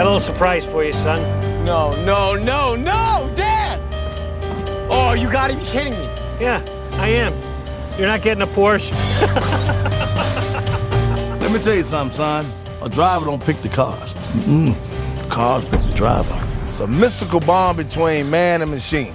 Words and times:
Got 0.00 0.06
a 0.06 0.12
little 0.12 0.20
surprise 0.20 0.64
for 0.64 0.82
you, 0.82 0.94
son. 0.94 1.20
No, 1.66 1.90
no, 2.06 2.34
no, 2.34 2.74
no, 2.74 3.30
Dad! 3.36 3.78
Oh, 4.90 5.12
you 5.12 5.30
gotta 5.30 5.54
be 5.54 5.62
kidding 5.62 5.92
me. 5.92 6.08
Yeah, 6.40 6.64
I 6.92 7.08
am. 7.08 7.38
You're 7.98 8.08
not 8.08 8.22
getting 8.22 8.42
a 8.42 8.46
Porsche. 8.46 8.92
Let 11.42 11.52
me 11.52 11.58
tell 11.58 11.74
you 11.74 11.82
something, 11.82 12.16
son. 12.16 12.46
A 12.80 12.88
driver 12.88 13.26
don't 13.26 13.44
pick 13.44 13.58
the 13.58 13.68
cars. 13.68 14.14
Mm-mm. 14.14 15.28
Cars 15.28 15.68
pick 15.68 15.82
the 15.82 15.92
driver. 15.94 16.48
It's 16.66 16.80
a 16.80 16.86
mystical 16.86 17.40
bond 17.40 17.76
between 17.76 18.30
man 18.30 18.62
and 18.62 18.70
machine. 18.70 19.12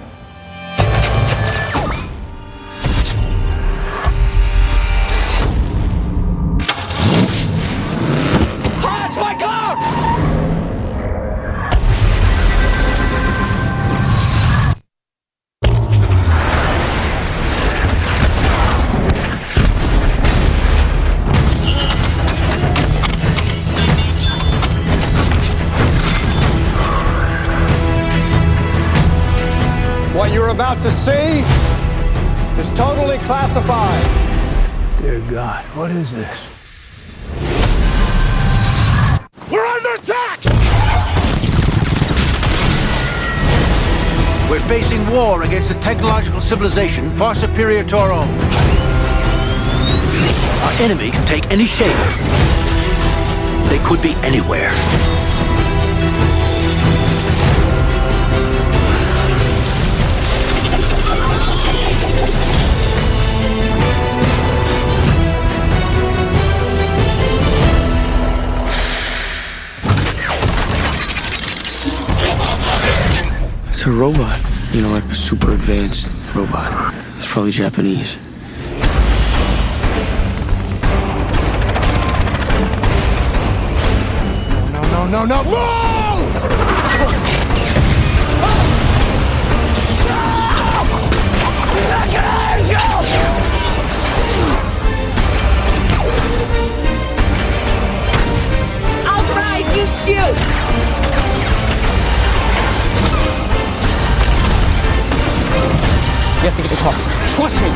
About 30.66 30.82
to 30.82 30.90
see 30.90 31.44
is 32.60 32.70
totally 32.70 33.18
classified. 33.18 34.04
Dear 35.00 35.20
God, 35.30 35.64
what 35.76 35.92
is 35.92 36.10
this? 36.10 36.48
We're 39.48 39.64
under 39.64 39.94
attack! 39.94 40.40
We're 44.50 44.66
facing 44.66 45.06
war 45.08 45.44
against 45.44 45.70
a 45.70 45.78
technological 45.78 46.40
civilization 46.40 47.14
far 47.14 47.36
superior 47.36 47.84
to 47.84 47.98
our 47.98 48.10
own. 48.10 48.36
Our 50.64 50.72
enemy 50.82 51.12
can 51.12 51.24
take 51.28 51.48
any 51.52 51.66
shape. 51.66 51.94
They 53.70 53.78
could 53.86 54.02
be 54.02 54.14
anywhere. 54.26 54.72
A 73.86 73.90
robot. 73.90 74.40
You 74.72 74.82
know, 74.82 74.90
like 74.90 75.04
a 75.04 75.14
super 75.14 75.52
advanced 75.52 76.12
robot. 76.34 76.94
It's 77.16 77.26
probably 77.26 77.52
Japanese. 77.52 78.16
No, 84.72 84.82
no, 84.90 85.06
no, 85.06 85.24
no! 85.26 85.42
no! 85.42 85.56
I'll 99.06 99.24
drive, 99.32 99.76
you 99.76 99.86
shoot! 99.86 100.95
You 106.46 106.52
have 106.52 106.62
to 106.62 106.68
get 106.68 106.70
the 106.70 106.76
car. 106.76 106.94
Trust 107.34 107.60
me. 107.60 107.68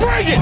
Bring 0.00 0.28
it! 0.28 0.40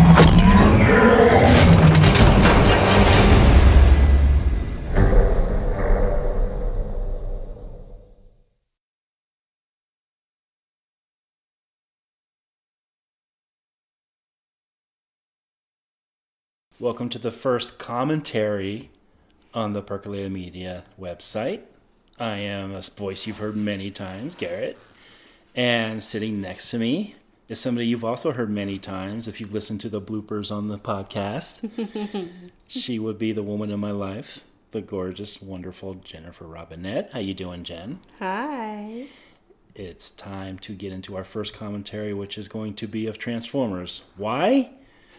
Welcome 16.78 17.08
to 17.08 17.18
the 17.18 17.32
first 17.32 17.80
commentary 17.80 18.90
on 19.54 19.72
the 19.72 19.82
Percolated 19.82 20.32
Media 20.32 20.84
website. 21.00 21.62
I 22.18 22.38
am 22.38 22.74
a 22.74 22.82
voice 22.82 23.26
you've 23.26 23.38
heard 23.38 23.56
many 23.56 23.90
times, 23.90 24.34
Garrett. 24.34 24.78
And 25.54 26.02
sitting 26.02 26.40
next 26.40 26.70
to 26.70 26.78
me 26.78 27.14
is 27.48 27.58
somebody 27.58 27.86
you've 27.86 28.04
also 28.04 28.32
heard 28.32 28.50
many 28.50 28.78
times 28.78 29.26
if 29.26 29.40
you've 29.40 29.54
listened 29.54 29.80
to 29.80 29.88
the 29.88 30.00
bloopers 30.00 30.50
on 30.50 30.68
the 30.68 30.78
podcast. 30.78 31.70
she 32.68 32.98
would 32.98 33.18
be 33.18 33.32
the 33.32 33.42
woman 33.42 33.70
in 33.70 33.80
my 33.80 33.90
life, 33.90 34.40
the 34.72 34.80
gorgeous, 34.80 35.40
wonderful 35.40 35.94
Jennifer 35.94 36.44
Robinette. 36.44 37.10
How 37.12 37.20
you 37.20 37.34
doing, 37.34 37.64
Jen? 37.64 38.00
Hi. 38.18 39.06
It's 39.74 40.10
time 40.10 40.58
to 40.60 40.74
get 40.74 40.92
into 40.92 41.16
our 41.16 41.24
first 41.24 41.54
commentary, 41.54 42.12
which 42.12 42.36
is 42.36 42.48
going 42.48 42.74
to 42.74 42.88
be 42.88 43.06
of 43.06 43.16
Transformers. 43.16 44.02
Why? 44.16 44.70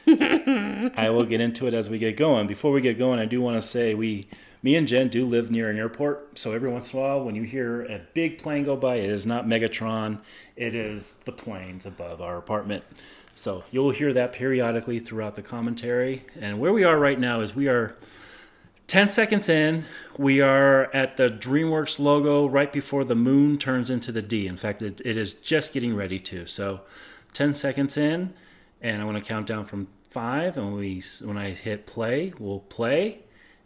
I 0.08 1.10
will 1.10 1.26
get 1.26 1.42
into 1.42 1.68
it 1.68 1.74
as 1.74 1.90
we 1.90 1.98
get 1.98 2.18
going. 2.18 2.48
Before 2.48 2.72
we 2.72 2.82
get 2.82 2.98
going, 2.98 3.20
I 3.20 3.26
do 3.26 3.42
want 3.42 3.62
to 3.62 3.68
say 3.68 3.94
we, 3.94 4.28
me 4.64 4.76
and 4.76 4.88
Jen, 4.88 5.10
do 5.10 5.26
live 5.26 5.52
near 5.52 5.70
an 5.70 5.78
airport. 5.78 6.40
So 6.40 6.54
every 6.54 6.70
once 6.70 6.94
in 6.94 7.00
a 7.00 7.02
while, 7.02 7.24
when 7.24 7.36
you 7.36 7.44
hear 7.44 7.84
a 7.84 8.02
big 8.14 8.38
plane 8.38 8.64
go 8.64 8.76
by, 8.76 8.96
it 8.96 9.10
is 9.10 9.26
not 9.26 9.46
Megatron. 9.46 10.20
It 10.56 10.76
is 10.76 11.20
the 11.20 11.32
planes 11.32 11.86
above 11.86 12.22
our 12.22 12.38
apartment. 12.38 12.84
So 13.36 13.64
you'll 13.72 13.92
hear 13.92 14.12
that 14.14 14.34
periodically 14.34 15.00
throughout 15.00 15.36
the 15.36 15.42
commentary. 15.42 16.26
And 16.40 16.60
where 16.60 16.74
we 16.74 16.84
are 16.84 17.00
right 17.00 17.20
now 17.20 17.42
is 17.42 17.56
we 17.56 17.68
are 17.68 17.96
10 18.88 19.08
seconds 19.08 19.48
in. 19.48 19.86
We 20.18 20.42
are 20.42 20.94
at 20.96 21.16
the 21.16 21.30
DreamWorks 21.30 22.00
logo 22.00 22.48
right 22.48 22.74
before 22.74 23.06
the 23.06 23.16
moon 23.16 23.58
turns 23.58 23.90
into 23.90 24.12
the 24.12 24.22
D. 24.22 24.48
In 24.48 24.58
fact, 24.58 24.81
it, 24.81 25.00
it 25.06 25.16
is 25.16 25.34
just 25.34 25.74
getting 25.74 25.96
ready 25.96 26.20
to. 26.20 26.48
So 26.48 26.81
10 27.34 27.56
seconds 27.56 27.96
in, 27.98 28.34
and 28.81 29.01
I'm 29.01 29.07
going 29.09 29.22
to 29.22 29.28
count 29.28 29.47
down 29.47 29.66
from 29.66 29.88
five. 30.09 30.57
And 30.57 30.67
when, 30.67 30.75
we, 30.75 31.03
when 31.23 31.38
I 31.38 31.51
hit 31.51 31.85
play, 31.85 32.34
we'll 32.40 32.59
play 32.59 33.19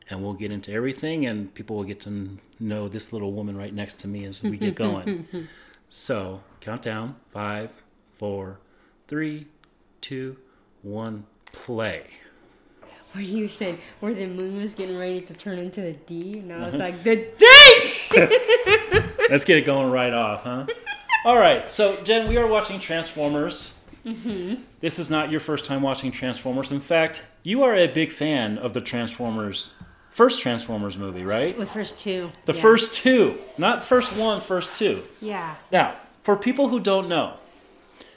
and 0.09 0.23
we'll 0.23 0.33
get 0.33 0.51
into 0.51 0.71
everything. 0.71 1.25
And 1.25 1.53
people 1.53 1.75
will 1.77 1.83
get 1.83 2.01
to 2.01 2.29
know 2.59 2.87
this 2.89 3.13
little 3.13 3.31
woman 3.33 3.55
right 3.57 3.73
next 3.73 3.99
to 4.01 4.07
me 4.07 4.25
as 4.25 4.41
we 4.43 4.57
get 4.57 4.75
going. 4.75 5.27
so 5.89 6.41
count 6.61 6.81
down 6.81 7.15
five, 7.31 7.69
four, 8.17 8.59
three, 9.07 9.47
two, 10.01 10.37
one, 10.81 11.25
play. 11.45 12.05
Where 13.13 13.23
you 13.23 13.47
said 13.47 13.77
where 13.99 14.13
the 14.13 14.25
moon 14.25 14.59
was 14.59 14.73
getting 14.73 14.97
ready 14.97 15.21
to 15.21 15.33
turn 15.35 15.59
into 15.59 15.81
the 15.81 15.93
D, 15.93 16.39
and 16.39 16.51
I 16.51 16.65
was 16.65 16.73
Uh-huh. 16.73 16.83
like, 16.83 17.03
the 17.03 17.27
D! 17.37 17.47
Let's 19.29 19.43
get 19.43 19.57
it 19.57 19.65
going 19.65 19.91
right 19.91 20.13
off, 20.13 20.43
huh? 20.43 20.65
All 21.25 21.37
right. 21.37 21.71
So, 21.71 22.01
Jen, 22.03 22.27
we 22.27 22.37
are 22.37 22.47
watching 22.47 22.79
Transformers. 22.79 23.72
Mhm. 24.05 24.59
This 24.81 24.99
is 24.99 25.09
not 25.09 25.31
your 25.31 25.39
first 25.39 25.65
time 25.65 25.81
watching 25.81 26.11
Transformers. 26.11 26.71
In 26.71 26.79
fact, 26.81 27.23
you 27.43 27.63
are 27.63 27.75
a 27.75 27.87
big 27.87 28.11
fan 28.11 28.57
of 28.57 28.73
the 28.73 28.81
Transformers, 28.81 29.75
first 30.11 30.41
Transformers 30.41 30.97
movie, 30.97 31.23
right? 31.23 31.57
The 31.57 31.65
first 31.65 31.99
two. 31.99 32.31
The 32.45 32.53
yeah. 32.53 32.61
first 32.61 32.93
two, 32.93 33.37
not 33.57 33.83
first 33.83 34.13
one, 34.15 34.41
first 34.41 34.75
two. 34.75 35.01
Yeah. 35.21 35.55
Now, 35.71 35.95
for 36.21 36.35
people 36.35 36.69
who 36.69 36.79
don't 36.79 37.07
know, 37.07 37.35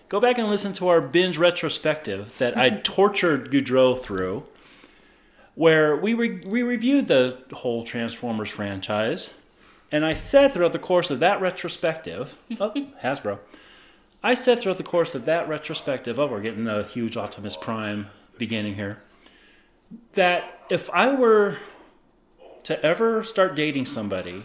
go 0.08 0.20
back 0.20 0.38
and 0.38 0.48
listen 0.50 0.72
to 0.74 0.88
our 0.88 1.00
binge 1.00 1.38
retrospective 1.38 2.36
that 2.38 2.56
I 2.56 2.70
tortured 2.82 3.50
Goudreau 3.52 3.98
through, 3.98 4.44
where 5.54 5.96
we, 5.96 6.14
re- 6.14 6.42
we 6.44 6.62
reviewed 6.62 7.08
the 7.08 7.38
whole 7.52 7.84
Transformers 7.84 8.50
franchise. 8.50 9.32
And 9.92 10.04
I 10.04 10.14
said 10.14 10.52
throughout 10.52 10.72
the 10.72 10.80
course 10.80 11.10
of 11.10 11.20
that 11.20 11.40
retrospective, 11.40 12.36
oh, 12.60 12.72
Hasbro, 13.04 13.38
I 14.26 14.34
said 14.34 14.60
throughout 14.60 14.78
the 14.78 14.82
course 14.82 15.14
of 15.14 15.24
that 15.26 15.48
retrospective, 15.48 16.18
oh, 16.18 16.26
we're 16.26 16.40
getting 16.40 16.66
a 16.66 16.82
huge 16.82 17.16
Optimus 17.16 17.56
Prime 17.56 18.08
beginning 18.38 18.74
here, 18.74 18.98
that 20.14 20.62
if 20.68 20.90
I 20.90 21.14
were 21.14 21.58
to 22.64 22.84
ever 22.84 23.22
start 23.22 23.54
dating 23.54 23.86
somebody 23.86 24.44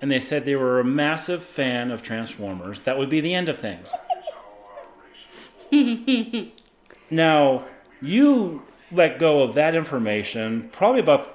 and 0.00 0.08
they 0.08 0.20
said 0.20 0.44
they 0.44 0.54
were 0.54 0.78
a 0.78 0.84
massive 0.84 1.42
fan 1.42 1.90
of 1.90 2.04
Transformers, 2.04 2.82
that 2.82 2.96
would 2.96 3.10
be 3.10 3.20
the 3.20 3.34
end 3.34 3.48
of 3.48 3.58
things. 3.58 3.92
Now, 7.10 7.66
you 8.00 8.62
let 8.92 9.18
go 9.18 9.42
of 9.42 9.54
that 9.56 9.74
information 9.74 10.70
probably 10.72 11.00
about 11.00 11.26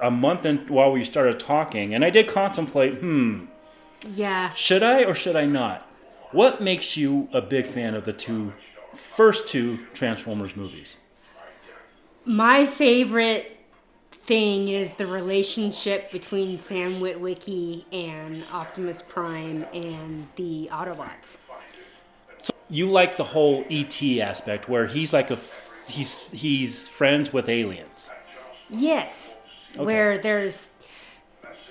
a 0.00 0.10
month 0.10 0.46
in, 0.46 0.66
while 0.68 0.90
we 0.90 1.04
started 1.04 1.38
talking, 1.38 1.94
and 1.94 2.02
I 2.02 2.08
did 2.08 2.26
contemplate, 2.28 2.94
hmm, 2.94 3.44
Yeah. 4.14 4.54
should 4.54 4.82
I 4.82 5.04
or 5.04 5.14
should 5.14 5.36
I 5.36 5.44
not? 5.44 5.86
What 6.32 6.62
makes 6.62 6.96
you 6.96 7.28
a 7.32 7.40
big 7.42 7.66
fan 7.66 7.94
of 7.94 8.04
the 8.04 8.12
two 8.12 8.52
first 9.16 9.48
two 9.48 9.78
Transformers 9.92 10.56
movies? 10.56 10.98
My 12.24 12.64
favorite 12.66 13.58
thing 14.24 14.68
is 14.68 14.94
the 14.94 15.06
relationship 15.06 16.10
between 16.10 16.58
Sam 16.58 17.00
Witwicky 17.00 17.84
and 17.92 18.44
Optimus 18.52 19.02
Prime 19.02 19.66
and 19.74 20.28
the 20.36 20.68
Autobots. 20.72 21.38
So 22.38 22.52
you 22.70 22.86
like 22.90 23.16
the 23.16 23.24
whole 23.24 23.64
ET 23.68 24.00
aspect 24.20 24.68
where 24.68 24.86
he's 24.86 25.12
like 25.12 25.30
a 25.30 25.34
f- 25.34 25.84
he's 25.88 26.30
he's 26.30 26.88
friends 26.88 27.32
with 27.32 27.48
aliens. 27.48 28.08
Yes, 28.70 29.34
Okay. 29.74 29.84
where 29.84 30.18
there's 30.18 30.68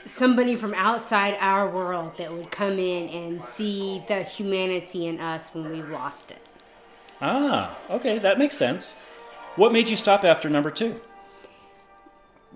somebody 0.05 0.55
from 0.55 0.73
outside 0.73 1.37
our 1.39 1.69
world 1.69 2.17
that 2.17 2.31
would 2.31 2.51
come 2.51 2.79
in 2.79 3.09
and 3.09 3.43
see 3.43 4.03
the 4.07 4.23
humanity 4.23 5.07
in 5.07 5.19
us 5.19 5.49
when 5.49 5.69
we've 5.69 5.89
lost 5.89 6.31
it. 6.31 6.39
Ah, 7.21 7.77
okay, 7.89 8.17
that 8.19 8.39
makes 8.39 8.55
sense. 8.55 8.95
What 9.55 9.71
made 9.71 9.89
you 9.89 9.95
stop 9.95 10.23
after 10.23 10.49
number 10.49 10.71
two? 10.71 10.99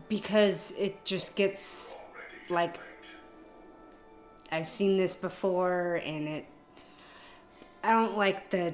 because 0.09 0.73
it 0.77 1.03
just 1.05 1.35
gets 1.35 1.95
like 2.49 2.77
I've 4.51 4.67
seen 4.67 4.97
this 4.97 5.15
before 5.15 6.01
and 6.05 6.27
it 6.27 6.45
I 7.83 7.91
don't 7.91 8.17
like 8.17 8.49
the 8.49 8.73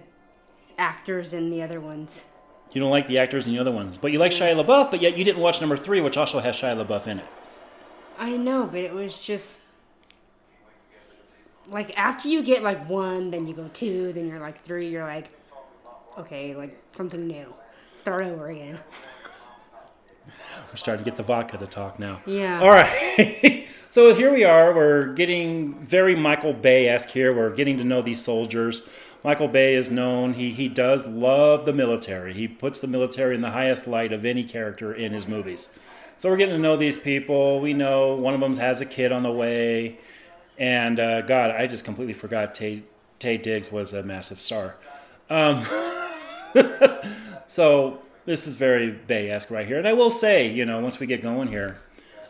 actors 0.78 1.34
in 1.34 1.50
the 1.50 1.62
other 1.62 1.80
ones. 1.82 2.26
You 2.72 2.80
don't 2.80 2.92
like 2.92 3.08
the 3.08 3.18
actors 3.20 3.46
in 3.48 3.54
the 3.54 3.60
other 3.60 3.72
ones, 3.72 3.98
but 3.98 4.14
you 4.14 4.20
like 4.20 4.32
Shia 4.32 4.56
LaBeouf, 4.56 4.90
but 4.90 5.02
yet 5.02 5.18
you 5.18 5.26
didn't 5.26 5.42
watch 5.42 5.60
number 5.60 5.76
three, 5.76 6.00
which 6.00 6.16
also 6.16 6.40
has 6.40 6.56
Shia 6.56 6.86
LaBeouf 6.86 7.08
in 7.08 7.20
it. 7.20 7.26
I 8.22 8.38
know, 8.38 8.68
but 8.68 8.82
it 8.82 8.94
was 8.94 9.18
just 9.20 9.62
like 11.68 11.98
after 11.98 12.30
you 12.30 12.44
get 12.44 12.62
like 12.62 12.88
one, 12.88 13.32
then 13.32 13.48
you 13.48 13.56
go 13.56 13.68
two, 13.68 14.14
then 14.14 14.28
you're 14.28 14.40
like 14.40 14.62
three, 14.62 14.90
you're 14.90 15.04
like 15.04 15.32
okay, 16.20 16.54
like 16.54 16.80
something 16.92 17.26
new. 17.26 17.52
Start 17.96 18.22
over 18.22 18.50
again. 18.50 18.78
We're 20.72 20.78
starting 20.78 21.04
to 21.04 21.10
get 21.10 21.18
the 21.18 21.24
vodka 21.24 21.58
to 21.58 21.66
talk 21.66 21.98
now. 21.98 22.22
Yeah. 22.28 22.62
All 22.62 22.70
right. 22.70 23.68
so 23.90 24.14
here 24.14 24.32
we 24.32 24.44
are. 24.44 24.72
We're 24.72 25.14
getting 25.14 25.84
very 25.84 26.16
Michael 26.16 26.54
Bay 26.54 26.88
esque 26.88 27.10
here. 27.10 27.34
We're 27.34 27.56
getting 27.56 27.80
to 27.80 27.84
know 27.84 28.04
these 28.04 28.22
soldiers. 28.22 28.88
Michael 29.24 29.48
Bay 29.48 29.74
is 29.74 29.90
known. 29.90 30.36
He 30.36 30.52
he 30.52 30.70
does 30.70 31.08
love 31.08 31.66
the 31.66 31.74
military. 31.74 32.36
He 32.36 32.48
puts 32.48 32.80
the 32.80 32.88
military 32.88 33.34
in 33.34 33.42
the 33.42 33.52
highest 33.52 33.88
light 33.88 34.14
of 34.14 34.26
any 34.26 34.44
character 34.44 34.94
in 34.94 35.12
his 35.12 35.28
movies. 35.28 35.70
So 36.22 36.30
we're 36.30 36.38
getting 36.38 36.54
to 36.54 36.62
know 36.62 36.78
these 36.78 37.00
people. 37.00 37.60
We 37.62 37.74
know 37.74 38.14
one 38.14 38.36
of 38.36 38.42
them 38.42 38.54
has 38.58 38.80
a 38.80 38.86
kid 38.86 39.12
on 39.12 39.24
the 39.24 39.32
way, 39.32 39.98
and 40.56 41.00
uh, 41.00 41.22
God, 41.22 41.50
I 41.50 41.66
just 41.66 41.84
completely 41.84 42.14
forgot 42.14 42.54
Tay 42.54 42.84
Taye 43.20 43.42
Diggs 43.42 43.72
was 43.72 43.92
a 43.92 44.04
massive 44.04 44.40
star. 44.40 44.76
Um, 45.32 45.66
so 47.48 48.04
this 48.26 48.46
is 48.46 48.54
very 48.54 48.92
Bay-esque 48.92 49.50
right 49.50 49.66
here. 49.66 49.80
And 49.80 49.88
I 49.88 49.94
will 49.94 50.12
say, 50.12 50.48
you 50.48 50.64
know, 50.64 50.80
once 50.80 51.00
we 51.00 51.08
get 51.08 51.24
going 51.24 51.48
here, 51.48 51.80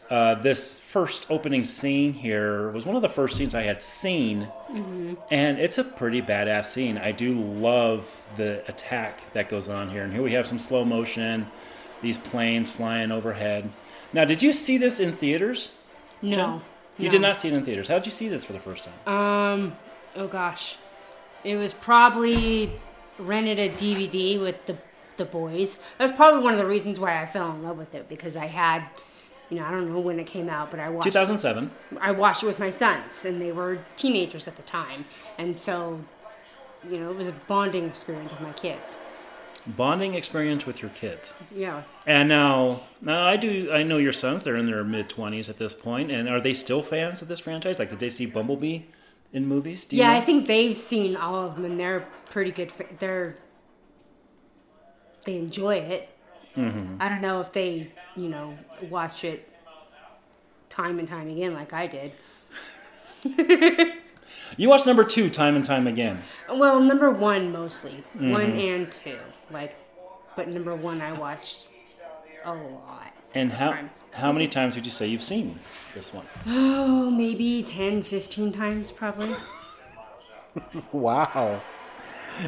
uh, 0.09 0.35
this 0.35 0.79
first 0.79 1.29
opening 1.29 1.65
scene 1.65 2.13
here 2.13 2.71
was 2.71 2.85
one 2.85 2.95
of 2.95 3.01
the 3.01 3.09
first 3.09 3.35
scenes 3.35 3.53
I 3.53 3.63
had 3.63 3.83
seen, 3.83 4.47
Mhm. 4.69 5.17
and 5.29 5.59
it's 5.59 5.77
a 5.77 5.83
pretty 5.83 6.21
badass 6.21 6.63
scene. 6.63 6.97
I 6.97 7.11
do 7.11 7.37
love 7.37 8.09
the 8.37 8.63
attack 8.69 9.33
that 9.33 9.49
goes 9.49 9.67
on 9.67 9.89
here, 9.89 10.03
and 10.03 10.13
here 10.13 10.23
we 10.23 10.31
have 10.31 10.47
some 10.47 10.59
slow 10.59 10.85
motion, 10.85 11.47
these 12.01 12.17
planes 12.17 12.69
flying 12.69 13.11
overhead. 13.11 13.69
Now, 14.13 14.25
did 14.25 14.43
you 14.43 14.53
see 14.53 14.77
this 14.77 14.99
in 14.99 15.13
theaters? 15.13 15.71
No. 16.21 16.35
Jen? 16.35 16.61
You 16.97 17.05
no. 17.05 17.11
did 17.11 17.21
not 17.21 17.37
see 17.37 17.47
it 17.47 17.53
in 17.53 17.63
theaters. 17.63 17.87
How 17.87 17.95
did 17.95 18.05
you 18.05 18.11
see 18.11 18.27
this 18.27 18.43
for 18.43 18.53
the 18.53 18.59
first 18.59 18.83
time? 18.83 19.13
Um, 19.13 19.75
oh 20.15 20.27
gosh, 20.27 20.77
it 21.43 21.55
was 21.55 21.73
probably 21.73 22.73
rented 23.17 23.59
a 23.59 23.69
DVD 23.69 24.39
with 24.39 24.65
the 24.65 24.77
the 25.17 25.25
boys. 25.25 25.77
That's 25.97 26.11
probably 26.11 26.43
one 26.43 26.53
of 26.53 26.59
the 26.59 26.65
reasons 26.65 26.99
why 26.99 27.21
I 27.21 27.25
fell 27.25 27.51
in 27.51 27.63
love 27.63 27.77
with 27.77 27.95
it 27.95 28.07
because 28.09 28.35
I 28.35 28.47
had, 28.47 28.83
you 29.49 29.57
know, 29.57 29.65
I 29.65 29.71
don't 29.71 29.91
know 29.91 29.99
when 29.99 30.19
it 30.19 30.27
came 30.27 30.49
out, 30.49 30.71
but 30.71 30.79
I 30.79 30.89
watched. 30.89 31.05
2007. 31.05 31.71
I 31.99 32.11
watched 32.11 32.43
it 32.43 32.47
with 32.47 32.59
my 32.59 32.69
sons, 32.69 33.25
and 33.25 33.41
they 33.41 33.51
were 33.51 33.79
teenagers 33.95 34.47
at 34.47 34.55
the 34.57 34.63
time, 34.63 35.05
and 35.37 35.57
so, 35.57 36.03
you 36.89 36.97
know, 36.97 37.11
it 37.11 37.17
was 37.17 37.27
a 37.27 37.35
bonding 37.47 37.85
experience 37.85 38.31
with 38.31 38.41
my 38.41 38.53
kids. 38.53 38.97
Bonding 39.67 40.15
experience 40.15 40.65
with 40.65 40.81
your 40.81 40.89
kids. 40.91 41.33
Yeah. 41.55 41.83
And 42.05 42.29
now, 42.29 42.83
now 43.01 43.25
I 43.27 43.37
do. 43.37 43.71
I 43.71 43.83
know 43.83 43.97
your 43.97 44.13
sons. 44.13 44.43
They're 44.43 44.57
in 44.57 44.65
their 44.65 44.83
mid 44.83 45.09
twenties 45.09 45.49
at 45.49 45.57
this 45.57 45.73
point, 45.73 46.11
and 46.11 46.27
are 46.27 46.41
they 46.41 46.53
still 46.53 46.81
fans 46.81 47.21
of 47.21 47.27
this 47.27 47.39
franchise? 47.39 47.77
Like, 47.77 47.89
did 47.91 47.99
they 47.99 48.09
see 48.09 48.25
Bumblebee 48.25 48.81
in 49.33 49.45
movies? 49.45 49.85
Do 49.85 49.95
you 49.95 50.01
yeah, 50.01 50.11
know? 50.13 50.17
I 50.17 50.21
think 50.21 50.47
they've 50.47 50.75
seen 50.75 51.15
all 51.15 51.45
of 51.45 51.55
them, 51.55 51.65
and 51.65 51.79
they're 51.79 52.07
pretty 52.25 52.51
good. 52.51 52.71
They're 52.99 53.35
they 55.25 55.37
enjoy 55.37 55.75
it. 55.75 56.09
Mhm. 56.55 56.97
I 56.99 57.09
don't 57.09 57.21
know 57.21 57.39
if 57.39 57.51
they, 57.51 57.91
you 58.15 58.29
know, 58.29 58.57
watch 58.89 59.23
it 59.23 59.47
time 60.69 60.99
and 60.99 61.07
time 61.07 61.29
again 61.29 61.53
like 61.53 61.73
I 61.73 61.87
did. 61.87 62.13
You 64.57 64.69
watch 64.69 64.85
number 64.85 65.03
two 65.03 65.29
time 65.29 65.55
and 65.55 65.63
time 65.65 65.87
again. 65.87 66.21
Well, 66.49 66.79
number 66.79 67.09
one 67.09 67.51
mostly, 67.51 68.03
one 68.13 68.53
Mhm. 68.53 68.75
and 68.75 68.91
two, 68.91 69.17
like, 69.49 69.75
but 70.35 70.47
number 70.49 70.75
one 70.75 71.01
I 71.01 71.11
watched 71.13 71.71
a 72.43 72.53
lot. 72.53 73.11
And 73.33 73.53
how 73.53 73.71
Times. 73.71 74.03
how 74.13 74.31
many 74.33 74.47
times 74.49 74.75
would 74.75 74.85
you 74.85 74.91
say 74.91 75.07
you've 75.07 75.23
seen 75.23 75.59
this 75.95 76.13
one? 76.13 76.25
Oh, 76.47 77.09
maybe 77.09 77.63
10, 77.63 78.03
15 78.03 78.51
times 78.51 78.91
probably. 78.91 79.35
Wow. 80.91 81.61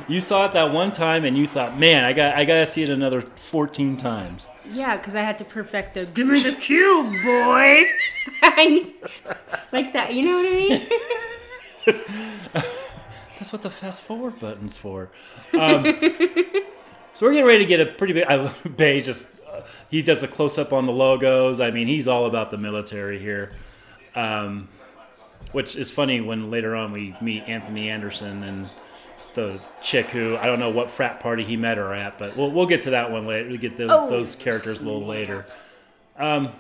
You 0.09 0.19
saw 0.19 0.45
it 0.45 0.53
that 0.53 0.73
one 0.73 0.91
time, 0.91 1.23
and 1.23 1.38
you 1.38 1.45
thought, 1.47 1.77
"Man, 1.77 2.03
I 2.03 2.11
got 2.13 2.35
I 2.35 2.44
got 2.45 2.55
to 2.55 2.65
see 2.65 2.83
it 2.83 2.89
another 2.89 3.21
fourteen 3.21 3.95
times." 3.95 4.47
Yeah, 4.69 4.97
because 4.97 5.15
I 5.15 5.21
had 5.21 5.38
to 5.38 5.45
perfect 5.45 5.94
the 5.94 6.05
give 6.05 6.27
me 6.27 6.39
the 6.39 6.51
cube, 6.53 7.13
boy. 7.23 7.85
Like 9.71 9.94
that, 9.94 10.13
you 10.13 10.23
know 10.23 10.38
what 10.38 10.45
I 10.45 10.55
mean? 10.55 10.81
That's 12.53 13.51
what 13.51 13.62
the 13.62 13.69
fast 13.69 14.01
forward 14.01 14.39
button's 14.39 14.77
for. 14.77 15.09
Um, 15.53 15.83
so 17.13 17.25
we're 17.25 17.33
getting 17.33 17.45
ready 17.45 17.59
to 17.59 17.65
get 17.65 17.80
a 17.80 17.85
pretty 17.85 18.13
big. 18.13 18.25
I, 18.25 18.47
Bay 18.77 19.01
just 19.01 19.27
uh, 19.47 19.62
he 19.89 20.01
does 20.01 20.24
a 20.24 20.27
close 20.27 20.57
up 20.57 20.71
on 20.71 20.85
the 20.85 20.91
logos. 20.94 21.59
I 21.59 21.71
mean, 21.71 21.88
he's 21.88 22.07
all 22.07 22.25
about 22.25 22.51
the 22.51 22.57
military 22.57 23.19
here, 23.19 23.53
um, 24.15 24.69
which 25.51 25.75
is 25.75 25.91
funny 25.91 26.21
when 26.21 26.50
later 26.50 26.75
on 26.75 26.91
we 26.91 27.15
meet 27.21 27.44
Anthony 27.47 27.89
Anderson 27.89 28.44
and 28.44 28.69
the 29.33 29.59
chick 29.81 30.12
who 30.12 30.38
I 30.38 30.45
don't 30.45 30.59
know 30.59 30.69
what 30.69 30.91
frat 30.91 31.19
party 31.19 31.43
he 31.43 31.57
met 31.57 31.77
her 31.77 31.93
at, 31.93 32.17
but 32.17 32.38
we'll 32.38 32.51
we'll 32.51 32.67
get 32.67 32.84
to 32.84 32.91
that 32.91 33.12
one 33.12 33.25
later. 33.27 33.50
We 33.50 33.57
get 33.57 33.75
the, 33.75 33.88
Oh, 33.91 34.10
those 34.10 34.36
characters 34.36 34.81
a 34.81 34.86
little 34.86 35.05
later. 35.05 35.46
Um, 36.17 36.53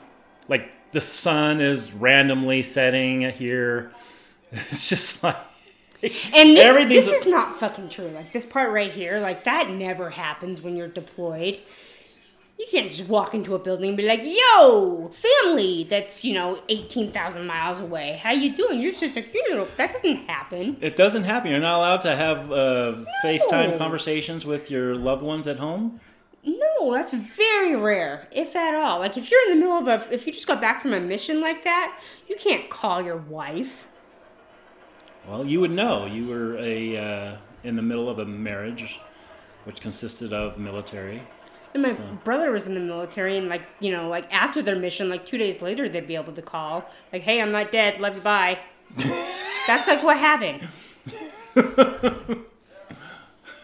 like 0.49 0.69
the 0.91 0.99
sun 1.01 1.61
is 1.61 1.93
randomly 1.93 2.61
setting 2.63 3.21
here. 3.31 3.91
It's 4.69 4.89
just 4.89 5.23
like 5.23 5.35
And 6.33 6.55
this, 6.55 6.87
this 6.89 7.07
a- 7.09 7.15
is 7.15 7.25
not 7.25 7.59
fucking 7.59 7.89
true. 7.89 8.09
Like 8.09 8.31
this 8.33 8.45
part 8.45 8.71
right 8.71 8.91
here, 8.91 9.19
like 9.19 9.43
that 9.45 9.69
never 9.69 10.09
happens 10.11 10.61
when 10.61 10.75
you're 10.75 10.87
deployed. 10.87 11.59
You 12.59 12.67
can't 12.69 12.91
just 12.91 13.09
walk 13.09 13.33
into 13.33 13.55
a 13.55 13.59
building 13.59 13.87
and 13.89 13.97
be 13.97 14.03
like, 14.05 14.21
"Yo, 14.23 15.09
family, 15.11 15.85
that's 15.89 16.23
you 16.23 16.33
know 16.35 16.61
eighteen 16.69 17.11
thousand 17.11 17.47
miles 17.47 17.79
away. 17.79 18.19
How 18.21 18.31
you 18.31 18.55
doing? 18.55 18.79
You're 18.79 18.91
just 18.91 19.17
a 19.17 19.21
cute 19.23 19.43
little." 19.49 19.67
That 19.77 19.91
doesn't 19.91 20.27
happen. 20.27 20.77
It 20.79 20.95
doesn't 20.95 21.23
happen. 21.23 21.49
You're 21.51 21.59
not 21.59 21.77
allowed 21.79 22.01
to 22.01 22.15
have 22.15 22.51
uh, 22.51 22.95
FaceTime 23.25 23.77
conversations 23.79 24.45
with 24.45 24.69
your 24.69 24.95
loved 24.95 25.23
ones 25.23 25.47
at 25.47 25.57
home. 25.57 25.99
No, 26.45 26.93
that's 26.93 27.11
very 27.11 27.75
rare, 27.75 28.27
if 28.31 28.55
at 28.55 28.75
all. 28.75 28.99
Like 28.99 29.17
if 29.17 29.31
you're 29.31 29.41
in 29.51 29.57
the 29.57 29.65
middle 29.65 29.77
of 29.77 29.87
a, 29.87 30.13
if 30.13 30.27
you 30.27 30.31
just 30.31 30.45
got 30.47 30.61
back 30.61 30.81
from 30.81 30.93
a 30.93 30.99
mission 30.99 31.41
like 31.41 31.63
that, 31.63 31.97
you 32.27 32.35
can't 32.35 32.69
call 32.69 33.01
your 33.01 33.17
wife. 33.17 33.87
Well, 35.27 35.45
you 35.45 35.59
would 35.61 35.71
know. 35.71 36.05
You 36.05 36.27
were 36.27 36.57
a 36.57 36.97
uh, 36.97 37.37
in 37.63 37.75
the 37.75 37.81
middle 37.81 38.09
of 38.09 38.19
a 38.19 38.25
marriage, 38.25 38.99
which 39.65 39.79
consisted 39.81 40.33
of 40.33 40.57
military. 40.57 41.21
And 41.73 41.81
my 41.83 41.91
So- 41.93 42.01
brother 42.23 42.51
was 42.51 42.67
in 42.67 42.73
the 42.73 42.79
military, 42.79 43.37
and 43.37 43.49
like 43.49 43.63
you 43.79 43.91
know, 43.91 44.09
like 44.09 44.31
after 44.33 44.61
their 44.61 44.75
mission, 44.75 45.09
like 45.09 45.25
two 45.25 45.37
days 45.37 45.61
later, 45.61 45.87
they'd 45.89 46.07
be 46.07 46.15
able 46.15 46.33
to 46.33 46.41
call, 46.41 46.85
like, 47.11 47.23
"Hey, 47.23 47.41
I'm 47.41 47.51
not 47.51 47.71
dead. 47.71 47.99
Love 47.99 48.15
you, 48.15 48.21
bye." 48.21 48.59
That's 49.67 49.87
like 49.87 50.03
what 50.03 50.17
happened. 50.17 50.67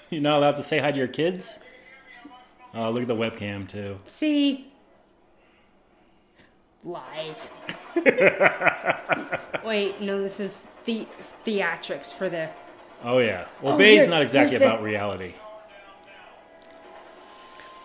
You're 0.10 0.22
not 0.22 0.38
allowed 0.40 0.56
to 0.56 0.64
say 0.64 0.80
hi 0.80 0.92
to 0.92 0.98
your 0.98 1.08
kids. 1.08 1.60
Oh, 2.74 2.90
look 2.90 3.04
at 3.04 3.08
the 3.08 3.16
webcam 3.16 3.68
too. 3.68 4.00
See, 4.06 4.72
lies. 6.84 7.52
Wait, 9.64 10.02
no, 10.02 10.22
this 10.22 10.40
is 10.40 10.58
the 10.86 11.08
theatrics 11.46 12.14
for 12.14 12.30
the. 12.30 12.50
Oh 13.04 13.20
yeah. 13.20 13.48
Well, 13.62 13.74
Oh, 13.76 13.78
Bay's 13.78 14.08
not 14.08 14.22
exactly 14.22 14.58
the- 14.58 14.66
about 14.66 14.84
reality. 14.84 15.34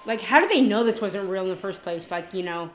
Like, 0.06 0.20
how 0.20 0.38
did 0.40 0.50
they 0.50 0.60
know 0.60 0.84
this 0.84 1.00
wasn't 1.00 1.30
real 1.30 1.44
in 1.44 1.48
the 1.48 1.56
first 1.56 1.80
place? 1.82 2.10
Like, 2.10 2.34
you 2.34 2.42
know, 2.42 2.68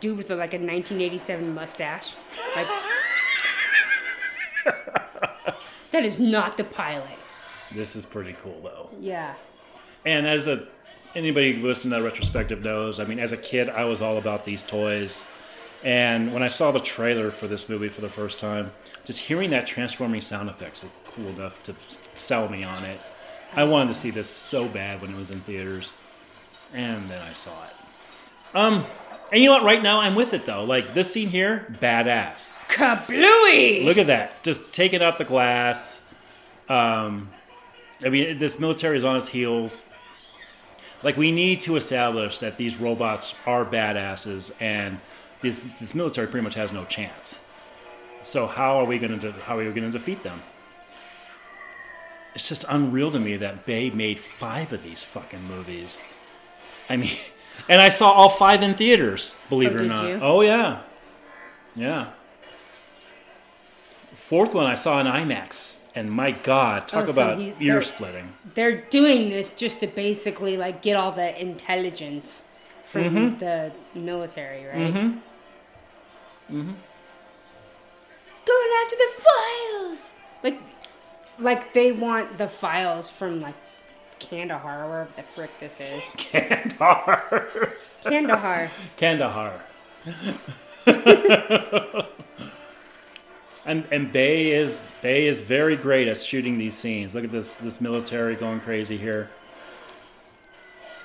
dude 0.00 0.18
with 0.18 0.28
like 0.30 0.52
a 0.52 0.58
1987 0.58 1.54
mustache. 1.54 2.14
Like, 2.54 2.66
that 5.92 6.04
is 6.04 6.18
not 6.18 6.56
the 6.56 6.64
pilot. 6.64 7.08
This 7.72 7.96
is 7.96 8.04
pretty 8.04 8.34
cool 8.42 8.60
though. 8.62 8.90
Yeah. 9.00 9.34
And 10.04 10.26
as 10.26 10.46
a 10.46 10.66
anybody 11.14 11.54
who 11.56 11.62
listened 11.66 11.92
to 11.92 11.98
that 11.98 12.04
retrospective 12.04 12.62
knows, 12.62 13.00
I 13.00 13.04
mean, 13.04 13.18
as 13.18 13.32
a 13.32 13.36
kid, 13.38 13.68
I 13.70 13.84
was 13.84 14.02
all 14.02 14.18
about 14.18 14.44
these 14.44 14.62
toys. 14.62 15.26
And 15.84 16.32
when 16.32 16.42
I 16.42 16.48
saw 16.48 16.70
the 16.70 16.80
trailer 16.80 17.30
for 17.30 17.46
this 17.46 17.68
movie 17.68 17.88
for 17.88 18.00
the 18.00 18.08
first 18.08 18.38
time, 18.38 18.72
just 19.04 19.18
hearing 19.20 19.50
that 19.50 19.66
transforming 19.66 20.22
sound 20.22 20.48
effects 20.48 20.82
was 20.82 20.94
cool 21.06 21.26
enough 21.26 21.62
to 21.64 21.74
sell 21.88 22.48
me 22.48 22.64
on 22.64 22.84
it. 22.84 22.98
I 23.54 23.64
wanted 23.64 23.88
to 23.88 23.94
see 23.94 24.10
this 24.10 24.30
so 24.30 24.66
bad 24.66 25.02
when 25.02 25.12
it 25.12 25.16
was 25.16 25.30
in 25.30 25.40
theaters, 25.40 25.92
and 26.72 27.06
then 27.08 27.20
I 27.22 27.34
saw 27.34 27.52
it. 27.64 28.56
Um, 28.56 28.84
and 29.30 29.42
you 29.42 29.48
know 29.48 29.56
what? 29.56 29.64
Right 29.64 29.82
now, 29.82 30.00
I'm 30.00 30.14
with 30.14 30.32
it 30.32 30.46
though. 30.46 30.64
Like 30.64 30.94
this 30.94 31.12
scene 31.12 31.28
here, 31.28 31.66
badass. 31.80 32.54
Kablooey! 32.68 33.84
Look 33.84 33.98
at 33.98 34.06
that. 34.06 34.42
Just 34.42 34.72
taking 34.72 35.02
out 35.02 35.18
the 35.18 35.24
glass. 35.24 36.08
Um, 36.68 37.28
I 38.02 38.08
mean, 38.08 38.38
this 38.38 38.58
military 38.58 38.96
is 38.96 39.04
on 39.04 39.16
its 39.16 39.28
heels. 39.28 39.84
Like, 41.02 41.18
we 41.18 41.30
need 41.30 41.62
to 41.64 41.76
establish 41.76 42.38
that 42.38 42.56
these 42.56 42.78
robots 42.78 43.34
are 43.44 43.64
badasses 43.64 44.54
and 44.60 44.98
this, 45.44 45.66
this 45.80 45.94
military 45.94 46.26
pretty 46.26 46.42
much 46.44 46.54
has 46.54 46.72
no 46.72 46.84
chance. 46.84 47.40
So, 48.22 48.46
how 48.46 48.78
are 48.80 48.84
we 48.84 48.98
going 48.98 49.18
to 49.20 49.32
how 49.32 49.54
are 49.58 49.64
we 49.64 49.64
going 49.72 49.90
to 49.92 49.96
defeat 49.98 50.22
them? 50.22 50.42
It's 52.34 52.48
just 52.48 52.64
unreal 52.68 53.12
to 53.12 53.20
me 53.20 53.36
that 53.36 53.64
Bay 53.66 53.90
made 53.90 54.18
five 54.18 54.72
of 54.72 54.82
these 54.82 55.04
fucking 55.04 55.44
movies. 55.44 56.02
I 56.88 56.96
mean, 56.96 57.10
and 57.68 57.80
I 57.80 57.88
saw 57.90 58.10
all 58.10 58.28
five 58.28 58.62
in 58.62 58.74
theaters. 58.74 59.34
Believe 59.48 59.72
Oh, 59.72 59.76
it 59.76 59.80
or 59.82 59.84
not. 59.84 60.08
you? 60.08 60.18
Oh 60.22 60.40
yeah, 60.40 60.80
yeah. 61.76 62.10
Fourth 64.14 64.54
one 64.54 64.66
I 64.66 64.74
saw 64.74 65.00
in 65.00 65.06
IMAX, 65.06 65.86
and 65.94 66.10
my 66.10 66.30
God, 66.30 66.88
talk 66.88 67.04
Oh, 67.04 67.12
so 67.12 67.22
about 67.22 67.38
he- 67.38 67.54
ear 67.60 67.82
splitting. 67.82 68.32
They're 68.54 68.80
doing 68.80 69.28
this 69.28 69.50
just 69.50 69.80
to 69.80 69.86
basically 69.86 70.56
like 70.56 70.80
get 70.82 70.96
all 70.96 71.12
the 71.12 71.38
intelligence 71.40 72.42
from 72.84 73.02
Mm-hmm. 73.04 73.38
the 73.38 73.72
military, 73.94 74.64
right? 74.64 74.94
Mm-hmm. 74.94 75.18
Mm-hmm. 76.50 76.72
It's 78.30 78.40
going 78.40 78.70
after 78.82 78.96
the 78.96 79.10
files. 79.22 80.14
Like, 80.42 80.60
like 81.38 81.72
they 81.72 81.92
want 81.92 82.38
the 82.38 82.48
files 82.48 83.08
from 83.08 83.40
like 83.40 83.54
Kandahar, 84.18 84.88
wherever 84.88 85.08
the 85.16 85.22
frick 85.22 85.50
this 85.60 85.78
is. 85.80 86.04
Kandahar. 86.16 87.72
Kandahar. 88.04 88.70
Kandahar. 88.96 89.60
and 93.66 93.84
and 93.90 94.12
Bay 94.12 94.50
is 94.52 94.88
Bay 95.00 95.26
is 95.26 95.40
very 95.40 95.76
great 95.76 96.08
at 96.08 96.18
shooting 96.18 96.58
these 96.58 96.76
scenes. 96.76 97.14
Look 97.14 97.24
at 97.24 97.32
this 97.32 97.54
this 97.54 97.80
military 97.80 98.34
going 98.36 98.60
crazy 98.60 98.96
here. 98.98 99.30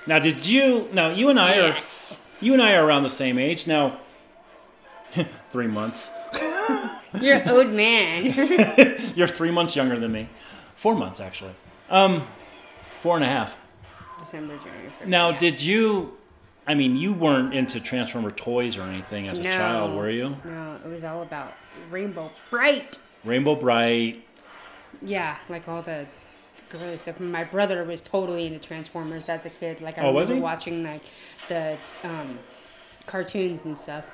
Now, 0.06 0.18
did 0.18 0.46
you? 0.46 0.88
Now, 0.92 1.10
you 1.10 1.28
and 1.28 1.38
I 1.38 1.54
Yes. 1.54 2.12
are 2.12 2.44
you 2.44 2.52
and 2.54 2.62
I 2.62 2.74
are 2.74 2.84
around 2.86 3.02
the 3.02 3.10
same 3.10 3.38
age 3.38 3.66
now. 3.66 3.98
three 5.50 5.66
months. 5.66 6.12
You're 7.20 7.36
an 7.36 7.48
old 7.48 7.70
man. 7.70 9.12
You're 9.16 9.28
three 9.28 9.50
months 9.50 9.74
younger 9.76 9.98
than 9.98 10.12
me. 10.12 10.28
Four 10.74 10.94
months 10.94 11.20
actually. 11.20 11.54
Um, 11.88 12.26
four 12.88 13.16
and 13.16 13.24
a 13.24 13.28
half. 13.28 13.56
December, 14.18 14.56
January. 14.58 14.90
Now, 15.06 15.30
yeah. 15.30 15.38
did 15.38 15.62
you? 15.62 16.16
I 16.66 16.74
mean, 16.74 16.94
you 16.96 17.12
weren't 17.12 17.54
into 17.54 17.80
Transformer 17.80 18.30
toys 18.30 18.76
or 18.76 18.82
anything 18.82 19.26
as 19.28 19.38
a 19.38 19.42
No. 19.42 19.50
child, 19.50 19.96
were 19.96 20.10
you? 20.10 20.36
No, 20.44 20.78
it 20.84 20.88
was 20.88 21.02
all 21.04 21.22
about 21.22 21.54
Rainbow 21.90 22.30
Brite. 22.50 22.98
Rainbow 23.24 23.56
Brite. 23.56 24.24
Yeah, 25.02 25.36
like 25.48 25.66
all 25.68 25.82
the 25.82 26.06
girly 26.68 26.98
stuff. 26.98 27.18
My 27.18 27.42
brother 27.44 27.82
was 27.84 28.00
totally 28.02 28.46
into 28.46 28.58
Transformers 28.60 29.28
as 29.28 29.46
a 29.46 29.50
kid. 29.50 29.80
Like 29.80 29.98
I 29.98 30.02
Oh, 30.02 30.12
was 30.12 30.28
he? 30.28 30.38
watching 30.38 30.84
like 30.84 31.02
the 31.48 31.76
um, 32.04 32.38
cartoons 33.06 33.60
and 33.64 33.76
stuff. 33.76 34.04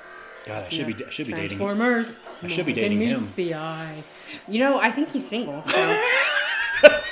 God, 0.47 0.65
I 0.65 0.69
should 0.69 0.87
Yeah. 0.87 0.93
be 0.95 1.05
I 1.05 1.09
should 1.09 1.27
be 1.27 1.33
dating. 1.33 1.57
Transformers. 1.57 2.15
I 2.41 2.47
should 2.47 2.65
be 2.65 2.73
dating 2.73 3.01
him. 3.01 3.17
meets 3.17 3.29
the 3.31 3.53
eye. 3.55 4.03
You 4.47 4.59
know, 4.59 4.79
I 4.79 4.91
think 4.91 5.11
he's 5.11 5.27
single. 5.27 5.63
So. 5.65 6.03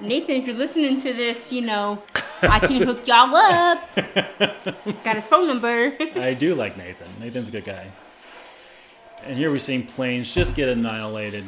Nathan, 0.00 0.36
if 0.36 0.46
you're 0.46 0.56
listening 0.56 1.00
to 1.00 1.12
this, 1.12 1.52
you 1.52 1.62
know, 1.62 2.00
I 2.42 2.60
can 2.60 2.80
hook 2.82 3.06
y'all 3.06 3.34
up. 3.34 3.82
Got 5.04 5.16
his 5.16 5.26
phone 5.26 5.48
number. 5.48 5.96
I 6.16 6.34
do 6.34 6.54
like 6.54 6.76
Nathan. 6.76 7.08
Nathan's 7.18 7.48
a 7.48 7.52
good 7.52 7.64
guy. 7.64 7.88
And 9.24 9.36
here 9.36 9.50
we're 9.50 9.58
seeing 9.58 9.84
planes 9.84 10.32
just 10.32 10.54
get 10.54 10.68
annihilated. 10.68 11.44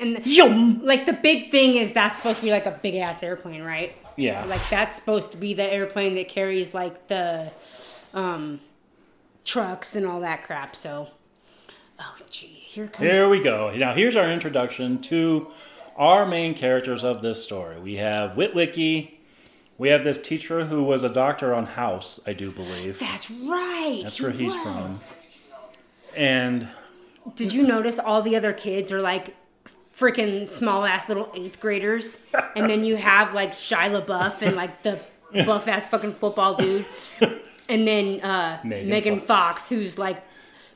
And 0.00 0.16
the, 0.16 0.80
like 0.82 1.06
the 1.06 1.12
big 1.12 1.50
thing 1.50 1.76
is 1.76 1.92
that's 1.92 2.16
supposed 2.16 2.40
to 2.40 2.44
be 2.44 2.50
like 2.50 2.66
a 2.66 2.78
big 2.82 2.96
ass 2.96 3.22
airplane, 3.22 3.62
right? 3.62 3.94
Yeah. 4.18 4.44
Like 4.44 4.68
that's 4.68 4.96
supposed 4.96 5.30
to 5.30 5.36
be 5.36 5.54
the 5.54 5.62
airplane 5.62 6.16
that 6.16 6.28
carries 6.28 6.74
like 6.74 7.08
the 7.08 7.50
um 8.12 8.60
trucks 9.44 9.94
and 9.94 10.06
all 10.06 10.20
that 10.20 10.44
crap. 10.44 10.74
So 10.74 11.08
Oh 12.00 12.16
geez, 12.28 12.48
here 12.50 12.88
comes 12.88 13.10
Here 13.10 13.28
we 13.28 13.42
go. 13.42 13.74
Now 13.76 13.94
here's 13.94 14.16
our 14.16 14.30
introduction 14.30 15.00
to 15.02 15.48
our 15.96 16.26
main 16.26 16.54
characters 16.54 17.04
of 17.04 17.22
this 17.22 17.42
story. 17.42 17.80
We 17.80 17.96
have 17.96 18.32
Witwicky. 18.32 19.14
We 19.78 19.88
have 19.90 20.02
this 20.02 20.20
teacher 20.20 20.64
who 20.64 20.82
was 20.82 21.04
a 21.04 21.08
doctor 21.08 21.54
on 21.54 21.66
House, 21.66 22.18
I 22.26 22.32
do 22.32 22.50
believe. 22.50 22.98
That's 22.98 23.30
right. 23.30 24.00
That's 24.02 24.16
he 24.16 24.24
where 24.24 24.32
he's 24.32 24.54
from. 24.56 24.92
And 26.16 26.68
Did 27.36 27.52
you 27.52 27.64
notice 27.64 28.00
all 28.00 28.22
the 28.22 28.34
other 28.34 28.52
kids 28.52 28.90
are 28.90 29.00
like 29.00 29.36
freaking 29.98 30.50
small 30.50 30.84
ass 30.84 31.08
little 31.08 31.30
eighth 31.34 31.60
graders? 31.60 32.18
and 32.56 32.68
then 32.70 32.84
you 32.84 32.96
have 32.96 33.34
like 33.34 33.52
Shia 33.52 34.04
LaBeouf 34.04 34.42
and 34.42 34.56
like 34.56 34.82
the 34.82 35.00
buff 35.44 35.68
ass 35.68 35.88
fucking 35.88 36.14
football 36.14 36.54
dude. 36.54 36.86
And 37.68 37.86
then 37.86 38.20
uh, 38.22 38.60
Megan 38.64 38.88
Megan, 38.88 39.20
Fo- 39.20 39.26
Fox, 39.26 39.68
who's 39.68 39.98
like, 39.98 40.22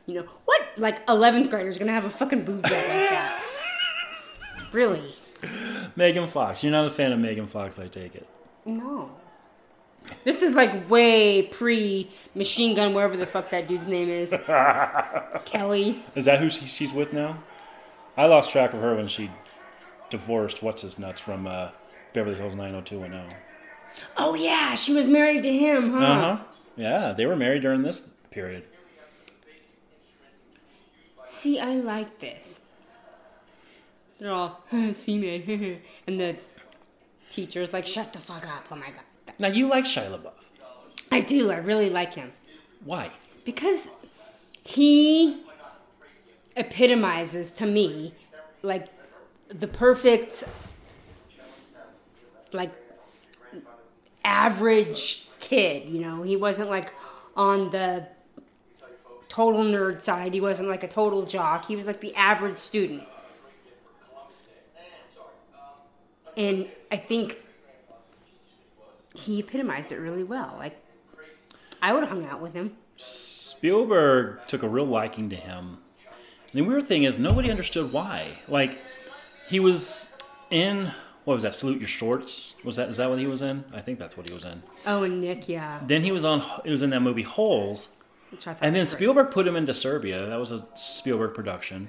you 0.07 0.15
know, 0.15 0.27
what? 0.45 0.61
Like 0.77 1.07
11th 1.07 1.49
graders 1.49 1.79
gonna 1.79 1.93
have 1.93 2.05
a 2.05 2.11
fucking 2.11 2.45
boob 2.45 2.65
job 2.65 2.73
like 2.73 2.83
that. 2.87 3.43
Really? 4.73 5.15
Megan 5.97 6.27
Fox. 6.27 6.63
You're 6.63 6.73
not 6.73 6.87
a 6.87 6.91
fan 6.91 7.13
of 7.13 7.19
Megan 7.19 7.47
Fox, 7.47 7.79
I 7.79 7.89
take 7.89 8.15
it. 8.15 8.27
No. 8.65 9.11
This 10.25 10.43
is 10.43 10.55
like 10.55 10.91
way 10.91 11.43
pre 11.45 12.11
Machine 12.35 12.75
Gun, 12.77 12.93
wherever 12.95 13.17
the 13.17 13.27
fuck 13.27 13.51
that 13.51 13.69
dude's 13.69 13.87
name 13.87 14.09
is. 14.09 14.31
Kelly. 15.45 16.03
Is 16.15 16.25
that 16.27 16.41
who 16.41 16.51
she, 16.51 16.67
she's 16.67 16.93
with 16.93 17.13
now? 17.13 17.43
I 18.17 18.27
lost 18.27 18.51
track 18.51 18.73
of 18.75 18.81
her 18.81 18.95
when 18.95 19.09
she 19.09 19.31
divorced 20.11 20.63
what's 20.63 20.83
his 20.83 20.99
nuts 20.99 21.21
from 21.21 21.47
uh, 21.47 21.71
Beverly 22.13 22.37
Hills 22.37 22.55
90210. 22.55 23.39
Oh 24.17 24.35
yeah, 24.35 24.75
she 24.75 24.93
was 24.93 25.07
married 25.07 25.43
to 25.43 25.53
him, 25.53 25.93
huh? 25.93 25.99
Uh 25.99 26.21
huh. 26.37 26.45
Yeah, 26.77 27.13
they 27.13 27.27
were 27.27 27.37
married 27.37 27.63
during 27.63 27.83
this 27.83 28.15
period. 28.31 28.65
See, 31.27 31.59
I 31.59 31.75
like 31.77 32.19
this. 32.19 32.61
They're 34.21 34.33
all 34.33 34.63
see 34.93 35.19
man, 35.19 35.81
and 36.07 36.21
the 36.21 36.37
teacher's 37.31 37.73
like, 37.73 37.87
"Shut 37.87 38.13
the 38.13 38.19
fuck 38.19 38.47
up!" 38.47 38.67
Oh 38.71 38.77
my 38.77 38.87
god, 38.87 39.35
Now 39.39 39.49
you 39.49 39.69
like 39.69 39.85
Shia 39.85 40.11
LaBeouf. 40.11 40.33
I 41.11 41.21
do. 41.21 41.51
I 41.51 41.57
really 41.57 41.91
like 41.91 42.15
him 42.15 42.33
Why? 42.85 43.11
because 43.45 43.89
he 44.65 45.43
epitomizes 46.57 47.51
to 47.53 47.67
me 47.67 48.15
like 48.63 48.89
the 49.49 49.67
perfect, 49.67 50.45
like 52.53 52.71
average 54.25 55.27
kid. 55.41 55.89
You 55.89 56.01
know, 56.01 56.23
he 56.23 56.37
wasn't 56.37 56.71
like 56.71 56.93
on 57.37 57.71
the 57.71 58.07
total 59.29 59.63
nerd 59.65 60.03
side. 60.03 60.35
He 60.35 60.41
wasn't 60.41 60.69
like 60.69 60.85
a 60.85 60.89
total 60.89 61.25
jock. 61.25 61.67
He 61.67 61.77
was 61.77 61.87
like 61.87 62.01
the 62.01 62.15
average 62.15 62.59
student. 62.59 63.05
And 66.37 66.69
I 66.91 66.97
think 66.97 67.39
he 69.15 69.41
epitomized 69.41 69.93
it 69.93 69.97
really 69.97 70.25
well. 70.25 70.55
Like, 70.59 70.79
I 71.83 71.93
would 71.93 72.01
have 72.01 72.11
hung 72.11 72.27
out 72.27 72.41
with 72.41 72.55
him. 72.55 72.77
Spielberg 72.97 74.47
took 74.47 74.63
a 74.63 74.69
real 74.69 74.87
liking 74.87 75.29
to 75.31 75.37
him. 75.37 75.79
And 76.53 76.61
the 76.61 76.69
weird 76.69 76.85
thing 76.87 77.05
is, 77.05 77.19
nobody 77.19 77.51
understood 77.51 77.93
why. 77.93 78.27
Like, 78.49 78.79
he 79.49 79.61
was 79.61 80.15
in 80.51 80.93
what 81.25 81.35
was 81.35 81.45
that? 81.45 81.55
Salute 81.55 81.79
Your 81.79 81.87
Shorts. 81.89 82.55
Was 82.65 82.75
that 82.77 82.89
is 82.89 82.97
that 82.97 83.09
what 83.09 83.19
he 83.21 83.27
was 83.29 83.43
in? 83.43 83.65
I 83.73 83.81
think 83.81 83.99
that's 84.01 84.17
what 84.17 84.29
he 84.29 84.35
was 84.35 84.45
in. 84.45 84.61
Oh, 84.87 85.05
and 85.05 85.21
Nick, 85.21 85.49
yeah. 85.49 85.81
Then 85.87 86.03
he 86.03 86.11
was 86.11 86.25
on. 86.25 86.43
It 86.65 86.71
was 86.71 86.83
in 86.83 86.91
that 86.91 87.01
movie 87.01 87.23
Holes. 87.23 87.91
Which 88.31 88.47
I 88.49 88.55
thought 88.55 88.65
And 88.67 88.75
then 88.75 88.81
was 88.81 88.91
great. 88.91 88.99
Spielberg 88.99 89.31
put 89.31 89.47
him 89.47 89.55
in 89.57 89.65
Disturbia. 89.65 90.29
That 90.29 90.41
was 90.41 90.51
a 90.51 90.67
Spielberg 90.75 91.35
production. 91.35 91.89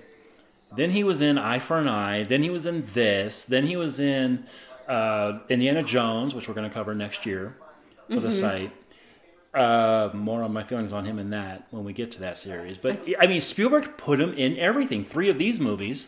Then 0.76 0.92
he 0.92 1.04
was 1.04 1.22
in 1.22 1.38
Eye 1.40 1.60
for 1.60 1.80
an 1.80 1.88
Eye. 1.88 2.24
Then 2.24 2.44
he 2.44 2.50
was 2.52 2.66
in 2.68 2.86
this. 2.94 3.44
Then 3.46 3.66
he 3.68 3.76
was 3.76 4.00
in 4.00 4.46
uh, 4.88 5.40
Indiana 5.50 5.82
Jones, 5.84 6.36
which 6.36 6.48
we're 6.48 6.54
going 6.54 6.70
to 6.70 6.74
cover 6.74 6.94
next 6.94 7.26
year 7.26 7.56
for 8.08 8.16
Mm-hmm. 8.16 8.22
the 8.26 8.32
site. 8.32 8.83
Uh, 9.54 10.10
more 10.14 10.42
on 10.42 10.52
my 10.52 10.64
feelings 10.64 10.92
on 10.92 11.06
him 11.06 11.20
in 11.20 11.30
that 11.30 11.68
when 11.70 11.84
we 11.84 11.94
get 11.94 12.10
to 12.12 12.20
that 12.22 12.40
series. 12.40 12.76
But 12.78 13.08
I 13.20 13.28
mean, 13.28 13.40
Spielberg 13.40 13.98
put 13.98 14.20
him 14.20 14.34
in 14.34 14.58
everything. 14.58 15.04
Three 15.06 15.30
of 15.30 15.38
these 15.38 15.60
movies, 15.60 16.08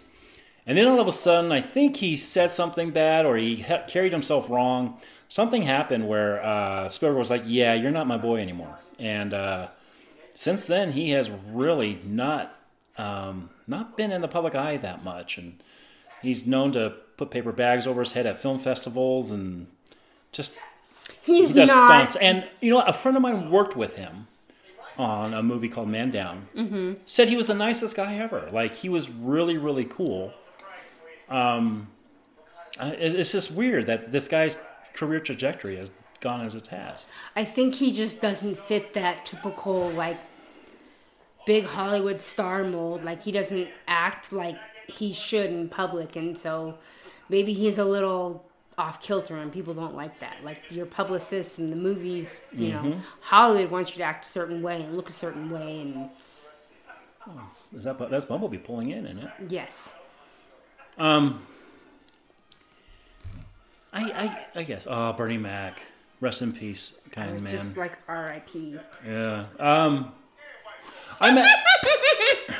And 0.65 0.75
then 0.77 0.87
all 0.87 0.99
of 0.99 1.07
a 1.07 1.11
sudden, 1.11 1.51
I 1.51 1.61
think 1.61 1.97
he 1.97 2.17
said 2.17 2.51
something 2.51 2.89
bad 2.89 3.23
or 3.23 3.37
he 3.37 3.57
ha- 3.61 3.83
carried 3.87 4.11
himself 4.11 4.49
wrong. 4.49 4.99
Something 5.27 5.61
happened 5.61 6.07
where 6.07 6.43
uh, 6.43 6.89
Spielberg 6.89 7.19
was 7.19 7.29
like, 7.29 7.43
"Yeah, 7.45 7.75
you're 7.75 7.91
not 7.91 8.07
my 8.07 8.17
boy 8.17 8.39
anymore." 8.41 8.79
And 8.97 9.31
uh, 9.33 9.67
since 10.33 10.65
then, 10.65 10.93
he 10.93 11.11
has 11.11 11.29
really 11.29 11.99
not 12.03 12.55
um, 12.97 13.51
not 13.67 13.95
been 13.95 14.11
in 14.11 14.21
the 14.21 14.27
public 14.27 14.55
eye 14.55 14.77
that 14.77 15.03
much, 15.03 15.37
and 15.37 15.61
he's 16.21 16.47
known 16.47 16.71
to 16.71 16.93
put 17.17 17.29
paper 17.29 17.51
bags 17.51 17.85
over 17.85 18.01
his 18.01 18.13
head 18.13 18.25
at 18.25 18.37
film 18.41 18.57
festivals 18.57 19.29
and 19.31 19.67
just 20.31 20.57
He's 21.25 21.49
he 21.49 21.53
does 21.53 21.69
not. 21.69 21.87
stunts. 21.87 22.15
And 22.17 22.47
you 22.61 22.69
know, 22.69 22.77
what? 22.77 22.89
a 22.89 22.93
friend 22.93 23.17
of 23.17 23.23
mine 23.23 23.49
worked 23.49 23.75
with 23.75 23.95
him 23.95 24.27
on 24.97 25.33
a 25.33 25.43
movie 25.43 25.69
called 25.69 25.89
Man 25.89 26.11
Down. 26.11 26.47
Mm-hmm. 26.55 26.93
Said 27.05 27.29
he 27.29 27.35
was 27.35 27.47
the 27.47 27.53
nicest 27.55 27.95
guy 27.95 28.17
ever. 28.17 28.49
Like 28.51 28.75
he 28.75 28.89
was 28.89 29.09
really, 29.09 29.57
really 29.57 29.85
cool. 29.85 30.33
Um, 31.29 31.87
it's 32.79 33.31
just 33.31 33.51
weird 33.51 33.87
that 33.87 34.11
this 34.11 34.27
guy's 34.27 34.61
career 34.93 35.19
trajectory 35.19 35.77
has 35.77 35.91
gone 36.19 36.45
as 36.45 36.55
it 36.55 36.67
has. 36.67 37.07
I 37.35 37.43
think 37.43 37.75
he 37.75 37.91
just 37.91 38.21
doesn't 38.21 38.57
fit 38.57 38.93
that 38.93 39.25
typical 39.25 39.89
like 39.91 40.19
big 41.45 41.65
Hollywood 41.65 42.21
star 42.21 42.63
mold. 42.63 43.03
Like 43.03 43.23
he 43.23 43.31
doesn't 43.31 43.67
act 43.87 44.31
like 44.31 44.57
he 44.87 45.13
should 45.13 45.49
in 45.51 45.69
public, 45.69 46.15
and 46.15 46.37
so 46.37 46.77
maybe 47.29 47.53
he's 47.53 47.77
a 47.77 47.85
little 47.85 48.45
off 48.77 49.01
kilter, 49.01 49.37
and 49.37 49.51
people 49.51 49.73
don't 49.73 49.95
like 49.95 50.19
that. 50.19 50.37
Like 50.43 50.61
your 50.69 50.85
publicists 50.85 51.57
and 51.57 51.69
the 51.69 51.75
movies, 51.75 52.41
you 52.51 52.69
know, 52.73 52.97
Hollywood 53.21 53.71
wants 53.71 53.91
you 53.91 53.97
to 53.97 54.03
act 54.03 54.25
a 54.25 54.27
certain 54.27 54.61
way 54.61 54.81
and 54.81 54.95
look 54.95 55.09
a 55.09 55.13
certain 55.13 55.49
way, 55.49 55.81
and 55.81 56.09
Is 57.75 57.83
that 57.85 57.97
that's 58.09 58.25
Bumblebee 58.25 58.57
pulling 58.57 58.89
in, 58.91 59.05
isn't 59.05 59.19
it? 59.19 59.29
yes, 59.49 59.95
Um, 60.97 61.41
I, 63.93 64.01
I, 64.55 64.59
I 64.59 64.63
guess. 64.63 64.87
Oh, 64.89 65.13
Bernie 65.13 65.37
Mac, 65.37 65.81
rest 66.19 66.41
in 66.41 66.51
peace, 66.51 66.99
kind 67.11 67.31
was 67.31 67.41
man. 67.41 67.51
just 67.53 67.77
like 67.77 67.97
R.I.P. 68.09 68.77
Yeah. 69.07 69.45
Um, 69.59 70.11
I 71.21 71.33
met. 71.33 71.47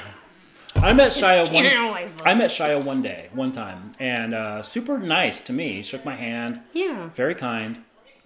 I 0.76 0.94
met 0.94 1.12
Shia 1.12 1.52
one. 1.52 1.64
scaring 1.64 1.90
away 1.90 2.08
folks. 2.10 2.24
I 2.26 2.34
met 2.36 2.50
Shia 2.52 2.84
one 2.84 3.02
day, 3.02 3.30
one 3.34 3.52
time, 3.52 3.94
and 4.00 4.34
uh, 4.34 4.62
super 4.62 4.98
nice 4.98 5.42
to 5.42 5.54
me. 5.54 5.74
He 5.74 5.82
Shook 5.84 6.06
my 6.06 6.16
hand. 6.16 6.62
Yeah. 6.74 7.10
Very 7.16 7.36
kind. 7.36 7.84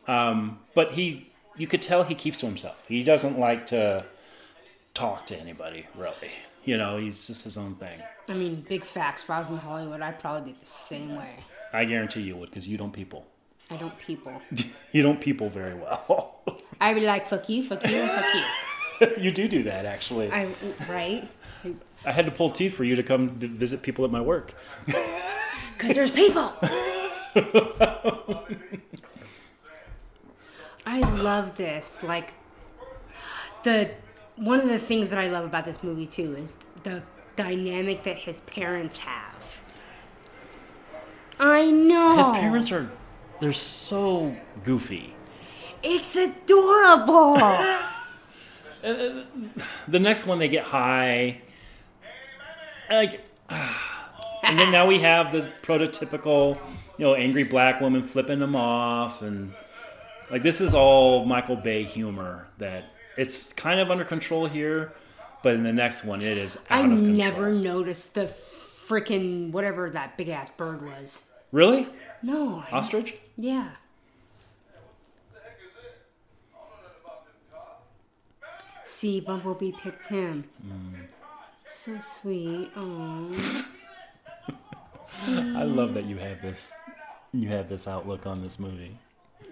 Um, 0.08 0.60
but 0.74 0.94
he, 0.94 1.30
you 1.56 1.68
could 1.68 1.82
tell 1.82 2.04
he 2.04 2.16
keeps 2.16 2.40
to 2.40 2.46
himself. 2.46 2.86
He 2.88 3.04
doesn't 3.04 3.38
like 3.38 3.68
to 3.68 4.04
talk 4.94 5.26
to 5.28 5.40
anybody 5.40 5.86
really. 5.96 6.32
You 6.66 6.78
know, 6.78 6.98
he's 6.98 7.28
just 7.28 7.44
his 7.44 7.58
own 7.58 7.76
thing. 7.76 8.02
I 8.28 8.34
mean, 8.34 8.66
big 8.68 8.84
facts. 8.84 9.24
If 9.24 9.30
I 9.30 9.40
was 9.40 9.50
in 9.50 9.58
Hollywood, 9.58 10.02
I'd 10.02 10.20
probably 10.20 10.52
be 10.52 10.60
the 10.60 10.66
same 10.66 11.16
way. 11.16 11.36
I 11.72 11.86
guarantee 11.86 12.22
you 12.22 12.36
would, 12.36 12.50
because 12.50 12.68
you 12.68 12.78
don't 12.78 12.92
people. 12.92 13.26
I 13.70 13.78
don't 13.78 13.98
people. 14.00 14.42
You 14.92 15.04
don't 15.04 15.22
people 15.22 15.50
very 15.50 15.76
well. 15.76 16.40
I 16.82 16.96
would 16.96 17.04
like 17.04 17.28
fuck 17.28 17.48
you, 17.48 17.62
fuck 17.64 17.88
you, 17.88 18.08
fuck 18.08 18.26
you. 18.34 19.08
you 19.20 19.32
do 19.32 19.48
do 19.48 19.62
that, 19.64 19.86
actually. 19.86 20.32
I 20.32 20.48
right. 20.90 21.30
I 22.06 22.12
had 22.12 22.26
to 22.26 22.32
pull 22.32 22.50
teeth 22.50 22.74
for 22.76 22.84
you 22.84 22.96
to 22.96 23.04
come 23.04 23.40
to 23.40 23.48
visit 23.48 23.82
people 23.82 24.06
at 24.06 24.12
my 24.12 24.22
work. 24.22 24.54
Because 24.86 25.96
there's 25.96 26.12
people. 26.12 26.54
I 30.86 31.00
love 31.22 31.56
this. 31.56 32.02
Like 32.04 32.34
the 33.64 33.92
one 34.36 34.60
of 34.60 34.70
the 34.70 34.80
things 34.80 35.10
that 35.10 35.20
I 35.20 35.28
love 35.28 35.46
about 35.46 35.66
this 35.66 35.84
movie 35.84 36.08
too 36.08 36.36
is 36.36 36.56
the 36.84 37.04
dynamic 37.36 38.04
that 38.04 38.18
his 38.18 38.42
parents 38.42 38.98
have. 38.98 39.62
I 41.40 41.72
know. 41.72 42.18
His 42.18 42.28
parents 42.28 42.72
are, 42.72 42.92
they're 43.40 43.54
so 43.54 44.36
goofy. 44.64 45.16
It's 45.84 46.16
adorable. 46.16 47.38
Uh, 48.82 49.26
the 49.90 50.00
next 50.00 50.26
one, 50.26 50.40
they 50.40 50.48
get 50.48 50.64
high. 50.64 51.42
Like, 52.90 53.22
and 54.44 54.60
then 54.60 54.72
now 54.72 54.86
we 54.88 55.00
have 55.00 55.32
the 55.32 55.52
prototypical, 55.62 56.58
you 56.98 57.06
know, 57.06 57.16
angry 57.16 57.44
black 57.44 57.82
woman 57.82 58.04
flipping 58.04 58.40
them 58.40 58.56
off, 58.56 59.22
and 59.22 59.54
like 60.32 60.44
this 60.44 60.60
is 60.62 60.74
all 60.74 61.26
Michael 61.26 61.56
Bay 61.56 61.84
humor. 61.84 62.48
That 62.58 62.86
it's 63.18 63.54
kind 63.54 63.80
of 63.80 63.92
under 63.92 64.06
control 64.06 64.48
here, 64.48 64.94
but 65.44 65.54
in 65.54 65.64
the 65.64 65.74
next 65.74 66.04
one, 66.04 66.22
it 66.22 66.38
is 66.38 66.58
out 66.70 66.82
I 66.82 66.84
of 66.86 66.90
control. 66.98 67.08
never 67.16 67.52
noticed 67.54 68.16
the 68.16 68.26
freaking 68.26 69.52
whatever 69.52 69.90
that 69.92 70.18
big 70.18 70.30
ass 70.30 70.50
bird 70.50 70.84
was. 70.84 71.22
really 71.52 71.88
No. 72.24 72.64
I- 72.72 72.76
ostrich. 72.78 73.16
Yeah. 73.38 73.70
See, 78.84 79.20
Bumblebee 79.20 79.72
picked 79.74 80.08
him. 80.08 80.46
Mm. 80.66 81.06
So 81.70 82.00
sweet. 82.00 82.72
Oh. 82.76 83.66
I 85.28 85.64
love 85.64 85.94
that 85.94 86.06
you 86.06 86.18
have 86.18 86.42
this. 86.42 86.74
You 87.34 87.50
have 87.50 87.70
this 87.70 87.88
outlook 87.88 88.26
on 88.26 88.42
this 88.42 88.60
movie. 88.60 88.98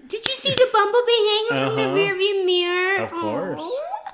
Did 0.07 0.25
you 0.27 0.33
see 0.33 0.49
the 0.53 0.67
Bumblebee 0.71 1.11
hanging 1.11 1.47
from 1.49 1.57
Uh-huh. 1.57 1.75
the 1.75 1.81
rearview 1.99 2.45
mirror? 2.45 3.03
Of 3.03 3.11
course. 3.11 3.61
Aw. 3.63 4.13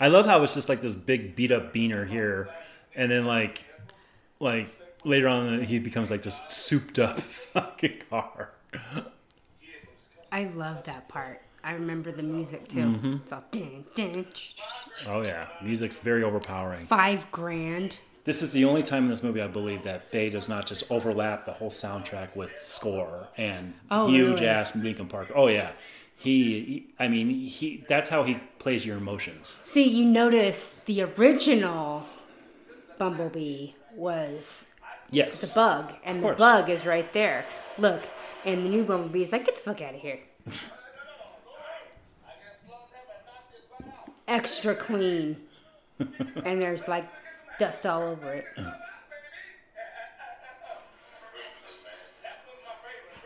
I 0.00 0.08
love 0.08 0.26
how 0.26 0.42
it's 0.42 0.54
just 0.54 0.68
like 0.68 0.80
this 0.82 0.94
big 0.94 1.36
beat 1.36 1.52
up 1.52 1.72
beaner 1.72 2.06
here, 2.08 2.48
and 2.94 3.10
then 3.10 3.24
like, 3.26 3.64
like 4.40 4.68
later 5.04 5.28
on 5.28 5.62
he 5.62 5.78
becomes 5.78 6.10
like 6.10 6.22
this 6.22 6.40
souped 6.48 6.98
up 6.98 7.18
fucking 7.52 8.02
car. 8.10 8.50
I 10.30 10.44
love 10.44 10.84
that 10.84 11.08
part. 11.08 11.40
I 11.66 11.72
remember 11.72 12.12
the 12.12 12.22
music 12.22 12.68
too. 12.68 12.78
Mm-hmm. 12.78 13.12
It's 13.22 13.32
all 13.32 13.44
dun, 13.50 13.84
dun, 13.96 14.24
ch- 14.32 14.54
ch- 14.54 14.56
ch- 14.56 15.06
Oh 15.08 15.22
yeah, 15.22 15.48
music's 15.60 15.98
very 15.98 16.22
overpowering. 16.22 16.86
five 16.86 17.30
grand. 17.32 17.98
This 18.24 18.40
is 18.42 18.52
the 18.52 18.64
only 18.64 18.82
time 18.84 19.04
in 19.04 19.10
this 19.10 19.22
movie 19.22 19.40
I 19.42 19.48
believe 19.48 19.82
that 19.82 20.10
Bay 20.12 20.30
does 20.30 20.48
not 20.48 20.66
just 20.66 20.84
overlap 20.90 21.44
the 21.44 21.52
whole 21.52 21.70
soundtrack 21.70 22.34
with 22.36 22.52
score 22.62 23.28
and 23.36 23.74
Oh, 23.90 24.08
huge 24.08 24.34
really? 24.40 24.46
ass 24.48 24.74
Linkin 24.76 25.08
Park. 25.08 25.32
Oh 25.34 25.48
yeah, 25.48 25.72
he, 26.16 26.60
he. 26.62 26.86
I 27.00 27.08
mean, 27.08 27.30
he. 27.30 27.84
That's 27.88 28.08
how 28.10 28.22
he 28.22 28.34
plays 28.60 28.86
your 28.86 28.96
emotions. 28.96 29.56
See, 29.62 29.82
you 29.88 30.04
notice 30.04 30.74
the 30.86 31.02
original 31.02 32.04
Bumblebee 32.98 33.72
was 33.94 34.66
Yes. 35.10 35.40
the 35.40 35.52
bug, 35.54 35.94
and 36.04 36.22
the 36.22 36.32
bug 36.32 36.70
is 36.70 36.86
right 36.86 37.12
there. 37.12 37.44
Look, 37.78 38.02
and 38.44 38.64
the 38.64 38.68
new 38.68 38.84
Bumblebee 38.84 39.22
is 39.24 39.32
like, 39.32 39.44
get 39.46 39.54
the 39.56 39.60
fuck 39.62 39.82
out 39.82 39.94
of 39.94 40.00
here. 40.00 40.20
Extra 44.28 44.74
clean. 44.74 45.36
and 45.98 46.60
there's 46.60 46.88
like 46.88 47.08
dust 47.58 47.86
all 47.86 48.02
over 48.02 48.32
it. 48.32 48.44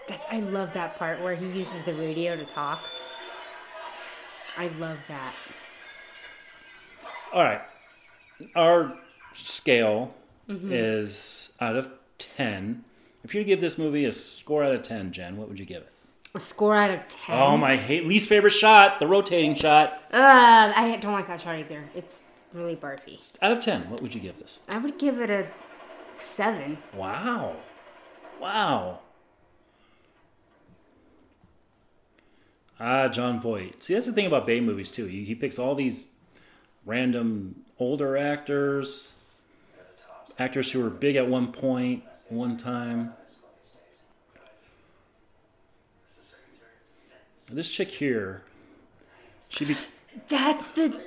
That's 0.09 0.25
I 0.31 0.41
love 0.41 0.73
that 0.73 0.97
part 0.97 1.21
where 1.21 1.35
he 1.35 1.47
uses 1.47 1.83
the 1.83 1.95
radio 1.95 2.37
to 2.37 2.45
talk. 2.45 2.81
I 4.57 4.69
love 4.79 4.99
that. 5.09 5.35
All 7.33 7.43
right. 7.45 7.63
Our 8.55 8.97
scale 9.35 10.15
Mm-hmm. 10.49 10.73
is 10.73 11.53
out 11.61 11.77
of 11.77 11.89
10. 12.19 12.83
If 13.23 13.37
you 13.37 13.45
give 13.45 13.61
this 13.61 13.79
movie 13.79 14.05
a 14.05 14.11
score 14.11 14.65
out 14.65 14.75
of 14.75 14.83
10, 14.83 15.13
Jen, 15.13 15.37
what 15.37 15.49
would 15.49 15.61
you 15.61 15.65
give 15.65 15.83
it? 15.83 15.93
A 16.35 16.40
score 16.40 16.77
out 16.77 16.90
of 16.90 17.09
ten. 17.09 17.38
Oh, 17.40 17.57
my 17.57 17.77
hate, 17.77 18.07
least 18.07 18.29
favorite 18.29 18.53
shot, 18.53 19.01
the 19.01 19.07
rotating 19.07 19.55
shot. 19.55 20.03
Uh, 20.12 20.73
I 20.77 20.97
don't 21.01 21.12
like 21.12 21.27
that 21.27 21.40
shot 21.40 21.59
either. 21.59 21.85
It's 21.95 22.21
really 22.53 22.77
barfy. 22.77 23.37
Out 23.43 23.53
of 23.53 23.61
10, 23.61 23.90
what 23.90 24.01
would 24.01 24.14
you 24.14 24.21
give 24.21 24.38
this? 24.38 24.59
I 24.69 24.79
would 24.79 24.99
give 24.99 25.21
it 25.21 25.31
a 25.31 25.49
seven. 26.19 26.79
Wow. 26.95 27.57
Wow. 28.40 29.01
Ah, 32.79 33.09
Jon 33.09 33.40
Voight. 33.40 33.83
See, 33.83 33.95
that's 33.95 34.07
the 34.07 34.12
thing 34.12 34.27
about 34.27 34.47
Bay 34.47 34.61
movies, 34.61 34.90
too. 34.90 35.07
He 35.07 35.25
he 35.25 35.35
picks 35.35 35.59
all 35.59 35.75
these 35.75 36.07
random 36.87 37.57
older 37.79 38.16
actors, 38.16 39.14
actors 40.38 40.71
who 40.71 40.81
were 40.83 40.90
big 40.90 41.16
at 41.16 41.29
one 41.29 41.53
point, 41.53 42.05
one 42.29 42.57
time. 42.57 43.12
This 47.53 47.69
chick 47.69 47.91
here, 47.91 48.43
she 49.49 49.65
be 49.65 49.77
That's 50.29 50.71
the 50.71 51.01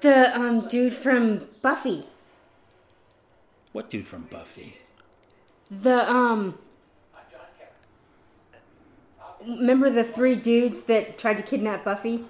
the 0.00 0.36
um 0.38 0.68
dude 0.68 0.92
from 0.92 1.46
Buffy. 1.62 2.06
what 3.72 3.88
dude 3.88 4.06
from 4.06 4.22
Buffy? 4.24 4.76
The 5.70 6.10
um. 6.10 6.58
Remember 9.46 9.88
the 9.88 10.04
three 10.04 10.34
dudes 10.34 10.82
that 10.82 11.16
tried 11.16 11.38
to 11.38 11.42
kidnap 11.42 11.84
Buffy? 11.84 12.24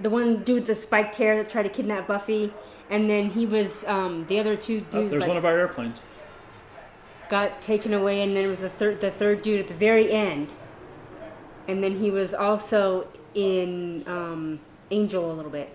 the 0.00 0.10
one 0.10 0.42
dude 0.42 0.56
with 0.56 0.66
the 0.66 0.74
spiked 0.74 1.14
hair 1.14 1.36
that 1.36 1.48
tried 1.48 1.62
to 1.62 1.68
kidnap 1.68 2.06
Buffy, 2.06 2.52
and 2.90 3.08
then 3.08 3.30
he 3.30 3.46
was 3.46 3.84
um, 3.84 4.26
the 4.26 4.38
other 4.38 4.56
two 4.56 4.80
dudes 4.80 5.10
there's 5.10 5.20
like, 5.20 5.28
one 5.28 5.36
of 5.36 5.44
our 5.44 5.56
airplanes. 5.56 6.02
Got 7.34 7.60
taken 7.60 7.92
away, 7.92 8.22
and 8.22 8.36
then 8.36 8.44
it 8.44 8.48
was 8.48 8.60
the 8.60 8.70
third 8.70 9.00
the 9.00 9.10
third 9.10 9.42
dude 9.42 9.58
at 9.58 9.66
the 9.66 9.74
very 9.74 10.12
end, 10.12 10.54
and 11.66 11.82
then 11.82 11.98
he 11.98 12.08
was 12.08 12.32
also 12.32 13.08
in 13.34 14.04
um, 14.06 14.60
Angel 14.92 15.32
a 15.32 15.34
little 15.34 15.50
bit. 15.50 15.68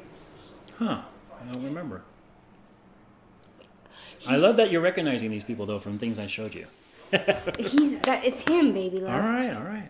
Huh. 0.77 1.01
I 1.37 1.51
don't 1.51 1.63
remember. 1.65 2.01
I 4.25 4.37
love 4.37 4.55
that 4.55 4.71
you're 4.71 4.81
recognizing 4.81 5.31
these 5.31 5.43
people 5.43 5.65
though 5.65 5.79
from 5.79 5.97
things 5.97 6.17
I 6.17 6.27
showed 6.27 6.55
you. 6.55 6.65
He's 7.59 7.99
that 7.99 8.23
it's 8.23 8.47
him, 8.47 8.71
baby 8.73 8.99
love. 9.01 9.13
All 9.13 9.19
right, 9.19 9.53
all 9.53 9.63
right. 9.63 9.89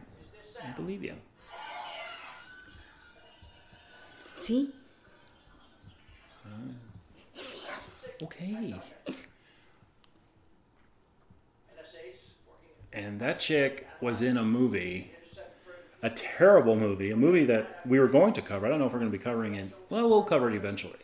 I 0.63 0.71
believe 0.71 1.03
you. 1.03 1.13
See, 4.35 4.71
Okay. 8.23 8.81
And 12.91 13.19
that 13.19 13.39
chick 13.39 13.87
was 14.01 14.21
in 14.21 14.37
a 14.37 14.43
movie, 14.43 15.11
a 16.01 16.09
terrible 16.09 16.75
movie, 16.75 17.11
a 17.11 17.15
movie 17.15 17.45
that 17.45 17.85
we 17.85 17.99
were 17.99 18.07
going 18.07 18.33
to 18.33 18.41
cover. 18.41 18.65
I 18.65 18.69
don't 18.69 18.79
know 18.79 18.85
if 18.85 18.93
we're 18.93 18.99
going 18.99 19.11
to 19.11 19.17
be 19.17 19.23
covering 19.23 19.55
it. 19.55 19.71
Well, 19.89 20.09
we'll 20.09 20.23
cover 20.23 20.49
it 20.49 20.55
eventually. 20.55 20.99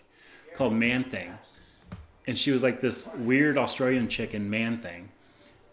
Called 0.56 0.74
Man 0.74 1.04
Thing. 1.04 1.38
And 2.28 2.38
she 2.38 2.52
was 2.52 2.64
like 2.64 2.82
this 2.82 3.08
weird 3.18 3.58
Australian 3.58 4.08
chick 4.08 4.34
in 4.34 4.50
Man 4.50 4.78
Thing. 4.78 5.10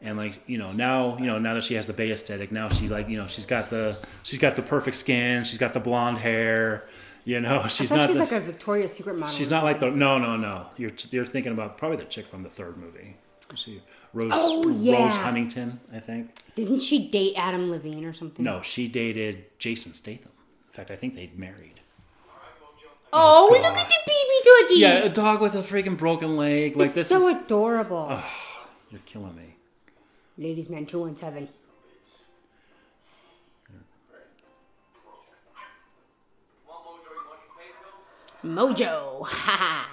And 0.03 0.19
like 0.19 0.43
you 0.49 0.59
know 0.59 0.73
now 0.73 1.17
you 1.17 1.27
know 1.27 1.39
now 1.39 1.55
that 1.55 1.63
she 1.63 1.75
has 1.75 1.87
the 1.87 1.93
Bay 1.93 2.11
aesthetic 2.11 2.51
now 2.51 2.69
she 2.69 2.89
like 2.89 3.09
you 3.09 3.17
know 3.17 3.29
she's 3.29 3.47
got 3.47 3.71
the 3.71 3.97
she's 4.25 4.41
got 4.41 4.57
the 4.57 4.63
perfect 4.63 4.97
skin 4.97 5.45
she's 5.45 5.59
got 5.59 5.75
the 5.75 5.79
blonde 5.79 6.19
hair 6.19 6.89
you 7.25 7.41
know 7.41 7.67
she's 7.69 7.89
not 7.89 8.11
she 8.11 8.19
was 8.19 8.29
the, 8.29 8.35
like 8.37 8.43
a 8.43 8.45
Victoria's 8.45 8.93
Secret 8.93 9.17
model. 9.17 9.33
She's 9.33 9.51
not 9.51 9.65
like 9.65 9.81
the 9.81 9.91
no 9.91 10.19
no 10.19 10.37
no. 10.37 10.67
You're 10.77 10.91
you're 11.11 11.25
thinking 11.25 11.53
about 11.53 11.79
probably 11.79 11.99
the 11.99 12.05
chick 12.05 12.27
from 12.27 12.43
the 12.43 12.49
third 12.49 12.77
movie. 12.77 13.17
See 13.55 13.81
Rose 14.15 14.31
Oh, 14.35 14.69
yeah. 14.69 15.05
Rose 15.05 15.17
Huntington, 15.17 15.81
I 15.93 16.01
think. 16.01 16.35
Didn't 16.55 16.81
she 16.81 17.09
date 17.09 17.35
Adam 17.37 17.71
Levine 17.71 18.05
or 18.05 18.13
something? 18.13 18.45
No, 18.45 18.61
she 18.61 18.87
dated 18.89 19.45
Jason 19.59 19.95
Statham. 19.95 20.31
In 20.69 20.73
fact, 20.75 20.91
I 20.91 20.97
think 20.97 21.15
they 21.15 21.31
married. 21.37 21.81
Oh, 23.15 23.49
God. 23.51 23.63
look 23.63 23.75
at 23.79 23.89
the 23.89 23.97
baby 24.07 24.67
doggy. 24.69 24.81
Yeah, 24.81 25.05
a 25.05 25.09
dog 25.09 25.41
with 25.41 25.55
a 25.55 25.63
freaking 25.63 25.97
broken 25.97 26.37
leg. 26.37 26.77
Like 26.77 26.87
He's 26.87 26.95
this 26.95 27.09
so 27.09 27.29
is 27.29 27.37
adorable. 27.43 28.21
you're 28.91 29.01
killing 29.07 29.35
me. 29.37 29.55
Ladies 30.39 30.69
Man 30.71 30.87
two 30.87 31.01
one 31.01 31.17
seven. 31.17 31.49
Mojo, 38.45 39.27
ha 39.27 39.89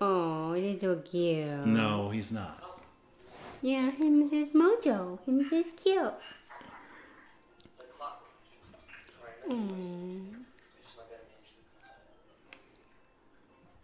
Oh, 0.00 0.52
is 0.54 0.80
so 0.80 0.96
cute. 0.96 1.66
No, 1.66 2.10
he's 2.10 2.30
not. 2.32 2.62
Yeah, 3.64 3.92
him 3.92 4.28
is 4.30 4.50
Mojo. 4.50 5.18
Him 5.24 5.40
is 5.40 5.68
cute. 5.82 6.12
Mm. 9.48 10.26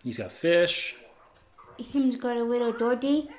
He's 0.04 0.18
got 0.18 0.32
fish. 0.32 0.96
Him's 1.78 2.16
got 2.16 2.36
a 2.36 2.42
little 2.42 2.72
doggy. 2.72 3.30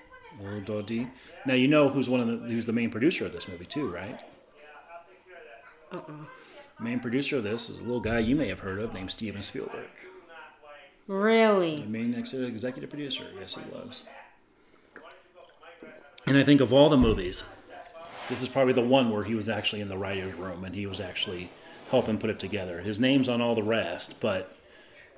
Little 0.42 0.62
Dodie. 0.62 1.08
Now 1.46 1.54
you 1.54 1.68
know 1.68 1.90
who's 1.90 2.10
one 2.10 2.22
of 2.22 2.28
the 2.28 2.48
who's 2.48 2.66
the 2.66 2.74
main 2.74 2.90
producer 2.90 3.28
of 3.28 3.34
this 3.34 3.48
movie 3.48 3.66
too, 3.66 3.88
right? 3.88 4.24
Uh-uh. 5.92 6.26
Main 6.80 7.00
producer 7.00 7.38
of 7.38 7.44
this 7.44 7.70
is 7.70 7.78
a 7.78 7.84
little 7.84 8.00
guy 8.00 8.18
you 8.18 8.36
may 8.36 8.48
have 8.48 8.62
heard 8.62 8.80
of 8.80 8.96
named 8.96 9.12
Steven 9.12 9.44
Spielberg. 9.44 9.92
Really? 11.06 11.76
The 11.76 11.86
main 11.86 12.16
executive 12.16 12.90
producer, 12.90 13.26
yes, 13.40 13.54
he 13.54 13.62
was. 13.72 14.02
And 16.32 16.40
I 16.40 16.46
think 16.46 16.62
of 16.62 16.72
all 16.72 16.88
the 16.88 16.96
movies, 16.96 17.44
this 18.30 18.42
is 18.42 18.48
probably 18.48 18.72
the 18.72 18.82
one 18.82 19.10
where 19.10 19.26
he 19.26 19.36
was 19.36 19.50
actually 19.50 19.82
in 19.82 19.90
the 19.90 19.98
writer's 19.98 20.34
room 20.36 20.64
and 20.64 20.74
he 20.74 20.86
was 20.86 21.02
actually 21.02 21.52
helping 21.90 22.18
put 22.18 22.30
it 22.30 22.40
together. 22.40 22.80
His 22.80 23.02
name's 23.02 23.28
on 23.28 23.42
all 23.42 23.54
the 23.54 23.62
rest, 23.62 24.22
but 24.22 24.56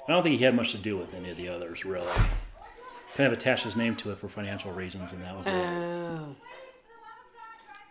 I 0.08 0.12
don't 0.12 0.24
think 0.24 0.40
he 0.40 0.44
had 0.44 0.56
much 0.56 0.72
to 0.72 0.80
do 0.80 0.98
with 0.98 1.14
any 1.14 1.30
of 1.30 1.38
the 1.38 1.50
others, 1.50 1.86
really. 1.86 2.12
Kind 3.14 3.28
of 3.28 3.34
attached 3.34 3.64
his 3.64 3.76
name 3.76 3.96
to 3.98 4.10
it 4.10 4.18
for 4.18 4.28
financial 4.28 4.72
reasons, 4.72 5.14
and 5.14 5.22
that 5.22 5.38
was 5.38 5.46
it. 5.46 5.54
Oh. 5.54 6.36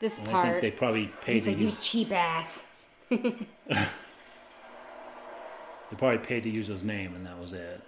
This 0.00 0.18
And 0.18 0.26
I 0.26 0.32
think 0.32 0.42
part. 0.42 0.60
they 0.60 0.70
probably 0.72 1.06
paid 1.24 1.44
to 1.44 1.50
like, 1.50 1.58
you 1.60 1.66
use, 1.66 1.78
cheap 1.78 2.10
ass. 2.10 2.64
they 3.08 3.46
probably 5.96 6.18
paid 6.18 6.42
to 6.42 6.50
use 6.50 6.66
his 6.66 6.82
name, 6.82 7.14
and 7.14 7.24
that 7.24 7.38
was 7.38 7.52
it. 7.52 7.82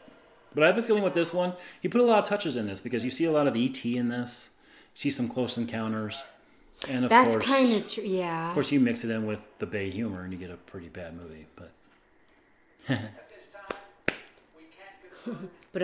But 0.55 0.63
I 0.63 0.69
have 0.69 0.79
a 0.79 0.83
feeling 0.85 1.03
with 1.03 1.15
this 1.15 1.35
one, 1.35 1.55
he 1.83 1.89
put 1.89 2.01
a 2.01 2.05
lot 2.05 2.21
of 2.21 2.25
touches 2.25 2.55
in 2.55 2.69
this 2.69 2.81
because 2.81 3.03
you 3.03 3.11
see 3.11 3.25
a 3.25 3.33
lot 3.33 3.49
of 3.49 3.57
ET 3.57 3.85
in 3.85 4.11
this. 4.11 4.51
See 4.95 5.11
some 5.11 5.29
close 5.29 5.59
encounters, 5.59 6.23
and 6.89 7.05
of 7.05 7.11
That's 7.11 7.35
course, 7.35 7.47
kind 7.47 7.73
of 7.75 7.91
true. 7.91 8.05
Yeah. 8.05 8.49
Of 8.49 8.55
course, 8.55 8.71
you 8.71 8.79
mix 8.81 9.05
it 9.05 9.11
in 9.11 9.27
with 9.27 9.41
the 9.59 9.67
Bay 9.67 9.91
humor, 9.91 10.23
and 10.23 10.33
you 10.33 10.39
get 10.39 10.51
a 10.51 10.57
pretty 10.57 10.89
bad 10.89 11.17
movie. 11.17 11.47
But 11.57 11.73
But 15.73 15.83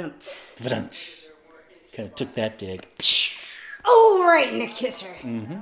kind 1.92 2.08
of 2.08 2.14
took 2.14 2.34
that 2.34 2.58
dig. 2.58 2.86
Oh, 3.84 4.22
right 4.24 4.52
in 4.52 4.60
the 4.60 4.66
kisser. 4.68 5.16
Mm-hmm. 5.22 5.58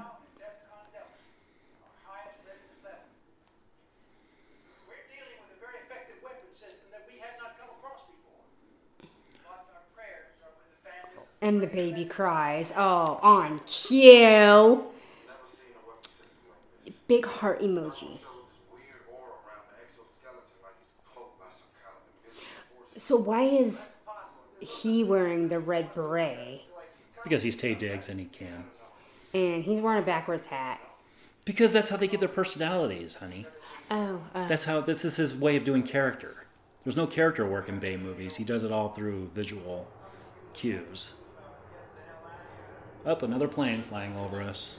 And 11.40 11.60
the 11.62 11.66
baby 11.66 12.04
cries. 12.04 12.72
Oh, 12.76 13.20
on 13.22 13.60
cue. 13.66 14.84
Big 17.06 17.24
heart 17.24 17.60
emoji. 17.60 18.18
So 22.96 23.16
why 23.16 23.42
is 23.42 23.90
he 24.60 25.04
wearing 25.04 25.48
the 25.48 25.60
red 25.60 25.94
beret 25.94 26.62
Because 27.22 27.42
he's 27.42 27.56
Taye 27.56 27.78
Diggs 27.78 28.08
and 28.08 28.18
he 28.18 28.26
can. 28.26 28.64
and 29.32 29.62
he's 29.62 29.80
wearing 29.80 30.02
a 30.02 30.06
backwards 30.06 30.46
hat? 30.46 30.80
Because 31.44 31.72
that's 31.72 31.88
how 31.88 31.96
they 31.96 32.08
get 32.08 32.20
their 32.20 32.28
personalities, 32.28 33.14
honey. 33.14 33.46
Oh, 33.90 34.20
uh, 34.34 34.48
That's 34.48 34.64
how 34.66 34.80
this 34.82 35.04
is 35.04 35.16
his 35.16 35.34
way 35.34 35.56
of 35.56 35.64
doing 35.64 35.82
character. 35.82 36.44
There's 36.84 36.96
no 36.96 37.06
character 37.06 37.48
work 37.48 37.68
in 37.70 37.78
Bay 37.78 37.96
movies. 37.96 38.36
He 38.36 38.44
does 38.44 38.64
it 38.64 38.72
all 38.72 38.90
through 38.90 39.30
visual 39.34 39.88
cues. 40.52 41.14
Up 43.06 43.22
another 43.22 43.48
plane 43.48 43.82
flying 43.82 44.16
over 44.16 44.42
us. 44.42 44.76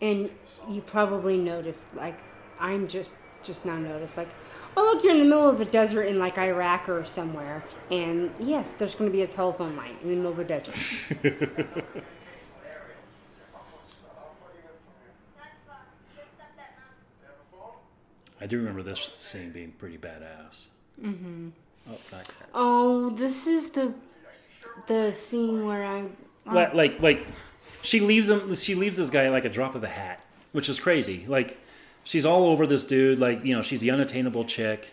and 0.00 0.30
you 0.68 0.80
probably 0.80 1.36
noticed, 1.38 1.94
like, 1.94 2.18
I'm 2.58 2.88
just 2.88 3.14
just 3.42 3.64
now 3.64 3.76
noticed, 3.76 4.16
like, 4.16 4.28
oh 4.76 4.82
look, 4.82 5.02
you're 5.02 5.12
in 5.12 5.18
the 5.18 5.24
middle 5.24 5.48
of 5.48 5.58
the 5.58 5.64
desert 5.64 6.02
in 6.02 6.18
like 6.18 6.38
Iraq 6.38 6.88
or 6.88 7.04
somewhere, 7.04 7.64
and 7.90 8.32
yes, 8.38 8.72
there's 8.72 8.94
going 8.94 9.10
to 9.10 9.16
be 9.16 9.22
a 9.22 9.26
telephone 9.26 9.74
line 9.76 9.96
in 10.02 10.10
the 10.10 10.16
middle 10.16 10.30
of 10.30 10.36
the 10.36 10.44
desert. 10.44 10.76
I 18.40 18.46
do 18.46 18.58
remember 18.58 18.82
this 18.82 19.10
scene 19.18 19.50
being 19.50 19.70
pretty 19.72 19.98
badass. 19.98 20.66
Mm-hmm. 21.00 21.50
Oh, 21.88 21.96
oh, 22.54 23.10
this 23.10 23.46
is 23.46 23.70
the 23.70 23.94
the 24.86 25.12
scene 25.12 25.66
where 25.66 25.84
I. 25.84 26.04
like 26.46 26.74
like 26.74 27.00
like 27.00 27.26
she 27.82 28.00
leaves 28.00 28.28
him 28.28 28.54
she 28.54 28.74
leaves 28.74 28.96
this 28.96 29.10
guy 29.10 29.28
like 29.28 29.44
a 29.44 29.48
drop 29.48 29.74
of 29.74 29.84
a 29.84 29.88
hat 29.88 30.20
which 30.52 30.68
is 30.68 30.78
crazy. 30.78 31.24
Like 31.26 31.58
she's 32.04 32.24
all 32.24 32.46
over 32.46 32.66
this 32.66 32.84
dude 32.84 33.18
like 33.18 33.44
you 33.44 33.54
know 33.54 33.62
she's 33.62 33.80
the 33.80 33.90
unattainable 33.90 34.44
chick. 34.44 34.92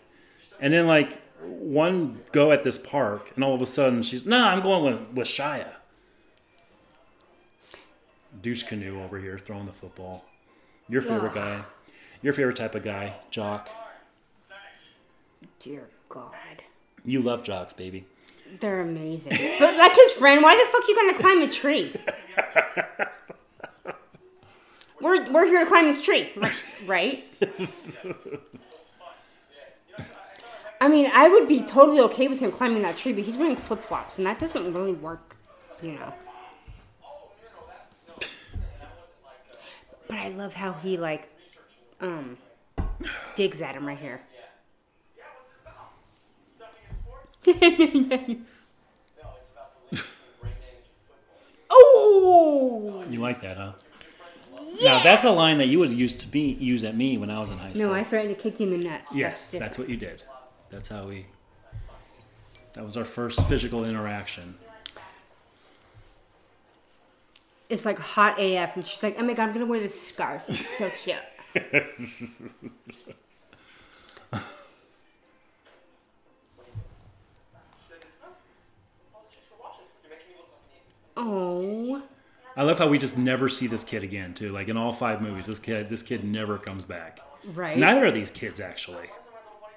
And 0.59 0.73
then 0.73 0.87
like 0.87 1.21
one 1.41 2.19
go 2.31 2.51
at 2.51 2.63
this 2.63 2.77
park 2.77 3.31
and 3.35 3.43
all 3.43 3.53
of 3.53 3.61
a 3.61 3.65
sudden 3.65 4.03
she's 4.03 4.25
nah 4.25 4.49
i'm 4.49 4.61
going 4.61 4.83
with 4.83 5.15
with 5.15 5.27
shia. 5.27 5.67
Douche 8.41 8.63
canoe 8.63 9.01
over 9.03 9.19
here 9.19 9.37
throwing 9.37 9.65
the 9.65 9.73
football. 9.73 10.25
Your 10.87 11.01
favorite 11.01 11.29
Ugh. 11.29 11.35
guy. 11.35 11.61
Your 12.21 12.33
favorite 12.33 12.55
type 12.55 12.75
of 12.75 12.83
guy 12.83 13.15
jock. 13.31 13.69
Dear 15.59 15.89
God, 16.09 16.63
you 17.03 17.21
love 17.21 17.43
jocks 17.43 17.73
baby 17.73 18.05
they're 18.59 18.81
amazing. 18.81 19.37
but 19.59 19.77
like 19.77 19.95
his 19.95 20.11
friend, 20.13 20.41
why 20.43 20.55
the 20.55 20.65
fuck 20.71 20.87
you 20.87 20.95
gonna 20.95 21.17
climb 21.17 21.41
a 21.41 21.47
tree? 21.47 21.93
we're 25.01 25.31
we're 25.31 25.45
here 25.45 25.61
to 25.61 25.65
climb 25.65 25.85
this 25.85 26.01
tree, 26.01 26.31
right? 26.85 27.23
I 30.81 30.87
mean, 30.87 31.11
I 31.13 31.27
would 31.27 31.47
be 31.47 31.61
totally 31.61 31.99
okay 32.01 32.27
with 32.27 32.39
him 32.39 32.51
climbing 32.51 32.81
that 32.83 32.95
tree, 32.95 33.11
but 33.11 33.23
he's 33.23 33.35
wearing 33.35 33.57
flip 33.57 33.81
flops, 33.81 34.17
and 34.17 34.25
that 34.25 34.39
doesn't 34.39 34.73
really 34.73 34.93
work, 34.93 35.35
you 35.81 35.91
know. 35.93 36.13
But 40.07 40.17
I 40.17 40.29
love 40.29 40.53
how 40.53 40.73
he 40.73 40.97
like 40.97 41.29
um 42.01 42.37
digs 43.35 43.61
at 43.61 43.75
him 43.75 43.85
right 43.87 43.99
here. 43.99 44.21
Oh 51.69 53.03
You 53.09 53.19
like 53.19 53.41
that, 53.41 53.57
huh? 53.57 53.73
Yeah. 54.77 54.93
Now 54.97 55.03
that's 55.03 55.23
a 55.23 55.31
line 55.31 55.57
that 55.59 55.67
you 55.67 55.79
would 55.79 55.93
use 55.93 56.13
to 56.15 56.27
me 56.29 56.51
use 56.59 56.83
at 56.83 56.95
me 56.95 57.17
when 57.17 57.29
I 57.29 57.39
was 57.39 57.49
in 57.49 57.57
high 57.57 57.73
school. 57.73 57.87
no! 57.89 57.93
I 57.93 58.03
threatened 58.03 58.35
to 58.37 58.41
kick 58.41 58.59
you 58.59 58.67
in 58.67 58.71
the 58.77 58.89
nuts. 58.89 59.05
yes, 59.13 59.49
different. 59.51 59.69
that's 59.71 59.79
what 59.79 59.89
you 59.89 59.95
did. 59.97 60.23
That's 60.69 60.89
how 60.89 61.07
we. 61.07 61.25
That 62.73 62.85
was 62.85 62.97
our 62.97 63.05
first 63.05 63.47
physical 63.47 63.85
interaction. 63.85 64.55
It's 67.69 67.85
like 67.85 67.99
hot 67.99 68.39
AF, 68.39 68.75
and 68.75 68.85
she's 68.85 69.01
like, 69.03 69.15
"Oh 69.17 69.23
my 69.23 69.33
god, 69.33 69.47
I'm 69.47 69.53
gonna 69.53 69.65
wear 69.65 69.79
this 69.79 69.99
scarf. 69.99 70.43
It's 70.49 70.77
so 70.77 70.89
cute." 70.89 71.17
Oh, 81.21 82.01
I 82.55 82.63
love 82.63 82.79
how 82.79 82.87
we 82.87 82.97
just 82.97 83.17
never 83.17 83.49
see 83.49 83.67
this 83.67 83.83
kid 83.83 84.03
again 84.03 84.33
too. 84.33 84.49
Like 84.51 84.67
in 84.69 84.77
all 84.77 84.93
five 84.93 85.21
movies, 85.21 85.45
this 85.47 85.59
kid 85.59 85.89
this 85.89 86.01
kid 86.01 86.23
never 86.23 86.57
comes 86.57 86.83
back. 86.83 87.19
right. 87.53 87.77
Neither 87.77 88.05
of 88.05 88.13
these 88.13 88.31
kids 88.31 88.59
actually. 88.59 89.07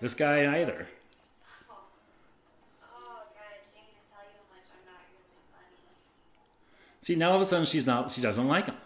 This 0.01 0.15
guy 0.15 0.61
either. 0.61 0.87
See, 7.01 7.17
now 7.17 7.31
all 7.31 7.37
of 7.37 7.43
a 7.43 7.45
sudden 7.45 7.67
she's 7.67 7.87
not. 7.87 8.11
She 8.13 8.21
doesn't 8.21 8.47
like 8.47 8.67
him. 8.67 8.77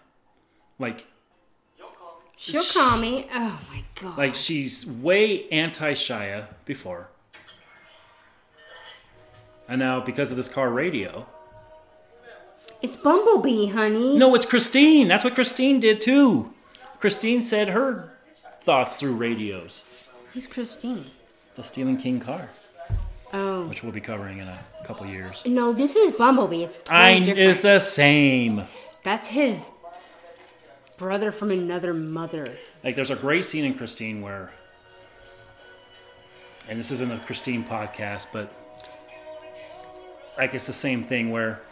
Like, 0.79 1.07
She'll 2.39 2.63
call 2.65 2.99
me. 2.99 3.27
Oh 3.33 3.59
my 3.71 3.83
god. 4.01 4.19
like 4.19 4.35
she's 4.35 4.87
way 4.87 5.49
anti 5.49 5.93
Shia 5.95 6.47
before, 6.67 7.09
and 9.69 9.79
now 9.79 10.01
because 10.01 10.31
of 10.31 10.37
this 10.37 10.49
car 10.49 10.71
radio. 10.71 11.27
It's 12.87 12.97
Bumblebee, 12.97 13.67
honey. 13.67 14.17
No, 14.17 14.33
it's 14.37 14.47
Christine. 14.47 15.09
That's 15.09 15.25
what 15.25 15.35
Christine 15.35 15.81
did 15.81 16.01
too. 16.01 16.53
Christine 17.01 17.43
said 17.43 17.67
her 17.71 18.13
thoughts 18.61 18.95
through 18.95 19.17
radios. 19.17 19.83
Who's 20.33 20.47
Christine? 20.47 21.07
The 21.57 21.65
Stephen 21.65 21.97
King 21.97 22.21
car, 22.21 22.49
Oh. 23.33 23.67
which 23.67 23.83
we'll 23.83 23.91
be 23.91 24.01
covering 24.01 24.39
in 24.39 24.47
a 24.47 24.61
couple 24.85 25.05
years. 25.05 25.43
No, 25.45 25.73
this 25.73 25.97
is 25.97 26.13
Bumblebee. 26.13 26.63
It's 26.63 26.79
totally 26.79 26.97
I 27.01 27.19
different. 27.19 27.39
is 27.41 27.59
the 27.59 27.81
same. 27.81 28.63
That's 29.03 29.27
his 29.27 29.73
brother 30.97 31.33
from 31.33 31.51
another 31.51 31.93
mother. 31.93 32.47
Like 32.85 32.95
there's 32.95 33.11
a 33.11 33.17
great 33.17 33.45
scene 33.45 33.65
in 33.65 33.75
Christine 33.75 34.23
where, 34.23 34.53
and 36.69 36.79
this 36.79 36.93
isn't 36.93 37.11
a 37.11 37.19
Christine 37.27 37.65
podcast, 37.65 38.29
but 38.33 38.53
like 40.39 40.55
it's 40.55 40.69
the 40.69 40.73
same 40.73 41.03
thing 41.03 41.33
where 41.33 41.63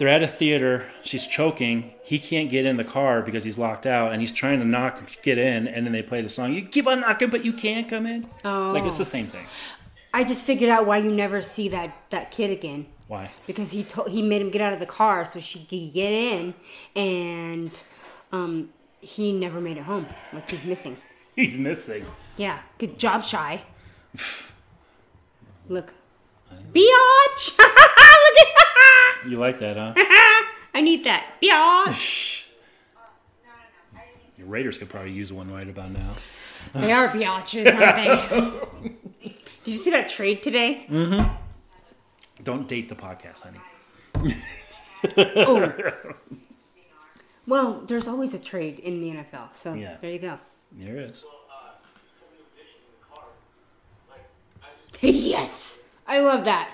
they're 0.00 0.08
at 0.08 0.22
a 0.22 0.26
theater, 0.26 0.90
she's 1.02 1.26
choking, 1.26 1.92
he 2.02 2.18
can't 2.18 2.48
get 2.48 2.64
in 2.64 2.78
the 2.78 2.84
car 2.84 3.20
because 3.20 3.44
he's 3.44 3.58
locked 3.58 3.84
out, 3.84 4.12
and 4.12 4.22
he's 4.22 4.32
trying 4.32 4.58
to 4.58 4.64
knock, 4.64 5.02
get 5.20 5.36
in, 5.36 5.68
and 5.68 5.84
then 5.84 5.92
they 5.92 6.02
play 6.02 6.22
the 6.22 6.28
song. 6.30 6.54
You 6.54 6.64
keep 6.64 6.86
on 6.86 7.02
knocking, 7.02 7.28
but 7.28 7.44
you 7.44 7.52
can't 7.52 7.86
come 7.86 8.06
in. 8.06 8.26
Oh. 8.42 8.72
Like 8.72 8.84
it's 8.84 8.96
the 8.96 9.04
same 9.04 9.26
thing. 9.26 9.44
I 10.14 10.24
just 10.24 10.46
figured 10.46 10.70
out 10.70 10.86
why 10.86 10.96
you 10.96 11.12
never 11.12 11.42
see 11.42 11.68
that 11.68 11.94
that 12.08 12.30
kid 12.30 12.50
again. 12.50 12.86
Why? 13.08 13.30
Because 13.46 13.72
he 13.72 13.84
told 13.84 14.08
he 14.08 14.22
made 14.22 14.40
him 14.40 14.50
get 14.50 14.62
out 14.62 14.72
of 14.72 14.80
the 14.80 14.86
car 14.86 15.26
so 15.26 15.38
she 15.38 15.64
could 15.64 15.92
get 15.92 16.12
in, 16.12 16.54
and 16.96 17.82
um, 18.32 18.70
he 19.02 19.32
never 19.32 19.60
made 19.60 19.76
it 19.76 19.82
home. 19.82 20.06
Like 20.32 20.50
he's 20.50 20.64
missing. 20.64 20.96
He's 21.36 21.56
missing. 21.56 22.04
Yeah, 22.36 22.58
good 22.78 22.98
job, 22.98 23.22
shy. 23.22 23.62
Look, 25.68 25.94
biatch. 26.72 27.58
Look 27.58 28.38
at 28.38 28.69
You 29.28 29.38
like 29.38 29.58
that, 29.60 29.76
huh? 29.76 29.92
I 30.74 30.80
need 30.80 31.04
that 31.04 31.34
biatch. 31.42 32.44
Your 34.36 34.46
Raiders 34.46 34.78
could 34.78 34.88
probably 34.88 35.12
use 35.12 35.32
one 35.32 35.52
right 35.52 35.68
about 35.68 35.90
now. 35.90 36.12
they 36.74 36.92
are 36.92 37.08
biatches, 37.08 37.66
aren't 37.74 37.96
they? 37.96 38.88
Did 39.64 39.72
you 39.74 39.76
see 39.76 39.90
that 39.90 40.08
trade 40.08 40.42
today? 40.42 40.86
Mm-hmm. 40.88 41.34
Don't 42.42 42.66
date 42.66 42.88
the 42.88 42.94
podcast, 42.94 43.42
honey. 43.44 44.34
Oh. 45.36 45.92
Well, 47.46 47.82
there's 47.86 48.08
always 48.08 48.32
a 48.32 48.38
trade 48.38 48.78
in 48.78 49.00
the 49.00 49.10
NFL, 49.10 49.54
so 49.54 49.74
Yeah. 49.74 49.96
there 50.00 50.10
you 50.10 50.18
go. 50.18 50.38
There 50.72 50.98
is. 51.00 51.24
yes, 55.00 55.82
I 56.06 56.20
love 56.20 56.44
that, 56.44 56.70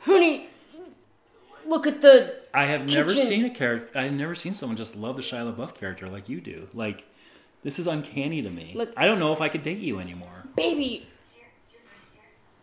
honey. 0.00 0.48
Look 1.66 1.86
at 1.86 2.00
the 2.00 2.36
I 2.52 2.64
have 2.64 2.88
never 2.92 3.10
seen 3.10 3.44
a 3.44 3.50
character. 3.50 3.98
I've 3.98 4.12
never 4.12 4.34
seen 4.34 4.54
someone 4.54 4.76
just 4.76 4.96
love 4.96 5.16
the 5.16 5.22
Shia 5.22 5.52
LaBeouf 5.54 5.74
character 5.74 6.08
like 6.08 6.28
you 6.28 6.40
do. 6.40 6.68
Like, 6.74 7.04
this 7.62 7.78
is 7.78 7.86
uncanny 7.86 8.42
to 8.42 8.50
me. 8.50 8.72
Look- 8.74 8.92
I 8.96 9.06
don't 9.06 9.18
know 9.18 9.32
if 9.32 9.40
I 9.40 9.48
could 9.48 9.62
date 9.62 9.78
you 9.78 9.98
anymore. 9.98 10.44
baby. 10.56 11.08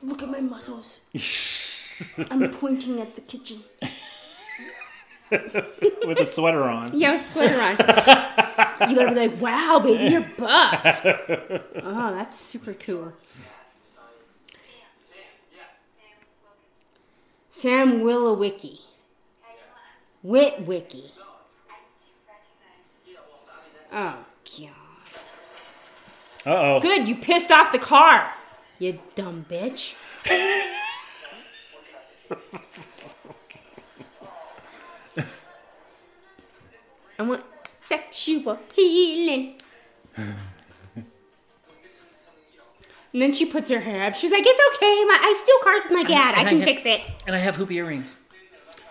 Look 0.04 0.24
at 0.24 0.30
my 0.30 0.40
muscles. 0.40 1.00
I'm 2.32 2.50
pointing 2.50 3.00
at 3.00 3.14
the 3.16 3.22
kitchen. 3.22 3.64
With 5.32 6.20
a 6.20 6.26
sweater 6.26 6.64
on. 6.64 6.98
Yeah, 7.00 7.14
with 7.14 7.22
a 7.22 7.30
sweater 7.30 7.62
on. 7.62 7.72
you 8.90 8.96
gotta 8.98 9.14
be 9.14 9.28
like, 9.30 9.40
wow, 9.40 9.80
baby, 9.82 10.12
you're 10.12 10.28
buff. 10.38 11.02
Oh, 11.06 12.12
that's 12.14 12.38
super 12.38 12.74
cool. 12.74 13.14
Sam 17.48 18.02
Willowicki. 18.02 18.80
Witwicky. 20.26 21.12
Oh, 23.94 24.26
God. 24.58 24.70
Uh 26.46 26.50
oh. 26.50 26.80
Good, 26.80 27.08
you 27.08 27.16
pissed 27.18 27.52
off 27.52 27.72
the 27.72 27.80
car. 27.80 28.34
You 28.80 29.00
dumb 29.16 29.46
bitch. 29.50 29.94
I 37.20 37.24
want 37.24 37.44
sexual 37.82 38.58
healing. 38.74 39.56
And 43.14 43.22
then 43.22 43.34
she 43.34 43.46
puts 43.46 43.70
her 43.70 43.80
hair 43.82 44.04
up. 44.06 44.16
She's 44.16 44.32
like, 44.32 44.44
"It's 44.46 44.78
okay. 44.78 45.04
My, 45.06 45.18
I 45.22 45.34
steal 45.44 45.58
cars 45.64 45.82
with 45.84 45.92
my 45.92 46.04
dad. 46.04 46.36
I 46.36 46.42
I 46.42 46.44
can 46.46 46.60
ha- 46.60 46.66
fix 46.66 46.86
it." 46.86 47.02
And 47.28 47.36
I 47.36 47.40
have 47.40 47.56
hoop 47.56 47.70
earrings. 47.72 48.16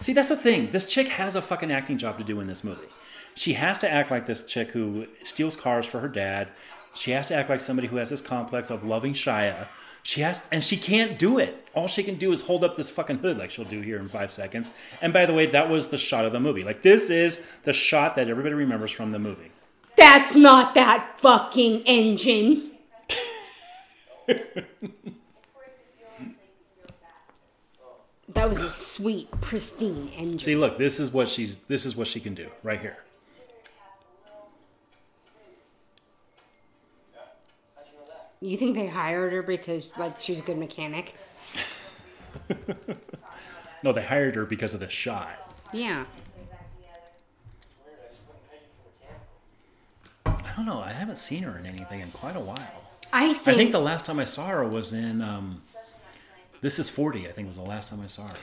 See, 0.01 0.15
that's 0.15 0.31
the 0.31 0.37
thing. 0.37 0.71
This 0.71 0.87
chick 0.87 1.09
has 1.09 1.37
a 1.37 1.43
fucking 1.43 1.71
acting 1.71 1.99
job 1.99 2.17
to 2.19 2.25
do 2.25 2.41
in 2.41 2.47
this 2.47 2.65
movie. 2.65 2.89
She 3.35 3.53
has 3.53 3.79
to 3.79 3.91
act 3.91 4.11
like 4.11 4.27
this 4.27 4.45
chick 4.47 4.71
who 4.71 5.07
steals 5.23 5.57
cars 5.57 5.87
for 5.87 6.01
her 6.01 6.09
dad. 6.09 6.49
She 6.95 7.11
has 7.13 7.27
to 7.27 7.35
act 7.37 7.51
like 7.51 7.61
somebody 7.61 7.87
who 7.87 7.97
has 7.97 8.11
this 8.11 8.21
complex 8.21 8.71
of 8.71 8.85
loving 8.85 9.13
Shia. 9.13 9.69
She 10.03 10.23
has, 10.23 10.49
and 10.51 10.65
she 10.65 10.77
can't 10.79 11.19
do 11.19 11.39
it. 11.39 11.69
All 11.75 11.87
she 11.87 12.03
can 12.03 12.17
do 12.17 12.33
is 12.33 12.41
hold 12.41 12.65
up 12.65 12.77
this 12.77 12.89
fucking 12.89 13.19
hood, 13.19 13.37
like 13.37 13.51
she'll 13.51 13.67
do 13.67 13.83
here 13.83 13.99
in 13.99 14.09
five 14.09 14.33
seconds. 14.33 14.71
And 15.03 15.13
by 15.13 15.27
the 15.27 15.35
way, 15.35 15.47
that 15.47 15.69
was 15.69 15.89
the 15.89 15.99
shot 15.99 16.25
of 16.25 16.33
the 16.33 16.41
movie. 16.41 16.65
Like 16.65 16.83
this 16.83 17.11
is 17.11 17.47
the 17.65 17.75
shot 17.75 18.17
that 18.17 18.29
everybody 18.29 18.55
remembers 18.55 18.91
from 18.91 19.13
the 19.13 19.19
movie. 19.19 19.53
That's 19.97 20.35
not 20.35 20.75
that 20.75 21.21
fucking 21.21 21.83
engine. 21.83 22.71
that 28.35 28.49
was 28.49 28.61
a 28.61 28.71
sweet, 28.71 29.31
pristine 29.41 30.09
engine. 30.17 30.39
See, 30.39 30.57
look, 30.57 30.79
this 30.79 31.01
is 31.01 31.13
what 31.13 31.29
she's. 31.29 31.57
This 31.69 31.85
is 31.87 31.97
what 31.97 32.09
she 32.09 32.21
can 32.21 32.35
do 32.35 32.49
right 32.63 32.81
here. 32.81 32.99
You 38.43 38.57
think 38.57 38.75
they 38.75 38.87
hired 38.87 39.33
her 39.33 39.43
because 39.43 39.97
like 39.99 40.19
she's 40.19 40.39
a 40.39 40.43
good 40.43 40.59
mechanic? 40.59 41.15
No, 43.83 43.93
they 43.93 44.03
hired 44.03 44.35
her 44.35 44.45
because 44.45 44.75
of 44.75 44.81
the 44.81 44.91
shot. 44.91 45.55
Yeah. 45.73 46.05
I 50.27 50.53
don't 50.57 50.67
know. 50.67 50.81
I 50.81 50.93
haven't 50.93 51.17
seen 51.17 51.45
her 51.45 51.57
in 51.59 51.65
anything 51.67 52.01
in 52.01 52.11
quite 52.11 52.37
a 52.37 52.41
while. 52.41 52.59
I 53.13 53.31
I 53.31 53.33
think, 53.33 53.57
think 53.57 53.73
the 53.73 53.81
last 53.81 54.05
time 54.05 54.19
I 54.19 54.25
saw 54.25 54.47
her 54.49 54.65
was 54.67 54.93
in 54.93 55.23
um, 55.23 55.63
This 56.61 56.79
Is 56.79 56.89
40, 56.89 57.29
I 57.29 57.33
think 57.33 57.47
was 57.47 57.57
the 57.57 57.63
last 57.63 57.89
time 57.89 58.01
I 58.03 58.07
saw 58.07 58.27
her. 58.27 58.35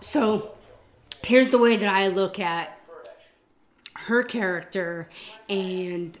so. 0.00 0.52
Here's 1.24 1.48
the 1.48 1.58
way 1.58 1.76
that 1.76 1.88
I 1.88 2.06
look 2.06 2.38
at 2.38 2.78
her 3.94 4.22
character 4.22 5.08
and 5.48 6.16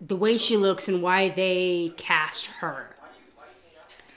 the 0.00 0.16
way 0.16 0.36
she 0.36 0.56
looks 0.56 0.88
and 0.88 1.02
why 1.02 1.30
they 1.30 1.92
cast 1.96 2.46
her. 2.46 2.94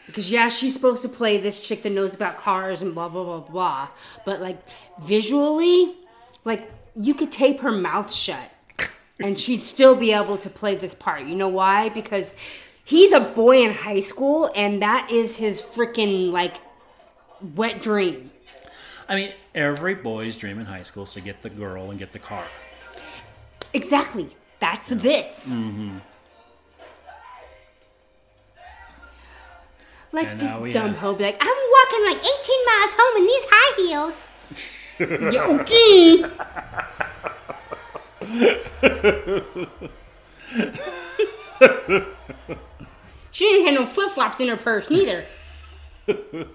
Because 0.06 0.30
yeah, 0.30 0.50
she's 0.50 0.74
supposed 0.74 1.02
to 1.02 1.10
play 1.10 1.38
this 1.40 1.60
chick 1.60 1.82
that 1.84 1.90
knows 1.90 2.14
about 2.14 2.38
cars 2.38 2.82
and 2.82 2.94
blah 2.94 3.10
blah 3.10 3.24
blah 3.24 3.40
blah. 3.40 3.90
But 4.24 4.40
like 4.40 4.60
visually, 5.02 5.96
like 6.46 6.72
you 6.96 7.16
could 7.16 7.32
tape 7.32 7.62
her 7.62 7.72
mouth 7.72 8.14
shut 8.14 8.52
and 9.20 9.38
she'd 9.38 9.64
still 9.64 9.96
be 9.96 10.12
able 10.14 10.38
to 10.38 10.50
play 10.50 10.76
this 10.76 10.94
part. 10.94 11.24
You 11.24 11.36
know 11.36 11.50
why? 11.50 11.90
Because 11.90 12.36
He's 12.84 13.12
a 13.14 13.20
boy 13.22 13.64
in 13.64 13.72
high 13.72 14.02
school, 14.02 14.52
and 14.56 14.82
that 14.82 15.10
is 15.12 15.38
his 15.38 15.62
freaking 15.62 16.32
like 16.32 16.58
wet 17.56 17.82
dream. 17.82 18.32
I 19.08 19.16
mean, 19.16 19.34
every 19.56 19.96
boy's 19.96 20.36
dream 20.38 20.60
in 20.60 20.66
high 20.66 20.84
school 20.84 21.04
is 21.04 21.14
to 21.14 21.22
get 21.22 21.42
the 21.42 21.50
girl 21.50 21.90
and 21.90 22.00
get 22.00 22.12
the 22.14 22.20
car. 22.20 22.46
Exactly. 23.74 24.30
That's 24.60 24.90
this. 24.90 25.50
Mm-hmm. 25.50 25.98
Like 30.12 30.28
And 30.30 30.40
this 30.40 30.52
dumb 30.74 30.90
have- 30.90 30.98
hoe 30.98 31.16
be 31.16 31.24
like, 31.24 31.38
I'm 31.42 31.48
walking 31.50 32.06
like 32.06 32.18
18 32.20 32.66
miles 32.66 32.94
home 32.98 33.18
in 33.18 33.26
these 33.26 33.46
high 33.50 33.76
heels. 33.82 34.28
yeah, 35.34 35.48
okay. 35.60 36.24
She 43.34 43.44
didn't 43.46 43.66
have 43.66 43.76
no 43.76 43.86
flip 43.86 44.12
flops 44.12 44.40
in 44.40 44.48
her 44.48 44.56
purse 44.56 44.90
neither. 44.90 45.26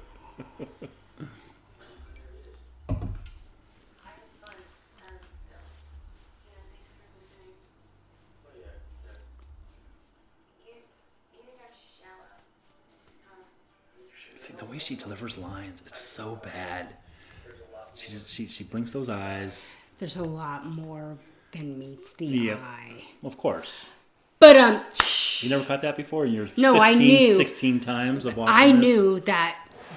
See, 14.36 14.52
the 14.54 14.64
way 14.64 14.78
she 14.78 14.94
delivers 14.94 15.36
lines, 15.36 15.82
it's 15.86 15.98
so 16.00 16.36
bad. 16.44 16.88
She 17.94 18.12
just, 18.12 18.28
she 18.28 18.46
she 18.46 18.64
blinks 18.64 18.92
those 18.92 19.08
eyes. 19.08 19.68
There's 19.98 20.16
a 20.16 20.22
lot 20.22 20.64
more 20.66 21.18
than 21.52 21.78
meets 21.78 22.12
the 22.14 22.26
Yep. 22.26 22.60
eye. 22.62 23.02
Of 23.24 23.36
course. 23.36 23.88
But 24.38 24.56
um, 24.56 24.82
You 25.40 25.50
never 25.50 25.64
caught 25.64 25.82
that 25.82 25.96
before 25.96 26.26
in 26.26 26.32
your 26.32 26.48
No, 26.56 26.74
15, 26.74 26.80
I 26.82 26.90
knew. 26.92 27.34
16 27.34 27.80
times 27.80 28.24
of 28.24 28.36
watching 28.36 28.54
I 28.54 28.72
this? 28.72 28.80
knew 28.88 29.20
that 29.20 29.56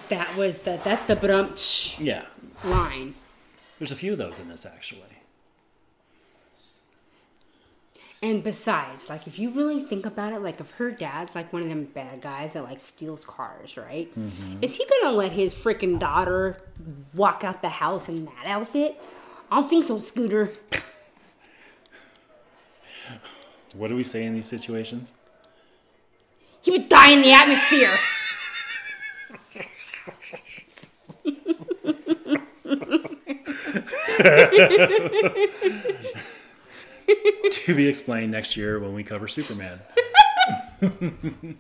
that 0.10 0.36
was 0.36 0.60
the 0.60 0.80
that's 0.84 1.04
the 1.06 1.15
brum 1.15 1.54
Yeah. 1.99 2.25
line. 2.63 3.15
There's 3.80 3.91
a 3.91 3.95
few 3.95 4.12
of 4.12 4.17
those 4.17 4.39
in 4.39 4.49
this, 4.49 4.65
actually. 4.65 5.01
And 8.23 8.43
besides, 8.43 9.10
like 9.10 9.25
if 9.25 9.39
you 9.39 9.49
really 9.49 9.82
think 9.82 10.06
about 10.06 10.32
it, 10.34 10.41
like 10.43 10.60
if 10.60 10.69
her 10.71 10.91
dad's 10.91 11.34
like 11.34 11.51
one 11.51 11.63
of 11.63 11.69
them 11.69 11.86
bad 11.86 12.21
guys 12.21 12.54
that 12.54 12.63
like 12.63 12.80
steals 12.80 13.25
cars, 13.25 13.77
right? 13.77 14.12
Mm-hmm. 14.17 14.58
Is 14.62 14.75
he 14.75 14.86
gonna 15.01 15.15
let 15.15 15.32
his 15.32 15.56
freaking 15.56 15.97
daughter 15.97 16.58
walk 17.15 17.43
out 17.43 17.63
the 17.63 17.69
house 17.69 18.08
in 18.10 18.25
that 18.25 18.45
outfit? 18.45 19.01
I 19.49 19.60
don't 19.60 19.69
think 19.69 19.86
so, 19.86 19.97
Scooter. 19.99 20.51
What 23.73 23.88
do 23.88 23.95
we 23.95 24.04
say 24.04 24.25
in 24.25 24.34
these 24.34 24.47
situations? 24.47 25.13
He 26.62 26.71
would 26.71 26.89
die 26.89 27.12
in 27.12 27.21
the 27.21 27.32
atmosphere. 27.34 27.97
to 37.52 37.76
be 37.76 37.88
explained 37.88 38.32
next 38.32 38.56
year 38.56 38.80
when 38.80 38.93
we 38.93 39.04
cover 39.04 39.28
Superman. 39.28 39.80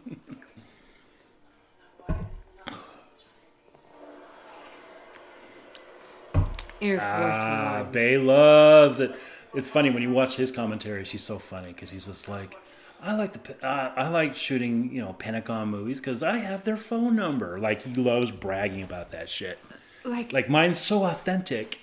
Air 6.81 6.97
Force 6.97 7.01
Ah, 7.03 7.81
One. 7.83 7.91
Bay 7.91 8.17
loves 8.17 8.99
it. 8.99 9.15
It's 9.53 9.69
funny 9.69 9.89
when 9.89 10.01
you 10.01 10.11
watch 10.11 10.35
his 10.35 10.51
commentary. 10.51 11.05
She's 11.05 11.23
so 11.23 11.37
funny 11.37 11.73
because 11.73 11.91
he's 11.91 12.07
just 12.07 12.27
like, 12.27 12.57
I 13.03 13.15
like 13.15 13.33
the 13.33 13.65
uh, 13.65 13.93
I 13.95 14.07
like 14.09 14.35
shooting 14.35 14.91
you 14.93 15.01
know 15.01 15.13
Pentagon 15.13 15.69
movies 15.69 15.99
because 15.99 16.21
I 16.21 16.37
have 16.37 16.63
their 16.63 16.77
phone 16.77 17.15
number. 17.15 17.59
Like 17.59 17.81
he 17.81 17.93
loves 17.95 18.31
bragging 18.31 18.83
about 18.83 19.11
that 19.11 19.29
shit. 19.29 19.59
Like, 20.05 20.31
Like 20.31 20.49
mine's 20.49 20.79
so 20.79 21.03
authentic. 21.05 21.79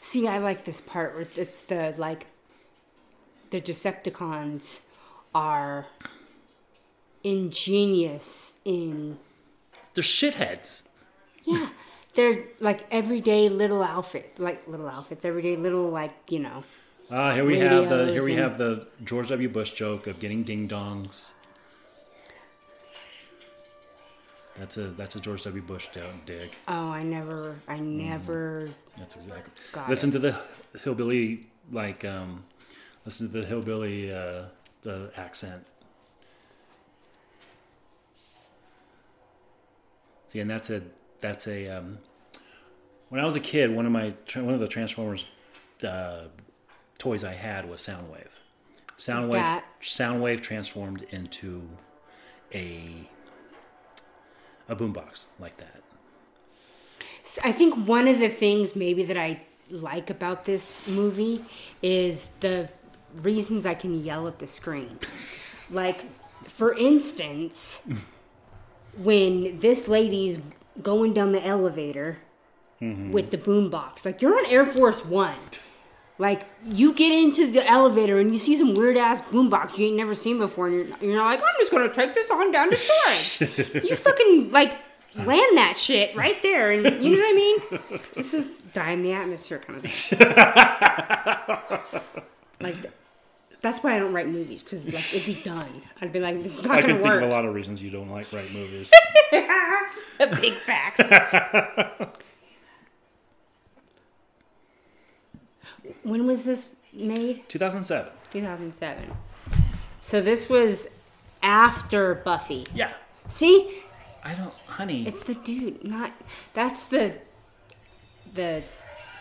see, 0.00 0.28
I 0.28 0.38
like 0.38 0.64
this 0.64 0.80
part 0.80 1.14
where 1.14 1.26
it's 1.36 1.62
the 1.62 1.94
like 1.96 2.26
the 3.50 3.60
Decepticons 3.60 4.80
are 5.34 5.86
ingenious 7.24 8.54
in 8.64 9.18
They're 9.94 10.04
shitheads. 10.04 10.88
Yeah, 11.44 11.70
they're 12.14 12.44
like 12.60 12.86
everyday 12.90 13.48
little 13.48 13.82
outfit, 13.82 14.34
like 14.38 14.66
little 14.68 14.88
outfits, 14.88 15.24
everyday 15.24 15.56
little 15.56 15.88
like 15.90 16.14
you 16.28 16.38
know. 16.38 16.62
Ah, 17.10 17.32
here 17.34 17.44
we 17.44 17.58
have 17.58 17.88
the 17.88 18.12
here 18.12 18.22
we 18.22 18.32
and- 18.32 18.40
have 18.40 18.58
the 18.58 18.86
George 19.04 19.28
W. 19.28 19.48
Bush 19.48 19.72
joke 19.72 20.06
of 20.06 20.20
getting 20.20 20.42
ding 20.42 20.68
dongs. 20.68 21.32
That's 24.58 24.76
a 24.76 24.88
that's 24.88 25.16
a 25.16 25.20
George 25.20 25.42
W. 25.44 25.62
Bush 25.62 25.88
dig. 26.26 26.50
Oh, 26.66 26.88
I 26.90 27.02
never, 27.02 27.56
I 27.68 27.78
never. 27.78 28.68
That's 28.96 29.16
exactly. 29.16 29.52
Listen 29.88 30.10
it. 30.10 30.12
to 30.12 30.18
the 30.18 30.40
hillbilly 30.82 31.46
like 31.72 32.04
um, 32.04 32.44
listen 33.06 33.30
to 33.30 33.40
the 33.40 33.46
hillbilly 33.46 34.12
uh, 34.12 34.44
the 34.82 35.10
accent. 35.16 35.64
See, 40.28 40.40
and 40.40 40.50
that's 40.50 40.68
a 40.68 40.82
that's 41.20 41.46
a 41.46 41.68
um, 41.68 41.98
when 43.08 43.20
I 43.20 43.24
was 43.24 43.36
a 43.36 43.40
kid, 43.40 43.74
one 43.74 43.86
of 43.86 43.92
my 43.92 44.12
one 44.34 44.52
of 44.52 44.60
the 44.60 44.68
Transformers 44.68 45.24
uh, 45.84 46.24
toys 46.98 47.24
I 47.24 47.34
had 47.34 47.68
was 47.68 47.80
Soundwave. 47.80 48.26
Soundwave 48.98 49.32
That- 49.32 49.64
Soundwave 49.80 50.42
transformed 50.42 51.04
into 51.10 51.68
a 52.54 53.08
a 54.68 54.76
boombox 54.76 55.28
like 55.38 55.56
that. 55.56 55.82
I 57.42 57.52
think 57.52 57.86
one 57.86 58.06
of 58.06 58.18
the 58.18 58.28
things 58.28 58.76
maybe 58.76 59.02
that 59.04 59.16
I 59.16 59.42
like 59.70 60.10
about 60.10 60.44
this 60.44 60.86
movie 60.86 61.44
is 61.82 62.28
the 62.40 62.68
reasons 63.16 63.66
I 63.66 63.74
can 63.74 64.04
yell 64.04 64.26
at 64.28 64.38
the 64.38 64.46
screen. 64.46 64.98
Like, 65.70 66.04
for 66.44 66.72
instance, 66.74 67.82
when 68.96 69.58
this 69.58 69.88
lady's 69.88 70.38
going 70.82 71.12
down 71.12 71.32
the 71.32 71.44
elevator 71.44 72.18
mm-hmm. 72.80 73.12
with 73.12 73.30
the 73.30 73.38
boombox, 73.38 74.04
like 74.04 74.22
you're 74.22 74.36
on 74.36 74.46
Air 74.46 74.66
Force 74.66 75.04
One. 75.04 75.38
Like 76.18 76.46
you 76.66 76.92
get 76.92 77.12
into 77.12 77.48
the 77.50 77.64
elevator 77.66 78.18
and 78.18 78.32
you 78.32 78.38
see 78.38 78.56
some 78.56 78.74
weird 78.74 78.96
ass 78.96 79.22
boombox 79.22 79.78
you 79.78 79.86
ain't 79.86 79.96
never 79.96 80.14
seen 80.16 80.38
before, 80.38 80.66
and 80.66 80.74
you're, 80.74 80.86
you're 81.00 81.22
like, 81.22 81.40
I'm 81.40 81.46
just 81.60 81.70
gonna 81.70 81.94
take 81.94 82.12
this 82.14 82.28
on 82.30 82.50
down 82.50 82.70
to 82.70 82.76
storage. 83.36 83.40
you 83.84 83.94
fucking 83.94 84.50
like 84.50 84.72
land 85.14 85.56
that 85.56 85.76
shit 85.76 86.14
right 86.16 86.40
there, 86.42 86.72
and 86.72 86.82
you 87.02 87.10
know 87.10 87.18
what 87.18 87.30
I 87.30 87.34
mean? 87.34 87.60
This 88.14 88.34
is 88.34 88.50
die 88.72 88.90
in 88.90 89.02
the 89.02 89.12
atmosphere 89.12 89.58
kind 89.58 89.84
of 89.84 89.90
thing. 89.90 90.18
like 92.60 92.76
that's 93.60 93.82
why 93.82 93.94
I 93.94 93.98
don't 93.98 94.12
write 94.12 94.28
movies 94.28 94.62
because 94.62 94.84
like 94.86 94.94
it'd 94.94 95.26
be 95.36 95.42
done. 95.42 95.82
I'd 96.00 96.12
be 96.12 96.20
like, 96.20 96.42
this 96.42 96.58
is 96.58 96.64
not 96.64 96.78
I 96.78 96.82
can 96.82 96.98
gonna 96.98 97.02
think 97.02 97.14
of 97.22 97.28
a 97.28 97.32
lot 97.32 97.44
of 97.44 97.54
reasons 97.54 97.82
you 97.82 97.90
don't 97.90 98.10
like 98.10 98.32
write 98.32 98.52
movies. 98.52 98.90
Big 100.40 100.52
facts. 100.54 101.00
When 106.10 106.26
was 106.26 106.44
this 106.44 106.68
made? 106.92 107.48
2007. 107.48 108.12
2007. 108.32 109.12
So 110.00 110.20
this 110.20 110.48
was 110.48 110.88
after 111.42 112.14
Buffy. 112.14 112.64
Yeah. 112.74 112.92
See, 113.28 113.82
I 114.24 114.34
don't, 114.34 114.54
honey. 114.66 115.06
it's 115.06 115.22
the 115.22 115.34
dude, 115.34 115.84
not 115.84 116.12
that's 116.54 116.86
the 116.86 117.14
the 118.34 118.62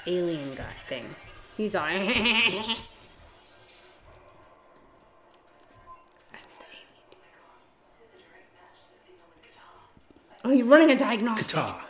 alien 0.05 0.55
guy 0.55 0.73
thing. 0.87 1.15
He's 1.55 1.75
all. 1.75 1.85
that's 1.87 2.05
the 6.53 6.63
alien. 6.63 7.17
Oh, 10.45 10.51
you're 10.51 10.65
running 10.67 10.91
a 10.91 10.95
diagnostic. 10.97 11.47
Guitar. 11.47 11.81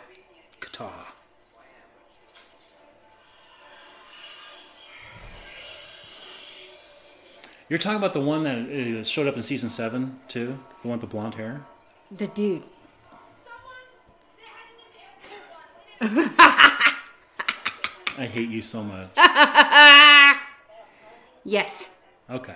Qatar. 0.59 1.06
You're 7.69 7.79
talking 7.79 7.97
about 7.97 8.13
the 8.13 8.21
one 8.21 8.43
that 8.43 8.57
uh, 8.57 9.03
showed 9.03 9.27
up 9.27 9.35
in 9.35 9.43
season 9.43 9.69
seven 9.69 10.19
too, 10.27 10.57
the 10.81 10.87
one 10.87 10.99
with 10.99 11.09
the 11.09 11.13
blonde 11.13 11.35
hair. 11.35 11.61
The 12.11 12.27
dude. 12.27 12.63
I 18.19 18.27
hate 18.31 18.49
you 18.49 18.61
so 18.61 18.83
much. 18.83 19.09
Yes. 21.47 21.91
Okay. 22.29 22.53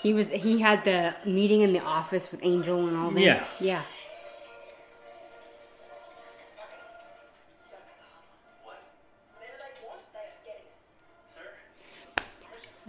He 0.00 0.14
was 0.14 0.30
he 0.30 0.60
had 0.60 0.84
the 0.84 1.16
meeting 1.24 1.62
in 1.62 1.72
the 1.72 1.80
office 1.82 2.30
with 2.30 2.40
Angel 2.44 2.86
and 2.86 2.96
all 2.96 3.10
that. 3.10 3.20
Yeah. 3.20 3.44
Yeah. 3.58 3.82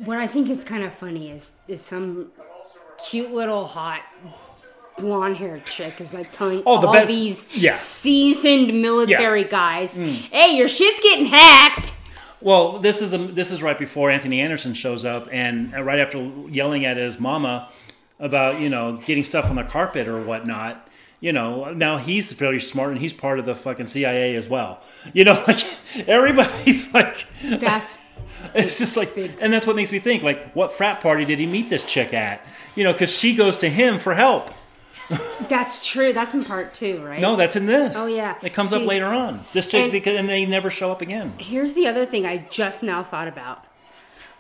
What 0.06 0.18
I 0.18 0.28
think 0.28 0.50
is 0.50 0.64
kind 0.64 0.84
of 0.84 0.94
funny 0.94 1.30
is 1.32 1.52
is 1.68 1.82
some 1.82 2.32
cute 3.10 3.32
little 3.34 3.66
hot 3.66 4.02
blonde 4.98 5.38
haired 5.38 5.66
chick 5.66 6.02
is 6.02 6.14
like 6.14 6.32
telling 6.32 6.62
Oh, 6.66 6.82
the 6.82 6.88
all 6.88 6.94
best- 6.94 7.08
these 7.08 7.48
yeah. 7.56 7.72
seasoned 7.72 8.82
military 8.82 9.42
Yeah. 9.42 9.48
Mm. 9.48 9.50
guys, 9.50 9.96
"Hey, 9.96 10.58
your 10.58 10.68
shit's 10.68 11.00
getting 11.00 11.26
hacked." 11.26 11.94
Well, 12.42 12.80
this 12.80 13.02
is 13.02 13.14
a, 13.14 13.18
this 13.18 13.52
is 13.52 13.62
right 13.62 13.78
before 13.78 14.10
Anthony 14.12 14.40
Anderson 14.42 14.74
shows 14.74 15.04
up, 15.06 15.28
and 15.32 15.74
uh, 15.76 15.82
right 15.84 16.00
after 16.00 16.20
yelling 16.50 16.86
at 16.86 16.98
his 16.98 17.20
mama 17.20 17.70
about 18.20 18.60
you 18.60 18.70
know 18.70 19.02
getting 19.06 19.24
stuff 19.24 19.50
on 19.50 19.56
the 19.56 19.64
carpet 19.64 20.08
or 20.08 20.22
whatnot. 20.22 20.86
You 21.22 21.34
know, 21.34 21.74
now 21.74 21.98
he's 21.98 22.32
fairly 22.32 22.60
smart, 22.60 22.92
and 22.92 23.00
he's 23.02 23.12
part 23.12 23.40
of 23.40 23.46
the 23.46 23.54
fucking 23.56 23.88
CIA 23.88 24.36
as 24.36 24.48
well. 24.48 24.80
You 25.14 25.26
know, 25.26 25.34
like 25.48 25.60
everybody's 26.08 26.94
like, 26.94 27.26
That's 27.44 27.98
it's 28.56 28.78
just 28.80 28.98
like, 28.98 29.16
and 29.42 29.52
that's 29.54 29.68
what 29.68 29.76
makes 29.76 29.92
me 29.92 30.00
think, 30.00 30.24
like, 30.24 30.52
what 30.54 30.72
frat 30.72 31.02
party 31.02 31.26
did 31.26 31.40
he 31.40 31.46
meet 31.46 31.70
this 31.70 31.84
chick 31.84 32.14
at? 32.14 32.46
You 32.76 32.84
know, 32.84 32.94
because 32.94 33.12
she 33.12 33.36
goes 33.36 33.58
to 33.60 33.70
him 33.70 34.00
for 34.00 34.14
help. 34.14 34.52
that's 35.50 35.88
true. 35.88 36.14
That's 36.14 36.34
in 36.34 36.46
part 36.46 36.74
two, 36.74 37.04
right? 37.04 37.20
No, 37.20 37.36
that's 37.36 37.56
in 37.56 37.66
this. 37.66 37.96
Oh, 37.98 38.08
yeah. 38.08 38.38
it 38.44 38.54
comes 38.54 38.74
up 38.74 38.84
later 38.84 39.08
on. 39.08 39.46
This 39.54 39.66
chick, 39.68 39.92
and- 40.08 40.18
and 40.18 40.30
they 40.30 40.46
never 40.46 40.70
show 40.70 40.92
up 40.92 41.02
again. 41.02 41.34
Here's 41.40 41.74
the 41.74 41.88
other 41.88 42.06
thing 42.06 42.26
I 42.26 42.46
just 42.50 42.84
now 42.84 43.04
thought 43.04 43.28
about. 43.28 43.66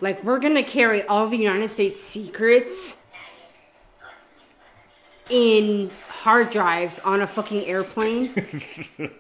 Like, 0.02 0.24
we're 0.24 0.40
gonna 0.40 0.64
carry 0.64 1.04
all 1.04 1.28
the 1.28 1.38
United 1.38 1.70
States 1.70 2.02
secrets 2.02 2.98
in 5.30 5.92
hard 6.08 6.50
drives 6.50 7.00
on 7.00 7.22
a 7.22 7.28
fucking 7.28 7.66
airplane. 7.66 8.34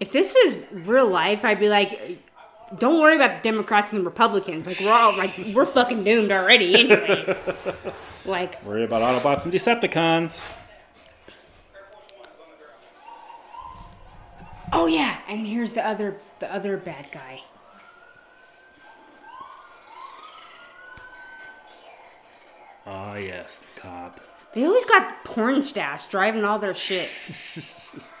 if 0.00 0.10
this 0.12 0.34
was 0.34 0.88
real 0.88 1.06
life, 1.06 1.44
I'd 1.44 1.58
be 1.58 1.68
like, 1.68 2.18
don't 2.78 3.00
worry 3.00 3.16
about 3.16 3.42
the 3.42 3.48
Democrats 3.48 3.92
and 3.92 4.00
the 4.00 4.04
Republicans. 4.04 4.66
Like, 4.66 4.80
we're 4.80 4.90
all, 4.90 5.16
like, 5.16 5.30
we're 5.54 5.66
fucking 5.66 6.04
doomed 6.04 6.32
already, 6.32 6.74
anyways. 6.74 7.42
like, 8.24 8.64
Worry 8.64 8.84
about 8.84 9.02
Autobots 9.02 9.44
and 9.44 9.52
Decepticons. 9.52 10.40
Oh 14.72 14.86
yeah, 14.86 15.18
and 15.28 15.46
here's 15.46 15.72
the 15.72 15.84
other 15.84 16.18
the 16.38 16.52
other 16.54 16.76
bad 16.76 17.06
guy. 17.10 17.42
Ah, 22.86 23.16
yes, 23.16 23.58
the 23.58 23.80
cop. 23.80 24.20
They 24.54 24.64
always 24.64 24.84
got 24.84 25.24
porn 25.24 25.60
stash 25.62 26.06
driving 26.06 26.44
all 26.44 26.60
their 26.60 26.72
shit. 26.72 27.08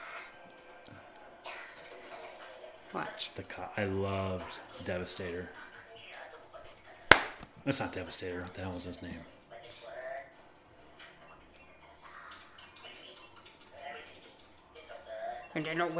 Watch. 2.92 3.30
The 3.36 3.42
cop. 3.42 3.72
I 3.76 3.84
loved 3.84 4.58
Devastator. 4.84 5.48
That's 7.64 7.78
not 7.78 7.92
Devastator. 7.92 8.40
What 8.40 8.54
the 8.54 8.62
hell 8.62 8.72
was 8.72 8.84
his 8.84 9.02
name? 9.02 9.14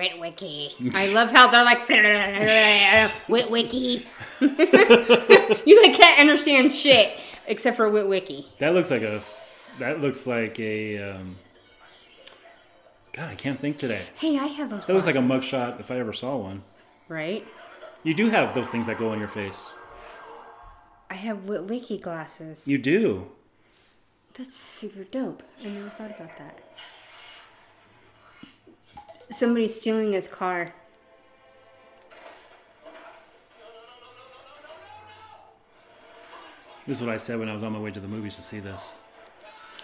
Witwicky. 0.01 0.73
I 0.95 1.13
love 1.13 1.31
how 1.31 1.51
they're 1.51 1.65
like 1.65 1.87
Witwicky. 3.27 4.05
you 5.67 5.83
like 5.83 5.97
can't 5.97 6.21
understand 6.21 6.73
shit 6.73 7.19
except 7.47 7.77
for 7.77 7.91
Witwicky. 7.91 8.47
That 8.59 8.75
looks 8.75 8.91
like 8.91 9.03
a. 9.03 9.21
That 9.79 10.01
looks 10.01 10.27
like 10.27 10.59
a. 10.59 10.99
Um, 10.99 11.37
God, 13.13 13.31
I 13.31 13.35
can't 13.35 13.61
think 13.61 13.77
today. 13.77 14.03
Hey, 14.17 14.39
I 14.39 14.47
have 14.47 14.71
those. 14.71 14.87
That 14.87 14.95
looks 14.95 15.07
like 15.07 15.17
a 15.17 15.21
mugshot 15.21 15.81
if 15.81 15.91
I 15.91 15.99
ever 15.99 16.13
saw 16.13 16.37
one. 16.37 16.63
Right? 17.11 17.47
You 18.05 18.15
do 18.15 18.31
have 18.31 18.55
those 18.55 18.71
things 18.71 18.87
that 18.87 18.97
go 18.97 19.11
on 19.11 19.19
your 19.19 19.27
face. 19.27 19.77
I 21.11 21.15
have 21.15 21.43
wiki 21.45 21.99
glasses. 21.99 22.69
You 22.69 22.79
do. 22.79 23.27
That's 24.35 24.57
super 24.57 25.03
dope. 25.03 25.43
I 25.61 25.67
never 25.67 25.89
thought 25.91 26.13
about 26.13 26.39
that. 26.39 26.61
Somebody's 29.29 29.75
stealing 29.75 30.13
his 30.13 30.29
car. 30.29 30.73
This 36.87 36.99
is 36.99 37.03
what 37.05 37.13
I 37.13 37.17
said 37.17 37.41
when 37.41 37.49
I 37.49 37.53
was 37.53 37.65
on 37.65 37.73
my 37.73 37.81
way 37.81 37.91
to 37.91 37.99
the 37.99 38.07
movies 38.07 38.37
to 38.37 38.43
see 38.43 38.61
this. 38.61 38.93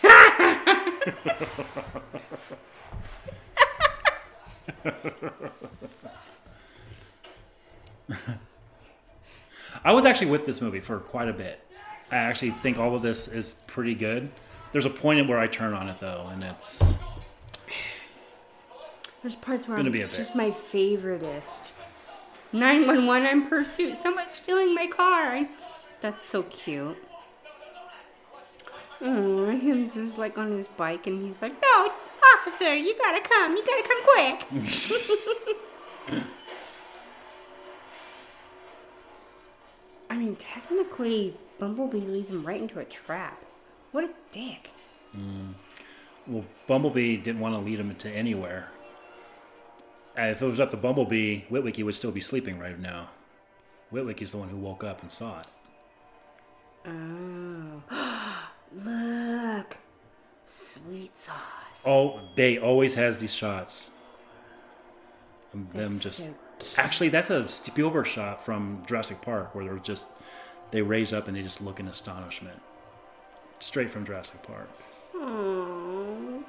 I 9.85 9.93
was 9.93 10.05
actually 10.05 10.31
with 10.31 10.47
this 10.47 10.61
movie 10.61 10.81
for 10.81 10.99
quite 10.99 11.29
a 11.29 11.33
bit. 11.33 11.61
I 12.11 12.17
actually 12.17 12.53
think 12.53 12.79
all 12.79 12.95
of 12.95 13.03
this 13.03 13.29
is 13.29 13.55
pretty 13.67 13.95
good. 13.95 14.31
There's 14.73 14.87
a 14.87 14.91
point 14.91 15.29
where 15.29 15.39
I 15.39 15.47
turn 15.47 15.73
on 15.75 15.89
it 15.89 15.99
though, 16.01 16.29
and 16.31 16.43
it's 16.45 16.95
There's 19.23 19.37
parts 19.37 19.67
where 19.67 19.79
I'm 19.79 19.91
be 19.91 20.03
a 20.03 20.07
bit. 20.07 20.17
just 20.17 20.35
my 20.37 20.51
favoriteest. 20.51 21.63
911, 22.53 23.27
I'm 23.27 23.49
pursuit. 23.49 23.97
Someone's 23.97 24.35
stealing 24.35 24.75
my 24.75 24.87
car. 24.87 25.47
That's 26.01 26.25
so 26.25 26.45
cute. 26.45 26.97
Mm, 29.01 29.49
oh, 29.49 29.51
him 29.57 29.91
just 29.91 30.17
like 30.17 30.39
on 30.39 30.53
his 30.53 30.69
bike, 30.69 31.07
and 31.07 31.27
he's 31.27 31.43
like, 31.43 31.61
"No, 31.61 31.93
officer, 32.39 32.75
you 32.75 32.97
gotta 32.99 33.21
come. 33.21 33.57
You 33.57 33.65
gotta 33.65 33.83
come 33.89 34.03
quick." 36.09 36.25
I 40.17 40.19
mean, 40.19 40.37
technically, 40.37 41.37
Bumblebee 41.59 42.01
leads 42.01 42.31
him 42.31 42.43
right 42.43 42.59
into 42.59 42.79
a 42.79 42.87
trap. 42.87 43.45
What 43.93 44.05
a 44.05 44.11
dick. 44.33 44.71
Well, 46.27 46.47
Bumblebee 46.67 47.19
didn't 47.19 47.41
want 47.43 47.55
to 47.55 47.59
lead 47.59 47.79
him 47.79 47.95
to 47.95 48.11
anywhere. 48.11 48.71
Uh, 50.19 50.23
if 50.23 50.41
it 50.41 50.47
was 50.47 50.59
up 50.59 50.71
to 50.71 50.79
Bumblebee, 50.79 51.43
Witwicky 51.51 51.85
would 51.85 51.95
still 51.95 52.13
be 52.13 52.23
sleeping 52.23 52.59
right 52.59 52.81
now. 52.81 53.11
Witwicky's 53.93 54.31
the 54.33 54.39
one 54.39 54.49
who 54.49 54.57
woke 54.57 54.83
up 54.83 55.03
and 55.03 55.13
saw 55.13 55.41
it. 55.41 55.47
Oh, 56.87 57.83
look, 58.87 59.77
sweet 60.47 61.17
sauce. 61.19 61.85
Oh, 61.85 62.23
Bay 62.35 62.57
always 62.57 62.95
has 62.95 63.19
these 63.19 63.35
shots. 63.35 63.91
Them 65.53 65.69
That's 65.75 65.99
just 65.99 66.25
so. 66.25 66.35
Actually, 66.77 67.09
that's 67.09 67.31
a 67.31 67.49
Spielberg 67.49 68.07
shot 68.07 68.45
from 68.45 68.83
Jurassic 68.87 69.21
Park 69.23 69.55
where 69.55 69.65
they're 69.65 69.79
just 69.79 70.07
they 70.71 70.83
raise 70.83 71.13
up 71.13 71.29
and 71.29 71.37
they 71.37 71.43
just 71.43 71.63
look 71.63 71.81
in 71.81 71.89
astonishment, 71.89 72.61
straight 73.61 73.91
from 73.91 74.05
Jurassic 74.05 74.43
Park. 74.43 74.69
Aww. 75.15 76.45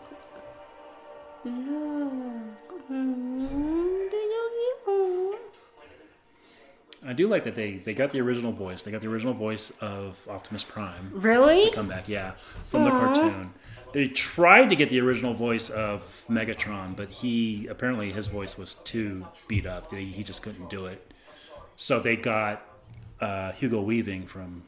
I 7.06 7.14
do 7.14 7.28
like 7.28 7.44
that 7.44 7.56
they 7.56 7.74
they 7.74 7.94
got 7.94 8.12
the 8.12 8.22
original 8.22 8.52
voice. 8.52 8.84
They 8.84 8.92
got 8.92 9.02
the 9.02 9.08
original 9.08 9.34
voice 9.34 9.72
of 9.82 10.18
Optimus 10.30 10.64
Prime. 10.64 11.12
Really? 11.14 11.70
To 11.70 11.76
come 11.76 11.88
back, 11.88 12.08
yeah, 12.10 12.32
from 12.70 12.84
the 12.84 12.90
cartoon. 12.90 13.54
They 13.94 14.08
tried 14.08 14.70
to 14.70 14.76
get 14.76 14.90
the 14.90 15.00
original 15.00 15.34
voice 15.34 15.70
of 15.70 16.26
Megatron, 16.30 16.96
but 16.96 17.10
he 17.10 17.68
apparently 17.68 18.12
his 18.12 18.28
voice 18.28 18.58
was 18.58 18.74
too 18.76 19.26
beat 19.48 19.66
up. 19.66 19.94
He, 19.94 20.06
he 20.06 20.24
just 20.24 20.42
couldn't 20.42 20.70
do 20.70 20.88
it. 20.88 21.14
So 21.78 22.00
they 22.00 22.16
got 22.16 22.64
uh, 23.22 23.52
Hugo 23.54 23.82
Weaving 23.82 24.26
from 24.28 24.64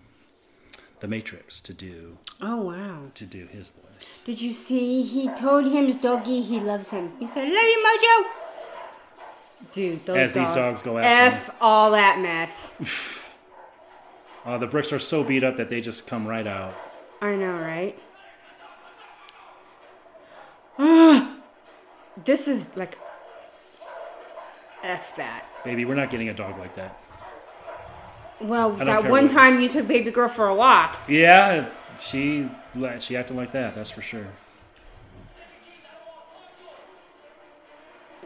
The 1.00 1.08
Matrix 1.08 1.60
to 1.62 1.74
do 1.74 2.18
Oh 2.42 2.58
wow! 2.58 3.12
to 3.16 3.26
do 3.26 3.48
his 3.48 3.70
voice. 3.70 4.22
Did 4.26 4.40
you 4.42 4.52
see? 4.52 5.02
He 5.02 5.28
told 5.36 5.66
him 5.66 5.92
doggy 5.98 6.42
he 6.42 6.60
loves 6.60 6.92
him. 6.92 7.12
He 7.20 7.28
said, 7.28 7.44
"Love 7.44 7.52
you, 7.74 7.84
Mojo." 7.86 8.30
Dude, 9.72 10.05
those 10.05 10.18
As 10.18 10.34
these 10.34 10.53
dogs, 10.53 10.55
dogs 10.55 10.82
go 10.82 10.97
after 10.97 11.07
f 11.07 11.55
all 11.62 11.91
that 11.91 12.20
mess. 12.20 12.74
Uh, 14.45 14.57
the 14.57 14.68
bricks 14.68 14.91
are 14.91 14.99
so 14.99 15.24
beat 15.24 15.43
up 15.43 15.57
that 15.57 15.70
they 15.70 15.82
just 15.82 16.07
come 16.07 16.26
right 16.26 16.47
out. 16.47 16.74
I 17.22 17.36
know, 17.36 17.53
right? 17.53 17.99
this 22.26 22.47
is 22.47 22.66
like 22.76 22.97
f 24.84 25.16
that. 25.18 25.45
Baby, 25.64 25.86
we're 25.86 25.95
not 25.95 26.10
getting 26.10 26.30
a 26.30 26.34
dog 26.34 26.57
like 26.57 26.76
that. 26.76 26.99
Well, 28.41 28.72
that 28.78 29.10
one 29.10 29.28
time 29.28 29.60
you 29.60 29.68
took 29.68 29.88
baby 29.88 30.12
girl 30.12 30.30
for 30.30 30.47
a 30.47 30.55
walk. 30.55 30.97
Yeah, 31.07 31.70
she 31.99 32.49
she 32.99 33.18
acted 33.18 33.36
like 33.36 33.51
that. 33.51 33.76
That's 33.76 33.89
for 33.89 34.01
sure. 34.01 34.28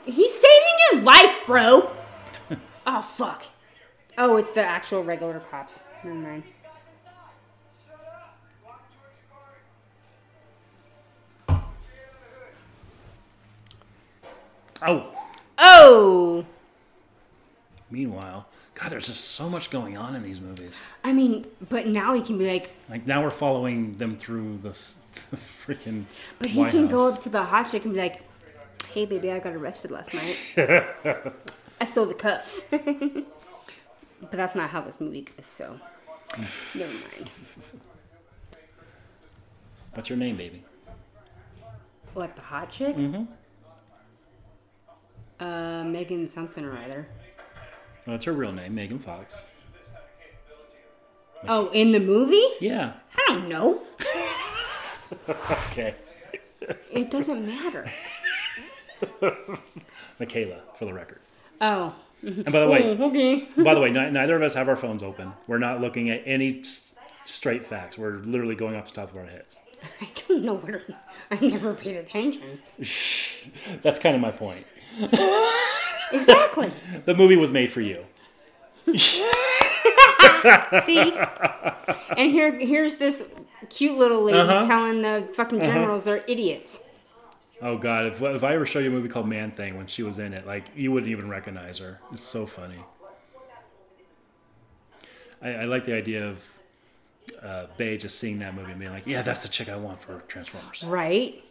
He's 0.06 0.34
saving 0.34 0.63
your 0.92 1.02
life, 1.02 1.38
bro. 1.46 1.92
oh 2.88 3.02
fuck. 3.02 3.44
Oh, 4.18 4.38
it's 4.38 4.52
the 4.52 4.62
actual 4.62 5.04
regular 5.04 5.40
cops. 5.40 5.84
Never 6.04 6.16
mind. 6.16 6.44
Oh, 14.82 15.10
Oh. 15.58 16.46
Meanwhile, 17.90 18.48
God, 18.74 18.90
there's 18.92 19.08
just 19.08 19.24
so 19.32 19.50
much 19.50 19.70
going 19.70 19.98
on 19.98 20.16
in 20.16 20.24
these 20.24 20.42
movies. 20.42 20.84
I 21.04 21.14
mean, 21.14 21.46
but 21.70 21.88
now 21.88 22.14
he 22.14 22.22
can 22.22 22.38
be 22.38 22.48
like, 22.52 22.72
Like 22.90 23.06
now 23.06 23.22
we're 23.24 23.30
following 23.30 23.98
them 23.98 24.18
through 24.18 24.58
the, 24.58 24.70
the 25.32 25.38
freaking. 25.38 26.06
but 26.40 26.50
he 26.50 26.60
White 26.60 26.72
can 26.72 26.88
go 26.88 27.08
up 27.10 27.22
to 27.22 27.30
the 27.30 27.44
hot 27.44 27.64
chick 27.70 27.86
and 27.86 27.94
be 27.94 28.00
like, 28.00 28.24
"Hey, 28.94 29.06
baby, 29.06 29.32
I 29.32 29.40
got 29.40 29.54
arrested 29.54 29.92
last 29.92 30.14
night. 30.58 31.34
I 31.82 31.86
stole 31.86 32.06
the 32.06 32.14
cuffs." 32.14 32.66
but 32.72 34.32
that's 34.32 34.56
not 34.56 34.70
how 34.70 34.82
this 34.82 35.00
movie 35.02 35.22
goes. 35.22 35.46
So, 35.46 35.80
never 36.76 36.94
mind. 36.94 37.30
What's 39.94 40.10
your 40.10 40.18
name, 40.18 40.36
baby? 40.38 40.64
What 42.14 42.36
the 42.36 42.42
hot 42.42 42.70
chick? 42.70 42.96
Mm-hmm. 42.96 43.24
Uh, 45.44 45.84
Megan 45.84 46.28
something 46.28 46.64
or 46.64 46.78
other. 46.78 47.08
Well, 48.06 48.16
that's 48.16 48.26
her 48.26 48.34
real 48.34 48.52
name, 48.52 48.76
Megan 48.76 49.00
Fox. 49.00 49.46
Oh, 51.48 51.70
in 51.72 51.92
the 51.92 52.00
movie? 52.00 52.46
Yeah. 52.62 52.94
I 53.18 53.26
don't 53.30 53.48
know. 53.50 53.82
Okay. 55.70 55.94
It 56.92 57.12
doesn't 57.12 57.46
matter. 57.46 57.88
Michaela, 60.20 60.60
for 60.78 60.86
the 60.86 60.94
record. 60.94 61.20
Oh. 61.62 61.94
And 62.22 62.46
by 62.46 62.60
the 62.62 62.68
way, 62.70 62.98
Oh, 63.00 63.10
okay. 63.10 63.48
by 63.64 63.74
the 63.74 63.82
way, 63.82 63.90
neither 63.92 64.36
of 64.36 64.42
us 64.42 64.54
have 64.54 64.70
our 64.70 64.76
phones 64.78 65.04
open. 65.04 65.34
We're 65.48 65.58
not 65.58 65.82
looking 65.82 66.10
at 66.10 66.22
any 66.26 66.60
s- 66.62 66.96
straight 67.26 67.66
facts. 67.66 67.98
We're 67.98 68.18
literally 68.18 68.56
going 68.56 68.76
off 68.76 68.86
the 68.86 68.92
top 68.92 69.12
of 69.12 69.18
our 69.18 69.26
heads. 69.26 69.58
I 70.02 70.08
don't 70.28 70.44
know 70.44 70.56
what. 70.56 70.82
I 71.32 71.46
never 71.46 71.74
paid 71.74 71.98
attention. 71.98 72.60
That's 73.82 74.00
kind 74.00 74.16
of 74.16 74.22
my 74.22 74.32
point. 74.32 74.66
Exactly. 76.14 76.72
The 77.06 77.14
movie 77.16 77.36
was 77.36 77.52
made 77.52 77.72
for 77.72 77.82
you. 77.82 78.06
See? 80.86 81.14
And 82.18 82.32
here, 82.32 82.58
here's 82.60 82.96
this 82.96 83.24
cute 83.70 83.98
little 83.98 84.24
lady 84.24 84.38
Uh-huh. 84.40 84.66
telling 84.66 85.02
the 85.02 85.28
fucking 85.34 85.62
generals 85.62 86.04
they're 86.06 86.24
idiots. 86.28 86.82
Oh 87.64 87.78
God! 87.78 88.08
If, 88.08 88.22
if 88.22 88.44
I 88.44 88.54
ever 88.54 88.66
show 88.66 88.80
you 88.80 88.90
a 88.90 88.92
movie 88.92 89.08
called 89.08 89.28
Man 89.28 89.52
Thing 89.52 89.78
when 89.78 89.88
she 89.88 90.04
was 90.04 90.20
in 90.20 90.34
it, 90.34 90.46
like 90.46 90.66
you 90.76 90.92
wouldn't 90.92 91.10
even 91.10 91.30
recognize 91.30 91.78
her. 91.78 92.00
It's 92.12 92.26
so 92.26 92.46
funny. 92.46 92.84
I, 95.42 95.54
I 95.54 95.64
like 95.66 95.86
the 95.86 95.96
idea 95.96 96.28
of 96.28 96.60
uh, 97.42 97.68
Bay 97.78 97.98
just 97.98 98.20
seeing 98.20 98.40
that 98.40 98.54
movie 98.54 98.72
and 98.72 98.80
being 98.80 98.92
like, 98.92 99.08
"Yeah, 99.08 99.22
that's 99.22 99.44
the 99.44 99.48
chick 99.48 99.70
I 99.70 99.78
want 99.78 100.02
for 100.02 100.22
Transformers." 100.28 100.84
Right? 100.84 101.42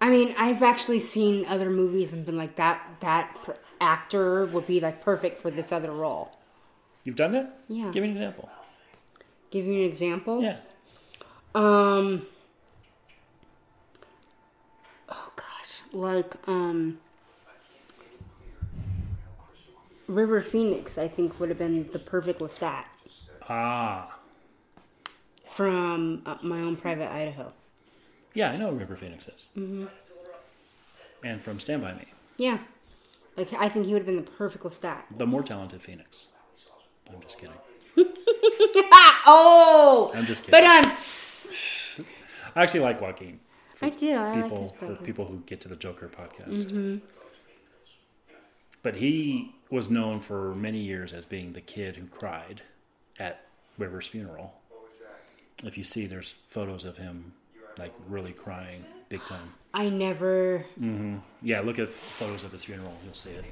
I 0.00 0.10
mean, 0.10 0.34
I've 0.36 0.62
actually 0.62 0.98
seen 0.98 1.46
other 1.46 1.70
movies 1.70 2.12
and 2.12 2.26
been 2.26 2.36
like, 2.36 2.56
that 2.56 2.86
that 3.00 3.34
per- 3.42 3.56
actor 3.80 4.44
would 4.46 4.66
be 4.66 4.80
like 4.80 5.02
perfect 5.02 5.40
for 5.40 5.50
this 5.50 5.72
other 5.72 5.90
role. 5.90 6.36
You've 7.04 7.16
done 7.16 7.32
that? 7.32 7.58
Yeah. 7.68 7.90
Give 7.90 8.02
me 8.02 8.10
an 8.10 8.16
example. 8.16 8.50
Give 9.50 9.64
you 9.64 9.74
an 9.74 9.88
example? 9.88 10.42
Yeah. 10.42 10.56
Um. 11.54 12.26
Oh 15.08 15.32
gosh, 15.36 15.80
like 15.96 16.34
um. 16.48 16.98
River 20.08 20.40
Phoenix, 20.40 20.98
I 20.98 21.08
think, 21.08 21.40
would 21.40 21.48
have 21.48 21.58
been 21.58 21.90
the 21.90 21.98
perfect 21.98 22.38
Lestat 22.40 22.84
Ah. 23.48 24.16
from 25.44 26.22
uh, 26.24 26.36
my 26.44 26.60
own 26.60 26.76
private 26.76 27.10
Idaho. 27.10 27.52
Yeah, 28.32 28.50
I 28.52 28.56
know 28.56 28.70
who 28.70 28.76
River 28.76 28.94
Phoenix 28.96 29.26
is. 29.26 29.48
Mm-hmm. 29.56 29.86
And 31.24 31.42
from 31.42 31.58
Stand 31.58 31.82
By 31.82 31.94
Me, 31.94 32.04
Yeah, 32.36 32.58
like 33.36 33.52
I 33.54 33.68
think 33.68 33.86
he 33.86 33.92
would 33.94 33.98
have 34.02 34.06
been 34.06 34.16
the 34.24 34.30
perfect 34.30 34.62
Lestat. 34.62 35.02
the 35.16 35.26
more 35.26 35.42
talented 35.42 35.82
Phoenix. 35.82 36.28
I'm 37.12 37.20
just 37.22 37.38
kidding. 37.38 37.56
Oh, 39.28 40.12
I'm 40.14 40.24
just 40.24 40.44
kidding. 40.44 40.60
but 40.60 40.62
um, 40.62 40.84
I 42.54 42.62
actually 42.62 42.78
like 42.80 43.00
Joaquin. 43.00 43.40
I 43.82 43.90
do. 43.90 44.12
I 44.12 44.32
like 44.32 44.42
people 44.42 44.62
his 44.62 44.70
for 44.72 44.96
people 45.04 45.24
who 45.26 45.42
get 45.46 45.60
to 45.62 45.68
the 45.68 45.76
Joker 45.76 46.08
podcast. 46.08 47.00
But 48.82 48.94
he 48.94 49.54
was 49.70 49.90
known 49.90 50.20
for 50.20 50.54
many 50.54 50.78
years 50.78 51.12
as 51.12 51.26
being 51.26 51.52
the 51.52 51.60
kid 51.60 51.96
who 51.96 52.06
cried 52.06 52.62
at 53.18 53.42
River's 53.78 54.06
funeral. 54.06 54.54
If 55.64 55.76
you 55.76 55.84
see, 55.84 56.06
there's 56.06 56.32
photos 56.48 56.84
of 56.84 56.96
him 56.96 57.32
like 57.78 57.92
really 58.08 58.32
crying 58.32 58.84
big 59.08 59.24
time. 59.24 59.52
I 59.74 59.88
never. 59.88 60.64
Mm-hmm. 60.80 61.16
Yeah, 61.42 61.60
look 61.60 61.78
at 61.78 61.88
photos 61.88 62.44
of 62.44 62.52
his 62.52 62.64
funeral. 62.64 62.92
You'll 63.04 63.14
see 63.14 63.30
it 63.30 63.44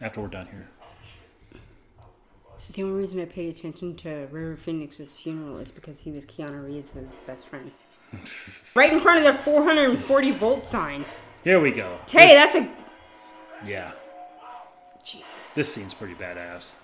after 0.00 0.20
we're 0.20 0.28
done 0.28 0.46
here. 0.46 0.68
The 2.72 2.84
only 2.84 3.00
reason 3.00 3.20
I 3.20 3.24
paid 3.24 3.56
attention 3.56 3.96
to 3.96 4.28
River 4.30 4.56
Phoenix's 4.56 5.16
funeral 5.16 5.58
is 5.58 5.72
because 5.72 5.98
he 5.98 6.12
was 6.12 6.24
Keanu 6.24 6.64
Reeves' 6.64 6.94
best 7.26 7.48
friend. 7.48 7.70
Right 8.74 8.92
in 8.92 9.00
front 9.00 9.24
of 9.24 9.32
the 9.32 9.42
440 9.42 10.30
volt 10.32 10.66
sign. 10.66 11.04
Here 11.44 11.60
we 11.60 11.70
go. 11.72 11.98
Hey, 12.10 12.34
that's 12.34 12.54
a 12.54 12.68
Yeah, 13.66 13.92
Jesus. 15.04 15.36
this 15.54 15.72
scene's 15.72 15.94
pretty 15.94 16.14
badass. 16.14 16.74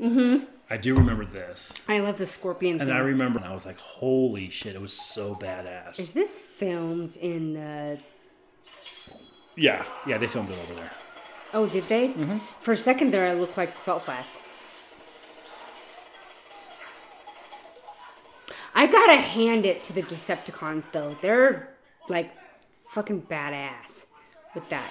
Mm-hmm. 0.00 0.44
I 0.70 0.76
do 0.76 0.94
remember 0.94 1.24
this, 1.24 1.80
I 1.88 2.00
love 2.00 2.18
the 2.18 2.26
scorpion 2.26 2.80
and 2.80 2.88
thing. 2.88 2.96
I 2.96 3.00
remember 3.00 3.38
and 3.38 3.48
I 3.48 3.54
was 3.54 3.64
like, 3.64 3.78
"Holy 3.78 4.50
shit!" 4.50 4.74
It 4.74 4.80
was 4.82 4.92
so 4.92 5.34
badass." 5.34 5.98
Is 5.98 6.12
this 6.12 6.38
filmed 6.38 7.16
in 7.16 7.54
the? 7.54 7.98
Yeah, 9.56 9.84
yeah, 10.06 10.18
they 10.18 10.26
filmed 10.26 10.50
it 10.50 10.58
over 10.62 10.74
there. 10.74 10.90
Oh, 11.54 11.66
did 11.66 11.88
they? 11.88 12.08
Mm-hmm. 12.08 12.38
For 12.60 12.72
a 12.72 12.76
second 12.76 13.12
there, 13.12 13.26
I 13.26 13.32
looked 13.32 13.56
like 13.56 13.82
salt 13.82 14.02
flats. 14.04 14.42
I 18.78 18.86
gotta 18.86 19.16
hand 19.16 19.66
it 19.66 19.82
to 19.84 19.92
the 19.92 20.02
Decepticons 20.02 20.92
though. 20.92 21.16
They're 21.20 21.70
like 22.08 22.30
fucking 22.90 23.22
badass 23.22 24.06
with 24.54 24.68
that 24.68 24.90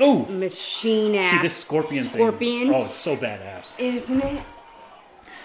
Oh, 0.00 0.26
machine 0.26 1.14
ass. 1.16 1.30
See 1.30 1.38
this 1.38 1.56
scorpion, 1.56 2.04
Scorpion. 2.04 2.68
thing. 2.68 2.74
Oh, 2.74 2.84
it's 2.86 2.96
so 2.96 3.16
badass. 3.16 3.72
Isn't 3.78 4.22
it? 4.22 4.42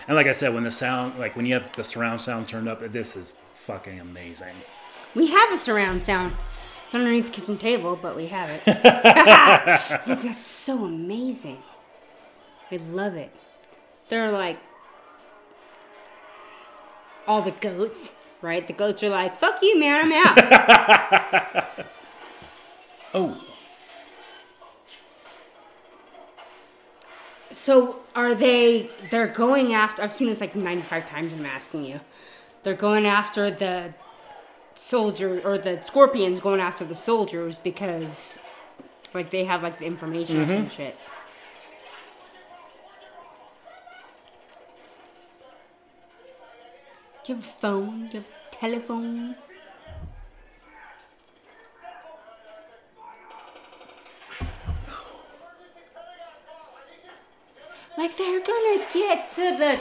And 0.08 0.16
like 0.16 0.28
I 0.28 0.32
said, 0.32 0.54
when 0.54 0.64
the 0.64 0.72
sound, 0.72 1.20
like 1.20 1.36
when 1.36 1.45
you 1.45 1.54
have 1.56 1.72
the 1.76 1.84
surround 1.84 2.22
sound 2.22 2.47
turned 2.47 2.68
up, 2.70 2.82
this 2.91 3.16
is 3.16 3.34
fucking 3.54 4.00
amazing. 4.00 4.54
We 5.16 5.28
have 5.28 5.52
a 5.52 5.58
surround 5.58 6.06
sound. 6.06 6.34
It's 6.86 6.95
underneath 6.95 7.26
the 7.28 7.32
kitchen 7.32 7.58
table, 7.58 7.97
but 8.00 8.16
we 8.16 8.28
have 8.28 8.50
it. 8.50 8.62
Like, 10.08 10.22
that's 10.22 10.45
so 10.45 10.86
amazing. 10.86 11.62
I 12.72 12.78
love 12.78 13.16
it. 13.16 13.32
They're 14.08 14.32
like 14.32 14.58
all 17.30 17.41
the 17.41 17.51
goats, 17.51 18.15
right? 18.41 18.65
The 18.65 18.73
goats 18.73 19.03
are 19.03 19.09
like, 19.09 19.38
"Fuck 19.38 19.59
you, 19.61 19.80
man, 19.80 20.11
I'm 20.11 20.11
out." 20.11 21.65
Oh, 23.11 23.43
so 27.51 27.99
are 28.15 28.36
they? 28.36 28.89
They're 29.09 29.27
going 29.27 29.73
after. 29.73 30.03
I've 30.03 30.13
seen 30.13 30.27
this 30.27 30.41
like 30.41 30.55
95 30.55 31.05
times. 31.05 31.34
I'm 31.34 31.45
asking 31.45 31.86
you. 31.86 31.99
They're 32.63 32.73
going 32.75 33.05
after 33.05 33.49
the 33.49 33.93
soldier 34.75 35.41
or 35.43 35.57
the 35.57 35.82
scorpions 35.82 36.39
going 36.39 36.59
after 36.59 36.86
the 36.86 36.95
soldiers 36.95 37.57
because 37.57 38.39
like 39.13 39.30
they 39.30 39.43
have 39.43 39.63
like 39.63 39.80
the 39.80 39.86
information 39.86 40.38
or 40.38 40.41
some 40.41 40.49
mm-hmm. 40.49 40.67
shit. 40.67 40.95
Do 47.30 47.36
you 47.36 47.41
have 47.41 47.47
a 47.47 47.59
phone? 47.59 48.07
Do 48.07 48.17
you 48.17 48.23
have 48.23 48.25
a 48.25 48.55
telephone? 48.55 49.36
Like 57.99 58.17
they're 58.17 58.39
gonna 58.39 58.84
get 58.91 59.32
to 59.34 59.57
the. 59.59 59.80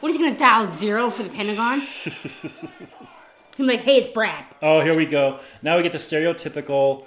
What 0.00 0.10
is 0.10 0.16
he 0.16 0.24
gonna 0.24 0.36
dial 0.36 0.72
zero 0.72 1.08
for 1.08 1.22
the 1.22 1.28
Pentagon? 1.28 1.82
I'm 3.60 3.66
like, 3.68 3.82
hey, 3.82 3.98
it's 3.98 4.08
Brad. 4.08 4.44
oh, 4.60 4.80
here 4.80 4.96
we 4.96 5.06
go. 5.06 5.38
Now 5.62 5.76
we 5.76 5.84
get 5.84 5.92
the 5.92 5.98
stereotypical 5.98 7.06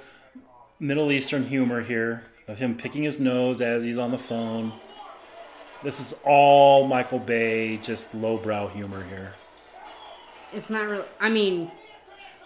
Middle 0.80 1.12
Eastern 1.12 1.46
humor 1.46 1.82
here 1.82 2.24
of 2.48 2.60
him 2.60 2.78
picking 2.78 3.04
his 3.04 3.20
nose 3.20 3.60
as 3.60 3.84
he's 3.84 3.98
on 3.98 4.12
the 4.12 4.18
phone. 4.18 4.72
This 5.84 6.00
is 6.00 6.16
all 6.24 6.88
Michael 6.88 7.20
Bay, 7.20 7.76
just 7.76 8.16
lowbrow 8.16 8.70
humor 8.70 9.04
here. 9.10 9.34
It's 10.52 10.70
not 10.70 10.88
really. 10.88 11.06
I 11.20 11.30
mean, 11.30 11.72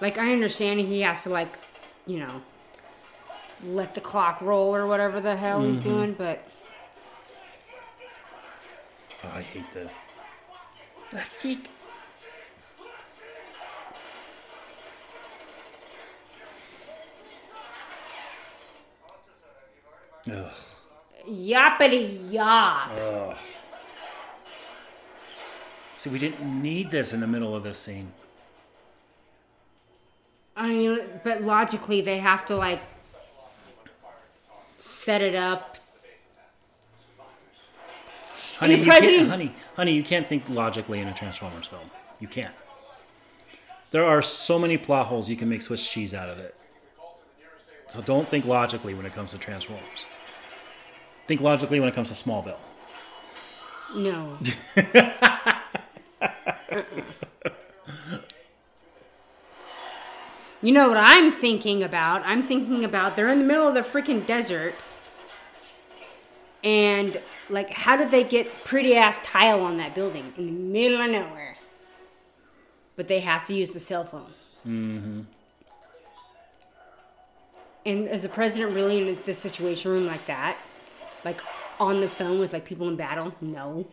like 0.02 0.18
I 0.18 0.32
understand 0.32 0.80
he 0.80 1.02
has 1.02 1.24
to 1.24 1.30
like, 1.30 1.54
you 2.06 2.20
know, 2.20 2.42
let 3.64 3.96
the 3.96 4.02
clock 4.02 4.42
roll 4.42 4.76
or 4.76 4.86
whatever 4.88 5.22
the 5.22 5.36
hell 5.36 5.64
he's 5.64 5.80
mm-hmm. 5.80 5.94
doing, 5.94 6.14
but 6.14 6.46
Oh, 9.26 9.32
I 9.36 9.42
hate 9.42 9.72
this. 9.74 10.00
left 11.14 11.42
cheek. 11.42 11.70
Ugh. 20.30 20.52
Yappity 21.30 22.32
yop. 22.32 22.92
Ugh. 22.98 23.38
See, 26.04 26.10
we 26.10 26.20
didn't 26.20 26.62
need 26.62 26.92
this 26.92 27.14
in 27.14 27.22
the 27.22 27.28
middle 27.28 27.56
of 27.56 27.64
this 27.64 27.80
scene. 27.80 28.12
I 30.54 30.68
mean, 30.68 31.00
but 31.24 31.44
logically, 31.44 32.02
they 32.02 32.18
have 32.18 32.46
to 32.48 32.58
like 32.58 32.82
set 34.78 35.22
it 35.22 35.34
up. 35.34 35.78
Honey, 38.58 38.80
you 38.80 38.84
can't, 38.84 39.30
honey, 39.30 39.56
honey, 39.78 39.94
you 39.94 40.04
can't 40.04 40.28
think 40.28 40.44
logically 40.50 41.00
in 41.00 41.08
a 41.08 41.14
Transformers 41.14 41.68
film. 41.68 41.86
You 42.20 42.28
can't. 42.28 42.54
There 43.92 44.04
are 44.04 44.22
so 44.22 44.60
many 44.60 44.78
plot 44.78 45.08
holes 45.08 45.30
you 45.30 45.38
can 45.38 45.48
make 45.48 45.62
Swiss 45.62 45.88
cheese 45.88 46.14
out 46.14 46.28
of 46.28 46.38
it. 46.38 46.54
So 47.88 48.02
don't 48.02 48.28
think 48.28 48.44
logically 48.44 48.94
when 48.94 49.06
it 49.06 49.14
comes 49.14 49.32
to 49.32 49.38
Transformers. 49.38 50.06
Think 51.28 51.40
logically 51.40 51.80
when 51.80 51.88
it 51.88 51.96
comes 51.96 52.10
to 52.10 52.14
Smallville. 52.14 52.58
No. 53.96 54.38
you 60.62 60.72
know 60.72 60.88
what 60.88 60.98
I'm 60.98 61.32
thinking 61.32 61.84
about? 61.84 62.24
I'm 62.26 62.42
thinking 62.42 62.84
about 62.84 63.16
they're 63.16 63.28
in 63.28 63.40
the 63.40 63.46
middle 63.46 63.68
of 63.68 63.74
the 63.74 63.82
freaking 63.82 64.26
desert. 64.26 64.76
And, 66.64 67.20
like, 67.50 67.72
how 67.72 67.98
did 67.98 68.10
they 68.10 68.24
get 68.24 68.64
pretty 68.64 68.96
ass 68.96 69.20
tile 69.24 69.60
on 69.60 69.76
that 69.78 69.94
building 69.94 70.34
in 70.38 70.46
the 70.46 70.52
middle 70.52 71.02
of 71.02 71.12
nowhere? 71.12 71.58
But 72.96 73.10
they 73.10 73.20
have 73.20 73.44
to 73.46 73.54
use 73.54 73.72
the 73.74 73.82
cell 73.82 74.06
phone. 74.06 74.32
Mm-hmm. 74.66 75.22
And 77.86 78.08
is 78.08 78.22
the 78.22 78.30
president 78.30 78.74
really 78.74 79.10
in 79.10 79.18
the 79.26 79.34
situation 79.34 79.92
room 79.92 80.06
like 80.06 80.26
that? 80.28 80.58
Like, 81.26 81.42
on 81.82 82.00
the 82.00 82.08
phone 82.08 82.40
with, 82.40 82.54
like, 82.54 82.64
people 82.64 82.88
in 82.88 82.96
battle? 82.96 83.36
No. 83.42 83.86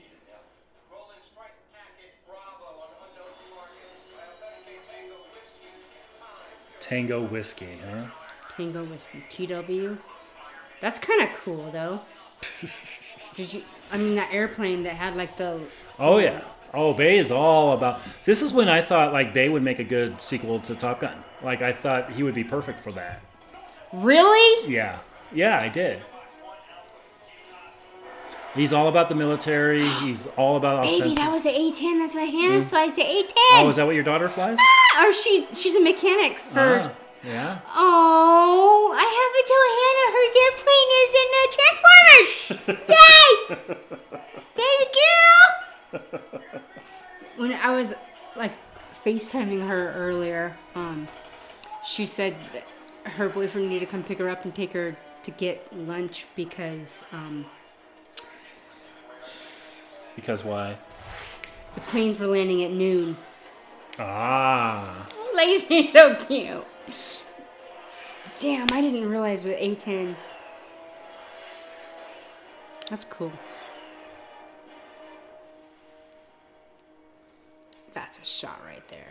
Tango 6.91 7.22
Whiskey, 7.22 7.78
huh? 7.88 8.07
Tango 8.57 8.82
Whiskey, 8.82 9.22
TW. 9.30 9.97
That's 10.80 10.99
kind 10.99 11.22
of 11.22 11.28
cool, 11.36 11.70
though. 11.70 12.01
Did 13.34 13.55
you? 13.55 13.62
I 13.93 13.97
mean, 13.97 14.16
that 14.16 14.30
airplane 14.32 14.82
that 14.82 14.97
had 14.97 15.14
like 15.14 15.36
the. 15.36 15.61
Oh 16.01 16.18
yeah. 16.18 16.43
Oh, 16.74 16.93
Bay 16.93 17.18
is 17.18 17.30
all 17.30 17.74
about. 17.74 18.03
This 18.24 18.43
is 18.43 18.53
when 18.53 18.68
I 18.68 18.82
thought 18.82 19.12
like 19.12 19.32
Bay 19.32 19.49
would 19.49 19.62
make 19.62 19.78
a 19.78 19.84
good 19.84 20.20
sequel 20.20 20.59
to 20.59 20.74
Top 20.74 20.99
Gun. 20.99 21.22
Like 21.45 21.62
I 21.62 21.72
thought 21.72 22.11
he 22.11 22.24
would 22.24 22.34
be 22.34 22.43
perfect 22.43 22.80
for 22.80 22.91
that. 22.91 23.22
Really? 23.93 24.68
Yeah. 24.68 24.99
Yeah, 25.32 25.61
I 25.61 25.68
did. 25.68 26.03
He's 28.55 28.72
all 28.72 28.88
about 28.88 29.09
the 29.09 29.14
military. 29.14 29.86
He's 29.88 30.26
all 30.36 30.57
about 30.57 30.82
Baby, 30.82 31.14
that 31.14 31.30
was 31.30 31.46
an 31.46 31.53
A10. 31.53 31.98
That's 31.98 32.14
why 32.14 32.22
Hannah 32.24 32.64
Mm. 32.64 32.68
flies 32.68 32.96
the 32.96 33.03
A10. 33.03 33.32
Oh, 33.53 33.68
is 33.68 33.76
that 33.76 33.86
what 33.86 33.94
your 33.94 34.03
daughter 34.05 34.28
flies? 34.28 34.59
Ah, 34.61 35.07
or 35.07 35.12
she 35.12 35.46
she's 35.53 35.76
a 35.76 35.80
mechanic 35.80 36.38
for. 36.51 36.80
Ah, 36.80 36.92
yeah. 37.24 37.59
Oh, 37.76 38.92
I 38.92 39.07
haven't 39.20 39.46
told 39.53 39.66
Hannah 39.80 40.11
her 40.16 40.26
airplane 40.46 40.90
is 41.01 41.12
in 41.22 41.28
the 41.36 41.44
Transformers. 41.57 42.88
Yay! 42.96 43.30
Baby 44.57 44.86
girl! 44.98 46.51
When 47.36 47.53
I 47.53 47.70
was 47.70 47.94
like 48.36 48.53
FaceTiming 49.05 49.66
her 49.66 49.92
earlier, 49.96 50.57
um, 50.74 51.07
she 51.86 52.05
said 52.07 52.34
that 52.53 52.64
her 53.12 53.28
boyfriend 53.28 53.68
needed 53.68 53.86
to 53.86 53.90
come 53.90 54.03
pick 54.03 54.18
her 54.18 54.28
up 54.28 54.44
and 54.44 54.55
take 54.55 54.72
her 54.72 54.96
to 55.22 55.30
get 55.30 55.66
lunch 55.76 56.26
because 56.36 57.05
um, 57.12 57.46
Because 60.16 60.44
why? 60.44 60.76
the 61.74 61.80
planes 61.80 62.18
were 62.18 62.26
landing 62.26 62.64
at 62.64 62.70
noon. 62.70 63.16
Ah. 63.98 65.08
Lazy, 65.34 65.90
so 65.92 66.14
cute. 66.16 66.64
Damn, 68.38 68.66
I 68.72 68.80
didn't 68.80 69.08
realize 69.08 69.44
with 69.44 69.58
A10. 69.58 70.14
That's 72.88 73.04
cool. 73.04 73.32
That's 77.94 78.18
a 78.18 78.24
shot 78.24 78.61
right 78.64 78.86
there. 78.88 79.06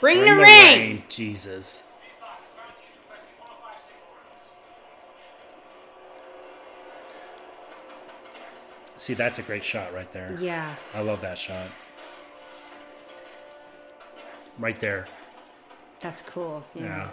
Bring, 0.00 0.20
the, 0.20 0.34
rain. 0.34 1.02
Jesus. 1.08 1.83
See, 9.04 9.12
that's 9.12 9.38
a 9.38 9.42
great 9.42 9.62
shot 9.62 9.92
right 9.92 10.10
there. 10.12 10.34
Yeah. 10.40 10.76
I 10.94 11.02
love 11.02 11.20
that 11.20 11.36
shot. 11.36 11.66
Right 14.58 14.80
there. 14.80 15.06
That's 16.00 16.22
cool. 16.22 16.64
Yeah. 16.74 16.84
Yeah. 16.84 17.10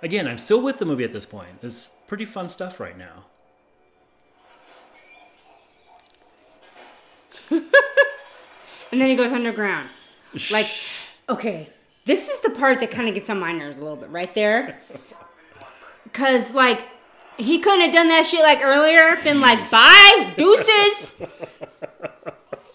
Again, 0.00 0.28
I'm 0.28 0.38
still 0.38 0.62
with 0.62 0.78
the 0.78 0.84
movie 0.84 1.02
at 1.02 1.10
this 1.10 1.26
point. 1.26 1.48
It's 1.60 1.88
pretty 2.06 2.24
fun 2.24 2.48
stuff 2.48 2.78
right 2.78 2.96
now. 2.96 3.24
And 8.92 9.00
then 9.00 9.08
he 9.08 9.16
goes 9.16 9.32
underground. 9.32 9.88
Like, 10.52 10.66
okay, 11.28 11.70
this 12.04 12.28
is 12.28 12.40
the 12.40 12.50
part 12.50 12.78
that 12.80 12.90
kind 12.90 13.08
of 13.08 13.14
gets 13.14 13.30
on 13.30 13.40
my 13.40 13.50
nerves 13.50 13.78
a 13.78 13.80
little 13.80 13.96
bit, 13.96 14.10
right 14.10 14.32
there. 14.34 14.78
Cause 16.12 16.52
like, 16.52 16.86
he 17.36 17.58
couldn't 17.58 17.80
have 17.82 17.92
done 17.92 18.08
that 18.08 18.26
shit 18.26 18.40
like 18.40 18.62
earlier. 18.62 19.16
Been 19.22 19.40
like, 19.40 19.70
bye, 19.70 20.34
deuces. 20.36 21.14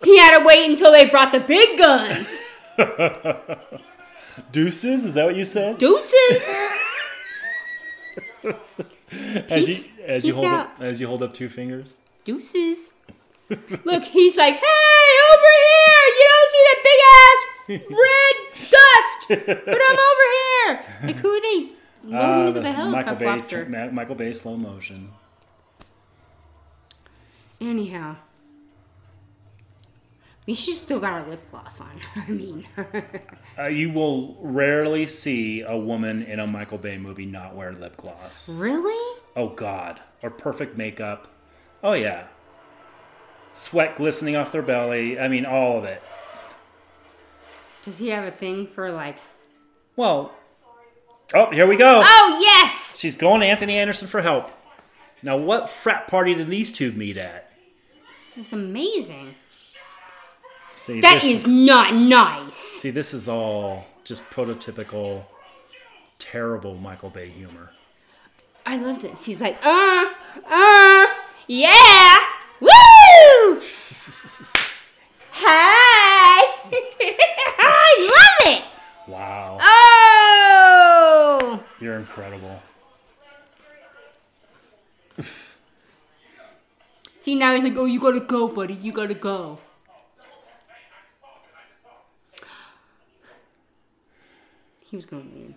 He 0.04 0.18
had 0.20 0.38
to 0.40 0.46
wait 0.46 0.70
until 0.70 0.92
they 0.92 1.10
brought 1.10 1.32
the 1.32 1.40
big 1.40 1.78
guns. 1.78 2.42
Deuces? 4.52 5.06
Is 5.06 5.14
that 5.16 5.26
what 5.26 5.36
you 5.36 5.44
said? 5.44 5.78
Deuces. 5.78 6.44
As 9.50 9.68
you 9.68 9.84
as 10.06 10.26
you 10.26 10.34
hold 10.34 10.46
out. 10.46 10.66
up 10.68 10.82
as 10.82 11.00
you 11.00 11.08
hold 11.08 11.24
up 11.24 11.34
two 11.34 11.48
fingers. 11.50 12.00
Deuces. 12.26 12.94
Look, 13.50 14.04
he's 14.04 14.36
like, 14.38 14.56
hey, 14.56 15.10
over 15.34 15.54
here! 15.66 16.04
You 16.18 16.26
don't 16.30 16.52
see 16.52 16.64
that 16.68 16.80
big 16.84 17.00
ass 17.16 17.40
red 17.98 18.36
dust, 18.70 19.66
but 19.66 19.82
I'm 19.82 19.98
over 19.98 20.28
here. 20.38 20.72
Like, 21.04 21.16
who 21.18 21.30
are 21.30 21.42
they? 21.42 21.72
Loading 22.04 22.54
the 22.54 22.60
the 22.62 22.72
Michael 22.92 23.16
Bay, 23.16 23.26
helicopter. 23.26 23.90
Michael 23.92 24.16
Bay 24.16 24.34
slow 24.34 24.56
motion. 24.58 25.12
Anyhow, 27.60 28.16
at 30.42 30.48
least 30.48 30.64
she's 30.64 30.80
still 30.80 31.00
got 31.00 31.22
her 31.24 31.30
lip 31.30 31.42
gloss 31.50 31.82
on. 31.82 32.00
I 32.16 32.30
mean, 32.30 32.68
Uh, 33.60 33.66
you 33.66 33.90
will 33.92 34.38
rarely 34.40 35.08
see 35.08 35.62
a 35.62 35.76
woman 35.76 36.22
in 36.24 36.40
a 36.40 36.46
Michael 36.46 36.78
Bay 36.78 36.98
movie 37.00 37.26
not 37.26 37.56
wear 37.56 37.72
lip 37.74 37.98
gloss. 37.98 38.48
really? 38.50 39.20
Oh 39.36 39.50
God, 39.50 40.00
or 40.22 40.30
perfect 40.30 40.78
makeup. 40.78 41.28
Oh 41.84 41.94
yeah, 41.94 42.28
sweat 43.54 43.96
glistening 43.96 44.36
off 44.36 44.52
their 44.52 44.62
belly. 44.62 45.20
I 45.20 45.28
mean, 45.28 45.46
all 45.46 45.78
of 45.80 45.84
it. 45.86 46.02
Does 47.82 47.98
he 47.98 48.10
have 48.10 48.26
a 48.26 48.32
thing 48.32 48.68
for 48.68 48.92
like? 48.92 49.18
Well, 49.96 50.34
oh 51.34 51.52
here 51.52 51.68
we 51.68 51.76
go. 51.78 52.04
Oh 52.06 52.38
yes! 52.42 52.96
She's 52.98 53.16
going 53.16 53.42
to 53.42 53.48
Anthony 53.48 53.78
Anderson 53.78 54.08
for 54.08 54.22
help. 54.22 54.52
Now, 55.24 55.36
what 55.38 55.70
frat 55.70 56.08
party 56.08 56.34
did 56.36 56.48
these 56.50 56.72
two 56.72 56.92
meet 56.92 57.18
at? 57.18 57.52
This 58.14 58.38
is 58.38 58.54
amazing. 58.54 59.36
See, 60.76 61.02
That 61.02 61.22
this 61.22 61.42
is 61.42 61.48
not 61.48 61.94
nice. 61.96 62.54
See, 62.54 62.92
this 62.92 63.14
is 63.14 63.28
all 63.28 63.86
just 64.04 64.24
prototypical, 64.30 65.24
terrible 66.20 66.76
Michael 66.76 67.10
Bay 67.10 67.30
humor. 67.30 67.72
I 68.66 68.78
love 68.78 69.02
this. 69.02 69.26
He's 69.26 69.42
like, 69.42 69.58
uh, 69.66 70.06
uh, 70.46 71.08
yeah, 71.48 72.16
woo! 72.60 72.68
Hi! 75.32 76.54
I 77.60 78.10
love 78.14 78.54
it! 78.54 78.64
Wow, 79.08 79.58
Oh! 79.62 80.17
You're 81.80 81.96
incredible. 81.96 82.62
See, 87.20 87.36
now 87.36 87.54
he's 87.54 87.64
like, 87.64 87.76
oh, 87.76 87.86
you 87.86 88.00
gotta 88.00 88.20
go, 88.22 88.48
buddy. 88.48 88.74
You 88.76 88.92
gotta 88.94 89.14
go. 89.14 89.60
He 94.90 94.96
was 94.96 95.06
going 95.06 95.34
mean. 95.34 95.56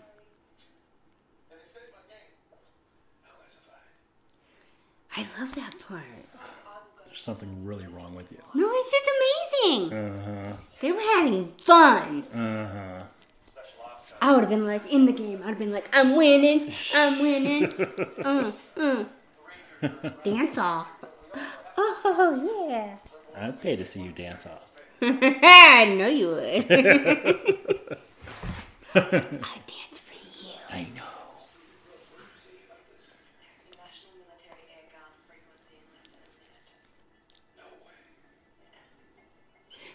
I 5.17 5.27
love 5.39 5.55
that 5.55 5.75
part. 5.87 6.03
There's 7.07 7.23
something 7.23 7.65
really 7.65 7.87
wrong 7.87 8.15
with 8.15 8.31
you. 8.33 8.39
No, 8.55 8.69
it's 8.73 8.91
just 8.91 9.11
amazing. 9.63 9.93
Uh 9.93 10.23
huh. 10.25 10.53
They 10.81 10.93
were 10.93 11.01
having 11.01 11.53
fun. 11.63 12.25
Uh 12.35 12.69
huh. 12.73 13.05
I 14.21 14.33
would 14.33 14.41
have 14.41 14.51
been 14.51 14.67
like 14.67 14.91
in 14.93 15.07
the 15.07 15.13
game. 15.13 15.41
I'd 15.43 15.51
have 15.51 15.59
been 15.59 15.73
like, 15.73 15.89
I'm 15.93 16.15
winning. 16.15 16.73
I'm 16.95 17.21
winning. 17.21 17.65
uh, 18.25 18.53
uh. 18.77 19.05
Dance 20.23 20.59
off. 20.59 20.89
Oh 21.77 22.69
yeah. 22.69 22.97
I'd 23.37 23.61
pay 23.63 23.77
to 23.77 23.85
see 23.85 24.03
you 24.03 24.13
dance 24.13 24.47
off. 24.47 24.71
I 25.03 25.95
know 25.97 26.09
you 26.09 26.29
would. 26.29 26.67
I 28.95 29.11
dance 29.11 29.99
for 29.99 30.13
you. 30.13 30.53
I 30.71 30.83
know. 30.95 31.03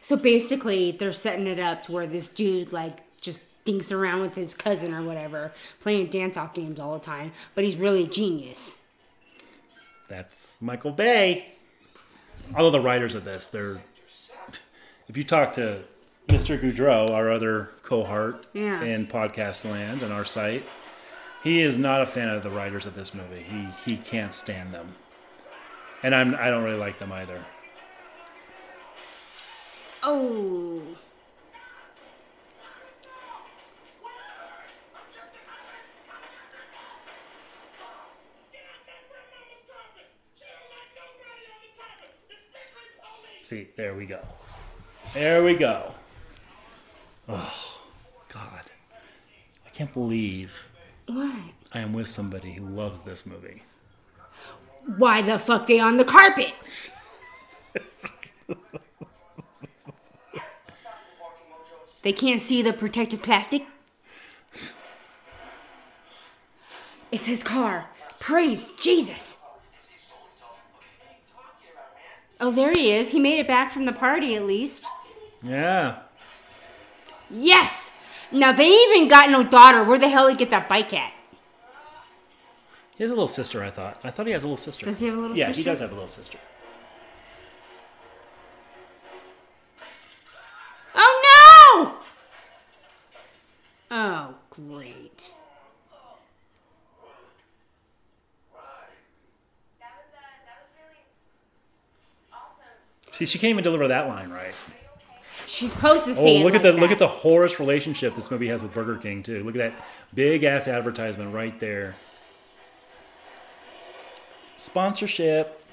So 0.02 0.16
basically, 0.16 0.92
they're 0.92 1.12
setting 1.12 1.48
it 1.48 1.60
up 1.60 1.84
to 1.84 1.92
where 1.92 2.08
this 2.08 2.30
dude 2.30 2.72
like 2.74 3.05
dinks 3.66 3.92
around 3.92 4.22
with 4.22 4.36
his 4.36 4.54
cousin 4.54 4.94
or 4.94 5.02
whatever, 5.04 5.52
playing 5.82 6.08
dance 6.08 6.38
off 6.38 6.54
games 6.54 6.80
all 6.80 6.94
the 6.94 7.04
time, 7.04 7.32
but 7.56 7.64
he's 7.64 7.76
really 7.76 8.04
a 8.04 8.08
genius. 8.08 8.78
That's 10.08 10.56
Michael 10.62 10.92
Bay. 10.92 11.54
Although 12.56 12.72
the 12.72 12.80
writers 12.82 13.16
of 13.16 13.26
this, 13.26 13.50
they're 13.50 13.82
if 15.08 15.18
you 15.18 15.24
talk 15.24 15.54
to 15.54 15.84
Mr. 16.28 16.60
Goudreau, 16.60 17.10
our 17.12 17.32
other 17.32 17.70
cohort 17.84 18.46
Yeah. 18.54 18.82
in 18.84 19.06
podcast 19.08 19.70
land 19.70 20.02
and 20.04 20.12
our 20.14 20.26
site, 20.26 20.64
he 21.44 21.62
is 21.62 21.78
not 21.78 22.02
a 22.02 22.06
fan 22.06 22.30
of 22.30 22.42
the 22.44 22.50
writers 22.52 22.86
of 22.86 22.96
this 22.96 23.14
movie. 23.14 23.44
He 23.44 23.68
he 23.92 23.98
can't 23.98 24.34
stand 24.34 24.74
them, 24.74 24.94
and 26.04 26.14
I'm 26.14 26.36
I 26.36 26.50
don't 26.52 26.64
really 26.64 26.78
like 26.80 27.00
them 27.00 27.12
either. 27.12 27.44
Oh. 30.04 30.82
See, 43.46 43.68
there 43.78 43.94
we 43.94 44.08
go. 44.08 44.22
There 45.14 45.44
we 45.44 45.54
go. 45.54 45.92
Oh, 47.30 47.80
God. 48.34 48.64
I 49.64 49.70
can't 49.70 49.94
believe 49.94 50.66
What? 51.06 51.32
I 51.72 51.82
am 51.82 51.94
with 51.94 52.08
somebody 52.08 52.54
who 52.54 52.66
loves 52.66 53.02
this 53.02 53.24
movie. 53.24 53.62
Why 54.98 55.22
the 55.22 55.38
fuck 55.38 55.68
they 55.68 55.80
on 55.80 55.98
the 55.98 56.06
carpet? 56.06 56.90
they 62.02 62.14
can't 62.14 62.42
see 62.42 62.64
the 62.64 62.74
protective 62.74 63.22
plastic. 63.22 63.62
It's 67.12 67.28
his 67.28 67.44
car. 67.44 67.92
Praise 68.20 68.72
Jesus. 68.72 69.38
Oh, 72.40 72.52
there 72.52 72.72
he 72.72 72.92
is. 72.92 73.12
He 73.12 73.20
made 73.20 73.40
it 73.40 73.48
back 73.48 73.72
from 73.72 73.86
the 73.86 73.94
party 73.94 74.36
at 74.36 74.44
least. 74.44 74.86
Yeah. 75.42 76.00
Yes. 77.30 77.92
Now 78.32 78.52
they 78.52 78.68
even 78.68 79.08
got 79.08 79.30
no 79.30 79.44
daughter. 79.44 79.84
Where 79.84 79.98
the 79.98 80.10
hell 80.10 80.28
did 80.28 80.34
he 80.34 80.38
get 80.38 80.50
that 80.50 80.68
bike 80.68 80.94
at? 80.94 81.14
He 82.98 83.04
has 83.04 83.12
a 83.12 83.14
little 83.14 83.28
sister, 83.28 83.64
I 83.64 83.70
thought. 83.70 84.00
I 84.04 84.12
thought 84.12 84.26
he 84.26 84.34
has 84.34 84.44
a 84.44 84.48
little 84.48 84.58
sister. 84.58 84.86
Does 84.86 85.00
he 85.00 85.08
have 85.08 85.18
a 85.18 85.22
little 85.22 85.38
yeah, 85.38 85.48
sister? 85.48 85.62
Yeah, 85.62 85.64
he 85.64 85.70
does 85.70 85.80
have 85.80 85.92
a 85.92 85.94
little 85.94 86.08
sister. 86.08 86.38
Oh 90.96 91.94
no! 93.92 93.98
Oh, 93.98 94.36
great. 94.50 95.32
See, 103.16 103.26
she 103.26 103.40
can't 103.40 103.52
even 103.52 103.64
deliver 103.64 103.88
that 103.88 104.08
line 104.10 104.30
right. 104.30 104.54
She's 105.46 105.70
supposed 105.70 106.04
to 106.04 106.12
Oh, 106.12 106.16
say 106.16 106.36
it 106.42 106.44
look 106.44 106.52
like 106.52 106.56
at 106.56 106.64
the 106.64 106.74
that. 106.74 106.80
look 106.82 106.92
at 106.92 107.00
the 107.00 107.08
horrorous 107.08 107.62
relationship 107.62 108.14
this 108.14 108.30
movie 108.30 108.48
has 108.50 108.62
with 108.62 108.74
Burger 108.74 108.98
King 108.98 109.24
too. 109.24 109.42
Look 109.46 109.56
at 109.56 109.60
that 109.74 109.86
big 110.14 110.44
ass 110.44 110.68
advertisement 110.68 111.34
right 111.34 111.58
there. 111.62 111.96
Sponsorship. 114.58 115.64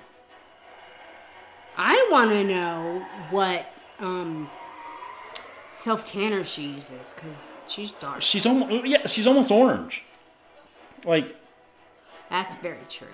I 1.76 2.06
want 2.12 2.30
to 2.30 2.44
know 2.44 3.04
what 3.30 3.66
um 3.98 4.48
self 5.72 6.06
tanner 6.06 6.44
she 6.44 6.62
uses 6.62 7.12
because 7.12 7.52
she's 7.66 7.90
dark. 7.92 8.22
She's 8.22 8.46
almost 8.46 8.86
yeah, 8.86 9.04
she's 9.08 9.26
almost 9.26 9.50
orange. 9.50 10.04
Like 11.04 11.34
That's 12.30 12.54
very 12.56 12.78
true. 12.88 13.08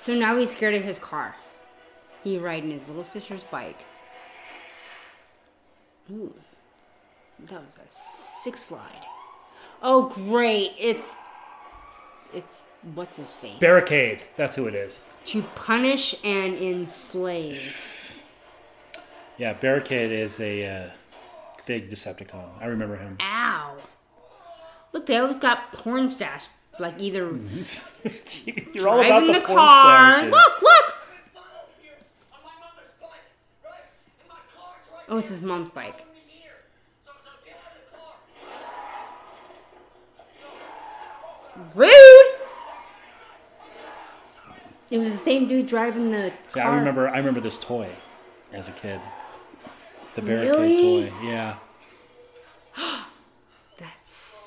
So 0.00 0.14
now 0.14 0.38
he's 0.38 0.50
scared 0.50 0.74
of 0.74 0.82
his 0.82 0.98
car. 0.98 1.36
He 2.24 2.38
riding 2.38 2.70
his 2.70 2.80
little 2.88 3.04
sister's 3.04 3.44
bike. 3.44 3.84
Ooh, 6.10 6.34
that 7.38 7.60
was 7.60 7.76
a 7.76 7.90
six 7.90 8.62
slide. 8.62 9.04
Oh 9.82 10.08
great! 10.08 10.72
It's 10.78 11.12
it's 12.32 12.64
what's 12.94 13.18
his 13.18 13.30
face? 13.30 13.58
barricade. 13.60 14.22
That's 14.36 14.56
who 14.56 14.66
it 14.66 14.74
is. 14.74 15.02
to 15.26 15.42
punish 15.54 16.14
and 16.24 16.56
enslave. 16.56 18.22
Yeah, 19.36 19.52
barricade 19.52 20.10
is 20.12 20.40
a 20.40 20.66
uh, 20.66 20.90
big 21.66 21.90
Decepticon. 21.90 22.48
I 22.58 22.66
remember 22.66 22.96
him. 22.96 23.18
Ow! 23.20 23.76
Look, 24.92 25.04
they 25.06 25.18
always 25.18 25.38
got 25.38 25.72
porn 25.72 26.08
stash. 26.08 26.46
Like 26.78 26.94
either 26.98 27.24
You're 28.72 28.88
all 28.88 29.00
about 29.00 29.26
the, 29.26 29.32
the, 29.34 29.40
porn 29.40 29.58
car. 29.58 30.22
Look, 30.22 30.62
look! 30.62 30.94
Oh, 35.08 35.18
it's 35.18 35.28
his 35.28 35.42
mom's 35.42 35.70
bike. 35.70 36.06
Rude! 41.74 41.90
It 44.90 44.98
was 44.98 45.12
the 45.12 45.18
same 45.18 45.46
dude 45.46 45.66
driving 45.66 46.10
the 46.10 46.32
See, 46.48 46.60
car. 46.60 46.72
I 46.72 46.76
remember. 46.76 47.12
I 47.12 47.18
remember 47.18 47.40
this 47.40 47.58
toy 47.58 47.88
as 48.52 48.68
a 48.68 48.72
kid. 48.72 49.00
The 50.14 50.22
barricade 50.22 50.50
Really? 50.50 51.10
toy. 51.10 51.12
Yeah. 51.22 51.56
That's 53.78 54.39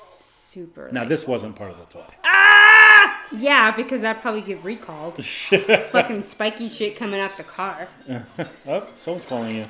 super. 0.54 0.88
Now 0.92 1.00
like- 1.00 1.08
this 1.08 1.26
wasn't 1.26 1.56
part 1.56 1.72
of 1.72 1.78
the 1.78 1.86
toy. 1.86 2.04
Ah! 2.24 3.26
Yeah, 3.36 3.72
because 3.74 4.02
that'd 4.02 4.22
probably 4.22 4.42
get 4.42 4.62
recalled. 4.62 5.22
Fucking 5.24 6.22
spiky 6.22 6.68
shit 6.68 6.96
coming 6.96 7.18
out 7.18 7.36
the 7.36 7.42
car. 7.42 7.88
oh, 8.66 8.86
someone's 8.94 9.26
calling 9.26 9.56
you. 9.56 9.64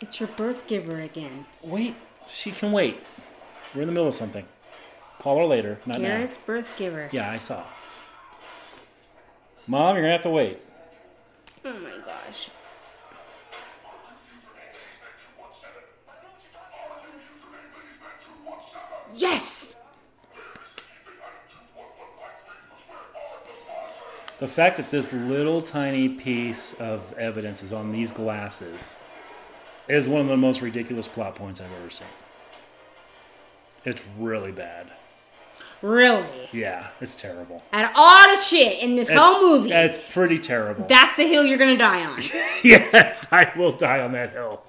It's 0.00 0.20
your 0.20 0.28
birth 0.28 0.68
giver 0.68 1.00
again. 1.00 1.46
Wait, 1.62 1.96
she 2.28 2.52
can 2.52 2.70
wait. 2.72 3.00
We're 3.74 3.82
in 3.82 3.88
the 3.88 3.92
middle 3.92 4.08
of 4.08 4.14
something. 4.14 4.46
Call 5.18 5.38
her 5.38 5.46
later, 5.46 5.78
not 5.86 5.98
Garrett's 5.98 6.38
birth 6.38 6.70
giver. 6.76 7.08
Yeah, 7.10 7.30
I 7.30 7.38
saw. 7.38 7.64
Mom, 9.66 9.96
you're 9.96 10.02
gonna 10.04 10.12
have 10.12 10.22
to 10.22 10.30
wait. 10.30 10.58
Oh 11.64 11.78
my 11.78 11.96
gosh. 12.04 12.50
Yes! 19.14 19.74
The 24.40 24.48
fact 24.48 24.76
that 24.78 24.90
this 24.90 25.12
little 25.12 25.62
tiny 25.62 26.08
piece 26.08 26.74
of 26.74 27.00
evidence 27.16 27.62
is 27.62 27.72
on 27.72 27.92
these 27.92 28.12
glasses 28.12 28.94
is 29.88 30.08
one 30.08 30.20
of 30.20 30.26
the 30.28 30.36
most 30.36 30.60
ridiculous 30.60 31.06
plot 31.06 31.36
points 31.36 31.60
I've 31.60 31.72
ever 31.80 31.90
seen. 31.90 32.06
It's 33.84 34.02
really 34.18 34.50
bad. 34.50 34.90
Really? 35.82 36.48
Yeah, 36.52 36.88
it's 37.00 37.14
terrible. 37.14 37.62
Of 37.72 37.90
all 37.94 38.22
the 38.34 38.40
shit 38.40 38.82
in 38.82 38.96
this 38.96 39.08
It's, 39.08 39.20
whole 39.20 39.40
movie, 39.58 39.70
It's 39.72 39.98
pretty 40.12 40.38
terrible. 40.38 40.86
that's 40.88 41.14
the 41.16 41.24
hill 41.26 41.44
you're 41.44 41.58
gonna 41.58 41.76
die 41.76 42.04
on. 42.04 42.20
yes, 42.64 43.28
I 43.30 43.52
will 43.56 43.72
die 43.72 44.00
on 44.00 44.12
that 44.12 44.32
hill. 44.32 44.62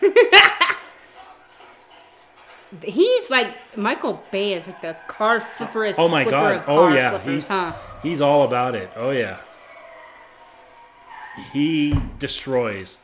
He's 2.84 3.30
like 3.30 3.56
Michael 3.76 4.22
Bay 4.30 4.54
is 4.54 4.66
like 4.66 4.80
the 4.80 4.96
car 5.08 5.40
flipperist. 5.40 5.96
Oh 5.98 6.08
my 6.08 6.22
flipper 6.22 6.56
god. 6.56 6.64
Oh 6.68 6.88
yeah. 6.88 7.18
He's 7.18 7.48
huh? 7.48 7.72
he's 8.02 8.20
all 8.20 8.44
about 8.44 8.74
it. 8.74 8.90
Oh 8.96 9.10
yeah. 9.10 9.40
He 11.52 11.94
destroys 12.18 13.00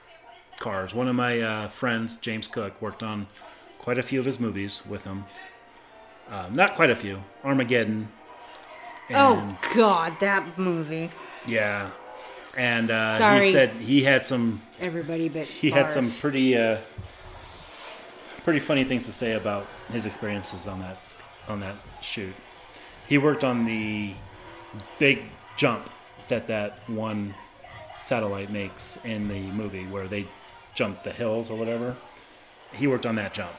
cars. 0.59 0.95
One 0.95 1.09
of 1.09 1.15
my 1.15 1.41
uh, 1.41 1.69
friends, 1.69 2.17
James 2.17 2.47
Cook, 2.49 2.81
worked 2.81 3.03
on 3.03 3.27
quite 3.79 3.99
a 3.99 4.03
few 4.03 4.21
of 4.21 4.27
his 4.27 4.39
movies 4.39 4.85
with 4.87 5.05
him. 5.05 5.25
Um, 6.29 6.55
not 6.55 6.75
quite 6.75 6.91
a 6.91 6.97
few. 6.97 7.23
Armageddon. 7.45 8.09
Oh 9.15 9.49
God, 9.75 10.19
that 10.21 10.59
movie. 10.59 11.11
yeah. 11.47 11.91
And 12.57 12.91
uh, 12.91 13.41
he 13.41 13.53
said 13.53 13.71
he 13.71 14.03
had 14.03 14.25
some 14.25 14.63
Everybody 14.81 15.29
but 15.29 15.47
he 15.47 15.71
had 15.71 15.91
some 15.91 16.11
pretty 16.11 16.57
uh, 16.57 16.79
pretty 18.47 18.61
funny 18.61 18.85
things 18.85 19.05
to 19.07 19.13
say 19.13 19.33
about 19.33 19.67
his 19.91 20.07
experiences 20.07 20.69
on 20.69 20.79
that 20.79 21.01
on 21.49 21.59
that 21.59 21.75
shoot. 22.01 22.33
He 23.09 23.19
worked 23.19 23.43
on 23.43 23.65
the 23.65 24.15
big 25.01 25.25
jump 25.57 25.91
that 26.29 26.47
that 26.47 26.79
one 26.89 27.35
satellite 28.01 28.53
makes 28.53 29.05
in 29.05 29.27
the 29.27 29.41
movie 29.51 29.85
where 29.87 30.07
they 30.07 30.29
jump 30.75 31.03
the 31.03 31.11
hills 31.11 31.51
or 31.51 31.59
whatever. 31.59 31.97
He 32.73 32.87
worked 32.87 33.05
on 33.05 33.17
that 33.17 33.35
jump. 33.35 33.51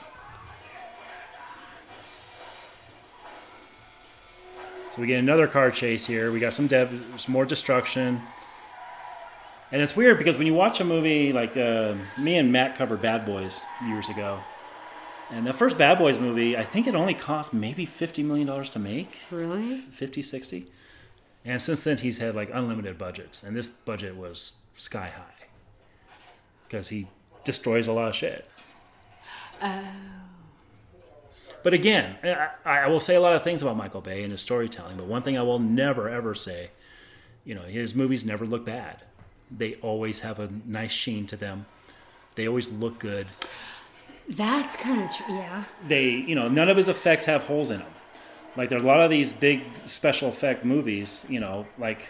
So 4.91 5.01
we 5.01 5.07
get 5.07 5.19
another 5.19 5.47
car 5.47 5.69
chase 5.69 6.05
here. 6.05 6.31
We 6.31 6.39
got 6.39 6.53
some 6.53 6.67
dev, 6.67 7.27
more 7.27 7.43
destruction. 7.43 8.21
And 9.69 9.81
it's 9.81 9.97
weird 9.97 10.17
because 10.17 10.37
when 10.37 10.47
you 10.47 10.53
watch 10.53 10.79
a 10.79 10.85
movie 10.85 11.33
like 11.33 11.57
uh, 11.57 11.95
me 12.17 12.37
and 12.37 12.53
Matt 12.53 12.77
covered 12.77 13.01
Bad 13.01 13.25
Boys 13.25 13.63
years 13.85 14.07
ago, 14.07 14.39
and 15.29 15.45
the 15.45 15.53
first 15.53 15.77
Bad 15.77 15.97
Boys 15.97 16.19
movie, 16.19 16.57
I 16.57 16.63
think 16.63 16.87
it 16.87 16.95
only 16.95 17.13
cost 17.13 17.53
maybe 17.53 17.85
fifty 17.85 18.23
million 18.23 18.47
dollars 18.47 18.69
to 18.71 18.79
make, 18.79 19.19
Really? 19.31 19.77
50, 19.77 20.21
60. 20.21 20.67
And 21.45 21.61
since 21.61 21.83
then, 21.83 21.97
he's 21.97 22.19
had 22.19 22.35
like 22.35 22.49
unlimited 22.53 22.97
budgets, 22.97 23.43
and 23.43 23.55
this 23.55 23.69
budget 23.69 24.15
was 24.15 24.53
sky 24.75 25.11
high 25.15 25.47
because 26.67 26.89
he 26.89 27.07
destroys 27.43 27.87
a 27.87 27.93
lot 27.93 28.09
of 28.09 28.15
shit. 28.15 28.47
Oh. 29.61 29.83
But 31.63 31.73
again, 31.73 32.15
I, 32.65 32.83
I 32.83 32.87
will 32.87 32.99
say 32.99 33.15
a 33.15 33.21
lot 33.21 33.33
of 33.35 33.43
things 33.43 33.61
about 33.61 33.75
Michael 33.77 34.01
Bay 34.01 34.23
and 34.23 34.31
his 34.31 34.41
storytelling, 34.41 34.97
but 34.97 35.05
one 35.05 35.23
thing 35.23 35.37
I 35.37 35.41
will 35.41 35.59
never 35.59 36.09
ever 36.09 36.35
say, 36.35 36.69
you 37.43 37.55
know, 37.55 37.63
his 37.63 37.95
movies 37.95 38.23
never 38.25 38.45
look 38.45 38.65
bad. 38.65 39.01
They 39.49 39.75
always 39.75 40.19
have 40.21 40.39
a 40.39 40.49
nice 40.65 40.91
sheen 40.91 41.25
to 41.27 41.37
them. 41.37 41.65
They 42.35 42.47
always 42.47 42.71
look 42.71 42.99
good. 42.99 43.27
That's 44.29 44.75
kind 44.75 45.01
of 45.01 45.15
tr- 45.15 45.23
yeah. 45.29 45.63
They, 45.87 46.09
you 46.09 46.35
know, 46.35 46.47
none 46.49 46.69
of 46.69 46.77
his 46.77 46.89
effects 46.89 47.25
have 47.25 47.43
holes 47.43 47.69
in 47.71 47.79
them. 47.79 47.87
Like 48.55 48.69
there's 48.69 48.83
a 48.83 48.87
lot 48.87 48.99
of 48.99 49.09
these 49.09 49.31
big 49.33 49.61
special 49.85 50.29
effect 50.29 50.65
movies, 50.65 51.25
you 51.29 51.39
know, 51.39 51.65
like 51.77 52.09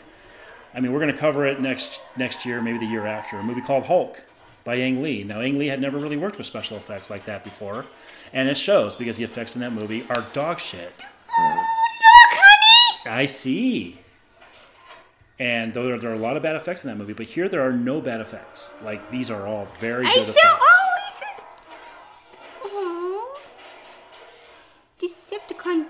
I 0.74 0.80
mean, 0.80 0.94
we're 0.94 1.00
going 1.00 1.14
to 1.14 1.20
cover 1.20 1.46
it 1.46 1.60
next 1.62 2.00
next 2.18 2.46
year, 2.46 2.62
maybe 2.62 2.78
the 2.80 2.86
year 2.86 3.06
after. 3.06 3.38
A 3.38 3.44
movie 3.44 3.62
called 3.62 3.86
Hulk 3.86 4.22
by 4.64 4.76
Ang 4.76 5.02
Lee. 5.02 5.24
Now, 5.24 5.42
Ang 5.42 5.58
Lee 5.58 5.68
had 5.68 5.82
never 5.82 5.98
really 5.98 6.18
worked 6.18 6.38
with 6.38 6.46
special 6.48 6.78
effects 6.78 7.10
like 7.10 7.26
that 7.26 7.44
before, 7.44 7.86
and 8.34 8.48
it 8.50 8.58
shows 8.58 8.96
because 8.96 9.18
the 9.18 9.24
effects 9.24 9.56
in 9.56 9.62
that 9.62 9.74
movie 9.74 10.06
are 10.10 10.26
dog 10.34 10.60
shit. 10.60 10.92
Oh, 11.40 11.56
look, 11.56 12.40
honey. 12.40 13.12
I 13.22 13.26
see. 13.26 14.00
And 15.40 15.74
though 15.74 15.84
there, 15.84 15.98
there 15.98 16.10
are 16.12 16.16
a 16.16 16.20
lot 16.20 16.36
of 16.36 16.44
bad 16.44 16.56
effects 16.56 16.84
in 16.84 16.90
that 16.90 16.98
movie, 16.98 17.14
but 17.14 17.28
here 17.28 17.48
there 17.48 17.62
are 17.62 17.72
no 17.72 18.02
bad 18.02 18.22
effects. 18.22 18.74
Like 18.84 19.10
these 19.12 19.30
are 19.30 19.46
all 19.46 19.68
very 19.80 20.06
I 20.06 20.14
good 20.14 20.26
saw. 20.26 20.32
effects. 20.32 20.66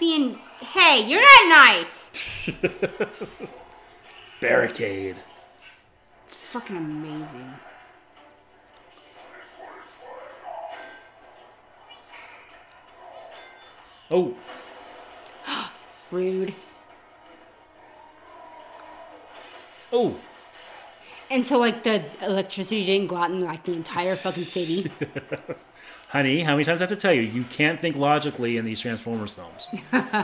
Being. 0.08 0.40
Hey, 0.62 1.06
you're 1.06 1.22
not 1.22 1.50
nice. 1.50 2.50
Barricade. 4.42 5.18
Fucking 6.28 6.78
amazing. 6.78 7.54
Oh, 14.10 14.34
Rude. 16.12 16.56
oh. 19.92 20.16
And 21.30 21.46
so, 21.46 21.58
like, 21.58 21.84
the 21.84 22.06
electricity 22.22 22.86
didn't 22.86 23.08
go 23.08 23.18
out 23.18 23.32
in 23.32 23.42
like 23.42 23.66
the 23.66 23.74
entire 23.74 24.16
fucking 24.16 24.44
city. 24.46 24.90
Honey, 26.18 26.42
how 26.42 26.54
many 26.54 26.64
times 26.64 26.82
I 26.82 26.86
have 26.86 26.90
to 26.90 26.96
tell 26.96 27.14
you, 27.14 27.22
you 27.22 27.44
can't 27.44 27.80
think 27.80 27.96
logically 27.96 28.58
in 28.58 28.66
these 28.66 28.80
Transformers 28.80 29.34
films. 29.34 29.68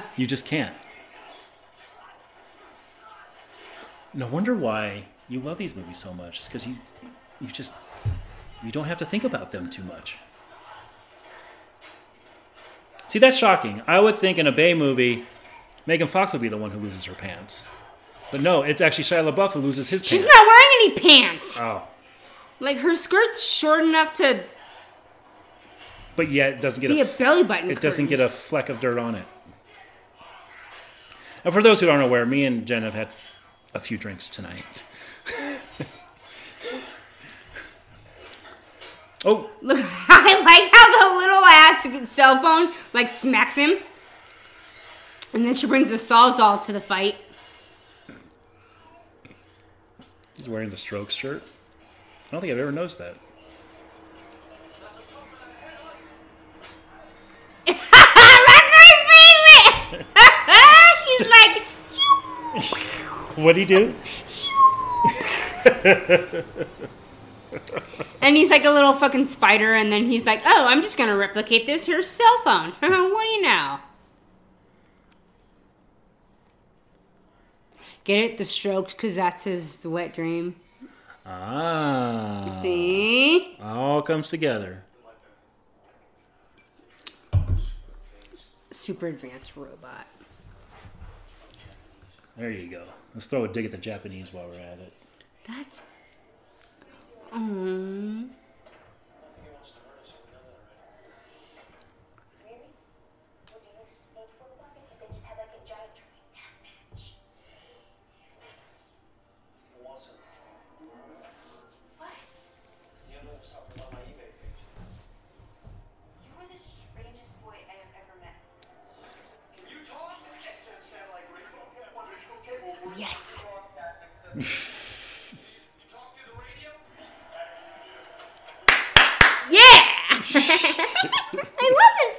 you 0.17 0.25
just 0.25 0.43
can't. 0.43 0.73
No 4.11 4.25
wonder 4.25 4.55
why 4.55 5.03
you 5.29 5.39
love 5.39 5.59
these 5.59 5.75
movies 5.75 5.99
so 5.99 6.11
much. 6.11 6.39
It's 6.39 6.47
because 6.47 6.65
you, 6.65 6.77
you 7.39 7.45
just, 7.45 7.75
you 8.63 8.71
don't 8.71 8.85
have 8.85 8.97
to 8.97 9.05
think 9.05 9.23
about 9.23 9.51
them 9.51 9.69
too 9.69 9.83
much. 9.83 10.17
See, 13.07 13.19
that's 13.19 13.37
shocking. 13.37 13.83
I 13.85 13.99
would 13.99 14.15
think 14.15 14.39
in 14.39 14.47
a 14.47 14.51
Bay 14.51 14.73
movie, 14.73 15.25
Megan 15.85 16.07
Fox 16.07 16.33
would 16.33 16.41
be 16.41 16.49
the 16.49 16.57
one 16.57 16.71
who 16.71 16.79
loses 16.79 17.05
her 17.05 17.13
pants. 17.13 17.67
But 18.31 18.41
no, 18.41 18.63
it's 18.63 18.81
actually 18.81 19.03
Shia 19.03 19.31
LaBeouf 19.31 19.51
who 19.51 19.59
loses 19.59 19.89
his 19.89 20.03
She's 20.03 20.23
pants. 20.23 20.33
She's 20.33 20.41
not 20.41 20.47
wearing 20.47 20.71
any 20.81 21.27
pants. 21.27 21.59
Oh, 21.61 21.87
Like 22.59 22.77
her 22.77 22.95
skirt's 22.95 23.43
short 23.47 23.83
enough 23.83 24.11
to 24.13 24.43
but 26.15 26.31
yet 26.31 26.53
it 26.53 26.61
doesn't 26.61 26.81
get 26.81 26.89
be 26.89 27.01
a 27.01 27.03
a 27.03 27.07
belly 27.07 27.43
button. 27.43 27.69
it 27.71 27.81
doesn't 27.81 28.07
get 28.07 28.19
a 28.19 28.29
fleck 28.29 28.69
of 28.69 28.79
dirt 28.79 28.97
on 28.97 29.15
it. 29.15 29.25
And 31.43 31.53
for 31.53 31.61
those 31.61 31.79
who 31.81 31.89
aren't 31.89 32.03
aware, 32.03 32.25
me 32.25 32.45
and 32.45 32.65
Jen 32.65 32.83
have 32.83 32.93
had 32.93 33.09
a 33.73 33.79
few 33.79 33.97
drinks 33.97 34.29
tonight. 34.29 34.83
oh, 39.25 39.49
Look, 39.61 39.79
I 40.09 40.41
like 40.43 40.71
how 40.73 40.85
the 40.99 41.17
little 41.17 41.43
ass 41.43 42.09
cell 42.09 42.41
phone 42.41 42.71
like 42.93 43.09
smacks 43.09 43.55
him, 43.55 43.77
and 45.33 45.45
then 45.45 45.53
she 45.53 45.67
brings 45.67 45.89
the 45.89 45.95
sawzall 45.97 46.61
to 46.63 46.71
the 46.73 46.79
fight. 46.79 47.15
he's 50.35 50.49
wearing 50.49 50.69
the 50.69 50.77
Strokes 50.77 51.15
shirt. 51.15 51.41
I 52.27 52.31
don't 52.31 52.41
think 52.41 52.51
I've 52.51 52.59
ever 52.59 52.71
noticed 52.71 52.97
that. 52.97 53.15
That's 57.65 57.79
my 57.91 58.05
favorite. 59.91 61.02
He's 61.17 61.27
like, 61.27 61.63
What'd 63.35 63.57
he 63.57 63.65
do? 63.65 63.95
and 68.21 68.35
he's 68.37 68.49
like 68.49 68.65
a 68.65 68.69
little 68.69 68.93
fucking 68.93 69.25
spider, 69.25 69.73
and 69.73 69.91
then 69.91 70.05
he's 70.05 70.25
like, 70.25 70.41
oh, 70.45 70.67
I'm 70.67 70.81
just 70.81 70.97
gonna 70.97 71.17
replicate 71.17 71.65
this 71.65 71.85
here 71.85 72.03
cell 72.03 72.37
phone. 72.43 72.71
what 72.79 72.81
do 72.81 73.29
you 73.29 73.41
know? 73.41 73.79
Get 78.03 78.19
it? 78.19 78.37
The 78.37 78.45
strokes, 78.45 78.93
because 78.93 79.15
that's 79.15 79.45
his 79.45 79.79
wet 79.85 80.13
dream. 80.13 80.55
Ah, 81.25 82.45
See? 82.61 83.57
all 83.61 84.01
comes 84.01 84.29
together. 84.29 84.83
Super 88.71 89.07
advanced 89.07 89.55
robot. 89.55 90.05
There 92.37 92.51
you 92.51 92.69
go. 92.69 92.83
Let's 93.13 93.27
throw 93.27 93.45
a 93.45 93.47
dig 93.47 93.65
at 93.65 93.71
the 93.71 93.77
Japanese 93.77 94.33
while 94.33 94.47
we're 94.47 94.59
at 94.59 94.79
it. 94.79 94.93
That's. 95.47 95.83
Um. 97.31 98.31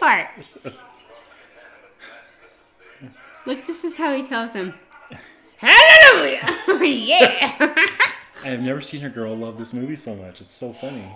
Part. 0.05 0.29
Look, 3.47 3.67
this 3.67 3.85
is 3.85 3.97
how 3.97 4.15
he 4.15 4.27
tells 4.27 4.53
him. 4.53 4.75
Hallelujah! 5.57 6.41
yeah! 6.85 7.75
I 8.43 8.49
have 8.49 8.61
never 8.61 8.81
seen 8.83 9.05
a 9.05 9.09
girl 9.09 9.35
love 9.35 9.57
this 9.57 9.73
movie 9.73 9.97
so 9.97 10.15
much. 10.15 10.41
It's 10.41 10.53
so 10.53 10.73
funny. 10.73 11.07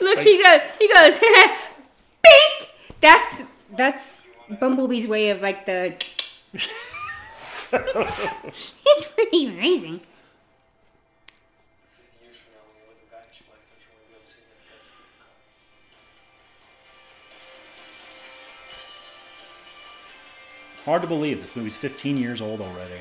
Look, 0.00 0.20
he 0.20 0.40
goes. 0.42 0.60
He 0.78 0.92
goes. 0.92 1.18
Bink. 1.18 2.70
That's 3.00 3.42
that's 3.76 4.22
Bumblebee's 4.60 5.06
way 5.06 5.30
of 5.30 5.42
like 5.42 5.66
the. 5.66 5.94
It's 8.88 9.10
pretty 9.10 9.46
amazing. 9.46 10.00
Hard 20.86 21.02
to 21.02 21.08
believe 21.08 21.40
this 21.40 21.56
movie's 21.56 21.76
15 21.76 22.16
years 22.16 22.40
old 22.40 22.60
already. 22.60 23.00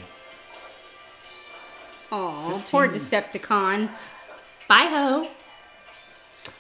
Oh, 2.11 2.63
poor 2.71 2.87
Decepticon. 2.87 3.91
Bye 4.67 4.87
ho. 4.87 5.27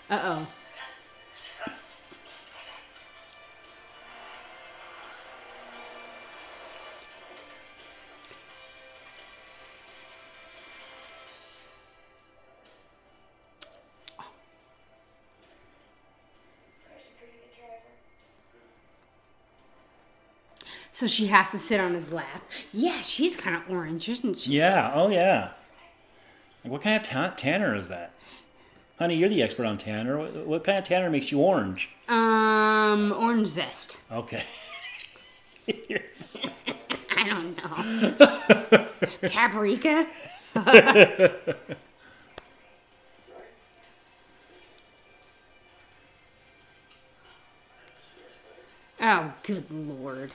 Uh 0.07 0.21
oh. 0.23 0.47
So 20.95 21.07
she 21.07 21.27
has 21.27 21.51
to 21.51 21.57
sit 21.57 21.81
on 21.81 21.93
his 21.93 22.09
lap. 22.13 22.49
Yeah, 22.71 23.01
she's 23.01 23.35
kind 23.35 23.53
of 23.53 23.69
orange, 23.69 24.07
isn't 24.07 24.37
she? 24.37 24.51
Yeah. 24.53 24.93
Oh 24.95 25.09
yeah. 25.09 25.49
Like, 26.63 26.71
what 26.71 26.81
kind 26.83 26.95
of 26.95 27.03
ta- 27.03 27.33
tanner 27.35 27.75
is 27.75 27.89
that? 27.89 28.13
Honey, 28.97 29.17
you're 29.17 29.27
the 29.27 29.43
expert 29.43 29.65
on 29.65 29.77
tanner. 29.77 30.17
What, 30.17 30.47
what 30.47 30.63
kind 30.63 30.77
of 30.77 30.85
tanner 30.85 31.09
makes 31.09 31.33
you 31.33 31.41
orange? 31.41 31.89
Um, 32.07 33.11
orange 33.11 33.47
zest. 33.47 33.97
Okay. 34.09 34.45
I 37.17 37.27
don't 37.27 37.57
know. 37.57 38.87
Paprika. 39.29 40.07
oh, 49.01 49.33
good 49.43 49.69
lord. 49.71 50.31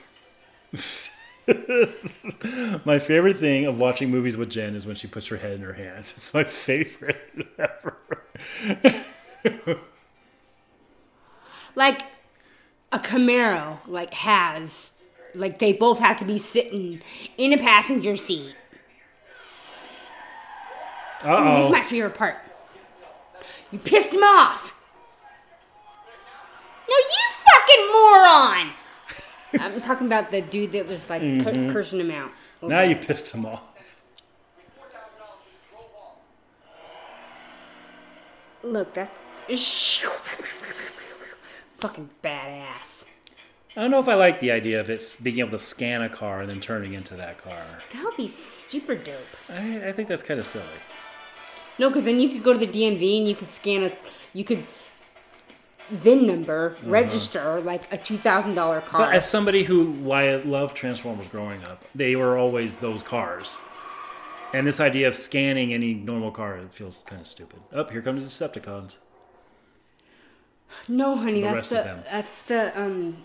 My 2.85 2.99
favorite 2.99 3.37
thing 3.37 3.65
of 3.65 3.79
watching 3.79 4.09
movies 4.09 4.37
with 4.37 4.49
Jen 4.49 4.75
is 4.75 4.85
when 4.85 4.95
she 4.95 5.07
puts 5.07 5.27
her 5.27 5.37
head 5.37 5.53
in 5.53 5.61
her 5.61 5.73
hands. 5.73 6.11
It's 6.11 6.33
my 6.33 6.43
favorite 6.43 7.47
ever. 7.57 7.97
Like 11.75 12.01
a 12.91 12.99
Camaro, 12.99 13.79
like 13.87 14.13
has, 14.13 14.91
like 15.33 15.57
they 15.57 15.73
both 15.73 15.99
have 15.99 16.17
to 16.17 16.25
be 16.25 16.37
sitting 16.37 17.01
in 17.37 17.53
a 17.53 17.57
passenger 17.57 18.17
seat. 18.17 18.55
Uh 21.21 21.55
This 21.55 21.65
is 21.65 21.69
oh. 21.69 21.71
my 21.71 21.83
favorite 21.83 22.15
part. 22.15 22.37
You 23.71 23.79
pissed 23.79 24.13
him 24.13 24.23
off. 24.23 24.75
No, 26.89 26.95
you 26.95 27.23
fucking 27.45 27.87
moron! 27.93 28.71
I'm 29.59 29.81
talking 29.81 30.07
about 30.07 30.31
the 30.31 30.41
dude 30.41 30.71
that 30.73 30.87
was 30.87 31.09
like 31.09 31.21
Mhm. 31.21 31.71
cursing 31.71 31.99
him 31.99 32.11
out. 32.11 32.31
Now 32.61 32.81
you 32.81 32.95
pissed 32.95 33.33
him 33.33 33.45
off. 33.45 33.63
Look, 38.63 38.93
that's 38.93 39.19
fucking 41.79 42.09
badass. 42.23 43.05
I 43.75 43.81
don't 43.81 43.89
know 43.91 43.99
if 43.99 44.07
I 44.07 44.15
like 44.15 44.39
the 44.39 44.51
idea 44.51 44.79
of 44.79 44.89
it 44.89 45.17
being 45.23 45.39
able 45.39 45.51
to 45.51 45.59
scan 45.59 46.01
a 46.01 46.09
car 46.09 46.41
and 46.41 46.49
then 46.49 46.59
turning 46.59 46.93
into 46.93 47.15
that 47.15 47.37
car. 47.41 47.63
That 47.93 48.03
would 48.03 48.17
be 48.17 48.27
super 48.27 48.95
dope. 48.95 49.17
I, 49.49 49.87
I 49.87 49.91
think 49.93 50.09
that's 50.09 50.23
kind 50.23 50.39
of 50.39 50.45
silly. 50.45 50.65
No, 51.79 51.89
because 51.89 52.03
then 52.03 52.19
you 52.19 52.29
could 52.29 52.43
go 52.43 52.53
to 52.53 52.59
the 52.59 52.67
DMV 52.67 53.19
and 53.19 53.27
you 53.27 53.35
could 53.35 53.47
scan 53.47 53.83
a, 53.83 53.91
you 54.33 54.43
could 54.43 54.65
VIN 55.91 56.25
number, 56.25 56.75
register 56.83 57.59
like 57.61 57.91
a 57.93 57.97
two 57.97 58.17
thousand 58.17 58.55
dollar 58.55 58.81
car. 58.81 59.01
But 59.01 59.15
as 59.15 59.29
somebody 59.29 59.63
who 59.63 59.91
why 59.91 60.29
I 60.31 60.35
loved 60.37 60.75
Transformers 60.75 61.27
growing 61.27 61.63
up, 61.65 61.83
they 61.93 62.15
were 62.15 62.37
always 62.37 62.75
those 62.77 63.03
cars. 63.03 63.57
And 64.53 64.65
this 64.67 64.79
idea 64.79 65.07
of 65.07 65.15
scanning 65.15 65.73
any 65.73 65.93
normal 65.93 66.31
car 66.31 66.57
it 66.57 66.73
feels 66.73 67.01
kind 67.05 67.21
of 67.21 67.27
stupid. 67.27 67.59
Up 67.73 67.91
here 67.91 68.01
come 68.01 68.19
the 68.19 68.25
Decepticons. 68.25 68.97
no, 70.87 71.15
honey, 71.15 71.41
the 71.41 71.47
that's 71.47 71.69
the 71.69 72.03
that's 72.09 72.41
the 72.43 72.79
um 72.81 73.17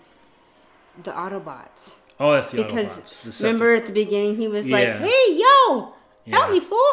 the 1.03 1.11
Autobots. 1.13 1.97
Oh, 2.19 2.33
that's 2.33 2.51
the 2.51 2.63
because 2.63 2.99
Autobots. 2.99 3.27
Deceptic- 3.29 3.43
remember 3.43 3.75
at 3.75 3.87
the 3.87 3.93
beginning 3.93 4.37
he 4.37 4.49
was 4.49 4.67
like, 4.69 4.89
"Hey, 4.97 5.25
yo, 5.37 5.95
help 6.29 6.47
Yeah. 6.47 6.51
me, 6.51 6.61
fool! 6.61 6.93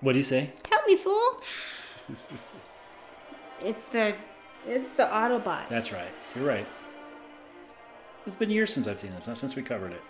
What 0.00 0.12
do 0.12 0.18
you 0.18 0.24
say? 0.24 0.52
Help 0.70 0.86
me, 0.86 0.96
fool!" 0.96 1.42
it's 3.64 3.84
the 3.84 4.14
it's 4.66 4.90
the 4.92 5.04
Autobots. 5.04 5.68
That's 5.68 5.92
right. 5.92 6.10
You're 6.34 6.44
right. 6.46 6.66
It's 8.26 8.36
been 8.36 8.50
years 8.50 8.72
since 8.72 8.86
I've 8.86 9.00
seen 9.00 9.12
this, 9.12 9.26
not 9.26 9.38
since 9.38 9.56
we 9.56 9.62
covered 9.62 9.92
it. 9.92 10.02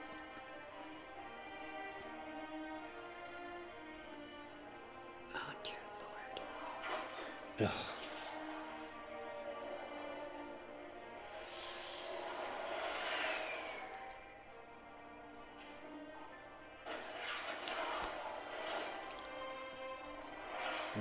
Oh 5.34 5.52
dear 5.62 5.74
lord. 7.58 7.70
Ugh. 7.70 7.70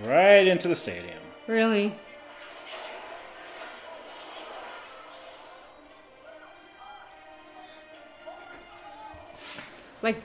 Right 0.05 0.47
into 0.47 0.67
the 0.67 0.75
stadium. 0.75 1.19
Really? 1.47 1.93
Like, 10.01 10.21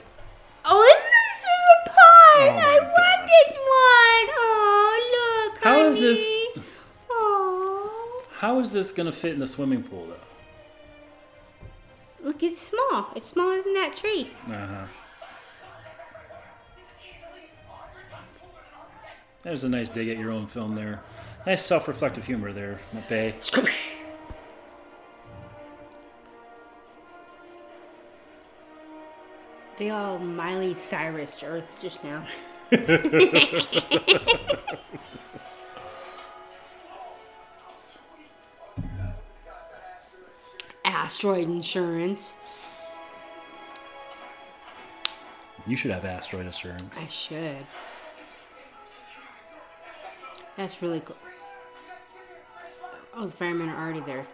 oh, 0.63 0.81
this 0.81 1.03
is 1.03 1.09
my 1.11 1.31
favorite 1.45 1.85
part. 1.85 2.37
Oh 2.37 2.53
my 2.55 2.61
I 2.61 2.79
want 2.79 3.21
this 3.27 3.51
one. 3.55 4.35
Oh, 4.37 5.49
look. 5.53 5.63
How 5.63 5.83
is 5.85 5.99
this? 5.99 6.19
honey. 6.25 6.65
Oh, 7.11 8.23
How 8.33 8.59
is 8.59 8.71
this 8.71 8.91
gonna 8.91 9.11
fit 9.11 9.33
in 9.33 9.39
the 9.39 9.47
swimming 9.47 9.83
pool, 9.83 10.07
though? 10.07 10.15
look, 12.27 12.41
it's 12.41 12.59
small. 12.59 13.07
It's 13.15 13.27
smaller 13.27 13.61
than 13.61 13.73
that 13.75 13.95
tree. 13.95 14.31
Uh 14.49 14.53
huh. 14.67 14.85
There's 19.43 19.63
a 19.63 19.69
nice 19.69 19.89
dig 19.89 20.09
at 20.09 20.17
your 20.17 20.31
own 20.31 20.47
film 20.47 20.73
there. 20.73 21.01
Nice 21.45 21.63
self-reflective 21.63 22.25
humor 22.25 22.51
there, 22.51 22.79
Bay. 23.07 23.35
They 29.77 29.89
all 29.89 30.17
Miley 30.19 30.73
Cyrus 30.73 31.43
Earth 31.43 31.67
just 31.79 32.01
now. 32.03 32.25
Asteroid 40.85 41.49
insurance. 41.49 42.33
You 45.67 45.75
should 45.75 45.91
have 45.91 46.05
asteroid 46.05 46.45
insurance. 46.45 46.83
I 46.97 47.07
should. 47.07 47.65
That's 50.55 50.81
really 50.81 51.01
cool. 51.01 51.17
Oh, 53.15 53.25
the 53.25 53.31
firemen 53.31 53.69
are 53.69 53.83
already 53.83 54.01
there. 54.01 54.25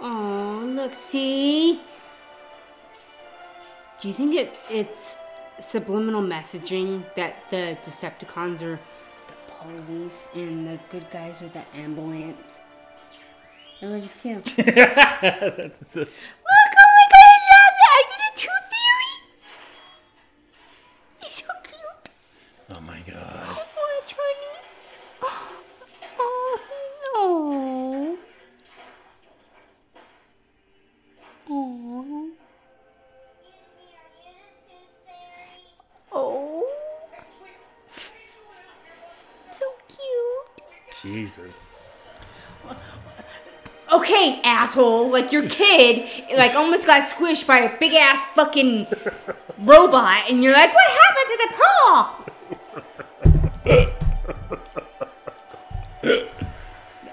Oh, 0.00 0.62
look, 0.74 0.94
see? 0.94 1.80
Do 4.02 4.08
you 4.08 4.14
think 4.14 4.34
it 4.34 4.52
it's 4.68 5.16
subliminal 5.60 6.22
messaging 6.22 7.04
that 7.14 7.48
the 7.50 7.78
Decepticons 7.84 8.60
are 8.60 8.80
the 9.28 9.34
police 9.60 10.26
and 10.34 10.66
the 10.66 10.80
good 10.90 11.08
guys 11.12 11.40
are 11.40 11.46
the 11.46 11.62
ambulance? 11.76 12.58
I 13.80 13.86
love 13.86 14.02
you 14.02 14.10
too. 14.16 14.42
Oh 15.94 16.41
asshole. 44.62 45.10
Like 45.10 45.32
your 45.32 45.48
kid, 45.48 46.08
like 46.36 46.54
almost 46.54 46.86
got 46.86 47.08
squished 47.08 47.46
by 47.46 47.58
a 47.58 47.78
big 47.78 47.94
ass 47.94 48.24
fucking 48.26 48.86
robot, 49.58 50.30
and 50.30 50.42
you're 50.42 50.52
like, 50.52 50.72
what 50.72 50.90
happened 51.02 51.26
to 51.26 51.38
the 51.42 51.54
paw? 51.58 52.18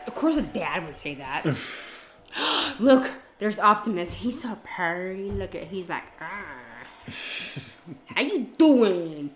of 0.07 0.15
course, 0.15 0.37
a 0.37 0.41
dad 0.41 0.85
would 0.85 0.97
say 0.99 1.15
that. 1.15 1.45
Look, 2.79 3.09
There's 3.39 3.59
Optimus. 3.59 4.13
He's 4.13 4.41
so 4.41 4.57
pretty. 4.63 5.31
Look 5.31 5.55
at. 5.55 5.63
He's 5.65 5.89
like, 5.89 6.03
ah. 6.19 6.57
How 8.05 8.21
you 8.21 8.47
doing? 8.57 9.31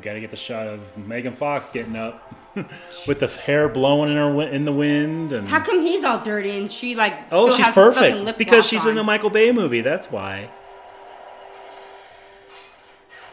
We 0.00 0.04
got 0.04 0.14
to 0.14 0.20
get 0.20 0.30
the 0.30 0.36
shot 0.38 0.66
of 0.66 0.96
Megan 0.96 1.34
Fox 1.34 1.68
getting 1.68 1.94
up 1.94 2.34
with 3.06 3.20
the 3.20 3.26
hair 3.26 3.68
blowing 3.68 4.10
in 4.10 4.16
her 4.16 4.48
in 4.48 4.64
the 4.64 4.72
wind 4.72 5.34
and 5.34 5.46
How 5.46 5.60
come 5.60 5.82
he's 5.82 6.04
all 6.04 6.18
dirty 6.18 6.56
and 6.56 6.72
she 6.72 6.94
like? 6.94 7.12
Oh, 7.30 7.50
still 7.50 7.66
she's 7.66 7.74
perfect 7.74 8.22
lip 8.22 8.38
because 8.38 8.66
she's 8.66 8.86
on? 8.86 8.92
in 8.92 8.98
a 8.98 9.04
Michael 9.04 9.28
Bay 9.28 9.52
movie. 9.52 9.82
That's 9.82 10.10
why. 10.10 10.48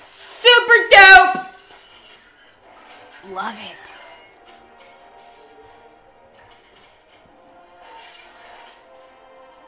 Super 0.02 0.74
dope. 0.90 1.46
Love 3.32 3.56
it. 3.62 3.96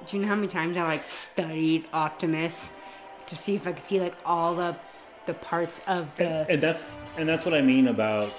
Do 0.05 0.17
you 0.17 0.23
know 0.23 0.27
how 0.27 0.35
many 0.35 0.49
times 0.49 0.75
I 0.75 0.83
like 0.83 1.07
studied 1.07 1.85
Optimus 1.93 2.69
to 3.27 3.37
see 3.37 3.55
if 3.55 3.65
I 3.67 3.71
could 3.71 3.85
see 3.85 4.01
like 4.01 4.15
all 4.25 4.53
the 4.53 4.75
the 5.29 5.35
parts 5.35 5.79
of 5.85 6.13
the 6.15 6.45
And 6.49 6.59
that's 6.59 6.99
and 7.17 7.29
that's 7.29 7.45
what 7.45 7.53
I 7.53 7.61
mean 7.61 7.87
about 7.87 8.33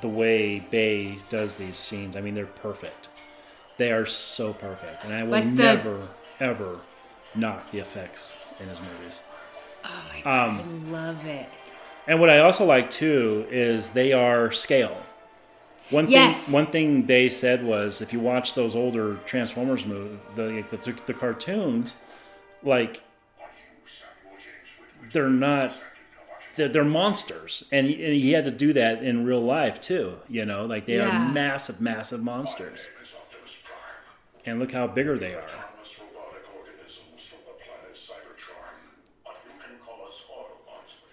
the 0.00 0.08
way 0.08 0.60
Bay 0.60 1.18
does 1.28 1.56
these 1.56 1.76
scenes. 1.76 2.14
I 2.14 2.20
mean, 2.20 2.34
they're 2.36 2.46
perfect. 2.46 3.08
They 3.76 3.90
are 3.90 4.06
so 4.06 4.52
perfect, 4.52 5.04
and 5.04 5.12
I 5.12 5.24
will 5.24 5.32
Like 5.32 5.54
the- 5.56 5.62
never 5.62 6.08
ever 6.38 6.78
knock 7.34 7.70
the 7.72 7.80
effects 7.80 8.36
in 8.60 8.68
his 8.68 8.80
movies. 8.80 9.22
Oh 9.84 9.88
my 10.14 10.20
god, 10.22 10.48
Um, 10.48 10.60
I 10.60 10.90
love 10.92 11.26
it. 11.26 11.48
And 12.06 12.20
what 12.20 12.30
I 12.30 12.38
also 12.38 12.64
like 12.64 12.88
too 12.90 13.46
is 13.50 13.90
they 13.90 14.12
are 14.12 14.52
scale. 14.52 15.02
One 15.90 16.06
thing, 16.06 16.34
one 16.52 16.66
thing 16.66 17.02
Bay 17.02 17.28
said 17.28 17.64
was 17.64 18.00
if 18.00 18.12
you 18.12 18.20
watch 18.20 18.54
those 18.54 18.76
older 18.76 19.16
Transformers 19.26 19.84
movies, 19.86 20.18
the, 20.36 20.64
the 20.70 20.92
the 21.06 21.14
cartoons, 21.14 21.96
like 22.62 23.02
they're 25.12 25.30
not 25.30 25.72
they're, 26.58 26.68
they're 26.68 26.84
monsters, 26.84 27.64
and 27.72 27.86
he, 27.86 27.94
and 28.04 28.12
he 28.14 28.32
had 28.32 28.44
to 28.44 28.50
do 28.50 28.72
that 28.74 29.02
in 29.02 29.24
real 29.24 29.40
life 29.40 29.80
too. 29.80 30.16
You 30.28 30.44
know, 30.44 30.66
like 30.66 30.84
they 30.86 30.96
Yeah. 30.96 31.28
are 31.28 31.32
massive, 31.32 31.80
massive 31.80 32.22
monsters. 32.22 32.86
And 34.44 34.58
look 34.58 34.72
how 34.72 34.86
bigger 34.86 35.18
they 35.18 35.34
are. 35.34 35.40
robotic 35.40 36.44
organisms 36.56 37.22
from 37.28 37.38
the 37.46 37.54
planet 37.64 37.94
Cybertron. 37.96 38.76
You 39.24 39.52
can 39.60 39.78
call 39.84 40.06
us 40.06 40.14
Autobots 40.30 40.92
for 41.00 41.12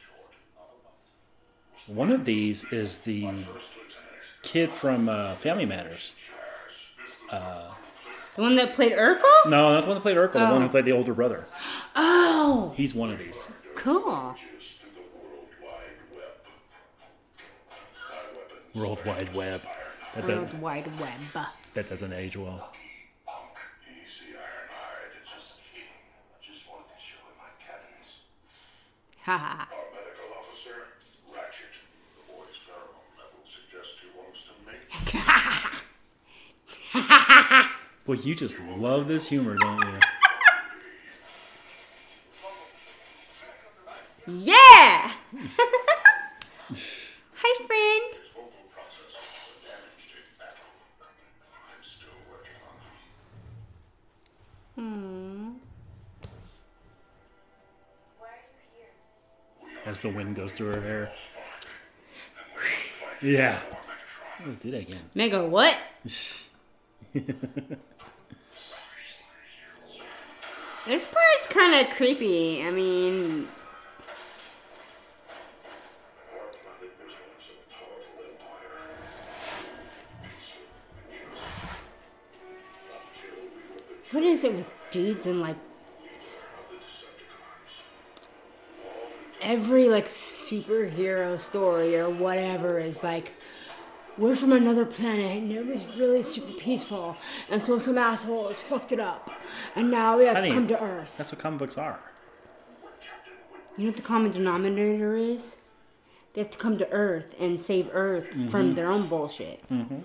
short. 1.86 1.96
One 1.98 2.12
of 2.12 2.26
these 2.26 2.72
is 2.72 3.00
the 3.00 3.28
kid 4.42 4.70
from 4.72 5.10
uh, 5.10 5.36
Family 5.36 5.66
Matters. 5.66 6.14
Uh, 7.32 7.72
The 8.36 8.42
one 8.42 8.56
that 8.56 8.74
played 8.74 8.94
Urkel? 8.94 9.50
no, 9.50 9.74
not 9.74 9.82
the 9.82 9.88
one 9.88 9.96
that 9.96 10.02
played 10.02 10.18
Urkel. 10.18 10.34
The 10.34 10.54
one 10.54 10.62
who 10.62 10.70
played 10.70 10.86
the 10.86 10.92
older 10.94 11.14
brother. 11.14 11.46
Oh, 11.98 12.74
He's 12.76 12.94
one 12.94 13.10
of 13.12 13.18
these. 13.20 13.48
cool. 13.76 14.36
World 18.76 19.04
Wide 19.06 19.34
Web. 19.34 19.62
That, 20.16 20.28
World 20.28 20.52
that, 20.52 20.60
Wide 20.60 21.00
Web. 21.00 21.20
that 21.74 21.90
doesn't 21.90 22.12
age 22.14 22.36
well. 22.38 22.72
Easy, 23.88 24.34
Ironhide. 24.34 25.16
Just 25.24 25.54
kidding. 25.72 25.88
I 26.34 26.46
just 26.46 26.68
wanted 26.70 26.90
to 26.90 27.00
show 27.00 27.24
him 27.24 27.38
my 27.40 27.52
cabins. 27.64 28.08
Haha. 29.22 29.64
Our 29.64 29.88
medical 29.96 30.30
officer, 30.38 30.78
Ratchet. 31.34 31.74
The 32.16 32.24
boy's 32.34 32.60
pheromone 32.68 33.16
level 33.16 33.42
suggests 33.48 33.96
he 34.04 34.08
wants 34.16 34.44
to 34.44 34.54
mate. 34.68 34.84
Well, 38.06 38.20
you 38.26 38.36
just 38.36 38.60
love 38.78 39.08
this 39.08 39.28
humor, 39.30 39.56
don't 39.56 39.80
you? 39.80 40.00
yeah. 44.28 44.55
The 60.06 60.12
wind 60.12 60.36
goes 60.36 60.54
through 60.54 60.68
her 60.68 60.82
hair. 60.82 61.12
Yeah. 63.24 63.60
Oh, 64.46 64.52
did 64.60 64.76
I 64.76 64.78
again? 64.80 65.10
Mega, 65.16 65.44
what? 65.44 65.78
This 70.88 71.04
part's 71.04 71.48
kind 71.50 71.74
of 71.74 71.96
creepy. 71.96 72.64
I 72.64 72.70
mean, 72.70 73.48
what 84.12 84.24
is 84.24 84.44
it 84.44 84.54
with 84.54 84.68
dudes 84.92 85.26
and 85.26 85.42
like 85.42 85.58
every 89.46 89.88
like 89.88 90.06
superhero 90.08 91.40
story 91.40 91.96
or 91.98 92.10
whatever 92.10 92.80
is 92.80 93.04
like 93.04 93.32
we're 94.18 94.36
from 94.36 94.52
another 94.54 94.86
planet 94.86 95.38
and 95.38 95.52
it 95.52 95.66
was 95.66 95.88
really 95.98 96.24
super 96.24 96.52
peaceful 96.54 97.16
and 97.50 97.66
so 97.66 97.78
some 97.78 97.98
asshole 97.98 98.48
has 98.48 98.62
fucked 98.62 98.92
it 98.92 99.00
up 99.00 99.30
and 99.76 99.92
now 99.92 100.18
we 100.18 100.26
have 100.26 100.38
Honey, 100.38 100.48
to 100.50 100.54
come 100.54 100.68
to 100.68 100.82
earth 100.84 101.16
That's 101.18 101.32
what 101.32 101.40
comic 101.40 101.60
books 101.60 101.78
are. 101.78 102.00
you 103.78 103.84
know 103.84 103.90
what 103.90 103.96
the 103.98 104.02
common 104.02 104.32
denominator 104.32 105.16
is 105.16 105.58
they 106.34 106.42
have 106.42 106.50
to 106.50 106.58
come 106.58 106.78
to 106.80 106.90
earth 106.92 107.36
and 107.40 107.62
save 107.62 107.90
earth 107.94 108.32
from 108.50 108.72
Mhm. 108.72 108.76
their 108.76 108.88
own 108.88 109.08
bullshit 109.08 109.62
Mm-hmm. 109.70 110.00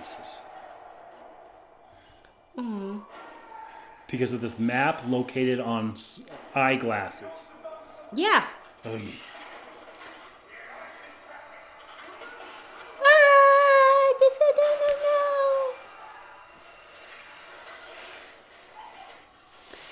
Jesus. 0.00 0.42
Aw. 2.58 2.96
Because 4.14 4.32
of 4.32 4.40
this 4.40 4.60
map 4.60 5.02
located 5.08 5.58
on 5.58 5.96
eyeglasses. 6.54 7.50
yeah 8.14 8.46
Oh, 8.84 9.00
Ah, 13.02 14.14
this 14.20 14.32
I 14.40 14.52
don't 14.78 15.02
know. 15.02 15.74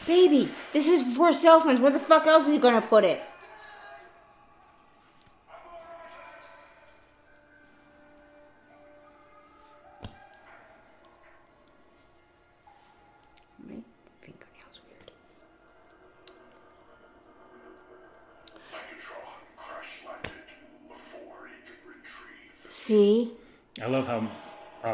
Baby, 0.07 0.49
this 0.73 0.89
was 0.89 1.03
before 1.03 1.33
cell 1.33 1.59
phones. 1.59 1.81
Where 1.81 1.91
the 1.91 1.99
fuck 1.99 2.29
else 2.29 2.47
is 2.47 2.53
he 2.53 2.59
gonna 2.61 2.81
put 2.81 3.03
it? 3.03 3.21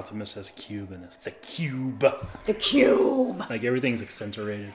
Optimus 0.09 0.30
says 0.30 0.51
cube 0.52 0.90
in 0.90 1.02
this. 1.02 1.16
The 1.16 1.32
cube. 1.32 2.02
The 2.47 2.55
cube. 2.55 3.44
Like 3.51 3.62
everything's 3.62 4.01
accentuated. 4.01 4.72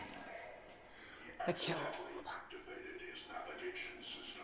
The 1.47 1.53
cube. 1.53 1.75
activated 2.27 3.01
his 3.01 3.19
navigation 3.31 3.97
system. 3.99 4.43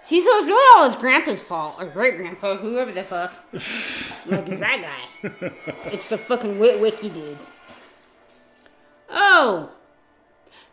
See, 0.00 0.22
so 0.22 0.30
it's 0.38 0.46
really 0.46 0.78
all 0.78 0.86
his 0.86 0.96
grandpa's 0.96 1.42
fault, 1.42 1.74
or 1.78 1.84
great 1.84 2.16
grandpa, 2.16 2.56
whoever 2.56 2.90
the 2.90 3.02
fuck. 3.02 3.30
like, 3.52 4.48
it's 4.48 4.60
that 4.60 4.80
guy. 4.80 5.50
It's 5.92 6.06
the 6.06 6.16
fucking 6.16 6.54
Witwicky 6.54 7.12
dude. 7.12 7.36
Oh! 9.10 9.70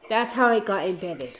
That's 0.08 0.34
how 0.34 0.54
it 0.56 0.64
got 0.64 0.86
embedded. 0.88 1.38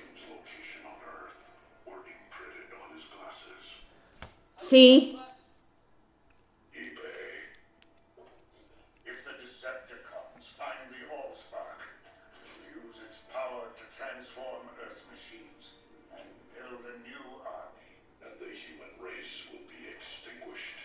Extinguished. 20.04 20.80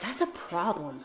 That's 0.00 0.20
a 0.20 0.26
problem. 0.26 1.04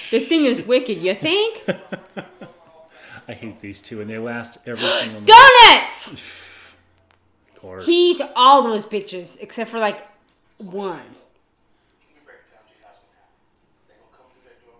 The 0.11 0.19
thing 0.19 0.45
is 0.45 0.61
wicked. 0.61 0.97
You 0.97 1.15
think? 1.15 1.63
I 3.27 3.33
hate 3.33 3.61
these 3.61 3.81
two, 3.81 4.01
and 4.01 4.09
they 4.09 4.17
last 4.17 4.59
every 4.67 4.87
single. 4.99 5.21
Donuts. 5.21 6.27
Of 7.55 7.67
course. 7.67 7.85
He 7.85 8.11
eats 8.13 8.21
all 8.35 8.63
those 8.63 8.87
bitches 8.87 9.37
except 9.39 9.69
for 9.69 9.77
like 9.77 10.03
one. 10.57 10.99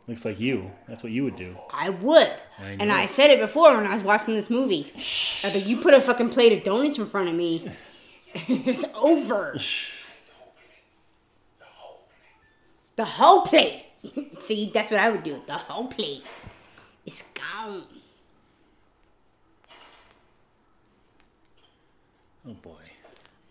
Looks 0.08 0.26
like 0.26 0.40
you. 0.40 0.72
That's 0.88 1.04
what 1.04 1.12
you 1.12 1.24
would 1.24 1.36
do. 1.36 1.56
I 1.72 1.90
would. 1.90 2.34
I 2.58 2.72
and. 2.80 2.92
I 2.92 3.06
said 3.06 3.30
it 3.30 3.40
before 3.40 3.78
when 3.78 3.86
I 3.86 3.94
was 3.94 4.02
watching 4.02 4.34
this 4.34 4.50
movie. 4.50 4.92
I 5.44 5.54
like, 5.54 5.68
you 5.68 5.78
put 5.78 5.94
a 5.94 6.02
fucking 6.02 6.30
plate 6.30 6.58
of 6.58 6.64
donuts 6.64 6.98
in 6.98 7.06
front 7.06 7.30
of 7.30 7.36
me, 7.36 7.72
it's 8.34 8.86
over. 8.96 9.56
The 12.98 13.06
whole 13.06 13.44
plate. 13.44 13.86
See, 14.40 14.72
that's 14.74 14.92
what 14.92 15.00
I 15.00 15.10
would 15.10 15.24
do. 15.24 15.42
The 15.46 15.54
whole 15.54 15.88
plate. 15.88 16.24
It's 17.06 17.24
gone. 17.34 17.86
Oh 22.48 22.54
boy. 22.54 22.74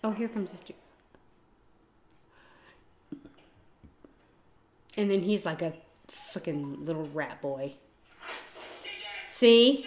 Oh, 0.02 0.10
here 0.10 0.28
comes 0.28 0.52
this 0.52 0.60
dude. 0.62 0.76
And 4.96 5.10
then 5.10 5.20
he's 5.20 5.46
like 5.46 5.62
a 5.62 5.72
fucking 6.08 6.84
little 6.84 7.08
rat 7.14 7.40
boy. 7.40 7.74
See? 9.28 9.86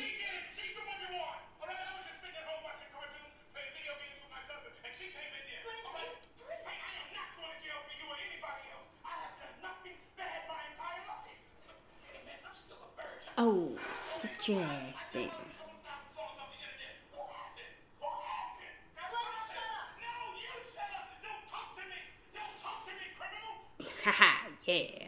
Oh, 13.36 13.72
such 13.94 14.50
a 14.50 14.56
ass 14.60 14.96
thing. 15.12 15.30
Haha, 24.04 24.50
yeah. 24.66 25.08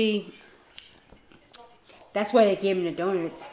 See, 0.00 0.32
that's 2.14 2.32
why 2.32 2.46
they 2.46 2.56
gave 2.56 2.78
him 2.78 2.84
the 2.84 2.90
donuts. 2.90 3.50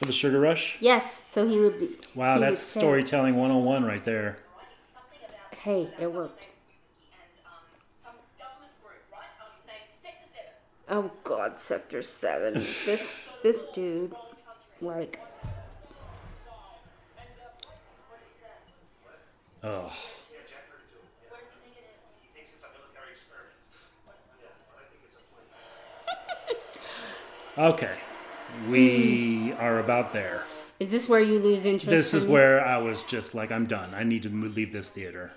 For 0.00 0.06
the 0.06 0.12
sugar 0.12 0.40
rush? 0.40 0.76
Yes, 0.80 1.22
so 1.30 1.46
he 1.46 1.60
would 1.60 1.78
be. 1.78 1.90
Wow, 2.16 2.40
that's 2.40 2.58
say- 2.58 2.80
storytelling 2.80 3.36
101 3.36 3.84
right 3.84 4.04
there. 4.04 4.38
Hey, 5.58 5.88
it 6.00 6.12
worked. 6.12 6.48
Oh 10.88 11.12
God, 11.22 11.56
Sector 11.60 12.02
Seven. 12.02 12.54
this 12.54 13.28
this 13.44 13.62
dude, 13.72 14.12
like, 14.80 15.20
Oh. 19.62 19.92
Okay. 27.58 27.94
We 28.68 29.50
mm-hmm. 29.50 29.60
are 29.60 29.80
about 29.80 30.12
there. 30.12 30.44
is 30.78 30.90
this 30.90 31.08
where 31.08 31.20
you 31.20 31.40
lose 31.40 31.66
interest? 31.66 31.90
This 31.90 32.14
is 32.14 32.24
where 32.24 32.64
I 32.64 32.78
was 32.78 33.02
just 33.02 33.34
like, 33.34 33.50
I'm 33.50 33.66
done. 33.66 33.94
I 33.94 34.04
need 34.04 34.22
to 34.22 34.28
leave 34.28 34.72
this 34.72 34.90
theater. 34.90 35.32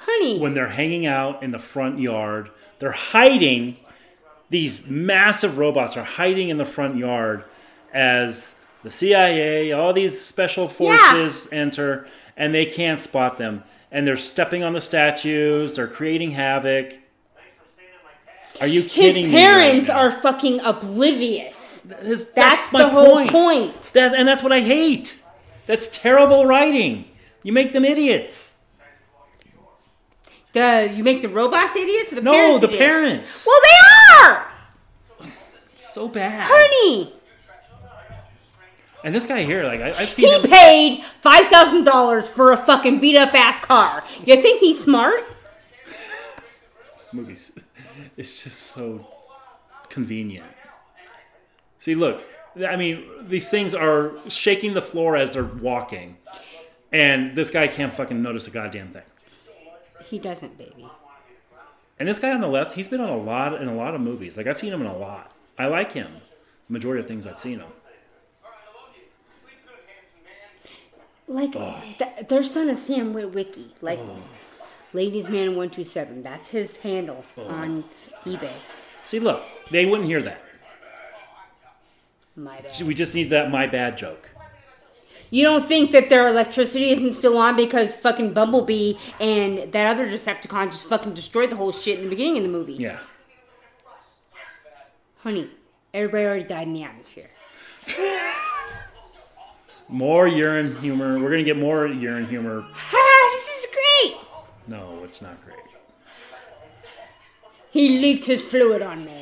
honey. 0.00 0.38
When 0.38 0.52
they're 0.52 0.68
hanging 0.68 1.06
out 1.06 1.42
in 1.42 1.50
the 1.50 1.58
front 1.58 1.98
yard, 1.98 2.50
they're 2.78 2.92
hiding. 2.92 3.78
These 4.50 4.86
massive 4.86 5.56
robots 5.56 5.96
are 5.96 6.04
hiding 6.04 6.50
in 6.50 6.58
the 6.58 6.66
front 6.66 6.96
yard 6.96 7.44
as 7.94 8.54
the 8.82 8.90
CIA, 8.90 9.72
all 9.72 9.92
these 9.92 10.20
special 10.20 10.68
forces 10.68 11.48
enter, 11.52 12.06
and 12.36 12.52
they 12.52 12.66
can't 12.66 13.00
spot 13.00 13.38
them. 13.38 13.62
And 13.90 14.06
they're 14.06 14.16
stepping 14.16 14.62
on 14.62 14.72
the 14.74 14.80
statues. 14.80 15.74
They're 15.74 15.86
creating 15.88 16.32
havoc. 16.32 16.98
Are 18.60 18.66
you 18.66 18.84
kidding 18.84 19.26
me? 19.26 19.32
parents 19.32 19.88
right 19.88 19.96
are 19.96 20.10
fucking 20.10 20.60
oblivious. 20.60 21.61
His- 22.02 22.26
That's, 22.28 22.72
my 22.72 22.82
the 22.84 22.88
whole 22.90 23.14
point. 23.16 23.30
point. 23.30 23.82
That, 23.94 24.14
and 24.14 24.26
that's 24.28 24.42
what 24.42 24.52
I 24.52 24.60
hate. 24.60 25.20
That's 25.66 25.88
terrible 25.88 26.46
writing. 26.46 27.04
You 27.42 27.52
make 27.52 27.72
them 27.72 27.84
idiots. 27.84 28.64
The 30.52 30.92
you 30.94 31.02
make 31.02 31.22
the 31.22 31.28
robots 31.30 31.74
idiots 31.74 32.12
or 32.12 32.16
the 32.16 32.20
No, 32.22 32.32
parents 32.32 32.60
the 32.60 32.66
idiots? 32.68 32.84
parents. 32.84 33.46
Well, 33.46 33.60
they 33.64 34.26
are, 34.28 34.52
so 35.76 36.08
bad. 36.08 36.50
honey. 36.52 37.14
And 39.04 39.14
this 39.14 39.24
guy 39.26 39.42
here, 39.44 39.64
like 39.64 39.80
I, 39.80 39.94
I've 39.94 40.12
seen 40.12 40.28
He 40.28 40.34
him. 40.34 40.42
paid 40.42 41.04
five 41.22 41.46
thousand 41.46 41.84
dollars 41.84 42.28
for 42.28 42.52
a 42.52 42.56
fucking 42.56 43.00
beat 43.00 43.16
up 43.16 43.32
ass 43.34 43.60
car. 43.62 44.02
You 44.26 44.40
think 44.42 44.60
he's 44.60 44.82
smart? 44.82 45.24
This 46.96 47.08
movie's 47.14 47.58
it's 48.16 48.44
just 48.44 48.58
so 48.60 49.06
convenient. 49.88 50.46
See, 51.82 51.96
look, 51.96 52.22
I 52.64 52.76
mean, 52.76 53.04
these 53.26 53.48
things 53.48 53.74
are 53.74 54.12
shaking 54.28 54.74
the 54.74 54.80
floor 54.80 55.16
as 55.16 55.32
they're 55.32 55.42
walking, 55.42 56.16
and 56.92 57.34
this 57.34 57.50
guy 57.50 57.66
can't 57.66 57.92
fucking 57.92 58.22
notice 58.22 58.46
a 58.46 58.52
goddamn 58.52 58.90
thing. 58.90 59.02
He 60.04 60.20
doesn't, 60.20 60.56
baby. 60.56 60.88
And 61.98 62.08
this 62.08 62.20
guy 62.20 62.30
on 62.30 62.40
the 62.40 62.46
left, 62.46 62.76
he's 62.76 62.86
been 62.86 63.00
on 63.00 63.08
a 63.08 63.16
lot 63.16 63.60
in 63.60 63.66
a 63.66 63.74
lot 63.74 63.96
of 63.96 64.00
movies. 64.00 64.36
Like 64.36 64.46
I've 64.46 64.60
seen 64.60 64.72
him 64.72 64.80
in 64.80 64.86
a 64.86 64.96
lot. 64.96 65.32
I 65.58 65.66
like 65.66 65.90
him. 65.90 66.12
The 66.68 66.72
majority 66.72 67.00
of 67.00 67.08
things 67.08 67.26
I've 67.26 67.40
seen 67.40 67.58
him. 67.58 67.70
Like 71.26 71.50
th- 71.50 72.28
their 72.28 72.44
son 72.44 72.68
is 72.68 72.80
Sam 72.80 73.12
Witwicky. 73.12 73.70
Like 73.80 73.98
Ladies 74.92 75.28
Man 75.28 75.56
One 75.56 75.68
Two 75.68 75.82
Seven. 75.82 76.22
That's 76.22 76.46
his 76.46 76.76
handle 76.76 77.24
on 77.36 77.82
eBay. 78.24 78.52
See, 79.02 79.18
look, 79.18 79.42
they 79.72 79.84
wouldn't 79.84 80.08
hear 80.08 80.22
that. 80.22 80.44
My 82.36 82.60
bad. 82.60 82.80
We 82.86 82.94
just 82.94 83.14
need 83.14 83.30
that 83.30 83.50
my 83.50 83.66
bad 83.66 83.98
joke. 83.98 84.30
You 85.30 85.44
don't 85.44 85.66
think 85.66 85.92
that 85.92 86.10
their 86.10 86.26
electricity 86.26 86.90
isn't 86.90 87.12
still 87.12 87.38
on 87.38 87.56
because 87.56 87.94
fucking 87.94 88.34
Bumblebee 88.34 88.94
and 89.18 89.72
that 89.72 89.86
other 89.86 90.06
Decepticon 90.06 90.66
just 90.66 90.84
fucking 90.84 91.14
destroyed 91.14 91.50
the 91.50 91.56
whole 91.56 91.72
shit 91.72 91.98
in 91.98 92.04
the 92.04 92.10
beginning 92.10 92.38
of 92.38 92.42
the 92.42 92.50
movie? 92.50 92.74
Yeah. 92.74 92.98
Honey, 95.22 95.48
everybody 95.94 96.24
already 96.24 96.44
died 96.44 96.66
in 96.66 96.74
the 96.74 96.82
atmosphere. 96.82 97.30
More 99.88 100.26
urine 100.26 100.76
humor. 100.80 101.18
We're 101.18 101.30
gonna 101.30 101.44
get 101.44 101.58
more 101.58 101.86
urine 101.86 102.26
humor. 102.26 102.64
Ah, 102.92 103.30
this 103.34 103.48
is 103.48 103.66
great. 103.70 104.24
No, 104.66 105.00
it's 105.04 105.20
not 105.20 105.36
great. 105.44 105.58
He 107.70 108.00
leaked 108.00 108.24
his 108.24 108.42
fluid 108.42 108.80
on 108.80 109.04
me. 109.04 109.21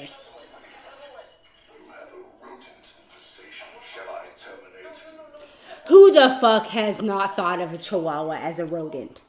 Who 5.90 6.12
the 6.12 6.30
fuck 6.40 6.66
has 6.68 7.02
not 7.02 7.34
thought 7.34 7.60
of 7.60 7.72
a 7.72 7.76
chihuahua 7.78 8.34
as 8.40 8.60
a 8.60 8.64
rodent? 8.64 9.22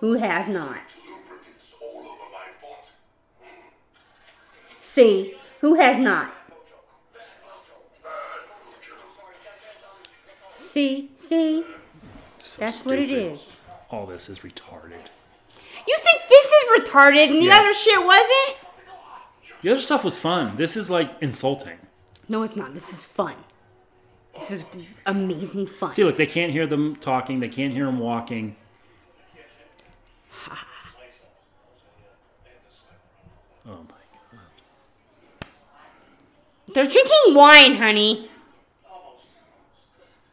Who 0.00 0.14
has 0.14 0.48
not? 0.48 0.78
Lubricants 1.06 1.74
all 1.78 1.98
over 1.98 2.06
my 2.32 2.48
foot. 2.58 3.48
See, 4.80 5.34
who 5.60 5.74
has 5.74 5.98
not? 5.98 6.32
See, 10.54 11.10
see, 11.16 11.64
that's 12.58 12.84
what 12.86 12.98
it 12.98 13.10
is. 13.12 13.54
All 13.90 14.06
this 14.06 14.30
is 14.30 14.38
retarded. 14.38 15.04
You 15.86 15.96
think 15.98 16.22
this 16.30 16.46
is 16.46 16.80
retarded 16.80 17.28
and 17.30 17.42
the 17.42 17.44
Yes. 17.44 17.60
other 17.60 17.74
shit 17.74 18.02
wasn't? 18.04 18.56
The 19.60 19.70
other 19.72 19.82
stuff 19.82 20.02
was 20.02 20.16
fun. 20.16 20.56
This 20.56 20.78
is 20.78 20.88
like 20.90 21.10
insulting. 21.20 21.78
No, 22.26 22.42
it's 22.42 22.56
not. 22.56 22.72
This 22.72 22.90
is 22.92 23.04
fun. 23.04 23.34
This 24.34 24.50
is 24.50 24.64
amazing 25.06 25.66
fun. 25.66 25.94
See, 25.94 26.04
look, 26.04 26.16
they 26.16 26.26
can't 26.26 26.52
hear 26.52 26.66
them 26.66 26.96
talking. 26.96 27.40
They 27.40 27.48
can't 27.48 27.72
hear 27.72 27.86
them 27.86 27.98
walking. 27.98 28.56
Ha. 30.30 30.68
Oh 33.66 33.70
my 33.70 33.78
god. 34.30 35.48
They're 36.74 36.84
drinking 36.84 37.34
wine, 37.34 37.76
honey. 37.76 38.28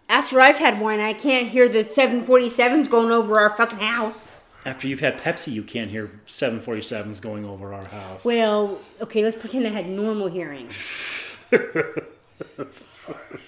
After 0.09 0.41
I've 0.41 0.57
had 0.57 0.81
wine, 0.81 0.99
I 0.99 1.13
can't 1.13 1.47
hear 1.47 1.69
the 1.69 1.85
747s 1.85 2.89
going 2.89 3.09
over 3.09 3.39
our 3.39 3.55
fucking 3.55 3.79
house. 3.79 4.29
After 4.65 4.89
you've 4.89 4.99
had 4.99 5.17
Pepsi, 5.17 5.53
you 5.53 5.63
can't 5.63 5.89
hear 5.89 6.19
747s 6.27 7.21
going 7.21 7.45
over 7.45 7.73
our 7.73 7.85
house. 7.85 8.25
Well, 8.25 8.81
okay, 8.99 9.23
let's 9.23 9.37
pretend 9.37 9.65
I 9.65 9.69
had 9.69 9.89
normal 9.89 10.27
hearing. 10.27 10.67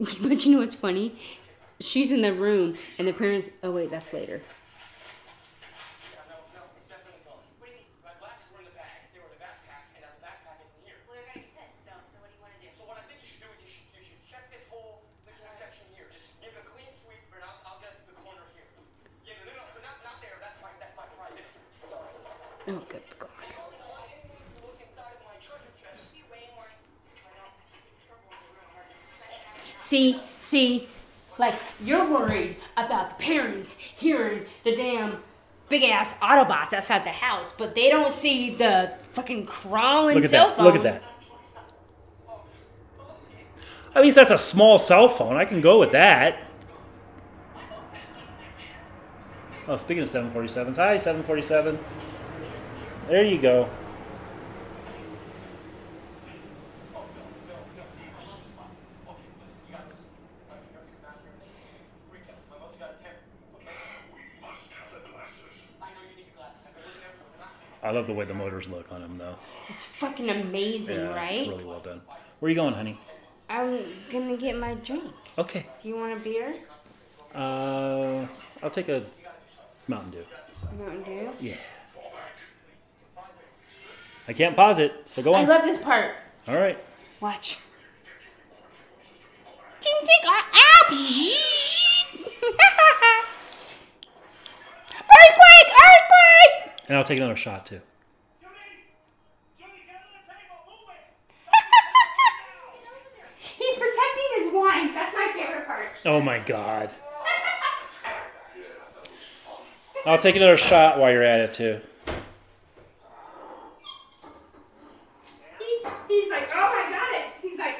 but 0.22 0.46
you 0.46 0.52
know 0.52 0.60
what's 0.60 0.74
funny? 0.74 1.14
She's 1.78 2.10
in 2.10 2.22
the 2.22 2.32
room, 2.32 2.76
and 2.98 3.06
the 3.06 3.12
parents. 3.12 3.50
Oh 3.62 3.70
wait, 3.70 3.90
that's 3.90 4.10
later. 4.14 4.40
Oh, 22.68 22.82
good 22.88 23.02
God. 23.18 23.30
See, 29.90 30.20
see, 30.38 30.86
like 31.36 31.56
you're 31.82 32.08
worried 32.08 32.58
about 32.76 33.18
the 33.18 33.24
parents 33.24 33.76
hearing 33.76 34.44
the 34.62 34.76
damn 34.76 35.16
big 35.68 35.82
ass 35.82 36.14
Autobots 36.22 36.72
outside 36.72 37.02
the 37.02 37.10
house, 37.10 37.52
but 37.58 37.74
they 37.74 37.90
don't 37.90 38.14
see 38.14 38.54
the 38.54 38.96
fucking 39.14 39.46
crawling 39.46 40.14
Look 40.14 40.22
at 40.22 40.30
cell 40.30 40.46
that. 40.46 40.56
phone. 40.58 40.64
Look 40.64 40.76
at 40.76 40.84
that. 40.84 41.02
At 43.96 44.02
least 44.02 44.14
that's 44.14 44.30
a 44.30 44.38
small 44.38 44.78
cell 44.78 45.08
phone. 45.08 45.34
I 45.34 45.44
can 45.44 45.60
go 45.60 45.80
with 45.80 45.90
that. 45.90 46.38
Oh, 49.66 49.74
speaking 49.74 50.04
of 50.04 50.08
747s, 50.08 50.76
hi 50.76 50.98
747. 50.98 51.76
There 53.08 53.24
you 53.24 53.42
go. 53.42 53.68
I 67.90 67.92
love 67.92 68.06
the 68.06 68.12
way 68.12 68.24
the 68.24 68.34
motors 68.34 68.68
look 68.68 68.92
on 68.92 69.00
them, 69.00 69.18
though. 69.18 69.34
It's 69.68 69.84
fucking 69.84 70.30
amazing, 70.30 71.00
Yeah, 71.00 71.12
right? 71.12 71.48
Really 71.48 71.64
well 71.64 71.80
done. 71.80 72.00
Where 72.38 72.46
are 72.46 72.50
you 72.50 72.54
going, 72.54 72.72
honey? 72.72 72.96
I'm 73.48 73.82
gonna 74.12 74.36
get 74.36 74.56
my 74.56 74.74
drink. 74.74 75.12
Okay. 75.36 75.66
Do 75.82 75.88
you 75.88 75.96
want 75.96 76.12
a 76.12 76.22
beer? 76.22 76.54
Uh, 77.34 78.28
I'll 78.62 78.70
take 78.70 78.88
a 78.88 79.02
Mountain 79.88 80.12
Dew. 80.12 80.24
Mountain 80.78 81.02
Dew. 81.02 81.30
Yeah. 81.40 81.56
I 84.28 84.34
can't 84.34 84.54
pause 84.54 84.78
it, 84.78 84.92
so 85.06 85.20
go 85.20 85.34
on. 85.34 85.44
I 85.44 85.48
love 85.48 85.64
this 85.64 85.82
part. 85.82 86.14
All 86.46 86.54
right. 86.54 86.78
Watch. 87.18 87.58
Ding 89.80 89.92
ding 89.98 90.26
ah, 90.26 90.48
ah, 90.54 90.94
Earthquake! 94.94 95.72
Earthquake! 95.82 96.70
And 96.90 96.98
I'll 96.98 97.04
take 97.04 97.18
another 97.18 97.36
shot 97.36 97.66
too. 97.66 97.80
He's 103.38 103.74
protecting 103.74 104.30
his 104.38 104.52
wine. 104.52 104.92
That's 104.92 105.14
my 105.14 105.30
favorite 105.32 105.68
part. 105.68 105.86
Oh 106.04 106.20
my 106.20 106.40
god. 106.40 106.90
I'll 110.04 110.18
take 110.18 110.34
another 110.34 110.56
shot 110.56 110.98
while 110.98 111.12
you're 111.12 111.22
at 111.22 111.38
it 111.38 111.52
too. 111.52 111.78
He's, 115.60 115.86
he's 116.08 116.28
like, 116.28 116.48
oh, 116.52 116.72
I 116.74 116.90
got 116.90 117.14
it. 117.20 117.26
He's 117.40 117.56
like, 117.56 117.76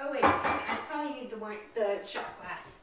oh 0.00 0.10
wait, 0.10 0.24
I 0.24 0.78
probably 0.88 1.20
need 1.20 1.30
the 1.30 1.36
wine, 1.36 1.58
the 1.74 2.00
shot 2.06 2.40
glass. 2.40 2.76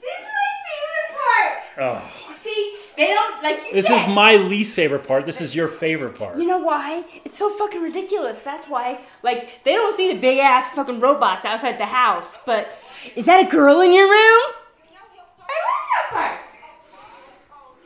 This 0.00 0.16
is 0.18 0.24
my 0.24 0.48
favorite 0.64 1.10
part. 1.12 1.52
Oh, 1.76 2.24
See, 2.44 2.76
they 2.98 3.06
don't 3.06 3.42
like 3.42 3.63
you 3.63 3.63
this 3.74 3.90
is 3.90 4.06
my 4.08 4.36
least 4.36 4.74
favorite 4.74 5.06
part. 5.06 5.26
This 5.26 5.40
is 5.40 5.54
your 5.54 5.68
favorite 5.68 6.16
part. 6.16 6.38
You 6.38 6.46
know 6.46 6.58
why? 6.58 7.04
It's 7.24 7.38
so 7.38 7.50
fucking 7.50 7.82
ridiculous. 7.82 8.38
That's 8.40 8.66
why. 8.66 9.00
Like, 9.22 9.62
they 9.64 9.74
don't 9.74 9.94
see 9.94 10.12
the 10.12 10.18
big 10.18 10.38
ass 10.38 10.70
fucking 10.70 11.00
robots 11.00 11.44
outside 11.44 11.78
the 11.78 11.86
house. 11.86 12.38
But 12.46 12.76
is 13.14 13.26
that 13.26 13.46
a 13.46 13.50
girl 13.50 13.80
in 13.80 13.92
your 13.92 14.06
room? 14.06 14.42
I 15.40 15.52
like 15.68 15.86
that 15.92 16.10
part. 16.10 16.40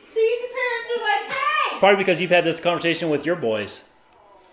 See, 0.07 0.39
the 0.41 0.47
parents 0.47 0.89
are 0.95 1.01
like, 1.03 1.31
hey. 1.31 1.79
Probably 1.79 1.97
because 1.97 2.21
you've 2.21 2.31
had 2.31 2.45
this 2.45 2.59
conversation 2.59 3.09
with 3.09 3.25
your 3.25 3.35
boys. 3.35 3.91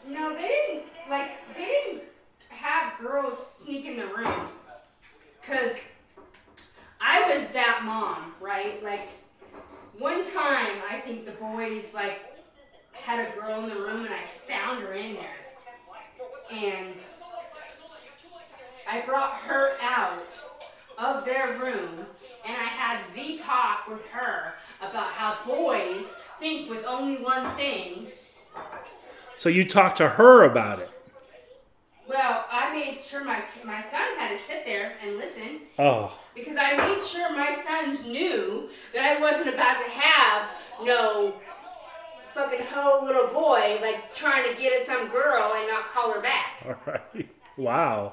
No, 0.08 0.34
they 0.34 0.48
didn't. 0.48 0.82
Like, 1.08 1.30
they 1.54 1.64
didn't 1.64 2.02
have 2.50 2.98
girls 2.98 3.46
sneak 3.58 3.86
in 3.86 3.96
the 3.96 4.06
room. 4.06 4.48
Cause 5.46 5.78
I 7.00 7.30
was 7.30 7.48
that 7.50 7.82
mom, 7.84 8.34
right? 8.40 8.82
Like, 8.82 9.10
one 9.98 10.24
time 10.24 10.82
I 10.90 11.00
think 11.04 11.24
the 11.24 11.32
boys 11.32 11.92
like 11.94 12.20
had 12.92 13.28
a 13.28 13.38
girl 13.38 13.62
in 13.64 13.70
the 13.70 13.76
room 13.76 14.04
and 14.04 14.14
I 14.14 14.24
found 14.48 14.82
her 14.82 14.94
in 14.94 15.14
there. 15.14 15.36
And 16.50 16.94
I 18.88 19.00
brought 19.00 19.34
her 19.34 19.76
out 19.80 20.38
of 20.98 21.24
their 21.24 21.58
room 21.58 22.06
and 22.46 22.56
I 22.56 22.64
had 22.64 23.00
the 23.14 23.38
talk 23.38 23.88
with 23.88 24.04
her 24.08 24.54
about 24.80 25.12
how 25.12 25.38
boys 25.46 26.14
think 26.38 26.70
with 26.70 26.84
only 26.84 27.22
one 27.22 27.54
thing. 27.56 28.08
So 29.36 29.48
you 29.48 29.64
talked 29.64 29.98
to 29.98 30.08
her 30.10 30.44
about 30.44 30.78
it. 30.80 30.90
Well, 32.08 32.44
I 32.50 32.72
made 32.72 33.00
sure 33.00 33.24
my 33.24 33.42
my 33.64 33.82
sons 33.82 34.16
had 34.16 34.36
to 34.36 34.42
sit 34.42 34.64
there 34.64 34.94
and 35.02 35.16
listen 35.16 35.60
Oh, 35.78 36.16
because 36.36 36.56
I 36.56 36.76
made 36.76 37.02
sure 37.02 37.30
my 37.34 37.50
sons 37.52 38.06
knew 38.06 38.68
that 38.94 39.02
I 39.04 39.20
wasn't 39.20 39.48
about 39.48 39.78
to 39.78 39.90
have 39.90 40.48
no 40.84 41.34
fucking 42.34 42.60
hoe 42.66 43.02
little 43.04 43.28
boy 43.28 43.78
like 43.80 44.14
trying 44.14 44.52
to 44.54 44.60
get 44.60 44.72
at 44.78 44.86
some 44.86 45.08
girl 45.08 45.54
and 45.56 45.66
not 45.68 45.86
call 45.88 46.12
her 46.12 46.20
back. 46.20 46.62
all 46.66 46.76
right. 46.86 47.28
Wow. 47.56 48.12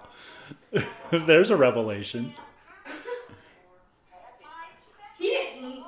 There's 1.12 1.52
a 1.52 1.58
revelation. 1.58 2.34
He 5.20 5.30
didn't. 5.30 5.84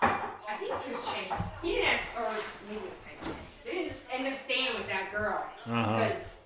I 0.00 0.56
think 0.60 0.70
it 0.70 0.92
was 0.92 1.04
Chase. 1.12 1.40
He 1.60 1.72
didn't, 1.72 2.00
or 2.16 2.30
maybe 2.68 2.80
it 2.80 2.82
was 2.84 2.94
Chase. 3.24 3.34
They 3.64 3.70
didn't 3.72 4.26
end 4.26 4.34
up 4.34 4.40
staying 4.40 4.74
with 4.78 4.86
that 4.86 5.10
girl 5.10 5.44
Uh-huh. 5.66 6.04
because 6.04 6.40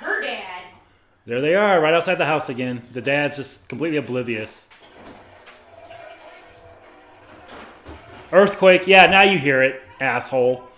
her 0.00 0.20
dad. 0.20 0.62
There 1.24 1.40
they 1.40 1.54
are, 1.54 1.80
right 1.80 1.94
outside 1.94 2.16
the 2.16 2.26
house 2.26 2.48
again. 2.48 2.82
The 2.92 3.00
dad's 3.00 3.36
just 3.36 3.68
completely 3.68 3.96
oblivious. 3.96 4.68
Earthquake, 8.32 8.88
yeah, 8.88 9.06
now 9.06 9.22
you 9.22 9.38
hear 9.38 9.62
it, 9.62 9.82
asshole. 10.00 10.68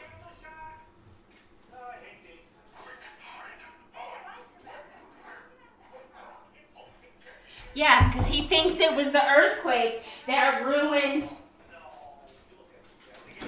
Yeah, 7.74 8.08
because 8.08 8.28
he 8.28 8.42
thinks 8.42 8.78
it 8.80 8.94
was 8.94 9.12
the 9.12 9.24
earthquake 9.24 10.04
that 10.26 10.64
ruined 10.64 11.28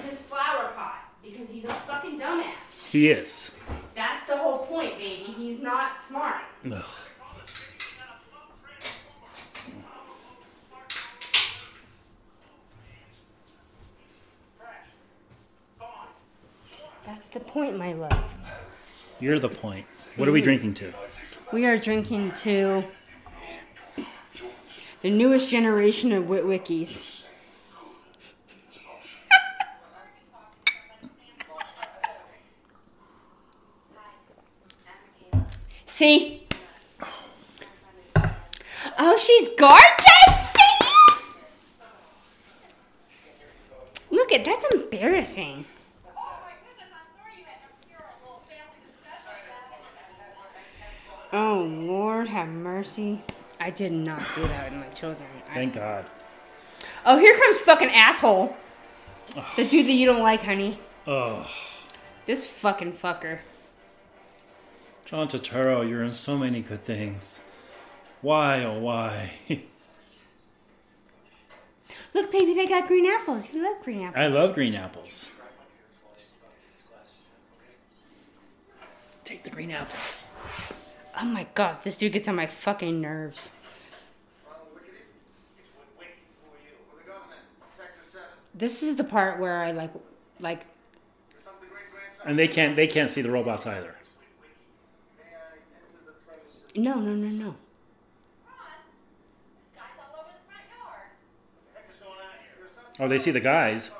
his 0.09 0.19
flower 0.19 0.71
pot 0.75 1.13
because 1.23 1.47
he's 1.49 1.63
a 1.63 1.69
fucking 1.69 2.19
dumbass. 2.19 2.89
He 2.91 3.09
is. 3.09 3.51
That's 3.97 4.27
the 4.27 4.37
whole 4.37 4.59
point, 4.59 4.99
baby. 4.99 5.33
He's 5.35 5.59
not 5.59 5.97
smart. 5.97 6.43
Ugh. 6.71 6.83
That's 17.03 17.25
the 17.25 17.39
point, 17.39 17.79
my 17.79 17.93
love. 17.93 18.35
You're 19.19 19.39
the 19.39 19.49
point. 19.49 19.87
What 20.15 20.29
are 20.29 20.31
we 20.31 20.43
drinking 20.43 20.75
to? 20.75 20.93
We 21.51 21.65
are 21.65 21.79
drinking 21.79 22.33
to 22.43 22.83
the 25.01 25.09
newest 25.09 25.49
generation 25.49 26.11
of 26.11 26.25
Witwickies. 26.25 27.16
See? 35.97 36.43
Oh, 38.99 39.17
she's 39.17 39.47
gorgeous! 39.57 40.55
Look 44.11 44.31
at 44.31 44.45
that's 44.45 44.63
embarrassing. 44.75 45.65
Oh 51.33 51.67
Lord, 51.67 52.27
have 52.27 52.47
mercy! 52.47 53.23
I 53.59 53.71
did 53.71 53.91
not 53.91 54.21
do 54.35 54.43
that 54.49 54.71
with 54.71 54.79
my 54.79 54.89
children. 54.89 55.27
Thank 55.47 55.77
I... 55.77 55.79
God. 55.79 56.05
Oh, 57.07 57.17
here 57.17 57.35
comes 57.39 57.57
fucking 57.57 57.89
asshole. 57.89 58.55
Ugh. 59.35 59.43
The 59.55 59.65
dude 59.65 59.87
that 59.87 59.93
you 59.93 60.05
don't 60.05 60.21
like, 60.21 60.43
honey. 60.43 60.77
Oh. 61.07 61.49
This 62.27 62.45
fucking 62.45 62.93
fucker. 62.93 63.39
John 65.07 65.29
Turturro, 65.29 65.87
you're 65.87 66.03
in 66.03 66.13
so 66.13 66.37
many 66.37 66.61
good 66.61 66.83
things. 66.83 67.39
Why, 68.21 68.65
oh 68.65 68.77
why? 68.77 69.31
Look, 72.13 72.29
baby, 72.29 72.53
they 72.53 72.67
got 72.67 72.89
green 72.89 73.05
apples. 73.05 73.45
You 73.53 73.63
love 73.63 73.81
green 73.85 74.01
apples. 74.01 74.21
I 74.21 74.27
love 74.27 74.53
green 74.53 74.75
apples. 74.75 75.29
Take 79.23 79.43
the 79.43 79.49
green 79.49 79.71
apples. 79.71 80.25
Oh 81.17 81.23
my 81.23 81.47
god, 81.55 81.77
this 81.83 81.95
dude 81.95 82.11
gets 82.11 82.27
on 82.27 82.35
my 82.35 82.47
fucking 82.47 82.99
nerves. 82.99 83.49
This 88.53 88.83
is 88.83 88.97
the 88.97 89.05
part 89.05 89.39
where 89.39 89.63
I 89.63 89.71
like, 89.71 89.91
like, 90.41 90.65
And 92.25 92.37
they 92.37 92.49
can't 92.49 92.75
they 92.75 92.87
can't 92.87 93.09
see 93.09 93.21
the 93.21 93.31
robots 93.31 93.65
either. 93.65 93.96
No, 96.77 96.99
no, 96.99 97.15
no, 97.15 97.27
no. 97.27 97.55
Oh, 102.99 103.07
they 103.07 103.17
see 103.17 103.31
the 103.31 103.39
guys. 103.39 103.91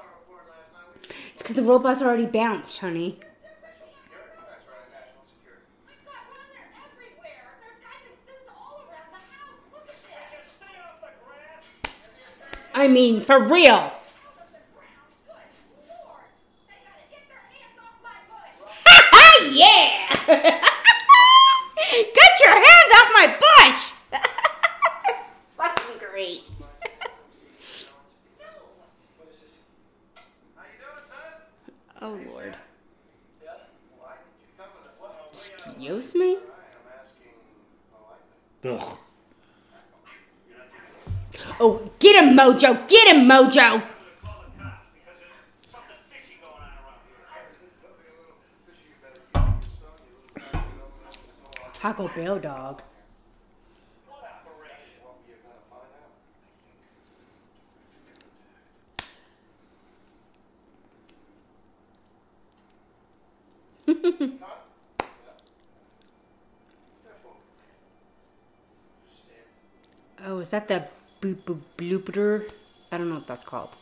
It's 1.33 1.41
because 1.41 1.55
the 1.55 1.63
robots 1.63 2.01
are 2.01 2.07
already 2.07 2.25
bounced, 2.25 2.79
honey. 2.79 3.19
I 12.73 12.87
mean, 12.87 13.21
for 13.21 13.43
real. 13.43 13.91
yeah! 19.51 20.07
Get 21.91 22.31
your 22.43 22.53
hands 22.53 22.91
off 22.95 23.09
my 23.13 23.37
bush! 23.39 23.89
Fucking 25.57 25.97
great. 26.11 26.43
Oh 32.01 32.19
lord. 32.29 32.55
Excuse 35.29 36.13
me? 36.13 36.37
Ugh. 38.65 38.97
Oh, 41.59 41.91
get 41.99 42.23
Mojo! 42.37 42.87
Get 42.87 43.15
him, 43.15 43.27
Mojo! 43.27 43.81
Taco 51.73 52.07
Bell 52.09 52.37
dog. 52.37 52.83
Oh, 70.29 70.39
is 70.39 70.49
that 70.49 70.67
the 70.67 70.83
bloop 71.21 71.37
bloop 71.45 71.61
blooper? 71.77 72.49
I 72.91 72.97
don't 72.97 73.09
know 73.09 73.15
what 73.15 73.27
that's 73.27 73.43
called. 73.43 73.75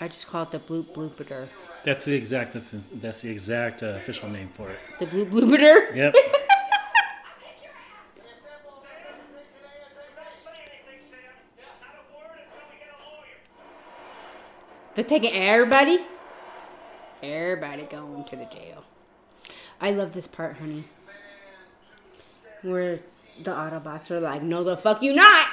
I 0.00 0.08
just 0.08 0.26
call 0.26 0.42
it 0.42 0.50
the 0.50 0.58
bloop 0.58 0.86
blooper. 0.94 1.48
That's 1.84 2.04
the 2.04 2.14
exact 2.14 2.56
that's 3.00 3.22
the 3.22 3.30
exact 3.30 3.82
uh, 3.82 3.94
official 3.96 4.28
name 4.28 4.50
for 4.54 4.70
it. 4.70 4.78
The 4.98 5.06
bloop 5.06 5.30
blooper? 5.30 5.94
Yep. 5.94 6.14
They're 14.94 15.04
taking 15.04 15.32
everybody? 15.32 16.00
Everybody 17.22 17.84
going 17.84 18.24
to 18.24 18.36
the 18.36 18.44
jail. 18.44 18.84
I 19.80 19.90
love 19.90 20.12
this 20.12 20.26
part, 20.26 20.58
honey. 20.58 20.84
Where 22.60 23.00
the 23.42 23.52
Autobots 23.52 24.10
are 24.10 24.20
like, 24.20 24.42
no, 24.42 24.62
the 24.62 24.76
fuck 24.76 25.02
you 25.02 25.14
not! 25.14 25.48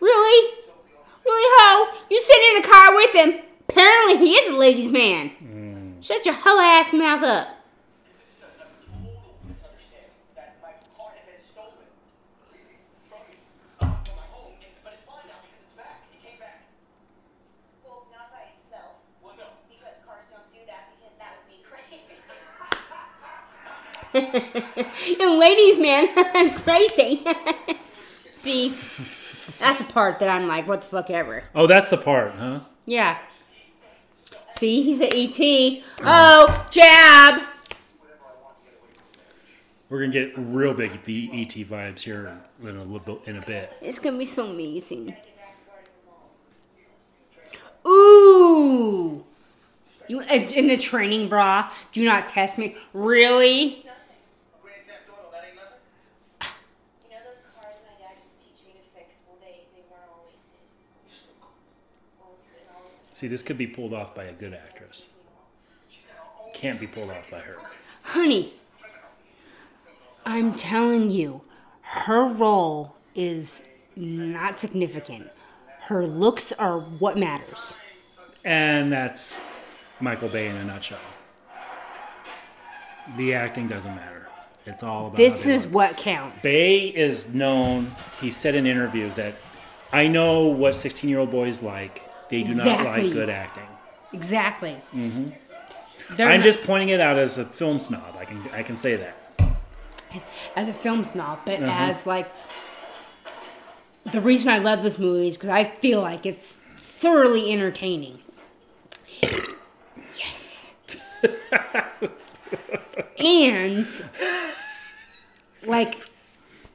Really? 0.00 0.54
Really, 1.24 1.50
ho? 1.56 1.98
You 2.10 2.20
sitting 2.20 2.56
in 2.56 2.62
the 2.62 2.68
car 2.68 2.94
with 2.94 3.14
him. 3.14 3.42
Apparently, 3.68 4.18
he 4.18 4.34
is 4.34 4.52
a 4.52 4.56
ladies' 4.56 4.92
man. 4.92 5.30
Shut 6.04 6.26
your 6.26 6.34
mouth 7.14 7.22
up. 7.48 7.48
and 24.14 25.38
ladies, 25.40 25.78
man, 25.80 26.06
I'm 26.34 26.50
crazy. 26.54 27.24
See, 28.32 28.68
that's 29.58 29.84
the 29.84 29.92
part 29.92 30.20
that 30.20 30.28
I'm 30.28 30.46
like, 30.46 30.68
what 30.68 30.82
the 30.82 30.86
fuck 30.86 31.10
ever. 31.10 31.44
Oh, 31.54 31.66
that's 31.66 31.90
the 31.90 31.98
part, 31.98 32.32
huh? 32.32 32.60
Yeah. 32.86 33.18
See, 34.64 34.80
he's 34.80 35.00
an 35.00 35.10
ET. 35.12 35.82
Oh, 36.00 36.66
jab. 36.70 37.42
We're 39.90 40.00
gonna 40.00 40.10
get 40.10 40.32
real 40.38 40.72
big 40.72 40.92
V- 41.02 41.28
ET 41.34 41.50
vibes 41.68 42.00
here 42.00 42.40
in 42.62 42.68
a 42.78 42.82
little 42.82 42.98
bit, 42.98 43.28
in 43.28 43.36
a 43.36 43.44
bit. 43.44 43.74
It's 43.82 43.98
gonna 43.98 44.16
be 44.16 44.24
so 44.24 44.46
amazing. 44.46 45.14
Ooh. 47.86 49.22
You 50.08 50.20
in 50.22 50.66
the 50.68 50.78
training 50.78 51.28
bra? 51.28 51.70
Do 51.92 52.02
not 52.02 52.28
test 52.28 52.56
me. 52.56 52.74
Really? 52.94 53.83
See, 63.24 63.28
this 63.28 63.42
could 63.42 63.56
be 63.56 63.66
pulled 63.66 63.94
off 63.94 64.14
by 64.14 64.24
a 64.24 64.34
good 64.34 64.52
actress. 64.52 65.06
Can't 66.52 66.78
be 66.78 66.86
pulled 66.86 67.08
off 67.08 67.30
by 67.30 67.38
her. 67.38 67.56
Honey, 68.02 68.52
I'm 70.26 70.54
telling 70.54 71.10
you, 71.10 71.40
her 71.80 72.28
role 72.28 72.94
is 73.14 73.62
not 73.96 74.58
significant. 74.58 75.30
Her 75.84 76.06
looks 76.06 76.52
are 76.52 76.80
what 76.80 77.16
matters. 77.16 77.74
And 78.44 78.92
that's 78.92 79.40
Michael 80.00 80.28
Bay 80.28 80.48
in 80.48 80.56
a 80.56 80.64
nutshell. 80.64 80.98
The 83.16 83.32
acting 83.32 83.68
doesn't 83.68 83.96
matter. 83.96 84.28
It's 84.66 84.82
all 84.82 85.06
about. 85.06 85.16
This 85.16 85.46
is 85.46 85.64
look. 85.64 85.72
what 85.72 85.96
counts. 85.96 86.42
Bay 86.42 86.88
is 86.88 87.32
known. 87.32 87.90
He 88.20 88.30
said 88.30 88.54
in 88.54 88.66
interviews 88.66 89.16
that 89.16 89.32
I 89.94 90.08
know 90.08 90.48
what 90.48 90.74
16 90.74 91.08
year 91.08 91.20
old 91.20 91.30
boys 91.30 91.62
like. 91.62 92.02
They 92.34 92.42
do 92.42 92.54
not 92.54 92.66
Exactly. 92.66 93.04
like 93.04 93.12
good 93.12 93.30
acting. 93.30 93.66
Exactly. 94.12 94.72
hmm 94.90 95.28
I'm 96.10 96.16
not- 96.18 96.42
just 96.42 96.64
pointing 96.64 96.90
it 96.90 97.00
out 97.00 97.16
as 97.16 97.38
a 97.38 97.44
film 97.44 97.80
snob. 97.80 98.16
I 98.18 98.24
can 98.24 98.42
I 98.52 98.62
can 98.62 98.76
say 98.76 98.96
that. 98.96 99.16
as 100.56 100.68
a 100.68 100.72
film 100.72 101.04
snob, 101.04 101.40
but 101.46 101.62
Uh-huh. 101.62 101.90
as 101.90 102.06
like 102.06 102.28
the 104.12 104.20
reason 104.20 104.48
I 104.48 104.58
love 104.58 104.82
this 104.82 104.98
movie 104.98 105.28
is 105.28 105.36
because 105.36 105.48
I 105.50 105.64
feel 105.64 106.00
like 106.00 106.26
it's 106.26 106.56
thoroughly 106.76 107.52
entertaining. 107.52 108.18
yes. 110.18 110.74
and 113.18 113.86
like 115.64 115.94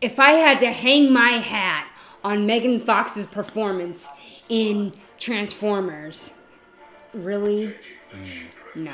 if 0.02 0.20
I 0.20 0.32
had 0.32 0.60
to 0.62 0.72
hang 0.72 1.12
my 1.14 1.30
hat 1.32 1.88
on 2.24 2.46
Megan 2.46 2.80
Fox's 2.80 3.28
performance 3.28 4.08
in 4.50 4.92
Transformers. 5.20 6.32
Really? 7.14 7.76
Mm. 8.12 8.56
No. 8.76 8.94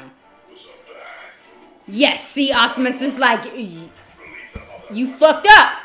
Yes, 1.87 2.27
see, 2.27 2.51
Optimus 2.51 3.01
is 3.01 3.19
like, 3.19 3.45
you 4.91 5.07
fucked 5.07 5.47
up. 5.49 5.79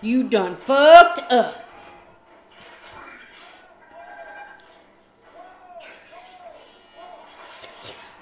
You 0.00 0.24
done 0.24 0.56
fucked 0.56 1.32
up. 1.32 1.68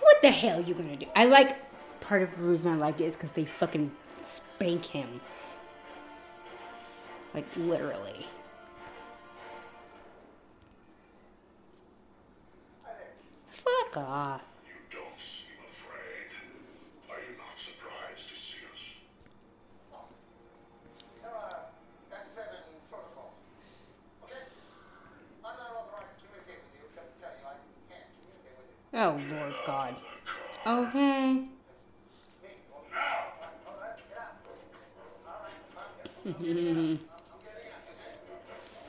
What 0.01 0.21
the 0.21 0.31
hell 0.31 0.61
you 0.61 0.75
gonna 0.75 0.97
do? 0.97 1.07
I 1.17 1.25
like, 1.25 1.57
part 2.01 2.23
of 2.23 2.31
the 2.37 2.43
reason 2.43 2.71
I 2.71 2.77
like 2.77 3.01
it 3.01 3.05
is 3.05 3.17
because 3.17 3.31
they 3.31 3.47
fucking 3.47 3.91
spank 4.21 4.85
him. 4.85 5.21
Like, 7.35 7.47
literally. 7.57 8.27
Off. 13.95 14.43
You 14.65 14.73
don't 14.89 15.21
seem 15.21 15.61
afraid. 15.69 16.33
Are 17.13 17.21
you 17.21 17.37
not 17.37 17.61
surprised 17.61 18.25
to 18.25 18.37
see 18.41 18.65
us? 18.65 18.81
Seven 22.33 22.65
protocol. 22.89 23.35
Okay? 24.25 24.49
I'm 25.45 25.57
not 25.61 25.77
authorized 25.77 26.17
to 26.17 26.25
communicate 26.25 26.65
with 26.65 26.73
you 26.73 26.89
except 26.89 27.13
to 27.13 27.21
tell 27.21 27.37
you 27.37 27.45
I 27.45 27.61
can't 27.93 28.09
communicate 28.17 28.57
with 28.57 28.73
you. 28.81 28.97
Oh 28.97 29.21
Lord 29.29 29.61
God. 29.67 30.01
Okay. 30.65 31.53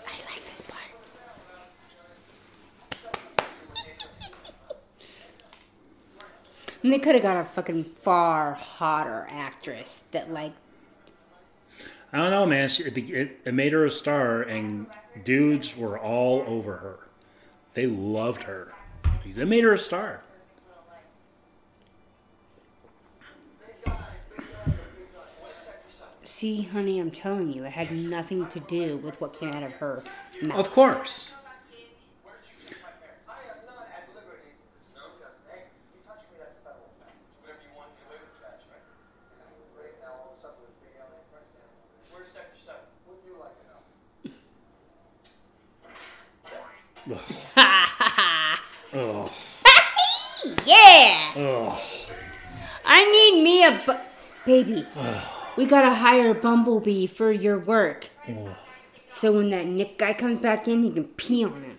I 0.05 0.15
like 0.31 0.43
this 0.47 0.61
part. 0.61 0.93
And 6.83 6.91
they 6.91 6.99
could 6.99 7.15
have 7.15 7.23
got 7.23 7.37
a 7.37 7.45
fucking 7.45 7.85
far 8.01 8.53
hotter 8.53 9.25
actress 9.29 10.03
that 10.11 10.31
like 10.31 10.51
I 12.11 12.17
don't 12.17 12.29
know, 12.29 12.45
man. 12.45 12.69
She, 12.69 12.83
it, 12.83 12.97
it, 13.09 13.39
it 13.45 13.53
made 13.55 13.73
her 13.73 13.85
a 13.85 13.91
star, 13.91 14.43
and 14.43 14.85
dudes 15.23 15.75
were 15.75 15.97
all 15.97 16.43
over 16.45 16.73
her. 16.73 16.99
They 17.73 17.87
loved 17.87 18.43
her. 18.43 18.71
It 19.25 19.47
made 19.47 19.63
her 19.63 19.73
a 19.73 19.79
star. 19.79 20.21
See, 26.23 26.63
honey, 26.63 26.99
I'm 26.99 27.11
telling 27.11 27.53
you, 27.53 27.63
it 27.63 27.71
had 27.71 27.91
nothing 27.91 28.47
to 28.47 28.59
do 28.59 28.97
with 28.97 29.21
what 29.21 29.33
came 29.39 29.51
out 29.51 29.63
of 29.63 29.71
her 29.73 30.03
mouth. 30.41 30.59
Of 30.59 30.71
course. 30.71 31.33
I 31.33 33.31
am 33.47 33.63
not 33.65 33.87
at 33.87 34.09
liberty 34.13 34.51
to 34.91 34.99
discuss. 34.99 35.35
Hey, 35.47 35.71
you 35.93 35.99
touch 36.07 36.19
me, 36.31 36.39
that's 36.39 36.55
a 36.59 36.63
federal 36.63 36.91
offense. 36.99 37.15
Whatever 37.39 37.63
you 37.63 37.71
want, 37.77 37.89
you 37.95 38.03
live 38.11 38.27
that's 38.43 38.63
right. 38.67 38.83
Right 39.79 39.95
now, 40.03 40.19
all 40.19 40.35
of 40.35 40.39
a 40.39 40.41
sudden, 40.43 40.59
we're 40.59 40.75
big 40.83 40.99
LA 40.99 41.23
friends 41.31 41.47
now. 41.55 41.63
Where's 42.11 42.27
Sector 42.31 42.59
7? 42.59 42.75
Wouldn't 43.07 43.23
you 43.23 43.39
like 43.39 43.55
to 43.55 43.65
know? 43.71 43.83
Ugh. 48.95 49.31
yeah! 50.65 51.22
I 52.85 53.03
need 53.11 53.43
me 53.43 53.65
a 53.65 53.81
bu- 53.85 54.05
baby. 54.45 54.85
we 55.57 55.65
gotta 55.65 55.93
hire 55.93 56.31
a 56.31 56.35
Bumblebee 56.35 57.07
for 57.07 57.31
your 57.31 57.57
work. 57.59 58.09
So 59.07 59.31
when 59.33 59.49
that 59.51 59.65
Nick 59.65 59.97
guy 59.97 60.13
comes 60.13 60.39
back 60.39 60.67
in, 60.67 60.83
he 60.83 60.91
can 60.91 61.05
pee 61.05 61.45
on 61.45 61.63
him. 61.63 61.77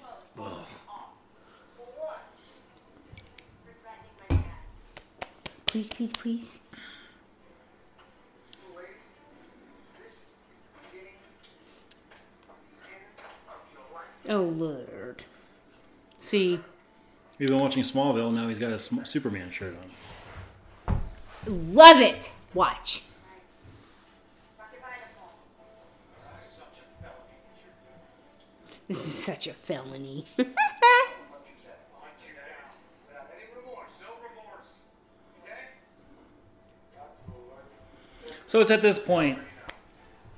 Please, 5.67 5.89
please, 5.89 6.13
please. 6.13 6.61
Oh 14.29 14.43
Lord. 14.43 15.23
See, 16.19 16.61
We've 17.39 17.49
been 17.49 17.59
watching 17.59 17.83
Smallville. 17.83 18.33
Now 18.33 18.49
he's 18.49 18.59
got 18.59 18.73
a 18.73 18.79
Superman 18.79 19.51
shirt 19.51 19.77
on. 20.87 21.01
love 21.47 22.01
it. 22.01 22.31
Watch. 22.53 23.03
This 28.87 29.07
is 29.07 29.25
such 29.25 29.47
a 29.47 29.55
felony. 29.55 30.27
So 38.47 38.61
it's 38.61 38.71
at 38.71 38.83
this 38.83 39.01
point 39.01 39.41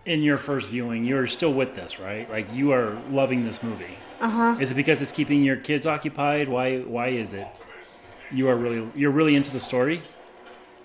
in 0.07 0.23
your 0.23 0.39
first 0.39 0.69
viewing, 0.69 1.05
you're 1.05 1.27
still 1.27 1.53
with 1.53 1.75
this, 1.75 2.01
right? 2.01 2.31
Like 2.31 2.53
you 2.55 2.73
are 2.73 2.97
loving 3.11 3.45
this 3.45 3.63
movie. 3.63 3.99
Uh 4.21 4.31
huh. 4.31 4.57
Is 4.59 4.73
it 4.73 4.77
because 4.77 5.03
it's 5.03 5.13
keeping 5.13 5.43
your 5.43 5.57
kids 5.57 5.85
occupied? 5.85 6.49
Why? 6.49 6.79
Why 6.79 7.09
is 7.09 7.35
it? 7.35 7.47
You 8.31 8.49
are 8.49 8.57
really 8.57 8.89
you're 8.95 9.11
really 9.11 9.35
into 9.35 9.51
the 9.51 9.61
story. 9.61 10.03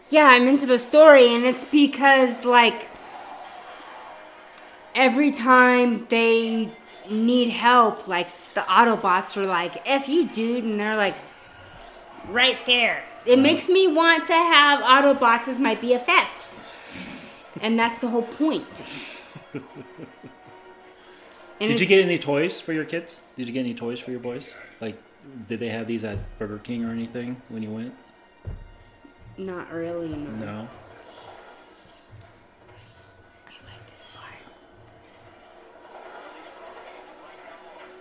Yeah, 0.10 0.26
I'm 0.26 0.48
into 0.49 0.65
the 0.65 0.77
story, 0.77 1.34
and 1.34 1.45
it's 1.45 1.64
because, 1.64 2.43
like, 2.43 2.89
every 4.93 5.31
time 5.31 6.06
they 6.10 6.69
need 7.10 7.48
help, 7.49 8.10
like, 8.10 8.27
the 8.53 8.60
Autobots 8.61 9.38
are 9.38 9.45
like, 9.45 9.81
F 9.88 10.10
you, 10.10 10.27
dude, 10.27 10.65
and 10.65 10.77
they're 10.77 10.98
like, 10.98 11.15
right 12.27 12.57
there. 12.65 13.06
It 13.26 13.39
makes 13.39 13.69
me 13.69 13.88
want 13.88 14.27
to 14.27 14.34
have 14.34 14.81
Autobots 14.81 15.48
as 15.48 15.60
my 15.60 15.77
BFFs. 15.77 16.60
And 17.61 17.80
that's 17.80 18.02
the 18.02 18.10
whole 18.10 18.23
point. 18.23 18.84
Did 21.60 21.80
you 21.80 21.86
get 21.86 22.03
any 22.03 22.18
toys 22.18 22.60
for 22.60 22.73
your 22.73 22.86
kids? 22.86 23.22
Did 23.38 23.48
you 23.48 23.53
get 23.53 23.60
any 23.61 23.76
toys 23.76 23.99
for 23.99 24.11
your 24.11 24.19
boys? 24.19 24.56
Like, 24.80 24.98
did 25.48 25.60
they 25.60 25.69
have 25.69 25.86
these 25.88 26.03
at 26.03 26.18
Burger 26.40 26.57
King 26.57 26.84
or 26.84 26.91
anything 26.91 27.40
when 27.49 27.61
you 27.61 27.69
went? 27.69 27.94
Not 29.38 29.72
really, 29.72 30.10
no. 30.10 30.32
No. 30.32 30.68
I 33.48 33.52
like 33.65 33.86
this 33.91 34.06
part. 34.15 34.34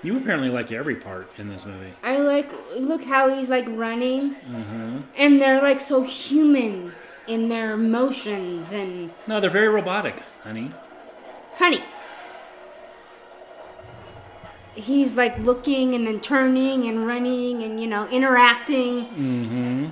You 0.02 0.16
apparently 0.16 0.48
like 0.48 0.72
every 0.72 0.97
part 0.97 1.31
in 1.36 1.48
this 1.48 1.66
movie. 1.66 1.93
I 2.02 2.16
like, 2.18 2.51
look 2.77 3.05
how 3.05 3.28
he's, 3.28 3.51
like, 3.51 3.66
running. 3.68 4.35
Mm-hmm. 4.36 5.01
And 5.16 5.40
they're, 5.40 5.60
like, 5.60 5.81
so 5.81 6.02
human 6.02 6.93
in 7.27 7.48
their 7.48 7.74
emotions 7.74 8.72
and. 8.72 9.10
No, 9.27 9.40
they're 9.40 9.51
very 9.51 9.68
robotic, 9.68 10.22
honey. 10.43 10.72
Honey. 11.60 11.82
He's 14.74 15.16
like 15.16 15.38
looking 15.38 15.94
and 15.94 16.06
then 16.06 16.20
turning 16.20 16.88
and 16.88 17.06
running 17.06 17.62
and 17.62 17.78
you 17.78 17.86
know 17.86 18.08
interacting. 18.08 19.06
Mm-hmm. 19.06 19.86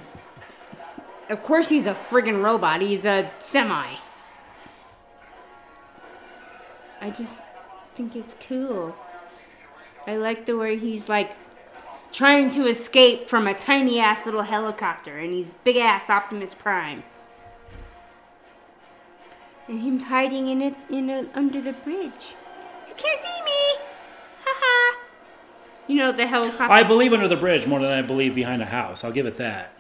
Of 1.29 1.43
course, 1.43 1.69
he's 1.69 1.85
a 1.85 1.93
friggin' 1.93 2.43
robot. 2.43 2.81
He's 2.81 3.05
a 3.05 3.31
semi. 3.39 3.87
I 7.01 7.11
just 7.11 7.43
think 7.95 8.17
it's 8.17 8.35
cool. 8.41 8.97
I 10.07 10.17
like 10.17 10.47
the 10.47 10.57
way 10.57 10.79
he's 10.79 11.09
like 11.09 11.37
trying 12.13 12.51
to 12.53 12.67
escape 12.67 13.29
from 13.29 13.47
a 13.47 13.53
tiny 13.53 14.01
ass 14.01 14.25
little 14.25 14.43
helicopter 14.43 15.19
and 15.19 15.35
he's 15.35 15.53
big 15.53 15.77
ass 15.77 16.09
Optimus 16.09 16.55
Prime. 16.55 17.03
And 19.69 19.81
him's 19.81 20.05
hiding 20.05 20.49
in 20.49 20.63
it 20.63 20.75
in 20.89 21.11
a, 21.11 21.27
under 21.35 21.61
the 21.61 21.75
bridge. 21.75 22.35
You 22.89 22.95
can't 22.97 23.21
see 23.21 23.45
me. 23.45 23.85
Haha. 24.43 24.99
You 25.87 25.97
know 25.97 26.13
the 26.13 26.27
helicopter. 26.27 26.73
I 26.73 26.83
believe 26.83 27.13
under 27.13 27.29
the 27.29 27.37
bridge 27.37 27.67
more 27.67 27.81
than 27.81 27.91
I 27.91 28.03
believe 28.03 28.35
behind 28.35 28.63
a 28.63 28.67
house. 28.67 29.05
I'll 29.05 29.13
give 29.13 29.27
it 29.27 29.37
that. 29.37 29.75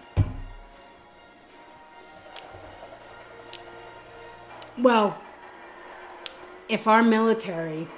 Well, 4.77 5.20
if 6.69 6.86
our 6.86 7.02
military 7.02 7.89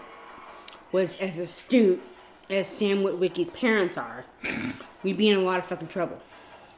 was 0.92 1.16
as 1.16 1.38
astute 1.38 2.02
as 2.48 2.68
Sam 2.68 2.98
Witwicky's 2.98 3.50
parents 3.50 3.98
are, 3.98 4.24
we'd 5.02 5.18
be 5.18 5.28
in 5.28 5.38
a 5.38 5.42
lot 5.42 5.58
of 5.58 5.66
fucking 5.66 5.88
trouble. 5.88 6.20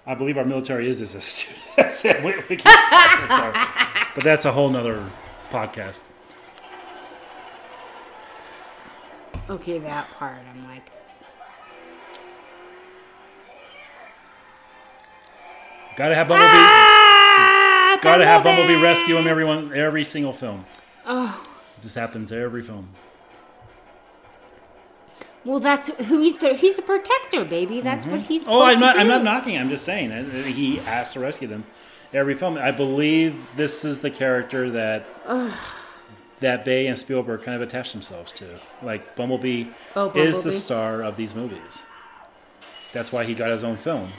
I 0.07 0.15
believe 0.15 0.37
our 0.37 0.45
military 0.45 0.89
is 0.89 1.01
as 1.01 1.15
astute 1.15 1.57
as 1.79 1.99
Sam 1.99 2.23
Witwicky's 2.23 2.63
parents 2.65 3.37
Sorry. 3.37 3.92
But 4.15 4.25
that's 4.25 4.45
a 4.45 4.53
whole 4.53 4.69
nother 4.69 5.09
podcast. 5.51 6.01
Okay, 9.49 9.79
that 9.79 10.09
part, 10.15 10.39
I'm 10.55 10.67
like, 10.69 10.91
Gotta 15.97 16.15
have 16.15 16.29
Bumblebee. 16.29 16.49
ah, 16.55 17.99
Gotta 18.01 18.25
have 18.25 18.43
Bumblebee 18.45 18.77
rescue 18.81 19.17
him 19.17 19.27
everyone 19.27 19.75
every 19.75 20.05
single 20.05 20.33
film. 20.33 20.65
Oh, 21.07 21.43
This 21.83 21.95
happens 21.95 22.33
every 22.33 22.63
film. 22.63 22.89
well, 25.45 25.59
that's 25.59 25.89
who 26.07 26.21
he's 26.21 26.37
the 26.39 26.55
he's 26.55 26.77
the 26.77 26.83
protector, 26.83 27.45
baby. 27.45 27.81
That's 27.83 28.07
what 28.07 28.21
he's. 28.23 28.47
Oh, 28.49 28.63
I'm 28.63 28.81
not. 28.81 28.99
I'm 28.99 29.09
not 29.09 29.23
knocking. 29.25 29.59
I'm 29.59 29.69
just 29.69 29.85
saying 29.85 30.09
that 30.11 30.31
that 30.33 30.47
he 30.47 30.77
has 30.77 31.13
to 31.13 31.21
rescue 31.21 31.49
them 31.49 31.65
every 32.15 32.35
film. 32.35 32.57
I 32.59 32.71
believe 32.71 33.37
this 33.57 33.85
is 33.85 34.01
the 34.01 34.11
character 34.11 34.71
that 34.71 35.07
that 36.41 36.65
Bay 36.65 36.89
and 36.89 36.99
Spielberg 36.99 37.43
kind 37.43 37.55
of 37.55 37.63
attached 37.63 37.93
themselves 37.93 38.33
to. 38.33 38.59
Like 38.83 39.15
Bumblebee 39.17 39.67
Oh, 39.95 40.11
is 40.13 40.43
the 40.43 40.53
star 40.53 41.03
of 41.03 41.17
these 41.17 41.35
movies. 41.35 41.83
That's 42.93 43.13
why 43.13 43.25
he 43.25 43.35
got 43.35 43.51
his 43.51 43.65
own 43.65 43.77
film. 43.77 44.13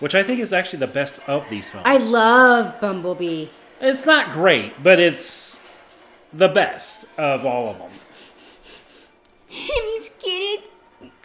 which 0.00 0.14
I 0.14 0.22
think 0.22 0.40
is 0.40 0.52
actually 0.52 0.80
the 0.80 0.86
best 0.88 1.20
of 1.28 1.48
these 1.50 1.70
films. 1.70 1.84
I 1.86 1.96
love 1.98 2.80
Bumblebee. 2.80 3.46
It's 3.80 4.06
not 4.06 4.30
great, 4.32 4.82
but 4.82 4.98
it's 4.98 5.66
the 6.32 6.48
best 6.48 7.06
of 7.18 7.44
all 7.46 7.68
of 7.70 7.78
them. 7.78 7.90
Him's 9.48 10.10
getting 10.22 10.64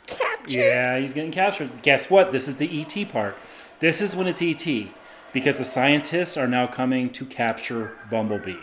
captured. 0.08 0.52
Yeah, 0.52 1.00
he's 1.00 1.14
getting 1.14 1.32
captured. 1.32 1.82
Guess 1.82 2.10
what? 2.10 2.32
This 2.32 2.48
is 2.48 2.58
the 2.58 2.82
ET 2.82 3.10
part. 3.12 3.38
This 3.80 4.02
is 4.02 4.16
when 4.16 4.28
it's 4.28 4.42
ET 4.42 4.88
because 5.34 5.58
the 5.58 5.66
scientists 5.66 6.38
are 6.38 6.48
now 6.48 6.68
coming 6.68 7.10
to 7.12 7.26
capture 7.26 7.98
Bumblebee. 8.10 8.58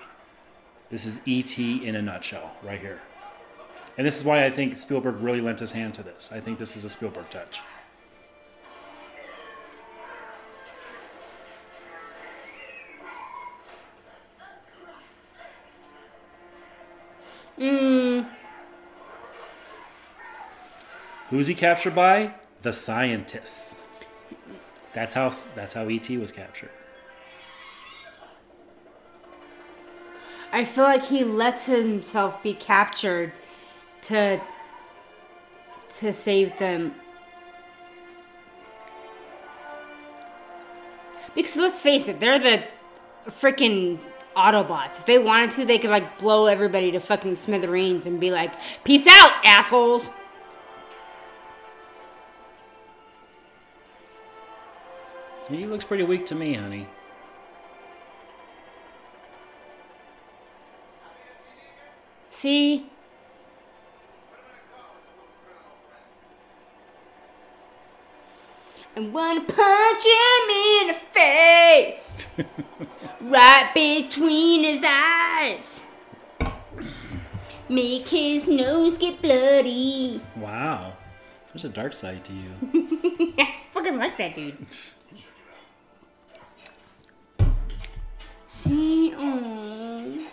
This 0.90 1.04
is 1.06 1.20
ET 1.26 1.58
in 1.58 1.96
a 1.96 2.02
nutshell, 2.02 2.56
right 2.62 2.80
here. 2.80 3.00
And 3.98 4.06
this 4.06 4.18
is 4.18 4.24
why 4.24 4.44
I 4.44 4.50
think 4.50 4.76
Spielberg 4.76 5.16
really 5.20 5.40
lent 5.40 5.60
his 5.60 5.72
hand 5.72 5.94
to 5.94 6.02
this. 6.02 6.30
I 6.32 6.40
think 6.40 6.58
this 6.58 6.76
is 6.76 6.84
a 6.84 6.90
Spielberg 6.90 7.30
touch. 7.30 7.60
Mm, 17.58 18.28
Who's 21.30 21.46
he 21.48 21.54
captured 21.54 21.94
by? 21.94 22.34
The 22.62 22.72
scientists. 22.72 23.85
That's 24.96 25.12
how 25.12 25.30
that's 25.54 25.74
how 25.74 25.88
ET 25.88 26.08
was 26.08 26.32
captured. 26.32 26.70
I 30.52 30.64
feel 30.64 30.84
like 30.84 31.04
he 31.04 31.22
lets 31.22 31.66
himself 31.66 32.42
be 32.42 32.54
captured 32.54 33.34
to 34.02 34.40
to 35.96 36.12
save 36.14 36.58
them. 36.58 36.94
Because 41.34 41.56
let's 41.56 41.82
face 41.82 42.08
it, 42.08 42.18
they're 42.18 42.38
the 42.38 42.64
freaking 43.28 43.98
Autobots. 44.34 44.98
If 44.98 45.04
they 45.04 45.18
wanted 45.18 45.50
to, 45.52 45.66
they 45.66 45.78
could 45.78 45.90
like 45.90 46.18
blow 46.18 46.46
everybody 46.46 46.90
to 46.92 47.00
fucking 47.00 47.36
smithereens 47.36 48.06
and 48.06 48.18
be 48.18 48.30
like, 48.30 48.52
"Peace 48.82 49.06
out, 49.06 49.32
assholes." 49.44 50.08
He 55.48 55.64
looks 55.64 55.84
pretty 55.84 56.02
weak 56.02 56.26
to 56.26 56.34
me, 56.34 56.54
honey. 56.54 56.88
See? 62.30 62.86
I 68.96 69.00
wanna 69.00 69.40
punch 69.40 70.04
him 70.04 70.50
in 70.50 70.86
the 70.88 70.98
face, 71.12 72.28
right 73.20 73.70
between 73.74 74.64
his 74.64 74.82
eyes. 74.86 75.84
Make 77.68 78.08
his 78.08 78.48
nose 78.48 78.96
get 78.96 79.20
bloody. 79.20 80.20
Wow. 80.34 80.94
There's 81.52 81.64
a 81.64 81.68
dark 81.68 81.92
side 81.92 82.24
to 82.24 82.32
you. 82.32 83.32
I 83.38 83.54
fucking 83.72 83.98
like 83.98 84.16
that 84.18 84.34
dude. 84.34 84.56
See, 88.56 89.12
oh, 89.16 90.26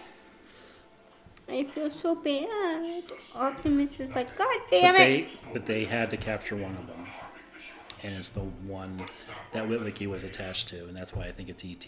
I 1.49 1.65
feel 1.65 1.91
so 1.91 2.15
bad. 2.15 3.03
Optimus 3.35 3.99
is 3.99 4.15
like, 4.15 4.35
God 4.37 4.57
damn 4.71 4.93
but 4.93 5.01
it. 5.01 5.27
they 5.27 5.27
but 5.51 5.65
they 5.65 5.83
had 5.83 6.09
to 6.11 6.17
capture 6.17 6.55
one 6.55 6.71
of 6.77 6.87
them. 6.87 7.05
And 8.01 8.15
it's 8.15 8.29
the 8.29 8.39
one 8.39 9.01
that 9.51 9.67
Witwicky 9.67 10.07
was 10.07 10.23
attached 10.23 10.69
to, 10.69 10.87
and 10.87 10.95
that's 10.95 11.13
why 11.13 11.25
I 11.25 11.31
think 11.33 11.49
it's 11.49 11.65
ET. 11.65 11.85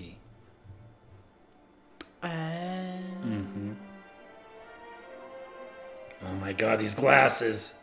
Uh. 2.22 2.28
Mhm. 2.28 3.76
Oh 6.22 6.34
my 6.42 6.52
god, 6.52 6.80
these 6.80 6.96
glasses. 6.96 7.80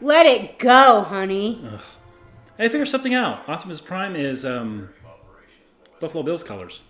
Let 0.00 0.24
it 0.24 0.58
go, 0.58 1.02
honey. 1.02 1.62
I 2.58 2.68
figured 2.68 2.88
something 2.88 3.12
out. 3.12 3.46
Optimus 3.48 3.82
Prime 3.82 4.16
is 4.16 4.46
um, 4.46 4.88
Buffalo 6.00 6.22
Bills 6.22 6.42
colors. 6.42 6.80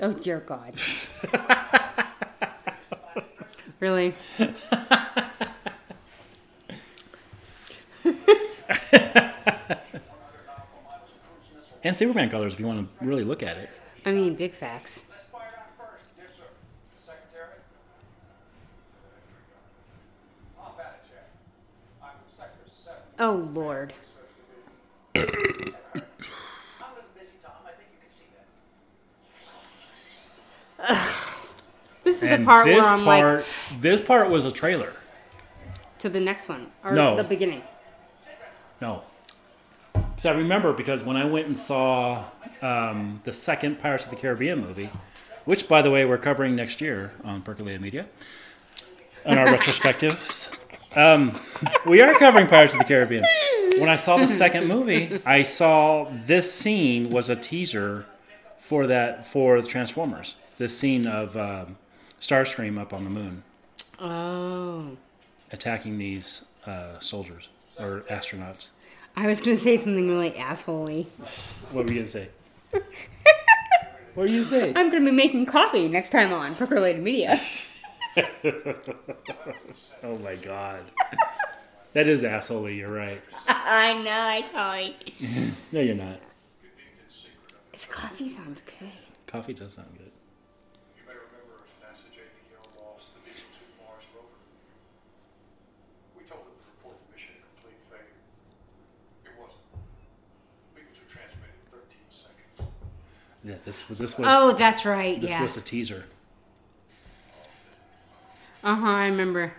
Oh 0.00 0.12
dear 0.12 0.40
God. 0.40 0.74
really? 3.80 4.14
And 11.86 11.96
Superman 11.96 12.28
colors 12.30 12.54
if 12.54 12.58
you 12.58 12.66
want 12.66 12.88
to 12.98 13.04
really 13.06 13.22
look 13.22 13.44
at 13.44 13.58
it. 13.58 13.70
I 14.04 14.10
mean, 14.10 14.34
big 14.34 14.54
facts. 14.54 15.04
Yes, 16.18 16.26
sir. 16.36 16.42
Secretary? 17.06 17.58
Combat 20.58 21.04
check. 21.08 21.30
I'm 22.02 22.10
in 22.10 22.16
sector 22.36 22.66
seven. 22.66 23.02
Oh 23.20 23.34
Lord. 23.54 23.92
I'm 25.14 25.22
a 25.22 25.24
little 25.24 25.38
busy, 27.14 27.38
Tom. 27.44 27.52
I 27.64 27.70
think 27.78 27.86
you 27.94 28.02
can 28.02 28.10
see 28.18 28.26
that. 28.34 28.46
This 32.04 32.18
is 32.18 32.22
And 32.22 32.42
the 32.44 32.46
part 32.46 32.66
this 32.66 32.84
where 32.84 32.92
I'm 32.92 33.04
part, 33.04 33.36
like 33.38 33.80
this 33.80 34.00
part 34.00 34.30
was 34.30 34.44
a 34.44 34.50
trailer. 34.52 34.92
to 35.98 36.08
the 36.08 36.20
next 36.20 36.48
one 36.48 36.68
or 36.84 36.92
No. 36.92 37.16
the 37.16 37.24
beginning. 37.24 37.62
No. 38.80 39.02
So 40.18 40.30
I 40.32 40.36
remember 40.36 40.72
because 40.72 41.02
when 41.02 41.16
I 41.16 41.24
went 41.24 41.46
and 41.48 41.58
saw 41.58 42.22
um, 42.62 43.20
the 43.24 43.32
second 43.32 43.80
Pirates 43.80 44.04
of 44.04 44.10
the 44.10 44.16
Caribbean 44.16 44.60
movie, 44.60 44.88
which, 45.46 45.66
by 45.68 45.82
the 45.82 45.90
way, 45.90 46.04
we're 46.04 46.16
covering 46.18 46.54
next 46.54 46.80
year 46.80 47.12
on 47.24 47.42
Percolated 47.42 47.80
Media, 47.80 48.06
on 49.24 49.36
our 49.36 49.46
retrospectives, 49.58 50.56
um, 50.96 51.38
we 51.86 52.00
are 52.02 52.14
covering 52.20 52.46
Pirates 52.46 52.72
of 52.74 52.78
the 52.78 52.84
Caribbean. 52.84 53.24
When 53.78 53.88
I 53.88 53.96
saw 53.96 54.16
the 54.16 54.26
second 54.28 54.68
movie, 54.68 55.20
I 55.26 55.42
saw 55.42 56.08
this 56.24 56.52
scene 56.52 57.10
was 57.10 57.28
a 57.28 57.34
teaser 57.36 58.06
for 58.58 58.86
that 58.86 59.26
for 59.26 59.60
the 59.60 59.66
Transformers. 59.66 60.36
This 60.58 60.76
scene 60.78 61.06
of 61.06 61.36
um, 61.36 61.76
Starscream 62.20 62.78
up 62.80 62.92
on 62.92 63.04
the 63.04 63.10
moon 63.10 63.42
Oh. 63.98 64.96
attacking 65.52 65.98
these 65.98 66.44
uh, 66.66 66.98
soldiers 66.98 67.48
or 67.78 68.00
astronauts. 68.10 68.68
I 69.16 69.26
was 69.26 69.40
gonna 69.40 69.56
say 69.56 69.76
something 69.76 70.08
really 70.08 70.32
assholey. 70.32 71.06
What 71.72 71.84
were 71.86 71.90
you 71.92 71.98
gonna 72.00 72.08
say? 72.08 72.28
what 72.70 72.84
were 74.14 74.26
you 74.26 74.44
gonna 74.44 74.62
say? 74.62 74.72
I'm 74.76 74.90
gonna 74.90 75.04
be 75.04 75.10
making 75.10 75.46
coffee 75.46 75.88
next 75.88 76.10
time 76.10 76.32
on 76.32 76.54
Percolated 76.54 77.02
Media. 77.02 77.38
oh 80.02 80.16
my 80.22 80.36
god. 80.36 80.80
that 81.92 82.06
is 82.08 82.22
assholey, 82.22 82.76
you're 82.78 82.90
right. 82.92 83.20
I 83.46 83.94
know, 84.02 84.10
I 84.10 84.40
totally. 84.42 85.54
No, 85.72 85.80
you're 85.80 85.94
not. 85.94 86.18
This 87.72 87.84
coffee 87.86 88.28
sounds 88.28 88.60
good. 88.78 88.88
Coffee 89.26 89.52
does 89.54 89.74
sound 89.74 89.88
good. 89.98 90.10
You 90.96 91.02
may 91.06 91.12
remember 91.12 91.60
NASA 91.84 92.08
JP 92.08 92.36
Hill 92.48 92.64
lost 92.80 93.12
the 93.12 93.20
Beagle 93.20 93.52
2 93.52 93.84
Mars 93.84 94.04
rover. 94.16 94.32
We 96.16 96.24
told 96.24 96.48
them 96.48 96.56
to 96.56 96.68
report 96.72 96.96
the 97.04 97.12
mission 97.12 97.36
a 97.36 97.44
complete 97.52 97.76
failure. 97.92 98.16
It 99.28 99.36
wasn't. 99.36 99.60
Beagle 100.72 100.96
2 100.96 101.04
transmitted 101.12 101.52
in 101.52 101.68
13 101.68 101.84
seconds. 102.08 102.64
Yeah, 103.46 103.54
this 103.64 103.82
this 103.82 104.18
was 104.18 104.26
Oh, 104.28 104.52
that's 104.54 104.84
right. 104.84 105.20
this 105.20 105.30
yeah. 105.30 105.40
was 105.42 105.56
a 105.56 105.60
teaser. 105.60 106.04
Uh 108.64 108.74
huh. 108.74 108.86
I 108.88 109.06
remember. 109.06 109.52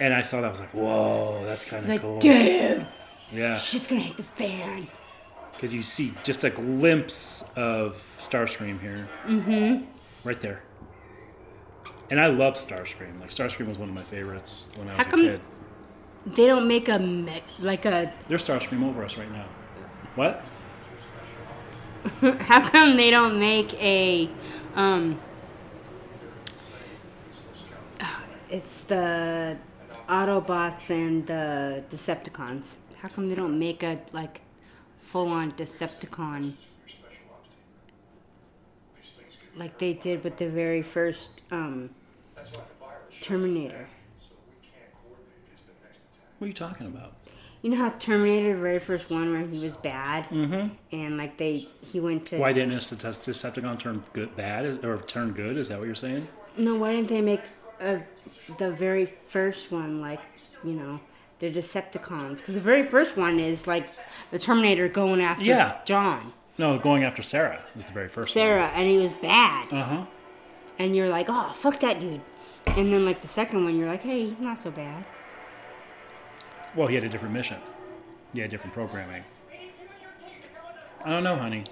And 0.00 0.14
I 0.14 0.22
saw 0.22 0.40
that 0.40 0.46
I 0.46 0.50
was 0.50 0.60
like, 0.60 0.70
whoa, 0.74 1.42
that's 1.44 1.64
kind 1.64 1.82
of 1.84 1.88
Like, 1.90 2.00
cool. 2.02 2.18
dude, 2.18 2.86
Yeah, 3.32 3.56
shit's 3.56 3.86
gonna 3.86 4.00
hit 4.00 4.16
the 4.16 4.22
fan. 4.22 4.88
because 5.52 5.74
you 5.74 5.82
see 5.82 6.12
just 6.24 6.44
a 6.44 6.50
glimpse 6.50 7.50
of 7.56 8.02
Starscream 8.20 8.80
here. 8.80 9.08
Mm-hmm. 9.26 9.84
Right 10.24 10.40
there. 10.40 10.62
And 12.10 12.18
I 12.20 12.26
love 12.28 12.54
Starscream. 12.54 13.20
Like 13.20 13.30
Starscream 13.30 13.68
was 13.68 13.78
one 13.78 13.88
of 13.90 13.94
my 13.94 14.04
favorites 14.04 14.68
when 14.76 14.88
I 14.88 14.92
was 14.92 14.98
How 14.98 15.02
a 15.04 15.10
come- 15.10 15.20
kid. 15.20 15.40
They 16.26 16.46
don't 16.46 16.66
make 16.66 16.88
a 16.88 16.98
me- 16.98 17.42
like 17.60 17.84
a. 17.84 18.12
There's 18.26 18.44
Starscream 18.44 18.82
over 18.88 19.04
us 19.04 19.16
right 19.16 19.30
now. 19.30 19.44
What? 20.16 20.42
How 22.20 22.60
come 22.68 22.96
they 22.96 23.10
don't 23.10 23.40
make 23.40 23.74
a 23.74 24.30
um? 24.76 25.18
It's 28.48 28.82
the 28.84 29.58
Autobots 30.08 30.88
and 30.90 31.26
the 31.26 31.84
Decepticons. 31.90 32.76
How 32.98 33.08
come 33.08 33.28
they 33.28 33.34
don't 33.34 33.58
make 33.58 33.82
a 33.82 33.98
like 34.12 34.42
full-on 35.00 35.52
Decepticon? 35.52 36.54
Like 39.56 39.78
they 39.78 39.92
did 39.92 40.22
with 40.22 40.36
the 40.36 40.48
very 40.48 40.82
first 40.82 41.42
um 41.50 41.90
Terminator. 43.20 43.88
What 46.38 46.44
are 46.44 46.48
you 46.48 46.54
talking 46.54 46.86
about? 46.86 47.15
You 47.66 47.72
know 47.72 47.78
how 47.78 47.88
Terminator, 47.98 48.54
the 48.54 48.60
very 48.62 48.78
first 48.78 49.10
one, 49.10 49.32
where 49.32 49.40
he 49.44 49.58
was 49.58 49.76
bad, 49.76 50.28
Mhm. 50.28 50.70
and 50.92 51.16
like 51.16 51.36
they, 51.36 51.66
he 51.90 51.98
went 51.98 52.26
to. 52.26 52.38
Why 52.38 52.52
didn't 52.52 52.74
a 52.74 52.76
Decepticon 52.76 53.76
turn 53.80 54.04
good 54.12 54.36
bad 54.36 54.64
is, 54.64 54.78
or 54.84 54.98
turn 54.98 55.32
good? 55.32 55.56
Is 55.56 55.68
that 55.70 55.78
what 55.80 55.86
you're 55.86 55.96
saying? 55.96 56.28
No, 56.56 56.76
why 56.76 56.92
didn't 56.94 57.08
they 57.08 57.20
make 57.20 57.40
uh 57.80 57.96
the 58.58 58.70
very 58.70 59.04
first 59.04 59.72
one 59.72 60.00
like, 60.00 60.20
you 60.62 60.74
know, 60.74 61.00
the 61.40 61.50
Decepticons? 61.50 62.36
Because 62.36 62.54
the 62.54 62.60
very 62.60 62.84
first 62.84 63.16
one 63.16 63.40
is 63.40 63.66
like 63.66 63.88
the 64.30 64.38
Terminator 64.38 64.86
going 64.86 65.20
after 65.20 65.42
Yeah. 65.42 65.78
John, 65.84 66.34
No, 66.58 66.78
going 66.78 67.02
after 67.02 67.24
Sarah 67.24 67.58
was 67.74 67.86
the 67.86 67.92
very 67.92 68.08
first 68.08 68.32
Sarah, 68.32 68.70
and 68.76 68.86
he 68.88 68.96
was 68.96 69.12
bad. 69.12 69.72
Uh 69.72 69.82
huh. 69.82 70.04
and 70.78 70.94
you're 70.94 71.08
like, 71.08 71.26
oh, 71.28 71.52
fuck 71.56 71.80
that 71.80 71.98
dude. 71.98 72.20
And 72.68 72.92
then 72.92 73.04
like 73.04 73.22
the 73.22 73.28
second 73.40 73.64
one, 73.64 73.76
you're 73.76 73.88
like, 73.88 74.02
hey, 74.02 74.22
he's 74.28 74.38
not 74.38 74.56
so 74.60 74.70
bad. 74.70 75.04
Well, 76.76 76.88
he 76.88 76.94
had 76.94 77.04
a 77.04 77.08
different 77.08 77.32
mission. 77.32 77.56
He 78.34 78.40
had 78.40 78.50
different 78.50 78.74
programming. 78.74 79.24
I 81.02 81.10
don't 81.10 81.24
know, 81.24 81.36
honey. 81.36 81.64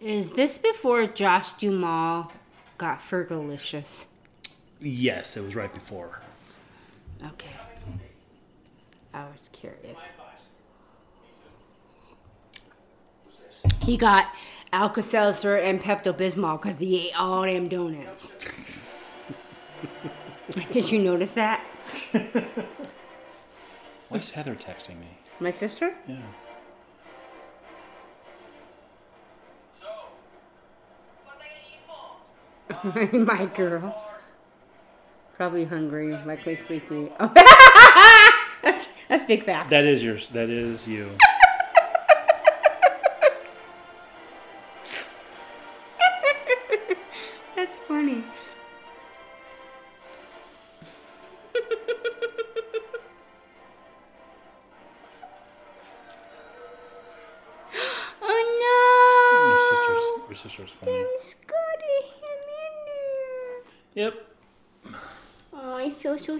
Is 0.00 0.30
this 0.30 0.56
before 0.56 1.06
Josh 1.06 1.54
Duhamel 1.54 2.32
got 2.78 2.98
Fergalicious? 3.00 4.06
Yes, 4.80 5.36
it 5.36 5.44
was 5.44 5.54
right 5.54 5.72
before. 5.72 6.22
Okay. 7.22 7.50
I 9.12 9.24
was 9.32 9.50
curious. 9.52 10.08
He 13.82 13.96
got 13.96 14.28
Alka-Seltzer 14.72 15.56
and 15.56 15.82
Pepto-Bismol 15.82 16.62
because 16.62 16.78
he 16.78 17.08
ate 17.08 17.18
all 17.18 17.42
them 17.42 17.68
donuts. 17.68 18.30
Did 20.72 20.90
you 20.90 20.98
notice 20.98 21.32
that? 21.32 21.64
Why 24.08 24.18
is 24.18 24.30
Heather 24.30 24.54
texting 24.54 24.98
me? 25.00 25.18
My 25.40 25.50
sister? 25.50 25.94
Yeah. 26.06 26.16
My 33.12 33.46
girl. 33.54 34.02
Probably 35.36 35.64
hungry, 35.64 36.16
likely 36.24 36.56
sleepy. 36.56 37.10
Oh. 37.20 37.32
that's 38.62 38.88
that's 39.08 39.24
big 39.24 39.44
facts. 39.44 39.70
That 39.70 39.84
is 39.84 40.02
yours. 40.02 40.28
That 40.28 40.50
is 40.50 40.88
you. 40.88 41.10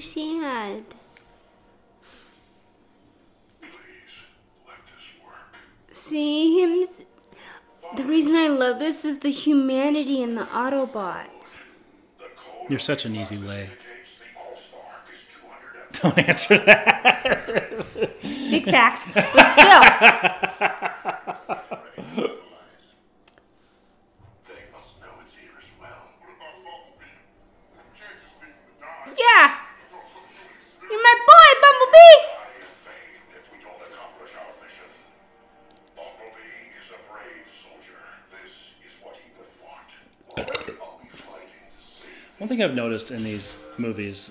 So 0.00 0.08
sad. 0.08 0.84
See 5.92 6.60
him. 6.60 6.84
The 7.96 8.04
reason 8.04 8.34
I 8.34 8.48
love 8.48 8.78
this 8.78 9.04
is 9.04 9.20
the 9.20 9.30
humanity 9.30 10.22
in 10.22 10.34
the 10.34 10.44
Autobots. 10.44 11.60
You're 12.68 12.78
such 12.78 13.04
an 13.04 13.16
easy 13.16 13.36
lay. 13.36 13.70
Don't 15.92 16.18
answer 16.18 16.58
that. 16.58 17.46
Big 18.22 18.64
facts, 18.66 19.06
but 19.14 19.48
still. 19.48 19.82
One 42.46 42.56
thing 42.56 42.62
I've 42.62 42.76
noticed 42.76 43.10
in 43.10 43.24
these 43.24 43.58
movies. 43.76 44.30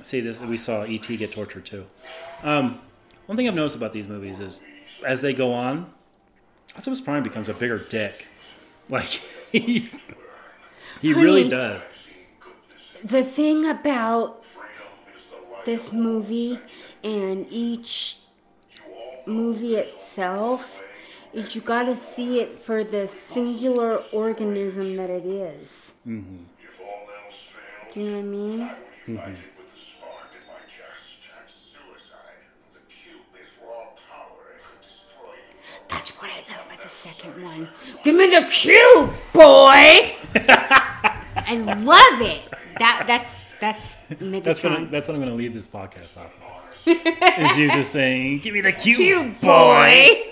see 0.00 0.22
this. 0.22 0.40
We 0.40 0.56
saw 0.56 0.80
ET 0.80 1.02
get 1.02 1.30
tortured 1.30 1.66
too. 1.66 1.84
Um, 2.42 2.80
one 3.26 3.36
thing 3.36 3.46
I've 3.46 3.54
noticed 3.54 3.76
about 3.76 3.92
these 3.92 4.08
movies 4.08 4.40
is, 4.40 4.60
as 5.04 5.20
they 5.20 5.34
go 5.34 5.52
on, 5.52 5.92
Optimus 6.74 7.02
Prime 7.02 7.22
becomes 7.22 7.50
a 7.50 7.54
bigger 7.54 7.76
dick. 7.76 8.28
Like 8.88 9.04
he, 9.52 9.90
he 11.02 11.12
really 11.12 11.48
does. 11.48 11.86
The 13.04 13.22
thing 13.22 13.68
about 13.68 14.42
this 15.66 15.92
movie 15.92 16.58
and 17.04 17.46
each 17.50 18.20
movie 19.26 19.76
itself 19.76 20.82
is 21.32 21.54
you 21.54 21.60
got 21.60 21.84
to 21.84 21.94
see 21.94 22.40
it 22.40 22.58
for 22.58 22.84
the 22.84 23.08
singular 23.08 24.02
organism 24.12 24.96
that 24.96 25.10
it 25.10 25.24
is. 25.24 25.94
Mm-hmm. 26.06 26.36
Do 27.92 28.00
you 28.00 28.06
know 28.06 28.16
what 28.16 28.18
I 28.18 28.22
mean? 28.22 28.70
Mm-hmm. 29.08 29.34
That's 35.88 36.10
what 36.20 36.30
I 36.30 36.36
love 36.50 36.66
about 36.66 36.82
the 36.82 36.88
second 36.88 37.42
one. 37.42 37.68
Give 38.02 38.14
me 38.14 38.28
the 38.28 38.46
cube, 38.50 39.12
boy. 39.32 40.16
I 40.34 41.56
love 41.56 42.22
it. 42.22 42.42
That 42.78 43.04
that's 43.06 43.34
that's 43.60 43.96
Megatron. 44.08 44.42
That's 44.42 44.60
gonna. 44.60 44.86
That's 44.86 45.08
what 45.08 45.14
I'm 45.14 45.20
gonna 45.20 45.34
leave 45.34 45.52
this 45.52 45.66
podcast 45.66 46.16
off. 46.16 46.32
Of. 46.40 46.42
is 46.86 47.58
you 47.58 47.70
just 47.70 47.92
saying, 47.92 48.38
"Give 48.38 48.54
me 48.54 48.62
the 48.62 48.72
cute, 48.72 48.96
Cute 48.96 49.40
boy." 49.40 50.22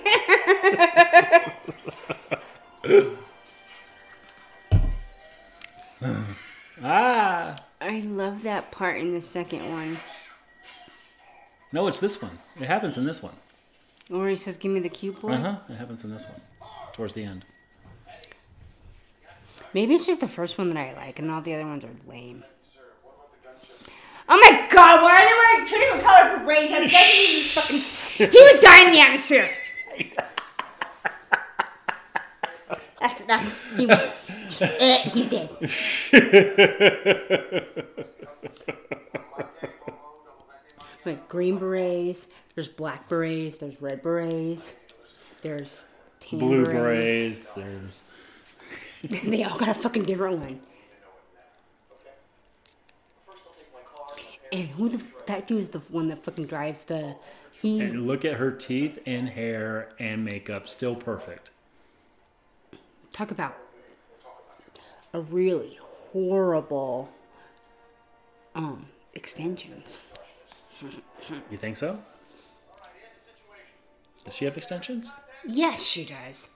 Ah. 6.83 7.55
I 7.81 8.01
love 8.01 8.43
that 8.43 8.71
part 8.71 8.99
in 8.99 9.13
the 9.13 9.23
second 9.23 9.71
one 9.71 9.99
No, 11.73 11.87
it's 11.89 12.01
this 12.01 12.21
one. 12.21 12.39
It 12.59 12.67
happens 12.67 12.99
in 12.99 13.05
this 13.05 13.23
one. 13.23 13.35
where 14.09 14.29
he 14.29 14.37
says, 14.37 14.57
"Give 14.57 14.73
me 14.73 14.81
the 14.81 14.89
cube, 14.89 15.21
boy." 15.21 15.33
Uh 15.33 15.39
huh. 15.39 15.57
It 15.69 15.77
happens 15.77 16.05
in 16.05 16.11
this 16.11 16.27
one. 16.27 16.41
Towards 16.93 17.15
the 17.15 17.25
end. 17.25 17.45
Maybe 19.73 19.95
it's 19.95 20.05
just 20.07 20.19
the 20.21 20.27
first 20.29 20.59
one 20.59 20.69
that 20.71 20.77
I 20.77 20.93
like, 20.95 21.21
and 21.21 21.31
all 21.31 21.41
the 21.43 21.55
other 21.55 21.65
ones 21.65 21.85
are 21.85 21.91
lame. 22.09 22.43
Oh 24.29 24.37
my 24.37 24.67
god, 24.69 25.03
why 25.03 25.13
are 25.13 25.27
they 25.27 25.33
wearing 25.33 25.67
two 25.67 25.77
different 25.79 26.03
color 26.05 26.39
berets? 26.45 26.71
That 26.71 26.81
doesn't 26.91 27.31
even 27.31 27.43
fucking. 27.55 28.31
He 28.37 28.43
would 28.43 28.61
die 28.61 28.85
in 28.87 28.93
the 28.93 29.01
atmosphere. 29.01 29.49
That's 33.01 33.21
that's 33.23 33.61
he, 33.77 33.87
just, 33.87 34.63
eh, 34.81 35.03
he's 35.11 35.27
dead. 35.29 35.51
like 41.07 41.29
green 41.29 41.59
berets, 41.59 42.29
there's 42.55 42.69
black 42.69 43.09
berets, 43.09 43.57
there's 43.57 43.81
red 43.81 44.03
berets, 44.03 44.77
there's 45.43 45.87
Blue 46.31 46.65
berets. 46.65 47.55
berets. 47.55 47.55
There's. 47.55 48.03
they 49.25 49.45
all 49.45 49.59
got 49.59 49.69
a 49.71 49.75
fucking 49.75 50.05
different 50.05 50.39
one. 50.39 50.61
And 54.53 54.69
who 54.71 54.89
the 54.89 55.03
that 55.27 55.47
dude's 55.47 55.69
the 55.71 55.79
one 55.79 56.09
that 56.09 56.25
fucking 56.25 56.47
drives 56.47 56.85
the 56.85 57.17
he 57.63 57.81
And 57.81 58.07
look 58.07 58.25
at 58.25 58.35
her 58.35 58.51
teeth 58.51 58.99
and 59.07 59.29
hair 59.29 59.91
and 59.99 60.25
makeup, 60.25 60.69
still 60.69 60.97
perfect. 60.97 61.51
Talk 63.13 63.31
about 63.31 63.57
a 65.13 65.21
really 65.21 65.79
horrible 66.13 67.11
um 68.55 68.87
extensions. 69.15 70.01
You 71.51 71.57
think 71.57 71.77
so? 71.77 72.01
Does 74.25 74.35
she 74.37 74.45
have 74.45 74.57
extensions? 74.57 75.11
Yes, 75.47 75.83
she 75.87 76.05
does. 76.05 76.51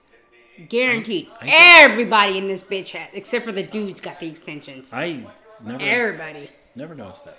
Guaranteed. 0.69 1.27
I- 1.41 1.45
I- 1.45 1.81
Everybody 1.83 2.37
in 2.37 2.47
this 2.47 2.63
bitch 2.63 2.89
has, 2.91 3.09
except 3.13 3.45
for 3.45 3.51
the 3.51 3.63
dudes, 3.63 3.99
got 3.99 4.19
the 4.19 4.27
extensions. 4.27 4.93
I 4.93 5.25
never. 5.61 5.83
Everybody. 5.83 6.49
Never 6.75 6.95
noticed 6.95 7.25
that. 7.25 7.37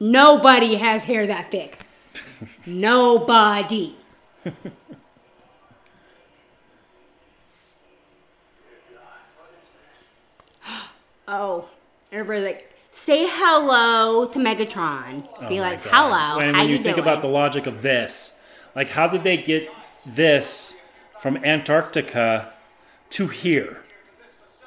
Nobody 0.00 0.74
has 0.76 1.04
hair 1.04 1.26
that 1.26 1.50
thick. 1.50 1.78
Nobody. 2.66 3.96
Oh, 11.32 11.68
everybody 12.12 12.44
like 12.44 12.74
say 12.90 13.26
hello 13.28 14.26
to 14.26 14.38
Megatron. 14.38 15.26
Oh 15.40 15.48
Be 15.48 15.60
like, 15.60 15.82
God. 15.82 15.90
hello, 15.92 16.36
When, 16.38 16.54
how 16.54 16.60
when 16.60 16.68
you, 16.68 16.76
you 16.76 16.82
think 16.82 16.96
doing? 16.96 17.08
about 17.08 17.22
the 17.22 17.28
logic 17.28 17.66
of 17.66 17.82
this, 17.82 18.38
like 18.76 18.90
how 18.90 19.08
did 19.08 19.24
they 19.24 19.36
get 19.38 19.68
this 20.06 20.76
from 21.20 21.38
Antarctica 21.38 22.52
to 23.10 23.26
here? 23.28 23.82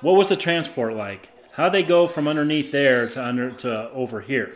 What 0.01 0.15
was 0.15 0.29
the 0.29 0.35
transport 0.35 0.95
like? 0.95 1.29
How 1.53 1.69
they 1.69 1.83
go 1.83 2.07
from 2.07 2.27
underneath 2.27 2.71
there 2.71 3.07
to 3.09 3.23
under 3.23 3.51
to 3.51 3.89
over 3.91 4.21
here? 4.21 4.53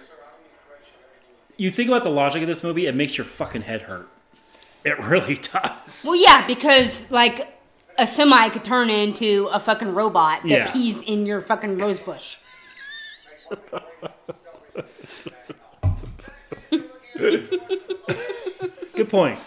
You 1.57 1.71
think 1.71 1.89
about 1.89 2.03
the 2.03 2.09
logic 2.09 2.41
of 2.41 2.47
this 2.47 2.63
movie, 2.63 2.87
it 2.87 2.95
makes 2.95 3.17
your 3.17 3.25
fucking 3.25 3.63
head 3.63 3.83
hurt. 3.83 4.09
It 4.83 4.99
really 5.03 5.35
does. 5.35 6.03
Well, 6.05 6.15
yeah, 6.15 6.45
because 6.47 7.09
like 7.11 7.47
a 7.99 8.07
semi 8.07 8.49
could 8.49 8.63
turn 8.63 8.89
into 8.89 9.49
a 9.53 9.59
fucking 9.59 9.93
robot 9.93 10.41
that 10.43 10.49
Yeah. 10.49 10.71
pees 10.71 11.01
in 11.01 11.25
your 11.25 11.41
fucking 11.41 11.77
rose 11.77 11.99
bush. 11.99 12.37
Good 18.95 19.09
point. 19.09 19.39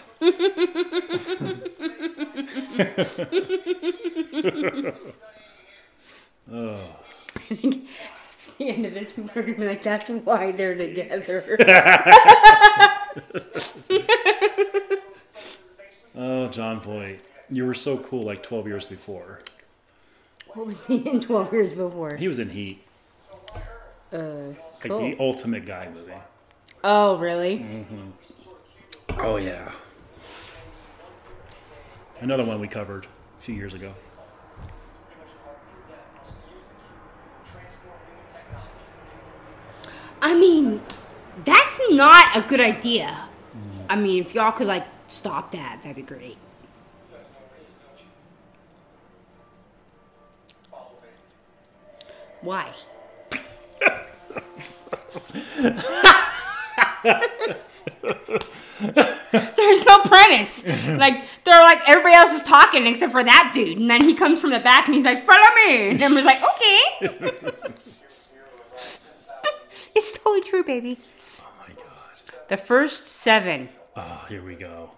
oh. 6.51 6.81
I 7.49 7.55
think 7.55 7.75
at 7.75 8.57
the 8.57 8.69
end 8.69 8.85
of 8.85 8.93
this, 8.93 9.11
we're 9.17 9.41
gonna 9.41 9.55
be 9.57 9.65
like, 9.65 9.83
that's 9.83 10.09
why 10.09 10.51
they're 10.51 10.75
together. 10.75 11.57
Oh, 16.15 16.47
Jon 16.49 16.79
Voight. 16.79 17.23
You 17.49 17.65
were 17.65 17.73
so 17.73 17.97
cool 17.97 18.23
like 18.23 18.41
12 18.43 18.67
years 18.67 18.85
before. 18.85 19.39
what 20.53 20.67
was 20.67 20.85
he 20.85 20.97
in 21.09 21.19
12 21.19 21.53
years 21.53 21.71
before? 21.73 22.15
He 22.15 22.27
was 22.27 22.39
in 22.39 22.49
Heat. 22.49 22.83
Uh, 24.11 24.17
Like 24.19 24.81
cool. 24.81 24.99
the 25.01 25.17
ultimate 25.19 25.65
guy 25.65 25.89
movie. 25.93 26.13
Oh, 26.83 27.17
really? 27.17 27.59
Mm-hmm. 27.59 29.19
Oh, 29.19 29.37
yeah. 29.37 29.71
Another 32.19 32.43
one 32.45 32.59
we 32.59 32.67
covered 32.67 33.05
a 33.39 33.43
few 33.43 33.55
years 33.55 33.73
ago. 33.73 33.93
I 40.21 40.33
mean, 40.35 40.81
that's 41.43 41.79
not 41.91 42.37
a 42.37 42.41
good 42.41 42.61
idea. 42.61 43.27
I 43.89 43.95
mean, 43.95 44.23
if 44.23 44.33
y'all 44.33 44.51
could 44.51 44.67
like 44.67 44.85
stop 45.07 45.51
that, 45.51 45.79
that'd 45.83 45.95
be 45.95 46.01
great. 46.01 46.37
Why? 52.43 52.71
There's 59.31 59.85
no 59.85 60.01
premise. 60.01 60.65
Like 60.65 61.25
they're 61.45 61.63
like 61.63 61.79
everybody 61.87 62.15
else 62.15 62.33
is 62.33 62.41
talking 62.41 62.85
except 62.85 63.11
for 63.13 63.23
that 63.23 63.51
dude, 63.53 63.77
and 63.77 63.89
then 63.89 64.01
he 64.01 64.13
comes 64.13 64.41
from 64.41 64.49
the 64.51 64.59
back 64.59 64.87
and 64.87 64.95
he's 64.95 65.05
like, 65.05 65.23
"Follow 65.25 65.55
me," 65.65 65.89
and 65.89 66.01
Emma's 66.01 66.25
like, 66.25 66.41
"Okay." 66.43 66.81
it's 69.95 70.17
totally 70.17 70.41
true, 70.41 70.63
baby. 70.63 70.99
Oh 71.39 71.43
my 71.61 71.73
god. 71.73 72.47
The 72.49 72.57
first 72.57 73.07
seven. 73.07 73.69
Oh, 73.95 74.25
here 74.27 74.43
we 74.43 74.55
go. 74.55 74.91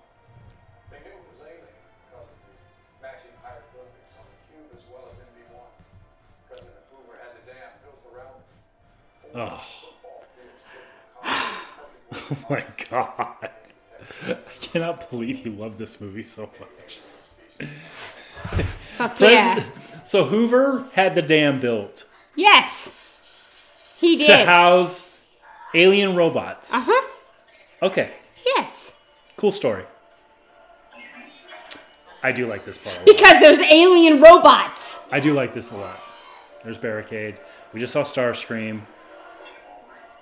Oh. 9.35 9.63
oh 11.25 12.37
my 12.49 12.63
god. 12.89 13.49
I 14.27 14.37
cannot 14.61 15.09
believe 15.09 15.45
you 15.45 15.51
love 15.53 15.77
this 15.77 15.99
movie 15.99 16.23
so 16.23 16.49
much. 16.59 16.99
Fuck 18.97 19.19
yeah. 19.19 19.63
So 20.05 20.25
Hoover 20.25 20.85
had 20.93 21.15
the 21.15 21.21
dam 21.21 21.59
built 21.59 22.05
Yes, 22.35 22.91
he 23.97 24.17
did. 24.17 24.27
to 24.27 24.45
house 24.45 25.17
alien 25.73 26.15
robots. 26.15 26.73
Uh 26.73 26.83
huh. 26.85 27.07
Okay, 27.81 28.11
Yes. 28.45 28.93
cool 29.37 29.51
story. 29.51 29.83
I 32.23 32.31
do 32.31 32.47
like 32.47 32.65
this 32.65 32.77
part. 32.77 32.95
a 32.95 32.99
lot. 32.99 33.05
Because 33.05 33.39
there's 33.39 33.59
alien 33.59 34.19
robots. 34.21 34.99
I 35.11 35.19
do 35.19 35.33
like 35.33 35.53
this 35.53 35.71
a 35.71 35.77
lot. 35.77 35.99
There's 36.63 36.77
Barricade. 36.77 37.37
We 37.73 37.79
just 37.79 37.93
saw 37.93 38.01
Starscream. 38.03 38.81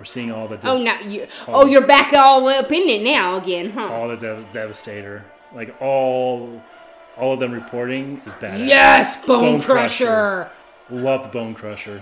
We're 0.04 0.08
seeing 0.08 0.34
all 0.34 0.50
the 0.50 0.60
Oh, 0.68 0.78
now 0.78 1.00
you. 1.00 1.28
all 1.48 1.62
Oh, 1.62 1.64
the- 1.64 1.72
you're 1.72 1.88
back 1.88 2.12
all 2.12 2.46
up 2.50 2.70
in 2.74 2.90
it 2.90 3.04
now 3.04 3.38
again, 3.38 3.70
huh? 3.72 3.88
all 3.88 4.10
the 4.10 4.18
Dev- 4.18 4.52
Devastator. 4.52 5.24
Like 5.56 5.74
all 5.82 6.62
all 7.18 7.36
of 7.36 7.40
them 7.40 7.54
reporting 7.54 8.22
is 8.26 8.34
badass. 8.34 8.68
Yes, 8.68 9.26
Bone 9.26 9.62
Crusher. 9.62 10.52
Loved 10.90 11.32
Bone 11.32 11.54
Crusher. 11.54 12.02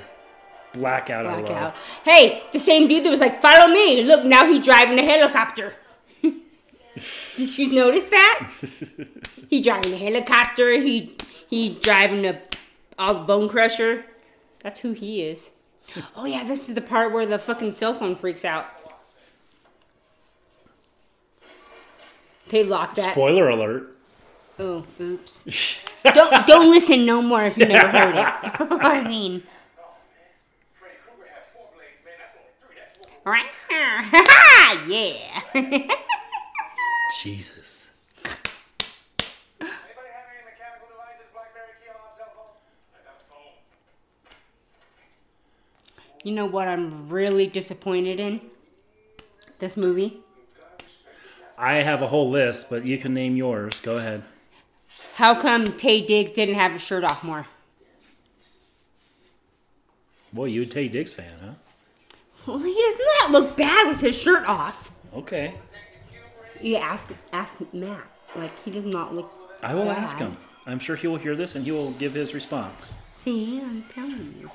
Blackout, 0.74 1.26
Blackout. 1.26 1.80
Hey, 2.04 2.42
the 2.52 2.58
same 2.58 2.88
dude 2.88 3.04
that 3.06 3.12
was 3.12 3.20
like, 3.20 3.40
"Follow 3.40 3.72
me." 3.72 4.02
Look, 4.02 4.26
now 4.26 4.48
he 4.52 4.58
driving 4.60 4.98
a 4.98 5.04
helicopter. 5.06 5.76
Did 6.24 7.58
you 7.60 7.72
notice 7.72 8.08
that? 8.08 8.50
he 9.48 9.62
driving 9.62 9.94
a 9.94 9.98
helicopter. 9.98 10.72
He 10.80 11.14
he 11.52 11.76
driving 11.76 12.26
a, 12.26 12.42
a 12.98 13.14
Bone 13.14 13.48
Crusher. 13.48 14.06
That's 14.64 14.80
who 14.80 14.94
he 14.94 15.22
is. 15.22 15.52
Oh 16.16 16.26
yeah, 16.26 16.44
this 16.44 16.70
is 16.70 16.76
the 16.76 16.82
part 16.82 17.12
where 17.12 17.26
the 17.26 17.38
fucking 17.38 17.74
cell 17.74 17.94
phone 17.94 18.16
freaks 18.16 18.46
out. 18.46 18.66
They 22.50 22.64
locked 22.64 22.98
that. 22.98 23.12
Spoiler 23.12 23.50
alert. 23.50 23.96
Oh, 24.60 24.86
oops. 25.00 25.86
don't 26.04 26.46
don't 26.48 26.70
listen 26.70 27.06
no 27.06 27.22
more 27.22 27.44
if 27.44 27.58
you 27.58 27.66
never 27.66 27.88
heard 27.88 28.16
it. 28.16 28.72
I 28.84 29.02
mean. 29.08 29.44
Right? 33.26 33.48
Yeah. 34.88 35.88
Jesus. 37.22 37.81
You 46.24 46.34
know 46.34 46.46
what 46.46 46.68
I'm 46.68 47.10
really 47.10 47.48
disappointed 47.48 48.20
in? 48.20 48.42
This 49.60 49.76
movie. 49.76 50.20
I 51.58 51.74
have 51.76 52.02
a 52.02 52.08
whole 52.08 52.30
list, 52.30 52.70
but 52.70 52.86
you 52.86 52.98
can 52.98 53.14
name 53.14 53.36
yours. 53.36 53.80
Go 53.80 53.98
ahead. 53.98 54.24
How 55.16 55.40
come 55.40 55.66
Taye 55.66 56.06
Diggs 56.06 56.32
didn't 56.32 56.56
have 56.56 56.74
his 56.74 56.82
shirt 56.82 57.04
off 57.04 57.24
more? 57.24 57.48
Boy, 60.34 60.46
you 60.46 60.64
a 60.64 60.66
Taye 60.66 60.92
Diggs 60.92 61.14
fan, 61.14 61.34
huh? 61.44 61.54
Well, 62.48 62.60
he 62.60 62.74
does 62.74 63.00
not 63.22 63.32
look 63.32 63.58
bad 63.58 63.88
with 63.88 64.00
his 64.02 64.18
shirt 64.18 64.48
off. 64.48 64.92
Okay. 65.14 65.54
You 66.60 66.78
ask 66.78 67.12
ask 67.34 67.58
Matt. 67.74 68.04
Like 68.36 68.52
he 68.64 68.72
does 68.72 68.86
not 68.86 69.14
look. 69.14 69.32
I 69.62 69.76
will 69.76 69.86
bad. 69.86 69.98
ask 69.98 70.18
him. 70.18 70.38
I'm 70.66 70.80
sure 70.80 70.96
he 70.96 71.08
will 71.08 71.18
hear 71.18 71.36
this 71.36 71.56
and 71.56 71.66
he 71.66 71.72
will 71.72 71.92
give 71.92 72.14
his 72.14 72.34
response. 72.34 72.94
See, 73.16 73.60
I'm 73.60 73.84
telling 73.84 74.36
you. 74.40 74.50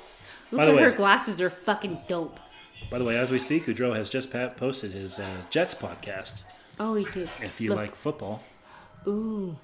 Look 0.51 0.61
at 0.63 0.75
way- 0.75 0.83
her 0.83 0.91
glasses—they're 0.93 1.51
fucking 1.51 2.01
dope. 2.09 2.39
By 2.91 2.99
the 2.99 3.05
way, 3.05 3.19
as 3.19 3.31
we 3.31 3.39
speak, 3.39 3.67
Goudreau 3.67 3.97
has 3.97 4.09
just 4.11 4.31
pa- 4.31 4.51
posted 4.51 4.93
his 4.93 5.19
uh, 5.19 5.27
Jets 5.51 5.75
podcast. 5.75 6.43
Oh, 6.79 6.95
he 6.95 7.05
did. 7.07 7.29
If 7.43 7.61
you 7.61 7.71
Look. 7.71 7.79
like 7.79 7.95
football, 7.97 8.43
Ooh. 9.07 9.57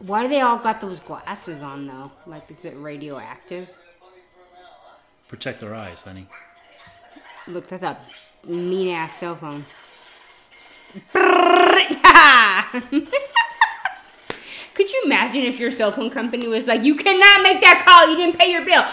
Why 0.00 0.22
do 0.22 0.28
they 0.28 0.40
all 0.40 0.58
got 0.58 0.80
those 0.80 1.00
glasses 1.00 1.60
on 1.62 1.86
though? 1.86 2.10
Like, 2.26 2.50
is 2.50 2.64
it 2.64 2.76
radioactive? 2.76 3.68
protect 5.28 5.60
their 5.60 5.74
eyes, 5.74 6.00
honey. 6.00 6.26
Look, 7.46 7.66
that's 7.68 7.82
a 7.82 7.98
mean 8.46 8.88
ass 8.88 9.16
cell 9.18 9.36
phone. 9.36 9.66
Could 14.78 14.92
you 14.92 15.02
imagine 15.06 15.42
if 15.42 15.58
your 15.58 15.72
cell 15.72 15.90
phone 15.90 16.08
company 16.08 16.46
was 16.46 16.68
like, 16.68 16.84
you 16.84 16.94
cannot 16.94 17.42
make 17.42 17.60
that 17.62 17.82
call, 17.84 18.08
you 18.08 18.16
didn't 18.16 18.38
pay 18.38 18.52
your 18.52 18.64
bill? 18.64 18.84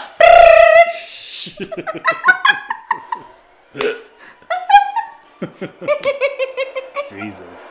Jesus. 7.08 7.70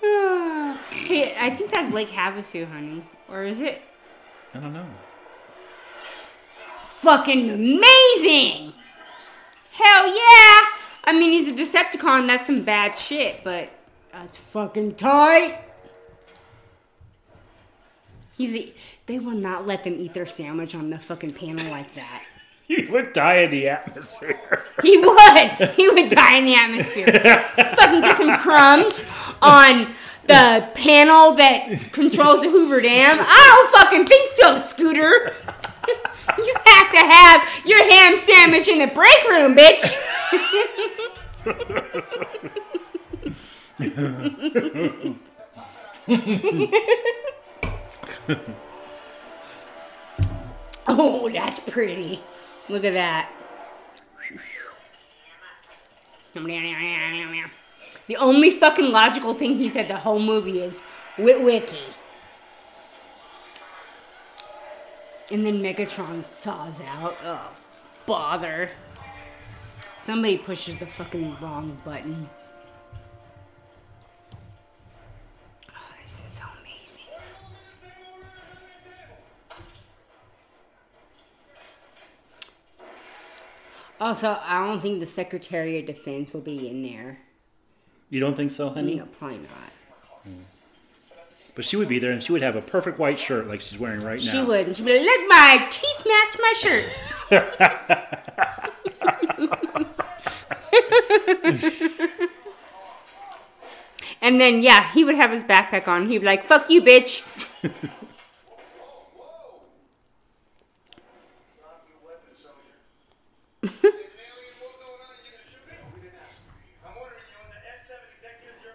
hey, 0.00 1.36
I 1.38 1.54
think 1.54 1.70
that's 1.70 1.92
Lake 1.92 2.08
Havasu, 2.08 2.66
honey. 2.66 3.02
Or 3.28 3.44
is 3.44 3.60
it? 3.60 3.82
I 4.54 4.60
don't 4.60 4.72
know. 4.72 4.86
Fucking 6.86 7.50
amazing! 7.50 8.72
Hell 9.72 10.06
yeah! 10.06 10.62
I 11.04 11.12
mean, 11.12 11.32
he's 11.32 11.50
a 11.50 11.52
Decepticon, 11.52 12.26
that's 12.26 12.46
some 12.46 12.64
bad 12.64 12.96
shit, 12.96 13.44
but 13.44 13.68
that's 14.12 14.38
fucking 14.38 14.94
tight! 14.94 15.71
He's 18.36 18.72
they 19.06 19.18
will 19.18 19.32
not 19.32 19.66
let 19.66 19.84
them 19.84 19.94
eat 19.98 20.14
their 20.14 20.26
sandwich 20.26 20.74
on 20.74 20.90
the 20.90 20.98
fucking 20.98 21.30
panel 21.30 21.70
like 21.70 21.94
that. 21.94 22.24
He 22.68 22.86
would 22.86 23.12
die 23.12 23.38
in 23.38 23.50
the 23.50 23.68
atmosphere. 23.68 24.64
He 24.82 24.96
would. 24.96 25.70
He 25.74 25.90
would 25.90 26.08
die 26.08 26.36
in 26.36 26.46
the 26.46 26.54
atmosphere. 26.54 27.06
fucking 27.56 28.00
get 28.00 28.16
some 28.16 28.34
crumbs 28.38 29.04
on 29.42 29.92
the 30.26 30.66
panel 30.74 31.32
that 31.32 31.68
controls 31.92 32.40
the 32.40 32.48
Hoover 32.48 32.80
Dam. 32.80 33.16
I 33.18 33.70
don't 33.70 33.82
fucking 33.82 34.06
think 34.06 34.30
so, 34.36 34.56
Scooter. 34.56 35.34
you 36.38 36.54
have 36.64 36.90
to 36.92 36.98
have 36.98 37.66
your 37.66 37.82
ham 37.82 38.16
sandwich 38.16 38.68
in 38.68 38.78
the 38.78 38.86
break 38.86 39.28
room, 39.28 39.54
bitch. 39.54 39.82
oh, 50.88 51.30
that's 51.32 51.58
pretty. 51.60 52.20
Look 52.68 52.84
at 52.84 52.94
that. 52.94 53.30
The 58.06 58.16
only 58.16 58.50
fucking 58.50 58.90
logical 58.90 59.34
thing 59.34 59.58
he 59.58 59.68
said 59.68 59.88
the 59.88 59.98
whole 59.98 60.18
movie 60.18 60.60
is 60.60 60.82
Witwicky. 61.16 61.78
And 65.30 65.46
then 65.46 65.62
Megatron 65.62 66.24
thaws 66.24 66.80
out. 66.80 67.16
Oh, 67.24 67.52
bother. 68.06 68.70
Somebody 69.98 70.36
pushes 70.36 70.76
the 70.78 70.86
fucking 70.86 71.36
wrong 71.40 71.78
button. 71.84 72.28
Also, 84.02 84.36
I 84.44 84.66
don't 84.66 84.80
think 84.80 84.98
the 84.98 85.06
Secretary 85.06 85.78
of 85.78 85.86
Defense 85.86 86.32
will 86.32 86.40
be 86.40 86.68
in 86.68 86.82
there. 86.82 87.20
You 88.10 88.18
don't 88.18 88.34
think 88.34 88.50
so, 88.50 88.68
honey? 88.68 88.96
No, 88.96 89.06
probably 89.06 89.38
not. 89.38 89.72
Hmm. 90.24 90.42
But 91.54 91.64
she 91.64 91.76
would 91.76 91.86
be 91.86 92.00
there, 92.00 92.10
and 92.10 92.20
she 92.20 92.32
would 92.32 92.42
have 92.42 92.56
a 92.56 92.60
perfect 92.60 92.98
white 92.98 93.20
shirt 93.20 93.46
like 93.46 93.60
she's 93.60 93.78
wearing 93.78 94.00
right 94.00 94.20
now. 94.20 94.32
She 94.32 94.42
would. 94.42 94.66
And 94.66 94.76
she'd 94.76 94.84
be 94.84 94.98
like, 94.98 95.06
look, 95.06 95.28
my 95.28 95.68
teeth 95.70 96.04
match 96.04 96.36
my 96.40 96.52
shirt. 96.56 96.84
and 104.20 104.40
then, 104.40 104.62
yeah, 104.62 104.92
he 104.92 105.04
would 105.04 105.14
have 105.14 105.30
his 105.30 105.44
backpack 105.44 105.86
on. 105.86 106.08
He'd 106.08 106.18
be 106.18 106.26
like, 106.26 106.44
fuck 106.44 106.68
you, 106.68 106.82
bitch. 106.82 107.22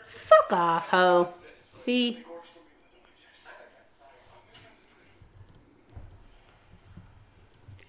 Fuck 0.05 0.51
off, 0.51 0.89
ho. 0.89 1.29
See? 1.71 2.23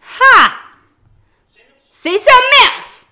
Ha! 0.01 0.75
Say 1.91 2.19
something 2.19 2.59
else. 2.65 3.05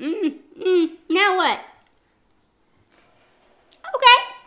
Mm, 0.00 0.38
mm, 0.60 0.90
now 1.10 1.36
what? 1.36 1.60
Okay. 3.94 4.38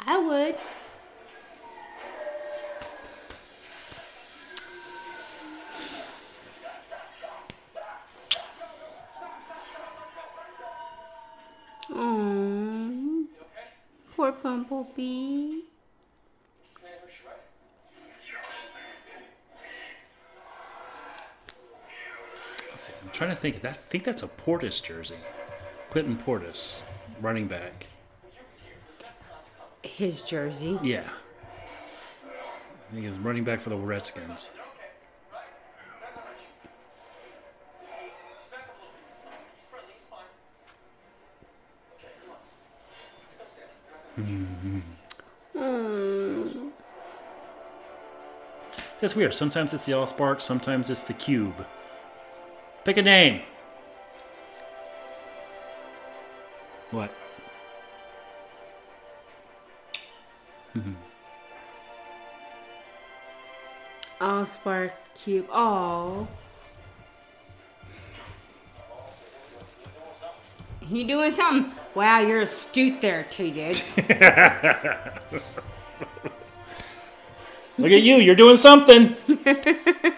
I 0.00 0.18
would. 0.18 0.56
Aww. 11.90 13.26
Poor 14.16 14.32
Bumblebee. 14.32 15.60
Let's 22.70 22.82
see, 22.86 22.92
I'm 23.02 23.07
trying 23.18 23.30
to 23.30 23.36
think. 23.36 23.62
That, 23.62 23.70
I 23.70 23.72
think 23.72 24.04
that's 24.04 24.22
a 24.22 24.28
Portis 24.28 24.80
jersey. 24.80 25.16
Clinton 25.90 26.16
Portis, 26.16 26.82
running 27.20 27.48
back. 27.48 27.88
His 29.82 30.22
jersey. 30.22 30.78
Yeah. 30.84 31.08
I 32.24 32.92
think 32.92 33.02
he 33.02 33.08
was 33.08 33.18
running 33.18 33.42
back 33.42 33.60
for 33.60 33.70
the 33.70 33.76
Redskins. 33.76 34.50
Mm. 44.16 44.82
That's 49.00 49.14
weird. 49.16 49.34
Sometimes 49.34 49.74
it's 49.74 49.86
the 49.86 49.92
Allspark, 49.92 50.40
sometimes 50.40 50.88
it's 50.88 51.02
the 51.02 51.14
Cube. 51.14 51.66
Pick 52.88 52.96
a 52.96 53.02
name. 53.02 53.42
What? 56.90 57.10
Oh, 64.20 64.42
Spark 64.42 64.94
Cube. 65.14 65.46
Oh. 65.52 66.26
He 70.80 71.04
doing 71.04 71.30
something. 71.30 71.70
Wow, 71.94 72.20
you're 72.20 72.40
astute 72.40 73.02
there, 73.02 73.24
T 73.30 73.50
Diggs. 73.50 73.96
Look 77.78 77.92
at 77.92 78.02
you. 78.02 78.16
You're 78.16 78.34
doing 78.34 78.56
something. 78.56 79.14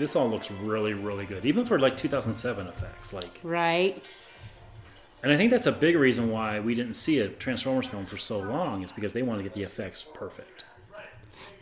this 0.00 0.16
all 0.16 0.28
looks 0.28 0.50
really, 0.50 0.94
really 0.94 1.26
good, 1.26 1.44
even 1.44 1.64
for 1.64 1.78
like 1.78 1.96
2007 1.96 2.66
effects. 2.66 3.12
Like, 3.12 3.38
Right. 3.44 4.02
and 5.22 5.30
I 5.30 5.36
think 5.36 5.50
that's 5.52 5.66
a 5.66 5.72
big 5.72 5.94
reason 5.94 6.30
why 6.30 6.58
we 6.58 6.74
didn't 6.74 6.94
see 6.94 7.20
a 7.20 7.28
Transformers 7.28 7.86
film 7.86 8.06
for 8.06 8.16
so 8.16 8.38
long 8.40 8.82
is 8.82 8.90
because 8.90 9.12
they 9.12 9.22
want 9.22 9.38
to 9.38 9.42
get 9.44 9.52
the 9.54 9.62
effects 9.62 10.04
perfect. 10.14 10.64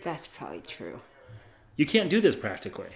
That's 0.02 0.28
probably 0.28 0.62
true. 0.66 1.01
You 1.77 1.85
can't 1.85 2.09
do 2.09 2.20
this 2.20 2.36
practically. 2.36 2.86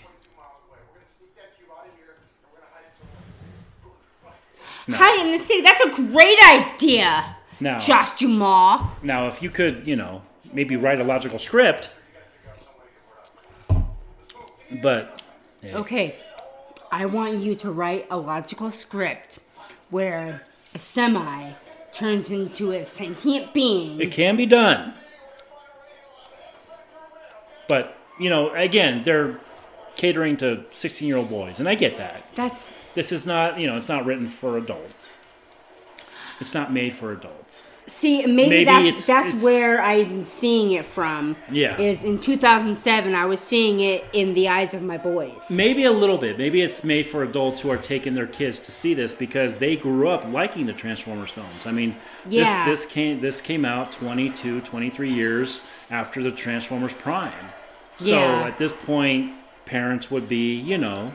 No. 4.89 4.97
Hide 4.97 5.24
in 5.27 5.32
the 5.32 5.39
city. 5.39 5.60
That's 5.62 5.82
a 5.85 5.90
great 6.10 6.39
idea. 6.52 7.36
Now, 7.60 7.78
Josh 7.78 8.12
Duhamel. 8.12 8.81
now, 9.05 9.28
if 9.28 9.40
you 9.43 9.51
could, 9.51 9.86
you 9.86 9.94
know, 9.94 10.23
maybe 10.52 10.74
write 10.77 11.01
a 11.01 11.05
logical 11.05 11.39
script, 11.39 11.90
but 14.82 15.21
Okay. 15.64 16.16
I 16.90 17.06
want 17.06 17.36
you 17.36 17.55
to 17.56 17.70
write 17.70 18.06
a 18.10 18.18
logical 18.18 18.70
script 18.70 19.39
where 19.90 20.43
a 20.74 20.78
semi 20.78 21.52
turns 21.93 22.30
into 22.30 22.72
a 22.72 22.84
sentient 22.84 23.52
being. 23.52 24.01
It 24.01 24.10
can 24.10 24.36
be 24.36 24.47
done. 24.47 24.94
But, 27.68 27.97
you 28.18 28.28
know, 28.28 28.52
again, 28.55 29.02
they're 29.05 29.40
catering 29.97 30.36
to 30.39 30.64
16 30.72 31.06
year 31.06 31.16
old 31.16 31.30
boys, 31.30 31.60
and 31.60 31.68
I 31.68 31.74
get 31.74 31.97
that. 31.98 32.24
That's 32.34 32.74
This 32.94 33.12
is 33.12 33.26
not, 33.26 33.59
you 33.59 33.66
know, 33.66 33.76
it's 33.76 33.89
not 33.89 34.05
written 34.05 34.28
for 34.28 34.59
adults. 34.59 35.16
It's 36.40 36.55
not 36.55 36.72
made 36.72 36.93
for 36.93 37.12
adults. 37.12 37.70
See 37.86 38.24
maybe, 38.26 38.48
Maybe 38.48 38.64
that's 38.64 38.88
it's- 38.88 39.06
that's 39.06 39.28
it's- 39.28 39.44
where 39.44 39.82
I'm 39.82 40.22
seeing 40.22 40.72
it 40.72 40.84
from. 40.86 41.36
Yeah. 41.50 41.78
Is 41.80 42.04
in 42.04 42.18
2007 42.18 43.14
I 43.14 43.26
was 43.26 43.40
seeing 43.40 43.80
it 43.80 44.04
in 44.12 44.34
the 44.34 44.48
eyes 44.48 44.72
of 44.74 44.82
my 44.82 44.96
boys. 44.98 45.50
Maybe 45.50 45.84
a 45.84 45.92
little 45.92 46.18
bit. 46.18 46.38
Maybe 46.38 46.60
it's 46.62 46.84
made 46.84 47.06
for 47.06 47.22
adults 47.22 47.60
who 47.60 47.70
are 47.70 47.76
taking 47.76 48.14
their 48.14 48.26
kids 48.26 48.59
to 48.60 48.72
see 48.72 48.94
this 48.94 49.14
because 49.14 49.56
they 49.56 49.76
grew 49.76 50.09
up 50.09 50.24
liking 50.32 50.66
the 50.66 50.72
Transformers 50.72 51.30
films. 51.32 51.66
I 51.66 51.72
mean, 51.72 51.96
Yeah. 52.28 52.64
this, 52.68 52.84
this 52.84 52.92
came 52.92 53.20
this 53.20 53.40
came 53.40 53.64
out 53.64 53.90
22, 53.92 54.60
23 54.60 55.10
years 55.12 55.60
after 55.90 56.22
the 56.22 56.30
Transformers 56.30 56.94
Prime. 56.94 57.32
So 57.96 58.16
Yeah. 58.18 58.44
at 58.46 58.59
this 58.59 58.72
point, 58.74 59.32
parents 59.66 60.10
would 60.10 60.28
be, 60.28 60.54
you 60.54 60.78
know, 60.78 61.12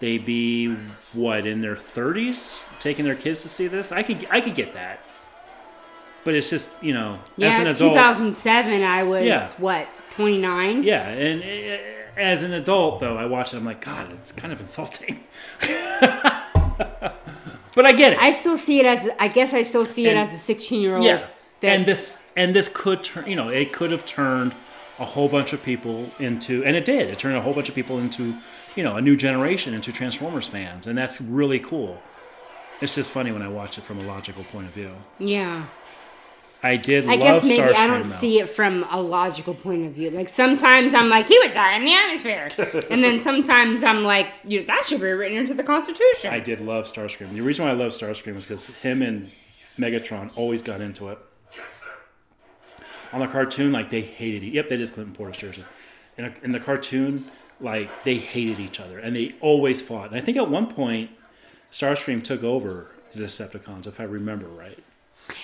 they'd 0.00 0.24
be 0.24 0.74
what 1.12 1.46
in 1.46 1.60
their 1.62 1.76
30s 1.76 2.64
taking 2.80 3.04
their 3.04 3.14
kids 3.14 3.42
to 3.42 3.48
see 3.48 3.66
this. 3.68 3.92
I 3.92 4.02
could 4.02 4.26
I 4.30 4.40
could 4.40 4.54
get 4.54 4.72
that. 4.74 5.00
But 6.26 6.34
it's 6.34 6.50
just, 6.50 6.82
you 6.82 6.92
know, 6.92 7.20
as 7.40 7.54
an 7.60 7.66
Yeah, 7.66 7.70
adult 7.70 7.92
2007 7.94 8.82
I 8.82 9.04
was 9.04 9.24
Yeah. 9.24 9.46
what 9.58 9.86
29. 10.10 10.82
Yeah, 10.82 11.06
and 11.08 11.40
uh, 11.40 12.18
as 12.20 12.42
an 12.42 12.52
adult 12.52 12.98
though, 12.98 13.16
I 13.16 13.26
watch 13.26 13.54
it. 13.54 13.58
I'm 13.58 13.64
like, 13.64 13.80
God, 13.80 14.10
it's 14.12 14.32
kind 14.32 14.52
of 14.52 14.60
insulting. 14.60 15.20
but 15.60 17.86
I 17.86 17.92
get 17.92 18.14
it. 18.14 18.18
I 18.18 18.32
still 18.32 18.56
see 18.56 18.80
it 18.80 18.86
as 18.86 19.08
I 19.20 19.28
guess 19.28 19.54
I 19.54 19.62
still 19.62 19.86
see 19.86 20.08
And- 20.08 20.18
it 20.18 20.22
as 20.22 20.34
a 20.34 20.38
16 20.38 20.80
year 20.80 20.96
old. 20.96 21.04
Yeah, 21.04 21.28
and 21.62 21.86
this 21.86 22.28
and 22.36 22.56
this 22.56 22.68
could 22.68 23.04
turn. 23.04 23.30
You 23.30 23.36
know, 23.36 23.48
it 23.48 23.72
could 23.72 23.92
have 23.92 24.04
turned 24.04 24.52
a 24.98 25.04
whole 25.04 25.28
bunch 25.28 25.52
of 25.52 25.62
people 25.62 26.10
into, 26.18 26.64
and 26.64 26.74
it 26.74 26.84
did. 26.84 27.08
It 27.08 27.20
turned 27.20 27.36
a 27.36 27.40
whole 27.40 27.54
bunch 27.54 27.68
of 27.68 27.76
people 27.76 27.98
into, 28.00 28.34
you 28.74 28.82
know, 28.82 28.96
a 28.96 29.00
new 29.00 29.14
generation 29.14 29.74
into 29.74 29.92
Transformers 29.92 30.48
fans, 30.48 30.88
and 30.88 30.98
that's 30.98 31.20
really 31.20 31.60
cool. 31.60 32.02
It's 32.80 32.96
just 32.96 33.12
funny 33.12 33.30
when 33.30 33.42
I 33.42 33.48
watch 33.48 33.78
it 33.78 33.84
from 33.84 33.98
a 33.98 34.04
logical 34.04 34.42
point 34.44 34.66
of 34.66 34.72
view. 34.72 34.90
Yeah. 35.20 35.66
I 36.66 36.76
did 36.76 37.04
I 37.06 37.14
love 37.14 37.20
guess 37.20 37.44
maybe 37.44 37.62
Starscream. 37.62 37.74
I 37.76 37.86
don't 37.86 38.02
though. 38.02 38.08
see 38.08 38.40
it 38.40 38.48
from 38.48 38.84
a 38.90 39.00
logical 39.00 39.54
point 39.54 39.86
of 39.86 39.92
view. 39.92 40.10
Like 40.10 40.28
sometimes 40.28 40.94
I'm 40.94 41.08
like, 41.08 41.26
he 41.26 41.38
would 41.38 41.52
die 41.52 41.76
in 41.76 41.84
the 41.84 41.94
atmosphere, 41.94 42.48
and 42.90 43.02
then 43.02 43.22
sometimes 43.22 43.84
I'm 43.84 44.02
like, 44.02 44.32
you 44.44 44.64
that 44.66 44.84
should 44.84 45.00
be 45.00 45.10
written 45.10 45.38
into 45.38 45.54
the 45.54 45.64
Constitution. 45.64 46.32
I 46.32 46.40
did 46.40 46.60
love 46.60 46.86
Starscream. 46.86 47.32
The 47.32 47.40
reason 47.40 47.64
why 47.64 47.70
I 47.70 47.74
love 47.74 47.92
Starscream 47.92 48.34
was 48.34 48.46
because 48.46 48.66
him 48.66 49.02
and 49.02 49.30
Megatron 49.78 50.30
always 50.36 50.62
got 50.62 50.80
into 50.80 51.08
it. 51.08 51.18
On 53.12 53.20
the 53.20 53.28
cartoon, 53.28 53.72
like 53.72 53.90
they 53.90 54.00
hated. 54.00 54.42
E- 54.42 54.50
yep, 54.50 54.68
that 54.68 54.80
is 54.80 54.90
Clinton 54.90 55.14
Portis 55.14 55.38
jersey. 55.38 55.64
In, 56.18 56.24
a, 56.24 56.34
in 56.42 56.52
the 56.52 56.60
cartoon, 56.60 57.30
like 57.60 58.04
they 58.04 58.16
hated 58.16 58.58
each 58.58 58.80
other 58.80 58.98
and 58.98 59.14
they 59.14 59.34
always 59.40 59.80
fought. 59.80 60.08
And 60.08 60.16
I 60.16 60.20
think 60.20 60.36
at 60.36 60.50
one 60.50 60.66
point, 60.66 61.10
Starscream 61.72 62.22
took 62.22 62.42
over 62.42 62.90
the 63.14 63.24
Decepticons, 63.24 63.86
if 63.86 64.00
I 64.00 64.04
remember 64.04 64.46
right. 64.46 64.78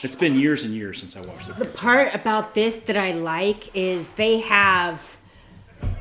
It's 0.02 0.16
been 0.16 0.38
years 0.38 0.64
and 0.64 0.74
years 0.74 0.98
since 0.98 1.16
I 1.16 1.20
watched 1.20 1.48
the 1.48 1.54
The 1.54 1.66
part 1.66 2.14
about 2.14 2.54
this 2.54 2.76
that 2.76 2.96
I 2.96 3.12
like 3.12 3.74
is 3.74 4.10
they 4.10 4.40
have 4.40 5.16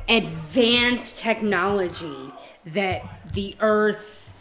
advanced 0.08 1.18
technology 1.18 2.32
that 2.66 3.32
the 3.32 3.56
Earth 3.60 4.32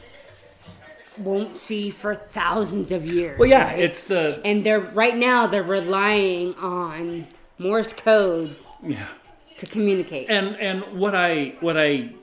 won't 1.18 1.58
see 1.58 1.90
for 1.90 2.16
thousands 2.16 2.92
of 2.92 3.10
years. 3.10 3.38
Well, 3.38 3.50
yeah, 3.50 3.66
right? 3.66 3.80
it's 3.80 4.06
the 4.06 4.42
and 4.44 4.64
they're 4.64 4.80
right 4.80 5.16
now 5.16 5.48
they're 5.48 5.64
relying 5.64 6.56
on 6.56 7.28
Morse 7.58 7.94
code 7.94 8.56
yeah. 8.84 9.06
to 9.58 9.66
communicate. 9.66 10.30
And 10.30 10.56
and 10.60 10.84
what 11.00 11.16
I 11.16 11.56
what 11.60 11.78
I 11.78 12.14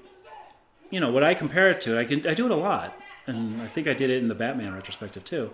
you 0.90 1.00
know 1.00 1.10
what 1.10 1.22
I 1.22 1.34
compare 1.34 1.70
it 1.70 1.80
to, 1.82 1.98
I 1.98 2.04
can 2.04 2.26
I 2.26 2.34
do 2.34 2.46
it 2.46 2.50
a 2.50 2.56
lot, 2.56 2.98
and 3.26 3.62
I 3.62 3.68
think 3.68 3.86
I 3.86 3.94
did 3.94 4.10
it 4.10 4.18
in 4.18 4.28
the 4.28 4.34
Batman 4.34 4.74
retrospective 4.74 5.24
too. 5.24 5.50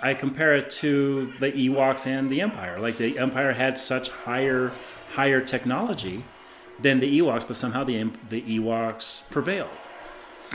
I 0.00 0.14
compare 0.14 0.54
it 0.54 0.70
to 0.82 1.32
the 1.40 1.50
Ewoks 1.52 2.06
and 2.06 2.28
the 2.30 2.40
Empire. 2.42 2.78
Like 2.78 2.98
the 2.98 3.18
Empire 3.18 3.52
had 3.52 3.78
such 3.78 4.08
higher 4.10 4.72
higher 5.14 5.40
technology 5.40 6.24
than 6.80 7.00
the 7.00 7.20
Ewoks, 7.20 7.46
but 7.46 7.56
somehow 7.56 7.84
the 7.84 8.10
the 8.28 8.42
Ewoks 8.42 9.28
prevailed. 9.30 9.70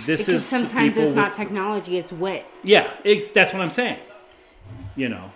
This 0.06 0.22
because 0.22 0.42
is 0.42 0.46
sometimes 0.46 0.96
it's 0.98 1.16
not 1.16 1.30
with- 1.30 1.36
technology, 1.38 1.98
it's 1.98 2.12
wit. 2.14 2.46
yeah, 2.64 2.92
ex- 3.04 3.28
that's 3.28 3.52
what 3.52 3.62
I'm 3.62 3.70
saying. 3.70 3.98
You 4.96 5.10
know, 5.10 5.32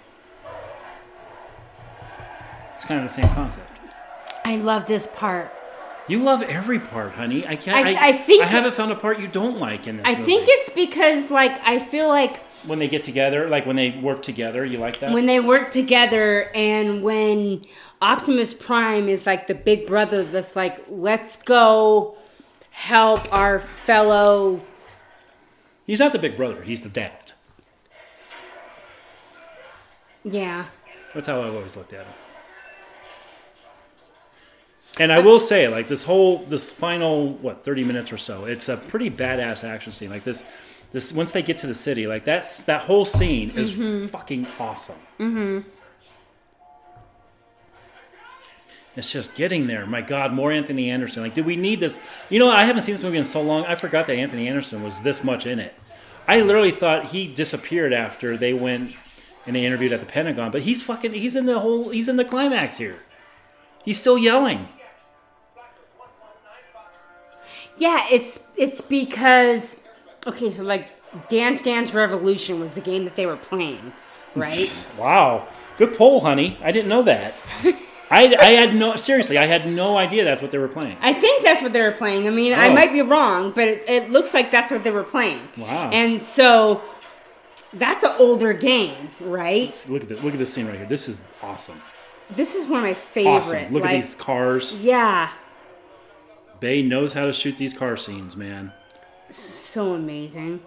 it's 2.74 2.86
kind 2.86 3.02
of 3.02 3.08
the 3.08 3.14
same 3.14 3.30
concept. 3.34 3.70
I 4.44 4.58
love 4.58 4.86
this 4.86 5.08
part. 5.08 5.52
You 6.08 6.20
love 6.20 6.44
every 6.44 6.80
part, 6.80 7.14
honey. 7.14 7.48
I 7.48 7.56
can't. 7.56 7.76
I- 7.86 7.94
I, 7.96 8.08
I 8.10 8.12
think- 8.14 8.44
I 8.44 8.48
haven't 8.48 8.76
found 8.76 8.92
a 8.92 8.96
part 8.96 9.20
you 9.20 9.28
don't 9.28 9.60
like 9.60 9.88
in 9.88 9.98
this. 9.98 10.06
I 10.08 10.12
movie. 10.12 10.24
think 10.26 10.46
it's 10.48 10.70
because 10.70 11.32
like 11.32 11.60
I 11.68 11.80
feel 11.80 12.08
like 12.10 12.40
when 12.68 12.80
they 12.80 12.88
get 12.88 13.04
together, 13.04 13.48
like 13.48 13.66
when 13.66 13.76
they 13.76 13.92
work 13.92 14.22
together, 14.22 14.66
you 14.66 14.78
like 14.78 15.00
that. 15.00 15.12
when 15.14 15.26
they 15.26 15.40
work 15.40 15.72
together 15.72 16.50
and 16.54 17.04
when 17.04 17.64
Optimus 18.02 18.54
Prime 18.54 19.08
is 19.08 19.26
like 19.26 19.48
the 19.48 19.56
big 19.56 19.88
brother 19.88 20.24
that's 20.24 20.56
like, 20.56 20.84
let's 20.90 21.38
go 21.38 22.18
help 22.72 23.32
our 23.34 23.60
fellow. 23.60 24.62
he's 25.86 26.00
not 26.00 26.12
the 26.12 26.20
big 26.20 26.36
brother; 26.36 26.62
he's 26.62 26.82
the 26.82 26.90
dad. 26.90 27.32
Yeah. 30.24 30.66
That's 31.14 31.28
how 31.28 31.42
I've 31.42 31.56
always 31.56 31.76
looked 31.78 31.94
at 31.94 32.06
him. 32.06 32.14
And 35.00 35.12
I 35.12 35.20
will 35.20 35.40
say, 35.40 35.68
like 35.68 35.88
this 35.88 36.04
whole 36.04 36.40
this 36.46 36.72
final 36.72 37.34
what 37.34 37.64
thirty 37.64 37.84
minutes 37.84 38.12
or 38.14 38.18
so, 38.18 38.46
it's 38.46 38.70
a 38.70 38.78
pretty 38.78 39.10
badass 39.10 39.64
action 39.64 39.92
scene. 39.92 40.10
Like 40.10 40.24
this, 40.24 40.46
this 40.96 41.12
once 41.12 41.32
they 41.32 41.42
get 41.42 41.58
to 41.60 41.68
the 41.68 41.76
city, 41.76 42.08
like 42.08 42.24
that's 42.24 42.64
that 42.64 42.82
whole 42.82 43.04
scene 43.06 43.50
is 43.52 43.76
Mhm. 43.76 44.10
fucking 44.10 44.48
awesome. 44.58 44.96
Mm-hmm. 45.20 45.60
It's 48.96 49.12
just 49.12 49.36
getting 49.36 49.68
there. 49.68 49.86
My 49.86 50.00
God, 50.00 50.32
more 50.32 50.54
Anthony 50.54 50.90
Anderson. 50.90 51.22
Like, 51.22 51.34
did 51.34 51.46
we 51.46 51.58
need 51.58 51.82
this? 51.82 52.02
You 52.30 52.40
know, 52.40 52.50
I 52.50 52.64
haven't 52.64 52.84
seen 52.84 52.94
this 52.96 53.04
movie 53.04 53.18
in 53.18 53.26
so 53.26 53.42
long. 53.42 53.66
I 53.66 53.76
forgot 53.76 54.08
that 54.08 54.16
Anthony 54.16 54.48
Anderson 54.48 54.84
was 54.84 55.02
this 55.02 55.22
much 55.22 55.46
in 55.46 55.60
it. 55.60 55.74
I 56.30 56.40
literally 56.42 56.72
thought 56.72 57.08
he 57.08 57.28
disappeared 57.28 57.92
after 57.92 58.38
they 58.38 58.54
went 58.54 58.94
and 59.46 59.54
they 59.54 59.66
interviewed 59.66 59.92
at 59.92 60.00
the 60.00 60.06
Pentagon. 60.06 60.50
But 60.50 60.62
he's 60.62 60.82
fucking. 60.82 61.12
He's 61.14 61.36
in 61.36 61.46
the 61.46 61.60
whole. 61.60 61.90
He's 61.90 62.08
in 62.08 62.16
the 62.16 62.24
climax 62.24 62.78
here. 62.78 63.00
He's 63.84 63.98
still 63.98 64.18
yelling. 64.18 64.70
Yeah, 67.78 68.06
it's 68.10 68.40
it's 68.56 68.80
because 68.80 69.76
okay, 70.28 70.50
so 70.50 70.64
like 70.64 70.88
Dance 71.30 71.62
Dance 71.62 71.94
Revolution 71.94 72.60
was 72.60 72.74
the 72.74 72.82
game 72.82 73.04
that 73.06 73.16
they 73.16 73.26
were 73.26 73.38
playing, 73.38 73.94
right? 74.36 74.88
Wow, 74.98 75.48
good 75.78 75.96
poll, 75.98 76.22
honey. 76.22 76.58
I 76.64 76.72
didn't 76.72 76.90
know 76.90 77.04
that. 77.04 77.34
I, 78.12 78.36
I 78.40 78.52
had 78.52 78.76
no 78.76 78.96
seriously. 78.98 79.38
I 79.38 79.46
had 79.46 79.70
no 79.72 79.98
idea 79.98 80.24
that's 80.24 80.42
what 80.42 80.52
they 80.52 80.58
were 80.60 80.68
playing. 80.68 80.96
I 81.02 81.12
think 81.14 81.44
that's 81.44 81.62
what 81.62 81.74
they 81.74 81.82
were 81.82 81.92
playing. 81.92 82.28
I 82.28 82.32
mean, 82.32 82.54
I 82.54 82.68
Oh. 82.70 82.74
might 82.74 82.94
be 82.94 83.02
wrong, 83.02 83.52
but 83.52 83.68
it, 83.68 83.84
it 83.90 84.10
looks 84.12 84.34
like 84.34 84.52
that's 84.52 84.72
what 84.72 84.84
they 84.84 84.92
were 84.92 85.04
playing. 85.04 85.40
Wow. 85.58 85.90
And 85.92 86.22
so 86.22 86.82
that's 87.74 88.04
an 88.04 88.12
older 88.20 88.54
game, 88.54 89.10
right? 89.20 89.86
Look 89.90 90.04
at 90.04 90.10
this. 90.10 90.24
Look 90.24 90.34
at 90.34 90.40
this 90.40 90.54
scene 90.54 90.68
right 90.68 90.78
here. 90.78 90.86
This 90.86 91.08
is 91.10 91.20
awesome. 91.42 91.82
This 92.30 92.54
is 92.56 92.68
one 92.68 92.80
of 92.80 92.84
my 92.86 92.94
favorite. 92.94 93.32
Awesome. 93.32 93.74
Look 93.74 93.84
like, 93.84 93.94
at 93.94 93.96
these 93.96 94.16
cars. 94.16 94.74
Yeah, 94.76 95.32
Bay 96.60 96.82
knows 96.82 97.14
how 97.14 97.26
to 97.26 97.34
shoot 97.34 97.58
these 97.58 97.74
car 97.74 97.98
scenes, 97.98 98.36
man. 98.36 98.72
So 99.36 99.94
amazing. 99.94 100.62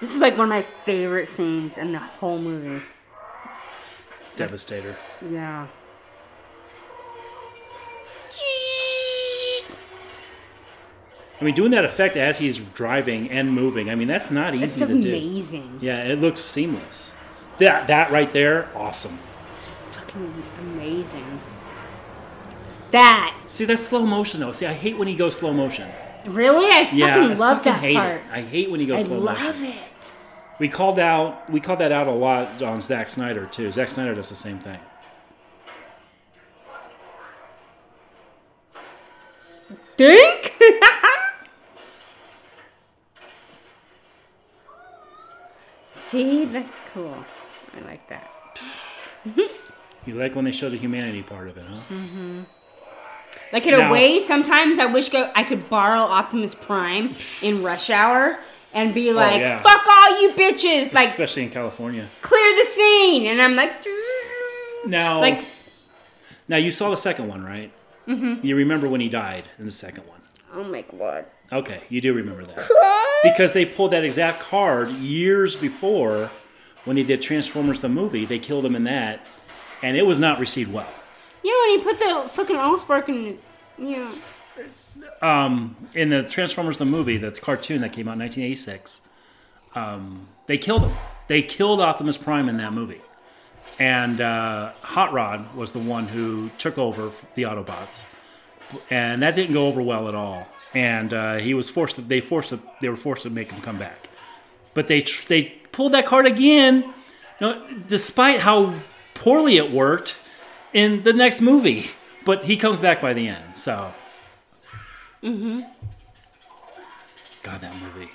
This 0.00 0.14
is 0.14 0.20
like 0.20 0.36
one 0.36 0.44
of 0.44 0.50
my 0.50 0.62
favorite 0.84 1.28
scenes 1.28 1.78
in 1.78 1.92
the 1.92 1.98
whole 1.98 2.38
movie. 2.38 2.84
Devastator. 4.36 4.94
Yeah. 5.22 5.66
I 11.40 11.44
mean, 11.44 11.54
doing 11.54 11.70
that 11.72 11.84
effect 11.84 12.16
as 12.16 12.38
he's 12.38 12.58
driving 12.58 13.30
and 13.30 13.52
moving. 13.52 13.90
I 13.90 13.94
mean, 13.94 14.08
that's 14.08 14.30
not 14.30 14.54
easy 14.54 14.64
It's 14.64 14.76
to 14.76 14.86
do. 14.86 15.08
amazing. 15.08 15.78
Yeah, 15.82 16.04
it 16.04 16.18
looks 16.18 16.40
seamless. 16.40 17.12
That 17.58 17.86
that 17.88 18.10
right 18.10 18.30
there, 18.32 18.68
awesome. 18.74 19.18
It's 19.50 19.66
fucking 19.68 20.42
amazing. 20.60 21.40
That 22.92 23.36
See, 23.48 23.64
that's 23.64 23.82
slow 23.86 24.06
motion 24.06 24.40
though. 24.40 24.52
See, 24.52 24.66
I 24.66 24.72
hate 24.72 24.96
when 24.96 25.08
he 25.08 25.14
goes 25.14 25.36
slow 25.36 25.52
motion. 25.52 25.88
really, 26.24 26.66
I 26.70 26.84
fucking 26.84 26.98
yeah, 26.98 27.16
I 27.16 27.26
love 27.34 27.58
fucking 27.58 27.72
that 27.72 27.80
hate 27.80 27.96
part. 27.96 28.16
it. 28.16 28.22
I 28.30 28.40
hate 28.42 28.70
when 28.70 28.80
he 28.80 28.86
goes 28.86 29.04
I 29.04 29.08
slow 29.08 29.20
motion. 29.20 29.42
I 29.42 29.46
love 29.46 29.62
it. 29.64 30.12
We 30.58 30.68
called 30.68 30.98
out 30.98 31.50
we 31.50 31.60
called 31.60 31.80
that 31.80 31.92
out 31.92 32.06
a 32.06 32.12
lot 32.12 32.62
on 32.62 32.80
Zack 32.80 33.10
Snyder 33.10 33.46
too. 33.46 33.70
Zack 33.72 33.90
Snyder 33.90 34.14
does 34.14 34.30
the 34.30 34.36
same 34.36 34.58
thing. 34.58 34.78
Think? 39.96 40.52
See, 45.94 46.44
that's 46.46 46.80
cool. 46.92 47.14
I 47.76 47.80
like 47.86 48.08
that. 48.08 48.30
You 50.06 50.14
like 50.14 50.34
when 50.36 50.44
they 50.44 50.52
show 50.52 50.68
the 50.68 50.76
humanity 50.76 51.22
part 51.22 51.48
of 51.48 51.56
it, 51.58 51.64
huh? 51.68 51.80
hmm 51.88 52.42
Like 53.52 53.66
in 53.66 53.74
a 53.74 53.90
way, 53.92 54.18
sometimes 54.18 54.78
I 54.78 54.86
wish 54.86 55.08
go- 55.08 55.30
I 55.34 55.44
could 55.44 55.68
borrow 55.70 56.00
Optimus 56.00 56.54
Prime 56.54 57.14
in 57.42 57.62
Rush 57.62 57.90
Hour 57.90 58.38
and 58.74 58.92
be 58.92 59.12
like, 59.12 59.36
Oh, 59.36 59.44
yeah. 59.44 59.62
"Fuck 59.62 59.86
all 59.86 60.22
you 60.22 60.30
bitches!" 60.32 60.92
Like, 60.92 61.08
Especially 61.10 61.44
in 61.44 61.50
California. 61.50 62.08
clear 62.22 62.56
the 62.56 62.64
scene, 62.70 63.26
and 63.26 63.40
I'm 63.40 63.56
like, 63.56 63.72
Now, 64.86 65.20
like, 65.20 65.44
now 66.48 66.56
you 66.56 66.70
saw 66.70 66.90
the 66.90 66.96
second 66.96 67.28
one, 67.28 67.44
right? 67.44 67.70
Mhm. 68.06 68.42
You 68.44 68.54
remember 68.56 68.88
when 68.88 69.00
he 69.00 69.08
died 69.08 69.44
in 69.58 69.66
the 69.66 69.72
second 69.72 70.04
one. 70.06 70.20
"Oh 70.54 70.62
my 70.64 70.82
god." 70.82 71.24
Okay, 71.52 71.80
you 71.88 72.00
do 72.00 72.12
remember 72.14 72.44
that. 72.44 72.68
Because 73.22 73.52
they 73.52 73.64
pulled 73.64 73.92
that 73.92 74.04
exact 74.04 74.40
card 74.40 74.90
years 74.90 75.56
before 75.56 76.30
when 76.84 76.96
they 76.96 77.02
did 77.04 77.22
Transformers 77.22 77.80
the 77.80 77.88
movie. 77.88 78.24
They 78.24 78.38
killed 78.38 78.64
him 78.66 78.74
in 78.76 78.84
that, 78.84 79.20
and 79.82 79.96
it 79.96 80.04
was 80.06 80.18
not 80.18 80.38
received 80.40 80.72
well. 80.72 80.88
Yeah, 81.46 81.52
when 81.60 81.78
he 81.78 81.84
put 81.84 81.98
the 82.00 82.28
fucking 82.28 82.56
Allspark 82.56 83.08
in, 83.08 83.38
yeah. 83.78 84.12
Um, 85.22 85.76
in 85.94 86.08
the 86.10 86.24
Transformers 86.24 86.78
the 86.78 86.84
movie, 86.84 87.18
the 87.18 87.30
cartoon 87.30 87.82
that 87.82 87.92
came 87.92 88.08
out 88.08 88.14
in 88.14 88.20
1986, 88.20 89.06
um, 89.76 90.26
they 90.48 90.58
killed 90.58 90.82
him. 90.82 90.92
They 91.28 91.42
killed 91.42 91.80
Optimus 91.80 92.18
Prime 92.18 92.48
in 92.48 92.56
that 92.56 92.72
movie, 92.72 93.00
and 93.78 94.20
uh, 94.20 94.72
Hot 94.80 95.12
Rod 95.12 95.54
was 95.54 95.70
the 95.70 95.78
one 95.78 96.08
who 96.08 96.50
took 96.58 96.78
over 96.78 97.12
the 97.36 97.44
Autobots, 97.44 98.04
and 98.90 99.22
that 99.22 99.36
didn't 99.36 99.52
go 99.52 99.68
over 99.68 99.80
well 99.80 100.08
at 100.08 100.16
all. 100.16 100.48
And 100.74 101.14
uh, 101.14 101.36
he 101.36 101.54
was 101.54 101.70
forced. 101.70 101.94
To, 101.94 102.02
they 102.02 102.18
forced. 102.18 102.48
To, 102.48 102.60
they 102.80 102.88
were 102.88 102.96
forced 102.96 103.22
to 103.22 103.30
make 103.30 103.52
him 103.52 103.62
come 103.62 103.78
back, 103.78 104.08
but 104.74 104.88
they 104.88 105.00
tr- 105.00 105.28
they 105.28 105.44
pulled 105.70 105.92
that 105.92 106.06
card 106.06 106.26
again, 106.26 106.92
no, 107.40 107.64
despite 107.86 108.40
how 108.40 108.74
poorly 109.14 109.58
it 109.58 109.70
worked 109.70 110.20
in 110.76 111.02
the 111.02 111.12
next 111.12 111.40
movie. 111.40 111.90
But 112.24 112.44
he 112.44 112.56
comes 112.56 112.78
back 112.80 113.00
by 113.00 113.12
the 113.14 113.26
end. 113.28 113.56
So, 113.58 113.92
Mm-hmm. 115.22 115.60
God, 117.42 117.60
that 117.60 117.74
movie. 117.80 118.10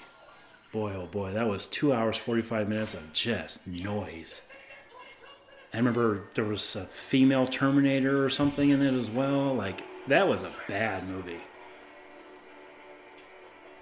Boy, 0.72 0.94
oh 0.94 1.06
boy, 1.08 1.32
that 1.34 1.48
was 1.48 1.66
two 1.66 1.92
hours 1.94 2.16
forty 2.18 2.42
five 2.42 2.70
minutes 2.70 2.94
of 2.94 3.12
just 3.14 3.68
noise. 3.68 4.48
I 5.74 5.78
remember 5.78 6.24
there 6.36 6.44
was 6.46 6.76
a 6.76 6.84
female 6.86 7.48
Terminator 7.48 8.24
or 8.24 8.30
something 8.30 8.70
in 8.70 8.82
it 8.82 8.94
as 8.94 9.10
well. 9.10 9.54
Like 9.54 9.82
that 10.08 10.28
was 10.28 10.44
a 10.44 10.52
bad 10.68 11.08
movie. 11.08 11.40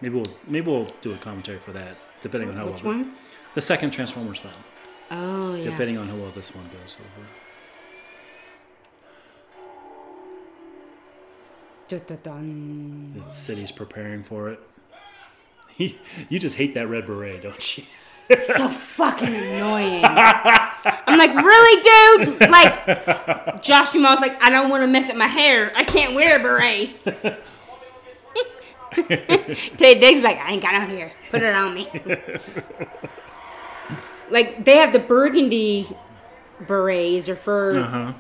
Maybe 0.02 0.16
we'll 0.16 0.26
maybe 0.48 0.72
we'll 0.72 0.88
do 1.02 1.14
a 1.14 1.18
commentary 1.18 1.60
for 1.60 1.74
that, 1.74 1.98
depending 2.22 2.50
on 2.50 2.56
how 2.56 2.68
Which 2.68 2.84
well 2.84 2.98
Which 2.98 3.06
one? 3.08 3.16
the 3.56 3.62
second 3.62 3.92
Transformers 3.92 4.40
film. 4.40 4.54
Oh 5.12 5.56
yeah. 5.56 5.66
Depending 5.70 5.98
on 5.98 6.08
how 6.08 6.16
well 6.16 6.32
this 6.32 6.56
one 6.56 6.66
goes 6.82 6.98
over. 7.00 7.28
The 11.90 13.34
city's 13.34 13.72
preparing 13.72 14.24
for 14.24 14.50
it. 14.50 14.60
you 16.30 16.40
just 16.40 16.56
hate 16.56 16.74
that 16.76 16.88
red 16.88 17.06
beret, 17.06 17.44
don't 17.44 17.78
you? 17.78 17.84
so 18.38 18.68
fucking 18.68 19.28
annoying. 19.34 20.04
I'm 20.06 21.18
like, 21.18 21.34
really, 21.34 22.26
dude? 22.28 22.42
Like, 22.50 22.86
Josh 23.64 23.90
Duhamel's 23.92 24.22
like, 24.22 24.42
I 24.42 24.50
don't 24.52 24.70
want 24.70 24.84
to 24.84 24.88
mess 24.88 25.10
up 25.10 25.16
my 25.16 25.28
hair. 25.28 25.72
I 25.76 25.84
can't 25.84 26.14
wear 26.14 26.38
a 26.40 26.40
beret. 26.40 26.92
Ted 29.78 30.00
Diggs 30.00 30.22
like, 30.24 30.38
I 30.38 30.52
ain't 30.52 30.62
got 30.62 30.74
no 30.74 30.82
hair. 30.82 31.12
Put 31.32 31.42
it 31.44 31.56
on 31.56 31.74
me. 31.74 31.88
like, 34.30 34.64
they 34.66 34.78
have 34.78 34.94
the 34.94 35.00
burgundy 35.00 35.88
berets 36.68 37.30
are 37.30 37.36
for 37.36 37.80
Uh 37.80 37.88
huh. 37.88 38.14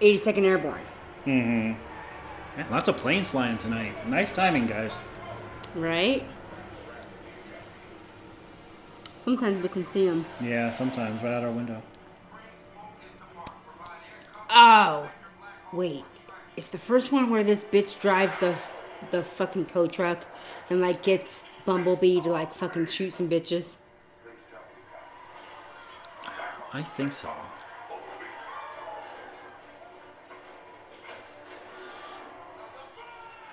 82nd 0.00 0.44
Airborne, 0.44 0.80
Mm-hmm. 1.26 1.87
Man, 2.58 2.66
lots 2.72 2.88
of 2.88 2.96
planes 2.96 3.28
flying 3.28 3.56
tonight. 3.56 3.94
Nice 4.08 4.32
timing, 4.32 4.66
guys. 4.66 5.00
right? 5.76 6.24
Sometimes 9.22 9.62
we 9.62 9.68
can 9.68 9.86
see 9.86 10.06
them. 10.06 10.26
Yeah, 10.40 10.68
sometimes 10.70 11.22
right 11.22 11.34
out 11.34 11.44
our 11.44 11.52
window. 11.52 11.80
Oh, 14.50 15.08
wait. 15.72 16.04
It's 16.56 16.66
the 16.70 16.78
first 16.78 17.12
one 17.12 17.30
where 17.30 17.44
this 17.44 17.62
bitch 17.62 18.00
drives 18.00 18.38
the 18.38 18.56
the 19.12 19.22
fucking 19.22 19.66
tow 19.66 19.86
truck 19.86 20.26
and 20.68 20.80
like 20.80 21.04
gets 21.04 21.44
Bumblebee 21.64 22.20
to 22.22 22.30
like 22.30 22.52
fucking 22.52 22.86
shoot 22.86 23.12
some 23.12 23.28
bitches. 23.28 23.76
I 26.72 26.82
think 26.82 27.12
so. 27.12 27.30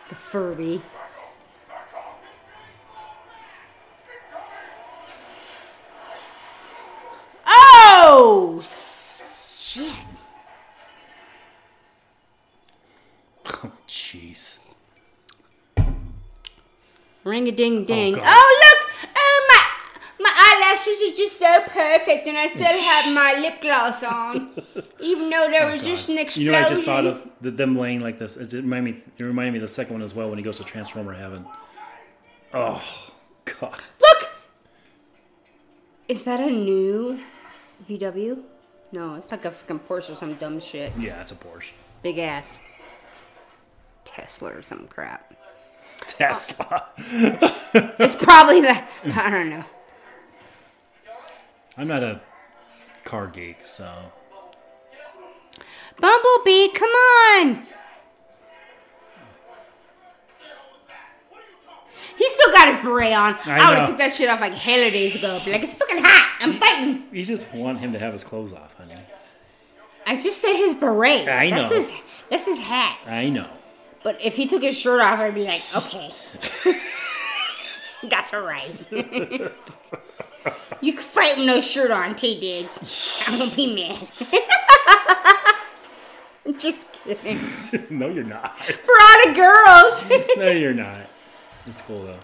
The 0.07 0.15
Furby. 0.15 0.82
Oh 7.48 8.61
shit! 8.64 9.91
Oh, 13.48 13.72
jeez. 13.88 14.60
Ring 17.23 17.48
a 17.48 17.52
ding 17.52 17.86
ding. 17.86 18.15
Oh, 18.15 18.19
God. 18.19 18.27
Oh, 18.27 18.60
look! 18.61 18.85
Oh 20.56 20.76
eyelashes 20.76 21.14
are 21.14 21.18
just 21.18 21.38
so 21.38 21.61
perfect, 21.68 22.27
and 22.27 22.38
I 22.38 22.48
still 22.48 22.65
have 22.65 23.14
my 23.14 23.40
lip 23.41 23.61
gloss 23.61 24.03
on, 24.03 24.52
even 24.99 25.30
though 25.30 25.48
there 25.49 25.68
oh, 25.68 25.72
was 25.72 25.84
just 25.84 26.10
an 26.10 26.18
explosion. 26.18 26.45
You 26.45 26.52
know, 26.52 26.65
I 26.65 26.69
just 26.69 26.86
thought 26.86 27.06
of 27.06 27.27
them 27.41 27.77
laying 27.77 28.02
like 28.02 28.19
this. 28.19 28.38
It 28.38 28.53
reminded 28.53 28.95
me. 28.95 29.02
It 29.18 29.23
reminded 29.23 29.52
me 29.52 29.57
of 29.57 29.64
the 29.64 29.68
second 29.68 29.94
one 29.94 30.02
as 30.02 30.14
well 30.14 30.30
when 30.30 30.38
he 30.38 30.44
goes 30.44 30.57
to 30.57 30.64
Transformer 30.64 31.14
Heaven. 31.14 31.45
Oh 32.53 33.11
God. 33.45 33.82
Look! 33.99 34.30
Is 36.07 36.23
that 36.23 36.40
a 36.40 36.49
new 36.49 37.19
VW? 37.90 38.41
No, 38.91 39.15
it's 39.15 39.32
like 39.32 39.45
a 39.45 39.52
fucking 39.52 39.80
Porsche 39.80 40.11
or 40.11 40.15
some 40.15 40.36
dumb 40.36 40.60
shit. 40.60 40.94
Yeah, 40.98 41.19
it's 41.22 41.32
a 41.32 41.36
Porsche. 41.36 41.72
Big 42.02 42.18
ass 42.18 42.61
Tesla 44.06 44.52
or 44.52 44.61
some 44.61 44.88
crap. 44.88 45.34
Tesla. 46.07 46.90
It's 46.98 48.15
probably 48.15 48.61
that. 48.61 48.90
I 49.03 49.30
don't 49.30 49.49
know. 49.49 49.65
I'm 51.78 51.88
not 51.88 52.04
a 52.04 52.22
car 53.04 53.28
geek, 53.28 53.66
so 53.66 53.92
Bumblebee, 56.00 56.70
come 56.70 56.90
on! 56.90 57.64
He 62.18 62.30
still 62.30 62.52
got 62.52 62.70
his 62.70 62.80
beret 62.80 63.14
on. 63.14 63.38
I 63.46 63.60
I, 63.60 63.70
would 63.70 63.80
have 63.80 63.88
took 63.90 63.98
that 63.98 64.14
shit 64.14 64.30
off 64.30 64.40
like 64.40 64.54
hella 64.54 64.90
days 64.90 65.16
ago. 65.16 65.38
Be 65.44 65.52
like, 65.52 65.64
it's 65.64 65.74
fucking 65.74 65.98
hot. 65.98 66.38
I'm 66.42 66.58
fighting. 66.60 67.04
you 67.12 67.26
just 67.26 67.54
want 67.54 67.80
him 67.80 67.92
to 67.92 68.00
have 68.00 68.14
his 68.14 68.24
clothes 68.24 68.54
off, 68.54 68.76
honey. 68.78 68.96
I 70.06 70.16
just 70.16 70.42
said 70.42 70.56
his 70.56 70.74
beret. 70.74 71.28
I 71.28 71.50
That's 71.50 71.72
know. 71.72 71.82
his. 71.82 71.92
That's 72.30 72.46
his 72.46 72.60
hat. 72.60 73.00
I 73.06 73.30
know. 73.30 73.50
But 74.04 74.20
if 74.22 74.36
he 74.36 74.46
took 74.46 74.62
his 74.62 74.80
shirt 74.80 75.02
off, 75.02 75.20
I'd 75.20 75.36
be 75.36 75.44
like, 75.44 75.62
okay. 75.76 76.12
That's 78.04 78.34
alright. 78.34 78.72
you 80.82 80.94
can 80.94 81.02
fight 81.02 81.38
with 81.38 81.46
no 81.46 81.60
shirt 81.60 81.92
on, 81.92 82.16
Taye 82.16 82.40
Diggs. 82.40 83.24
I 83.28 83.38
won't 83.38 83.56
be 83.56 83.74
mad. 83.74 84.12
I'm 86.46 86.58
just 86.58 86.86
kidding. 86.92 87.40
no, 87.90 88.08
you're 88.08 88.24
not. 88.24 88.58
For 88.60 88.94
all 89.02 89.26
the 89.26 89.34
girls. 89.34 90.06
No, 90.38 90.52
you're 90.52 90.74
not. 90.74 91.08
It's 91.66 91.82
cool 91.82 92.04
though. 92.04 92.20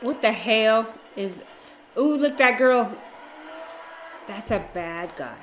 what 0.00 0.20
the 0.22 0.32
hell 0.32 0.92
is. 1.14 1.40
Ooh, 1.96 2.16
look, 2.16 2.36
that 2.38 2.58
girl. 2.58 2.96
That's 4.26 4.50
a 4.50 4.64
bad 4.74 5.14
guy. 5.16 5.36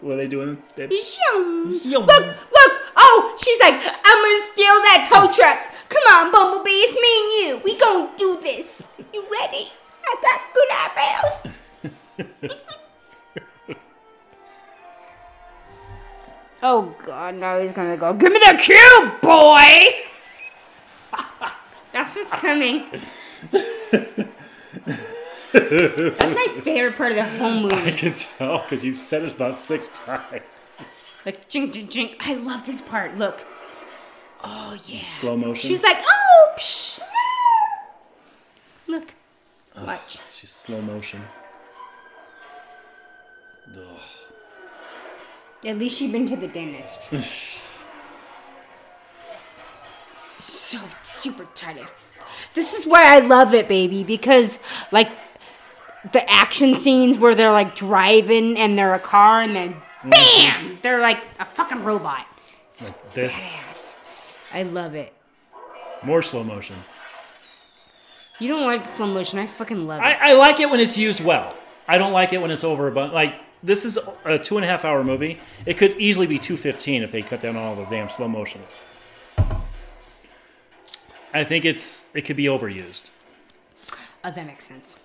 what 0.00 0.12
are 0.12 0.16
they 0.16 0.28
doing? 0.28 0.62
babe? 0.76 0.90
Look, 0.90 2.06
look! 2.06 2.81
Oh, 2.96 3.34
she's 3.38 3.58
like, 3.60 3.74
I'm 3.74 4.22
gonna 4.22 4.40
steal 4.40 4.76
that 4.88 5.06
tow 5.08 5.30
truck. 5.32 5.58
Come 5.88 6.02
on, 6.12 6.32
Bumblebee, 6.32 6.70
it's 6.70 6.94
me 6.94 7.20
and 7.20 7.32
you. 7.38 7.60
We 7.64 7.78
gonna 7.78 8.10
do 8.16 8.40
this. 8.40 8.88
You 9.12 9.24
ready? 9.30 9.70
I 10.04 10.16
got 10.22 10.40
good 10.54 10.68
eyebrows. 10.72 11.48
oh 16.62 16.94
God, 17.04 17.34
now 17.36 17.60
he's 17.60 17.72
gonna 17.72 17.96
go. 17.96 18.14
Give 18.14 18.32
me 18.32 18.38
the 18.38 18.58
cube, 18.60 19.20
boy. 19.20 19.94
That's 21.92 22.14
what's 22.14 22.32
coming. 22.32 22.86
That's 25.52 26.34
my 26.34 26.60
favorite 26.62 26.96
part 26.96 27.12
of 27.12 27.16
the 27.16 27.24
whole 27.24 27.60
movie. 27.60 27.76
I 27.76 27.90
can 27.90 28.14
tell 28.14 28.60
because 28.60 28.82
you've 28.82 28.98
said 28.98 29.22
it 29.22 29.32
about 29.32 29.56
six 29.56 29.90
times. 29.90 30.42
Like 31.24 31.48
jink 31.48 31.72
jink 31.72 31.90
jink. 31.90 32.16
I 32.26 32.34
love 32.34 32.66
this 32.66 32.80
part. 32.80 33.16
Look. 33.16 33.44
Oh 34.42 34.76
yeah. 34.86 35.04
Slow 35.04 35.36
motion. 35.36 35.68
She's 35.68 35.82
like, 35.82 35.98
oh, 36.00 36.52
psh, 36.56 37.00
no. 38.88 38.98
Look. 38.98 39.14
Ugh, 39.76 39.86
Watch. 39.86 40.18
She's 40.30 40.50
slow 40.50 40.80
motion. 40.80 41.22
Ugh. 43.74 44.00
At 45.64 45.78
least 45.78 45.96
she's 45.96 46.10
been 46.10 46.28
to 46.28 46.34
the 46.36 46.48
dentist. 46.48 47.08
so 50.40 50.78
super 51.04 51.46
tight. 51.54 51.86
This 52.54 52.74
is 52.74 52.84
why 52.84 53.14
I 53.16 53.20
love 53.20 53.54
it, 53.54 53.68
baby, 53.68 54.02
because 54.02 54.58
like 54.90 55.08
the 56.12 56.28
action 56.28 56.78
scenes 56.80 57.16
where 57.16 57.36
they're 57.36 57.52
like 57.52 57.76
driving 57.76 58.58
and 58.58 58.76
they're 58.76 58.94
a 58.94 58.98
car 58.98 59.40
and 59.40 59.54
then 59.54 59.76
bam, 60.04 60.78
they're 60.82 61.00
like 61.00 61.22
a 61.38 61.44
fucking 61.44 61.84
robot. 61.84 62.26
Like 62.80 63.12
this. 63.14 63.46
Badass. 63.46 64.36
I 64.52 64.62
love 64.64 64.94
it. 64.94 65.12
More 66.02 66.22
slow 66.22 66.42
motion. 66.42 66.76
You 68.38 68.48
don't 68.48 68.64
like 68.64 68.84
slow 68.86 69.06
motion. 69.06 69.38
I 69.38 69.46
fucking 69.46 69.86
love 69.86 70.00
it. 70.00 70.04
I, 70.04 70.30
I 70.30 70.32
like 70.34 70.58
it 70.60 70.68
when 70.68 70.80
it's 70.80 70.98
used 70.98 71.22
well. 71.24 71.54
I 71.86 71.98
don't 71.98 72.12
like 72.12 72.32
it 72.32 72.40
when 72.40 72.50
it's 72.50 72.64
over. 72.64 72.90
But 72.90 73.12
like 73.14 73.34
this 73.62 73.84
is 73.84 73.98
a 74.24 74.38
two 74.38 74.56
and 74.56 74.64
a 74.64 74.68
half 74.68 74.84
hour 74.84 75.04
movie. 75.04 75.38
It 75.64 75.76
could 75.76 75.92
easily 75.98 76.26
be 76.26 76.38
two 76.38 76.56
fifteen 76.56 77.02
if 77.02 77.12
they 77.12 77.22
cut 77.22 77.40
down 77.40 77.56
all 77.56 77.76
the 77.76 77.84
damn 77.84 78.08
slow 78.08 78.28
motion. 78.28 78.60
I 81.34 81.44
think 81.44 81.64
it's 81.64 82.14
it 82.14 82.22
could 82.22 82.36
be 82.36 82.44
overused 82.44 83.10
Oh, 84.24 84.30
that 84.30 84.46
makes 84.46 84.66
sense. 84.66 84.96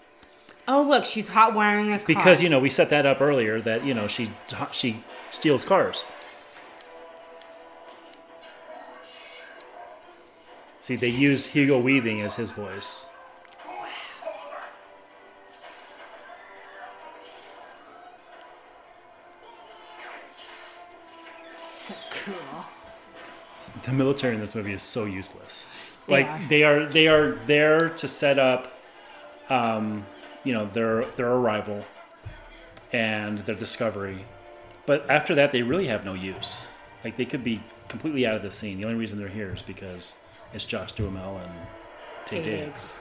Oh, 0.70 0.82
look, 0.84 1.06
she's 1.06 1.30
hot 1.30 1.54
wiring 1.54 1.94
a 1.94 1.98
car. 1.98 2.06
because 2.06 2.42
you 2.42 2.50
know 2.50 2.60
we 2.60 2.70
set 2.70 2.90
that 2.90 3.06
up 3.06 3.22
earlier 3.22 3.62
that 3.62 3.86
you 3.86 3.94
know 3.94 4.08
she 4.08 4.32
she 4.72 5.04
steals 5.32 5.64
cars. 5.64 6.06
See, 10.80 10.96
they 10.96 11.10
use 11.10 11.54
Hugo 11.54 11.80
Weaving 11.80 12.22
as 12.22 12.36
his 12.36 12.52
voice. 12.52 13.08
so 21.50 21.94
cool. 22.12 22.66
The 23.84 23.94
military 23.94 24.36
in 24.36 24.42
this 24.42 24.56
movie 24.56 24.74
is 24.74 24.84
so 24.84 25.06
useless. 25.06 25.68
They 26.08 26.14
like 26.14 26.28
are. 26.28 26.48
they 26.50 26.64
are 26.64 26.86
they 26.86 27.08
are 27.08 27.32
there 27.46 27.90
to 27.90 28.08
set 28.08 28.40
up, 28.40 28.74
um, 29.50 30.06
you 30.44 30.54
know, 30.54 30.66
their 30.68 31.06
their 31.18 31.30
arrival 31.32 31.84
and 32.94 33.40
their 33.40 33.56
discovery, 33.56 34.26
but 34.86 35.10
after 35.10 35.36
that 35.36 35.52
they 35.52 35.62
really 35.62 35.88
have 35.88 36.06
no 36.06 36.14
use. 36.14 36.66
Like 37.04 37.16
they 37.18 37.26
could 37.26 37.44
be 37.44 37.62
completely 37.90 38.26
out 38.28 38.36
of 38.36 38.42
the 38.42 38.52
scene. 38.52 38.80
The 38.80 38.86
only 38.86 38.98
reason 38.98 39.18
they're 39.20 39.28
here 39.28 39.54
is 39.54 39.62
because 39.62 40.18
it's 40.54 40.66
Josh 40.66 40.92
Duhamel 40.94 41.38
and 41.38 41.52
Taye 42.26 42.44
Diggs. 42.44 42.96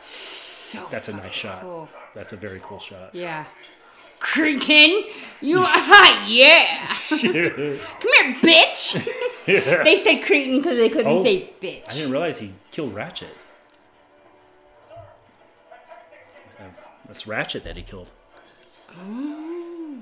So 0.00 0.86
That's 0.90 1.08
a 1.08 1.16
nice 1.16 1.32
shot. 1.32 1.60
cool. 1.62 1.88
That's 2.14 2.32
a 2.32 2.36
very 2.36 2.60
cool 2.62 2.78
shot. 2.78 3.14
Yeah. 3.14 3.44
Cretin, 4.18 5.04
you 5.40 5.58
ah 5.60 6.26
yeah. 6.26 6.86
Come 7.10 7.32
here, 7.32 8.36
bitch. 8.40 9.04
they 9.84 9.96
said 9.96 10.22
cretin 10.22 10.58
because 10.58 10.78
they 10.78 10.88
couldn't 10.88 11.08
Oh, 11.12 11.22
say 11.22 11.50
bitch. 11.60 11.88
I 11.88 11.94
didn't 11.94 12.12
realize 12.12 12.38
he 12.38 12.54
killed 12.70 12.94
Ratchet. 12.94 13.28
That's 17.12 17.26
Ratchet 17.26 17.62
that 17.64 17.76
he 17.76 17.82
killed. 17.82 18.10
Oh. 18.98 19.98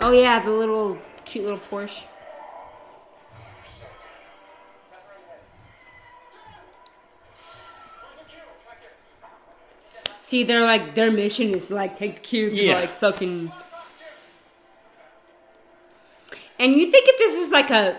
Oh 0.00 0.12
yeah, 0.12 0.42
the 0.42 0.50
little 0.50 0.96
cute 1.26 1.44
little 1.44 1.60
Porsche. 1.70 2.04
See, 10.20 10.42
they're 10.42 10.64
like 10.64 10.94
their 10.94 11.10
mission 11.10 11.50
is 11.50 11.70
like 11.70 11.98
take 11.98 12.14
the 12.14 12.20
cubes, 12.22 12.58
Yeah. 12.58 12.76
like 12.80 12.96
fucking. 12.96 13.52
And 16.58 16.72
you 16.72 16.90
think 16.90 17.06
if 17.08 17.18
this 17.18 17.34
is 17.36 17.52
like 17.52 17.68
a 17.68 17.98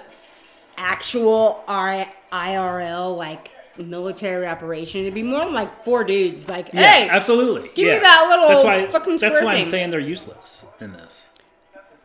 actual 0.75 1.63
R- 1.67 2.11
IRL 2.31 3.15
like 3.15 3.51
military 3.77 4.45
operation, 4.47 5.01
it'd 5.01 5.13
be 5.13 5.23
more 5.23 5.45
like 5.49 5.83
four 5.83 6.03
dudes. 6.03 6.47
Like, 6.49 6.69
Yeah, 6.73 6.81
hey, 6.91 7.09
absolutely. 7.09 7.69
give 7.73 7.87
me 7.91 7.99
that 7.99 8.25
little 8.29 8.49
That's 8.49 8.63
why. 8.63 8.85
fucking 8.85 9.17
That's 9.17 9.35
square 9.35 9.45
why 9.45 9.55
I'm 9.55 9.63
saying 9.63 9.89
they're 9.91 9.99
useless 9.99 10.65
in 10.79 10.93
this. 10.93 11.29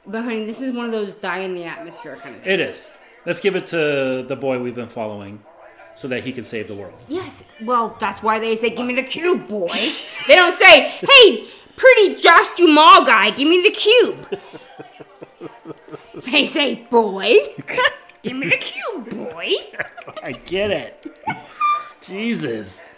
But 0.07 0.23
honey, 0.25 0.45
this 0.47 0.63
is 0.63 0.73
one 0.73 0.87
of 0.87 0.93
those 0.93 1.15
die 1.15 1.39
in 1.41 1.55
the 1.55 1.65
atmosphere 1.65 2.17
kind 2.17 2.35
of. 2.37 2.47
It 2.47 2.61
is. 2.61 2.97
Let's 3.27 3.41
give 3.41 3.57
it 3.57 3.67
to 3.67 4.25
the 4.27 4.37
boy 4.37 4.59
we've 4.59 4.75
been 4.75 4.89
following, 4.89 5.43
so 5.95 6.09
that 6.09 6.25
he 6.25 6.33
can 6.33 6.45
save 6.45 6.69
the 6.69 6.75
world. 6.75 6.95
Yes, 7.09 7.45
well, 7.63 7.95
that's 8.01 8.23
why 8.23 8.39
they 8.39 8.57
say, 8.57 8.71
"Give 8.71 8.87
me 8.87 8.95
the 8.95 9.03
cube, 9.03 9.47
boy." 9.49 9.69
they 10.27 10.35
don't 10.35 10.53
say, 10.53 10.83
"Hey, 11.03 11.45
pretty 11.77 12.15
Josh 12.15 12.49
Duhamel 12.57 13.05
guy, 13.05 13.31
give 13.31 13.49
me 13.49 13.61
the 13.63 13.71
cube." 13.71 14.39
they 16.25 16.47
say, 16.47 16.87
"Boy, 16.91 17.35
give 18.23 18.37
me 18.37 18.49
the 18.49 18.57
cube, 18.57 19.11
boy." 19.11 19.53
I 20.23 20.33
get 20.33 20.71
it. 20.71 21.07
Jesus. 22.09 22.91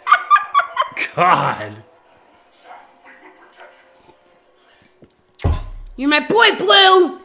God. 1.15 1.75
You're 5.97 6.09
my 6.09 6.25
boy, 6.25 6.55
Blue. 6.57 7.19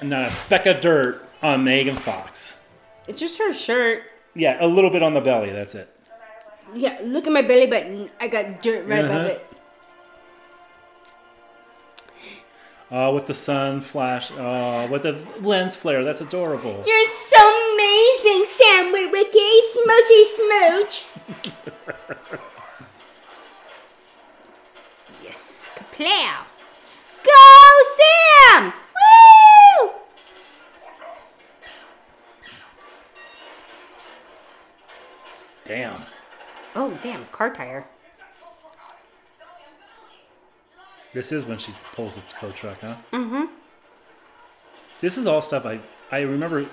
And 0.00 0.10
not 0.10 0.28
a 0.28 0.32
speck 0.32 0.66
of 0.66 0.80
dirt 0.80 1.24
on 1.42 1.64
Megan 1.64 1.96
Fox. 1.96 2.62
It's 3.08 3.20
just 3.20 3.38
her 3.38 3.52
shirt. 3.52 4.02
Yeah, 4.34 4.62
a 4.62 4.66
little 4.66 4.90
bit 4.90 5.02
on 5.02 5.14
the 5.14 5.20
belly. 5.20 5.50
That's 5.50 5.74
it. 5.74 5.88
Yeah, 6.74 6.98
look 7.02 7.26
at 7.26 7.32
my 7.32 7.42
belly 7.42 7.66
button. 7.68 8.10
I 8.20 8.26
got 8.28 8.60
dirt 8.60 8.86
right 8.88 9.04
above 9.04 9.26
Uh-huh. 9.26 9.26
it. 9.28 9.50
Uh, 12.90 13.12
with 13.12 13.26
the 13.26 13.34
sun 13.34 13.80
flash. 13.80 14.30
Uh, 14.32 14.86
with 14.90 15.02
the 15.02 15.18
lens 15.40 15.76
flare. 15.76 16.02
That's 16.04 16.20
adorable. 16.20 16.82
You're 16.86 17.04
so 17.06 17.73
amazing, 18.24 18.44
Sam 18.44 18.92
Witwicky. 18.94 19.60
Smoochy 19.74 20.24
smooch. 20.24 21.06
yes, 25.22 25.68
kaplow. 25.76 26.44
Go, 27.24 27.32
Sam! 27.96 28.72
Woo! 28.94 29.90
Damn. 35.64 36.02
Oh, 36.76 36.88
damn, 37.02 37.24
car 37.26 37.52
tire. 37.52 37.86
This 41.14 41.30
is 41.30 41.44
when 41.44 41.58
she 41.58 41.72
pulls 41.92 42.16
the 42.16 42.22
tow 42.22 42.50
truck, 42.50 42.80
huh? 42.80 42.96
Mm-hmm. 43.12 43.44
This 45.00 45.16
is 45.16 45.26
all 45.26 45.40
stuff 45.40 45.64
I 45.64 45.80
I 46.10 46.20
remember 46.20 46.66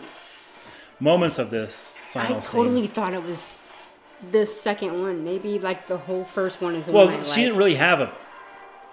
moments 1.01 1.37
of 1.39 1.49
this 1.49 1.99
final 2.13 2.37
I 2.37 2.39
totally 2.39 2.81
scene. 2.83 2.91
thought 2.91 3.13
it 3.13 3.23
was 3.23 3.57
the 4.31 4.45
second 4.45 5.01
one. 5.01 5.23
Maybe 5.25 5.59
like 5.59 5.87
the 5.87 5.97
whole 5.97 6.23
first 6.23 6.61
one 6.61 6.75
is 6.75 6.85
the 6.85 6.91
Well, 6.93 7.07
one 7.07 7.15
I 7.15 7.21
she 7.23 7.29
like. 7.29 7.35
didn't 7.37 7.57
really 7.57 7.75
have 7.75 7.99
a. 7.99 8.13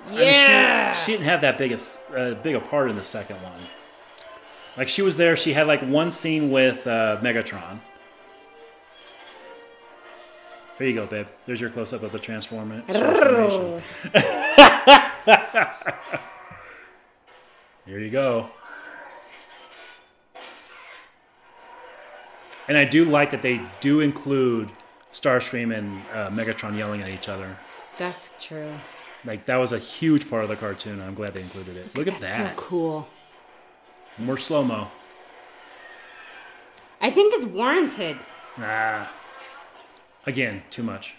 I 0.07 0.11
mean, 0.11 0.19
she- 0.19 0.25
Yeah. 0.25 0.93
she, 0.95 1.13
didn't 1.13 1.27
have 1.27 1.41
that 1.43 1.59
big 1.59 1.73
a, 1.73 1.79
uh, 2.17 2.35
big 2.35 2.55
a 2.57 2.61
part 2.61 2.89
in 2.91 2.97
the 2.97 3.05
second 3.05 3.37
one. 3.43 3.61
Like 4.77 4.89
she 4.89 5.03
was 5.03 5.17
there. 5.17 5.37
She 5.37 5.53
had 5.53 5.67
like 5.67 5.83
one 5.83 6.11
scene 6.11 6.51
with 6.51 6.87
uh, 6.87 7.19
Megatron. 7.21 7.81
Here 10.79 10.87
you 10.87 10.95
go, 10.95 11.07
babe. 11.07 11.27
There's 11.45 11.61
your 11.61 11.71
close 11.71 11.93
up 11.93 12.05
of 12.05 12.13
the 12.13 12.21
transform- 12.21 12.85
transformation. 12.87 13.83
Here 17.87 17.99
you 17.99 18.11
go. 18.11 18.49
And 22.69 22.77
I 22.77 22.85
do 22.85 23.05
like 23.05 23.31
that 23.31 23.43
they 23.43 23.61
do 23.81 24.01
include 24.01 24.69
Starscream 25.13 25.77
and 25.77 26.03
uh, 26.13 26.31
Megatron 26.31 26.77
yelling 26.77 27.01
at 27.03 27.09
each 27.09 27.29
other. 27.29 27.57
That's 27.97 28.31
true. 28.41 28.73
Like 29.25 29.47
that 29.47 29.57
was 29.57 29.73
a 29.73 29.79
huge 29.79 30.29
part 30.31 30.45
of 30.45 30.49
the 30.51 30.57
cartoon. 30.57 31.01
I'm 31.01 31.15
glad 31.15 31.35
they 31.35 31.41
included 31.41 31.77
it. 31.77 31.97
Look 31.97 32.07
at 32.07 32.19
That's 32.21 32.37
that. 32.37 32.57
so 32.57 32.61
cool. 32.63 33.09
More 34.19 34.39
slow 34.39 34.63
mo. 34.63 34.89
I 37.01 37.11
think 37.11 37.35
it's 37.35 37.47
warranted. 37.47 38.19
Ah. 38.59 39.13
Again, 40.27 40.63
too 40.71 40.83
much. 40.83 41.15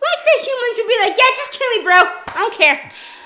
Like 0.00 0.24
the 0.24 0.44
humans 0.44 0.78
would 0.78 0.88
be 0.88 0.98
like, 1.04 1.16
yeah, 1.16 1.36
just 1.36 1.52
kill 1.52 1.70
me, 1.78 1.84
bro. 1.84 1.94
I 1.94 2.34
don't 2.36 2.54
care. 2.54 2.90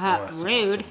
Uh, 0.00 0.28
Oh, 0.32 0.44
rude. 0.44 0.70
awesome. 0.70 0.84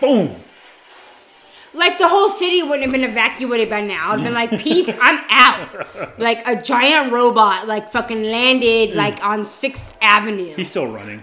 Boom. 0.00 0.36
Like 1.74 1.96
the 1.96 2.08
whole 2.08 2.28
city 2.28 2.62
wouldn't 2.62 2.82
have 2.82 2.92
been 2.92 3.04
evacuated 3.04 3.70
by 3.70 3.80
now. 3.80 4.10
I'd 4.12 4.22
been 4.22 4.34
like, 4.34 4.50
peace, 4.60 4.90
I'm 5.00 5.24
out. 5.30 6.18
Like 6.18 6.46
a 6.46 6.60
giant 6.60 7.12
robot, 7.12 7.66
like 7.66 7.90
fucking 7.90 8.22
landed 8.22 8.94
like 8.94 9.24
on 9.24 9.46
Sixth 9.46 9.96
Avenue. 10.02 10.54
He's 10.54 10.68
still 10.70 10.86
running. 10.92 11.22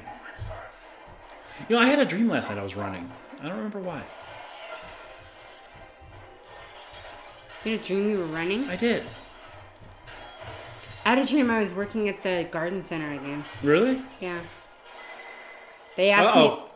You 1.67 1.75
know, 1.75 1.81
I 1.81 1.85
had 1.85 1.99
a 1.99 2.05
dream 2.05 2.29
last 2.29 2.49
night 2.49 2.57
I 2.57 2.63
was 2.63 2.75
running. 2.75 3.11
I 3.41 3.43
don't 3.47 3.57
remember 3.57 3.79
why. 3.79 4.01
You 7.63 7.71
had 7.73 7.81
a 7.81 7.83
dream 7.83 8.09
you 8.09 8.17
were 8.17 8.25
running? 8.25 8.67
I 8.69 8.75
did. 8.75 9.03
I 11.09 11.15
had 11.15 11.25
a 11.25 11.27
dream 11.27 11.49
I 11.49 11.59
was 11.59 11.71
working 11.71 12.07
at 12.07 12.21
the 12.21 12.47
garden 12.51 12.85
center 12.85 13.11
again. 13.11 13.43
Really? 13.63 13.99
Yeah. 14.19 14.39
They 15.97 16.11
asked 16.11 16.35
me. 16.35 16.41
Uh-oh. 16.43 16.69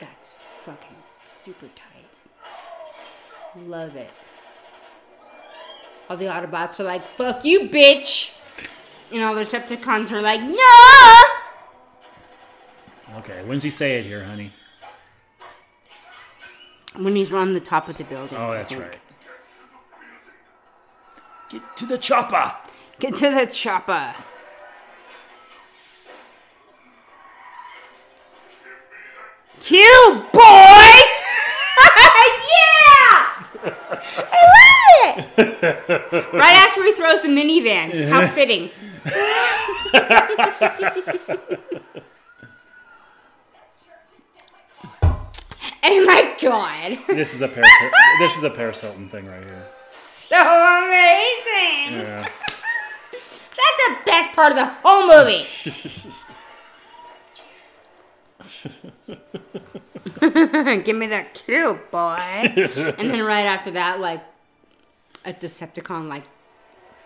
That's 0.00 0.32
fucking 0.64 0.96
super 1.26 1.66
tight. 1.76 3.66
Love 3.66 3.94
it. 3.94 4.10
All 6.08 6.16
the 6.16 6.24
Autobots 6.24 6.80
are 6.80 6.84
like, 6.84 7.02
fuck 7.18 7.44
you, 7.44 7.68
bitch! 7.68 8.38
And 9.12 9.22
all 9.22 9.34
the 9.34 9.42
Decepticons 9.42 10.12
are 10.12 10.22
like, 10.22 10.40
no! 10.40 11.22
Okay, 13.18 13.44
when's 13.44 13.64
he 13.64 13.68
say 13.68 13.98
it 13.98 14.06
here, 14.06 14.24
honey? 14.24 14.54
When 16.96 17.14
he's 17.14 17.34
on 17.34 17.52
the 17.52 17.60
top 17.60 17.90
of 17.90 17.98
the 17.98 18.04
building. 18.04 18.38
Oh, 18.38 18.52
I 18.52 18.56
that's 18.56 18.70
think. 18.70 18.80
right. 18.80 19.00
Get 21.50 21.76
to 21.76 21.84
the 21.84 21.98
chopper. 21.98 22.54
Get 23.00 23.14
to 23.16 23.30
the 23.30 23.46
chopper. 23.46 24.14
Cute 29.60 30.32
boy! 30.32 30.40
yeah! 30.40 31.04
I 34.26 34.40
love 34.54 35.28
it! 35.38 35.38
right 36.32 36.56
after 36.56 36.82
he 36.82 36.92
throws 36.92 37.22
the 37.22 37.28
minivan. 37.28 38.08
How 38.08 38.26
fitting. 38.26 38.70
oh 45.84 46.04
my 46.04 46.34
god. 46.40 46.98
This 47.06 47.34
is 47.34 47.42
a 47.42 47.48
Paris. 47.48 47.70
this 48.18 48.36
is 48.36 48.42
a 48.42 48.50
Paris 48.50 48.80
Hilton 48.80 49.08
thing 49.08 49.26
right 49.26 49.48
here. 49.48 49.66
So 49.92 50.36
amazing! 50.36 52.00
Yeah. 52.00 52.28
That's 53.58 53.78
the 53.88 53.96
best 54.06 54.32
part 54.32 54.52
of 54.52 54.56
the 54.58 54.66
whole 54.82 55.08
movie. 55.08 55.44
Give 60.84 60.96
me 60.96 61.06
that 61.08 61.34
cute 61.34 61.90
boy. 61.90 62.18
and 62.98 63.10
then 63.10 63.22
right 63.22 63.46
after 63.46 63.72
that, 63.72 64.00
like 64.00 64.22
a 65.24 65.32
Decepticon 65.32 66.08
like 66.08 66.24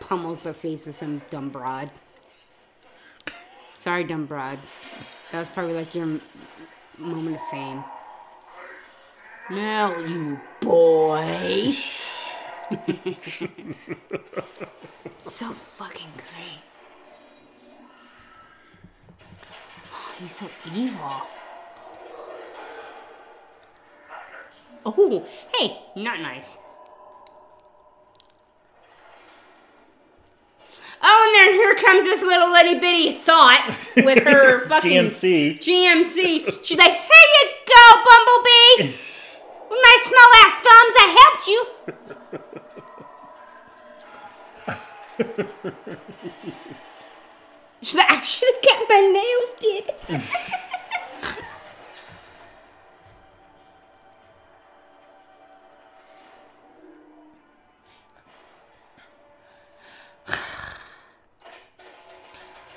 pummels 0.00 0.42
the 0.42 0.52
face 0.52 0.86
of 0.86 0.94
some 0.94 1.22
dumb 1.30 1.48
broad. 1.48 1.90
Sorry, 3.74 4.04
dumb 4.04 4.26
broad. 4.26 4.58
That 5.32 5.38
was 5.38 5.48
probably 5.48 5.74
like 5.74 5.94
your 5.94 6.20
moment 6.98 7.36
of 7.36 7.42
fame. 7.50 7.82
Now, 9.50 9.98
you 9.98 10.40
boy. 10.60 11.72
so 15.18 15.52
fucking 15.52 16.12
great. 16.16 16.60
Oh, 19.92 20.12
he's 20.20 20.32
so 20.36 20.48
evil. 20.74 21.22
Oh, 24.84 25.26
hey, 25.58 25.78
not 25.96 26.20
nice. 26.20 26.58
Oh, 31.04 31.24
and 31.26 31.34
then 31.34 31.54
here 31.54 31.74
comes 31.84 32.04
this 32.04 32.22
little 32.22 32.52
itty 32.54 32.78
bitty 32.78 33.12
thought 33.18 33.76
with 33.96 34.22
her 34.22 34.66
fucking 34.68 35.06
GMC. 35.06 35.58
GMC. 35.58 36.64
She's 36.64 36.78
like, 36.78 36.92
here 36.92 37.28
you 37.40 37.50
go, 37.66 38.04
Bumblebee. 38.78 38.94
With 39.72 39.80
my 39.80 39.96
small 40.04 40.30
ass 40.42 40.54
thumbs, 40.66 40.94
I 40.98 41.06
helped 41.20 41.46
you. 41.48 41.60
She's 47.80 47.96
like, 47.96 48.10
I 48.10 48.20
should 48.20 48.54
have 48.54 48.62
got 48.62 48.88
my 48.90 49.00
nails 49.00 49.52
did. 49.60 49.90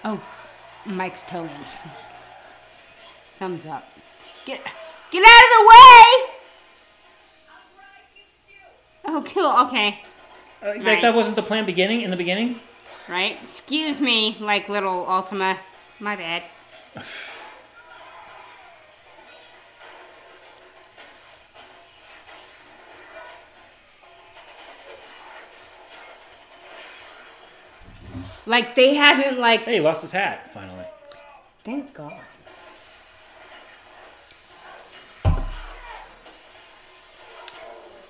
oh, 0.05 0.23
Mike's 0.85 1.25
towing. 1.25 1.49
Thumbs 3.37 3.65
up. 3.65 3.83
Get 4.45 4.61
get 5.11 5.27
out 5.27 5.43
of 5.43 5.49
the 5.57 5.67
way! 5.67 6.34
Oh, 9.07 9.23
cool. 9.25 9.67
Okay. 9.67 9.99
Uh, 10.61 10.67
like 10.67 10.83
Right. 10.83 11.01
that 11.01 11.13
wasn't 11.15 11.35
the 11.35 11.43
plan 11.43 11.65
beginning 11.65 12.01
in 12.01 12.11
the 12.11 12.17
beginning. 12.17 12.59
Right? 13.07 13.37
Excuse 13.41 14.01
me, 14.01 14.35
like 14.39 14.67
little 14.67 15.05
Altima. 15.05 15.59
My 15.99 16.15
bad. 16.15 16.43
Like 28.45 28.75
they 28.75 28.93
haven't 28.93 29.39
like 29.39 29.61
Hey, 29.61 29.75
he 29.75 29.79
lost 29.79 30.01
his 30.03 30.11
hat 30.11 30.51
finally. 30.53 30.85
Thank 31.63 31.93
God. 31.93 32.13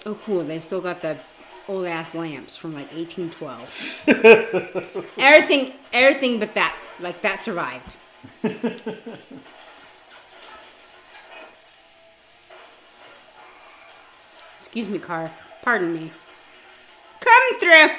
Oh, 0.06 0.14
cool. 0.26 0.44
They 0.44 0.60
still 0.60 0.82
got 0.82 1.02
the 1.02 1.18
old 1.68 1.88
ass 1.88 2.14
lamps 2.14 2.56
from 2.56 2.76
like 2.76 2.94
1812. 2.94 4.04
everything, 5.18 5.74
everything 5.92 6.40
but 6.40 6.54
that. 6.54 6.78
Like 7.00 7.22
that 7.24 7.40
survived. 7.40 7.96
Excuse 14.58 14.88
me, 14.88 15.00
car. 15.00 15.32
Pardon 15.64 15.94
me. 15.94 16.12
Come 17.20 17.60
through. 17.60 17.90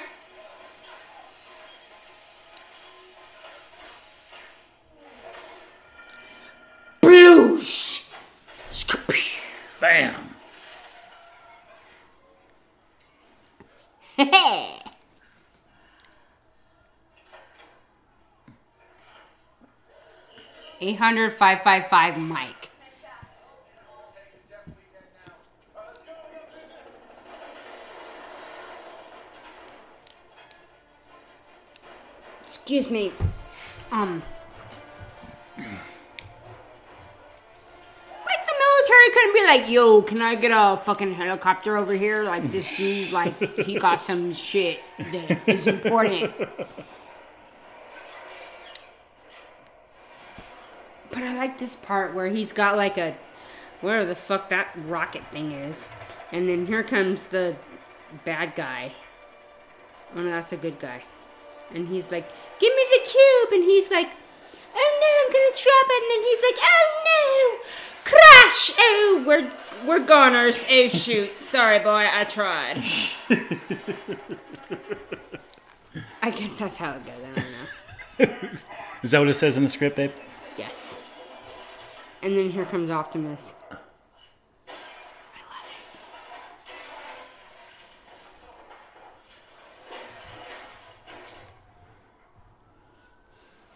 Bloosh. 7.00 8.04
Bam. 9.80 10.26
Eight 14.18 14.82
hundred 20.97 21.34
five 21.34 21.62
five 21.62 21.88
five 21.88 22.16
Mike. 22.16 22.70
Excuse 32.43 32.90
me. 32.90 33.12
Um. 33.93 34.22
Military 39.06 39.32
couldn't 39.32 39.34
be 39.34 39.44
like, 39.44 39.70
yo, 39.70 40.02
can 40.02 40.22
I 40.22 40.34
get 40.34 40.50
a 40.54 40.76
fucking 40.76 41.14
helicopter 41.14 41.76
over 41.76 41.92
here? 41.92 42.24
Like 42.24 42.50
this 42.50 42.76
dude, 42.76 43.12
like 43.12 43.38
he 43.60 43.78
got 43.78 44.00
some 44.00 44.32
shit 44.32 44.80
that 44.98 45.48
is 45.48 45.66
important. 45.66 46.32
But 51.10 51.22
I 51.22 51.34
like 51.34 51.58
this 51.58 51.76
part 51.76 52.14
where 52.14 52.28
he's 52.28 52.52
got 52.52 52.76
like 52.76 52.98
a 52.98 53.16
where 53.80 54.04
the 54.04 54.16
fuck 54.16 54.48
that 54.50 54.68
rocket 54.84 55.26
thing 55.30 55.52
is. 55.52 55.88
And 56.32 56.46
then 56.46 56.66
here 56.66 56.82
comes 56.82 57.26
the 57.26 57.56
bad 58.24 58.54
guy. 58.54 58.92
Oh 60.14 60.20
no, 60.20 60.30
that's 60.30 60.52
a 60.52 60.56
good 60.56 60.78
guy. 60.78 61.02
And 61.74 61.88
he's 61.88 62.10
like, 62.10 62.28
Give 62.58 62.72
me 62.74 62.82
the 62.90 63.08
cube 63.08 63.52
and 63.52 63.64
he's 63.64 63.90
like, 63.90 64.10
Oh 64.78 64.98
no, 65.00 65.08
I'm 65.24 65.32
gonna 65.32 65.56
drop 65.56 65.86
it 65.88 66.02
and 66.02 66.10
then 66.10 66.22
he's 66.22 66.42
like, 66.42 66.58
Oh 66.62 67.02
no! 67.06 67.95
Crash! 68.06 68.70
Oh 68.78 69.24
we're 69.26 69.50
we're 69.84 69.98
goners. 69.98 70.64
Oh 70.70 70.86
shoot. 70.86 71.42
Sorry 71.42 71.80
boy, 71.80 72.06
I 72.08 72.22
tried. 72.22 72.80
I 76.22 76.30
guess 76.30 76.54
that's 76.56 76.76
how 76.76 76.92
it 76.92 77.04
goes, 77.04 77.14
I 77.24 77.26
don't 78.18 78.42
know. 78.42 78.48
Is 79.02 79.10
that 79.10 79.18
what 79.18 79.28
it 79.28 79.34
says 79.34 79.56
in 79.56 79.64
the 79.64 79.68
script, 79.68 79.96
babe? 79.96 80.12
Yes. 80.56 81.00
And 82.22 82.36
then 82.36 82.50
here 82.50 82.64
comes 82.64 82.92
Optimus. 82.92 83.54
I 83.70 83.74
love 83.74 83.80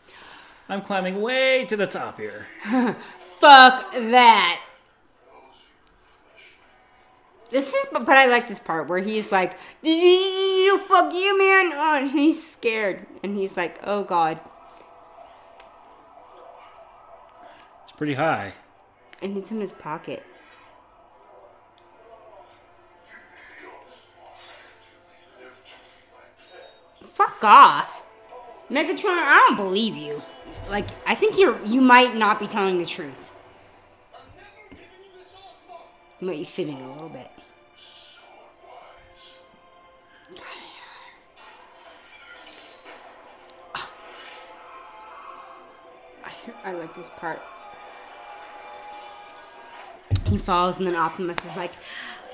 it. 0.07 0.15
I'm 0.69 0.83
climbing 0.83 1.21
way 1.21 1.65
to 1.67 1.77
the 1.77 1.89
top 1.89 2.19
here. 2.19 2.47
Fuck 3.41 3.93
that. 3.93 4.61
This 7.49 7.75
is, 7.75 7.87
but 7.91 8.09
I 8.09 8.27
like 8.27 8.47
this 8.47 8.59
part 8.59 8.89
where 8.89 9.01
he's 9.01 9.33
like, 9.33 9.55
"You 9.83 10.79
fuck 10.79 11.13
you, 11.13 11.37
man!" 11.37 11.73
Oh, 11.75 11.99
and 11.99 12.11
he's 12.11 12.49
scared, 12.49 13.07
and 13.25 13.37
he's 13.37 13.57
like, 13.57 13.81
"Oh 13.83 14.05
God!" 14.05 14.39
It's 17.83 17.93
pretty 17.93 18.15
high. 18.15 18.53
And 19.21 19.37
it's 19.37 19.51
in 19.51 19.61
his 19.61 19.73
pocket. 19.73 20.23
Fuck 27.05 27.43
off, 27.43 28.05
Megatron! 28.71 29.07
I 29.07 29.45
don't 29.49 29.57
believe 29.57 29.97
you. 29.97 30.23
Like, 30.69 30.87
I 31.05 31.15
think 31.15 31.37
you're, 31.37 31.61
you 31.65 31.81
might 31.81 32.15
not 32.15 32.39
be 32.39 32.47
telling 32.47 32.79
the 32.79 32.87
truth. 32.87 33.30
He 36.21 36.27
might 36.27 36.37
be 36.37 36.45
fibbing 36.45 36.83
a 36.83 36.93
little 36.93 37.09
bit. 37.09 37.31
I, 46.23 46.33
I 46.63 46.73
like 46.73 46.95
this 46.95 47.09
part. 47.17 47.41
He 50.27 50.37
falls, 50.37 50.79
and 50.79 50.87
then 50.87 50.95
Optimus 50.95 51.39
is 51.39 51.57
like, 51.57 51.73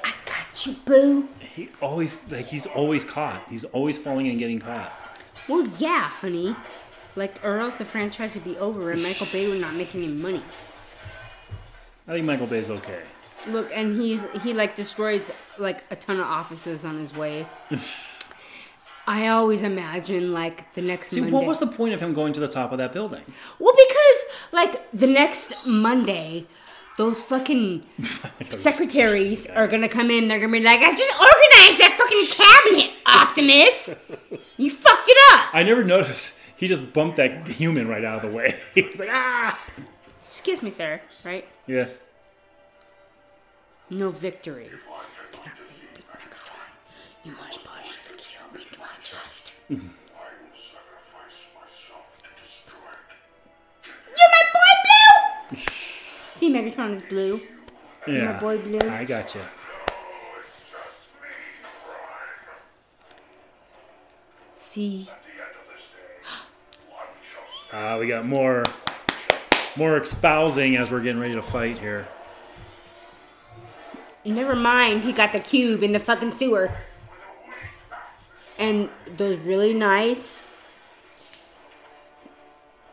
"I 0.03 0.13
got 0.25 0.67
you, 0.67 0.73
boo." 0.85 1.29
He 1.39 1.69
always 1.81 2.19
like 2.29 2.47
he's 2.47 2.67
always 2.67 3.05
caught. 3.05 3.47
He's 3.49 3.65
always 3.67 3.97
falling 3.97 4.27
and 4.29 4.39
getting 4.39 4.59
caught. 4.59 4.93
Well, 5.49 5.69
yeah, 5.79 6.09
honey. 6.09 6.57
Like, 7.15 7.37
or 7.45 7.59
else 7.59 7.77
the 7.77 7.85
franchise 7.85 8.35
would 8.35 8.45
be 8.45 8.57
over, 8.59 8.91
and 8.91 9.01
Michael 9.01 9.29
Bay 9.33 9.49
would 9.49 9.61
not 9.61 9.75
make 9.75 9.95
any 9.95 10.09
money. 10.09 10.43
I 12.09 12.13
think 12.13 12.27
Michael 12.27 12.49
Bay's 12.49 12.69
okay. 12.69 13.03
Look, 13.48 13.70
and 13.73 14.01
he's 14.01 14.24
he 14.43 14.52
like 14.55 14.74
destroys 14.74 15.31
like 15.59 15.85
a 15.90 15.97
ton 15.97 16.18
of 16.20 16.27
offices 16.27 16.85
on 16.85 16.98
his 16.98 17.14
way. 17.14 17.47
I 19.09 19.28
always 19.28 19.62
imagine 19.62 20.32
like 20.32 20.74
the 20.74 20.82
next 20.82 21.10
See, 21.10 21.20
Monday. 21.20 21.32
what 21.32 21.47
was 21.47 21.59
the 21.59 21.66
point 21.68 21.94
of 21.94 22.01
him 22.01 22.12
going 22.12 22.32
to 22.32 22.40
the 22.40 22.48
top 22.48 22.73
of 22.73 22.78
that 22.78 22.93
building? 22.93 23.23
Well, 23.60 23.74
because 23.77 24.24
like 24.52 24.90
the 24.93 25.06
next 25.06 25.52
Monday, 25.64 26.47
those 26.98 27.23
fucking 27.23 27.85
secretaries 28.51 29.47
are 29.47 29.68
gonna 29.68 29.89
come 29.89 30.10
in. 30.10 30.27
They're 30.28 30.40
gonna 30.40 30.52
be 30.52 30.60
like, 30.60 30.81
"I 30.81 30.90
just 30.90 31.12
organized 31.12 31.81
that 31.81 31.97
fucking 31.98 32.27
cabinet, 32.77 32.90
Optimus. 33.06 33.90
You 34.59 34.70
fucked 34.70 35.06
it 35.06 35.18
up." 35.35 35.55
I 35.55 35.62
never 35.62 35.85
noticed. 35.85 36.39
He 36.56 36.66
just 36.66 36.94
bumped 36.94 37.18
that 37.18 37.47
human 37.47 37.86
right 37.89 38.02
out 38.02 38.24
of 38.24 38.31
the 38.31 38.35
way. 38.35 38.55
He's 38.74 38.98
like, 38.98 39.10
ah. 39.12 39.59
Excuse 40.18 40.62
me, 40.62 40.70
sir. 40.70 40.98
Right? 41.23 41.44
Yeah. 41.66 41.89
No 43.91 44.11
victory. 44.11 44.71
You 47.25 47.33
must 47.33 47.65
push 47.65 47.97
the 48.09 48.15
cube 48.15 48.55
into 48.55 48.79
my 48.79 48.87
chest. 49.03 49.53
You're 49.69 49.79
my 54.19 54.43
boy, 54.55 54.73
Blue. 55.51 55.59
See, 56.35 56.51
Megatron 56.53 56.95
is 56.97 57.03
blue. 57.03 57.41
Yeah. 58.07 58.33
My 58.33 58.41
boy 58.41 58.59
Blue. 58.59 58.89
I 58.89 59.05
got 59.05 59.35
you. 59.35 59.43
See, 64.57 65.09
Uh, 67.73 67.97
we 68.01 68.07
got 68.07 68.25
more, 68.25 68.63
more 69.77 69.99
espousing 69.99 70.77
as 70.77 70.91
we're 70.91 71.01
getting 71.01 71.21
ready 71.21 71.35
to 71.35 71.43
fight 71.43 71.77
here. 71.79 72.07
Never 74.35 74.57
mind. 74.57 75.05
He 75.05 75.12
got 75.12 75.32
the 75.32 75.39
cube 75.39 75.82
in 75.82 75.93
the 75.93 75.98
fucking 75.98 76.32
sewer. 76.32 76.73
And 78.59 78.89
those 79.16 79.39
really 79.40 79.74
nice 79.74 80.44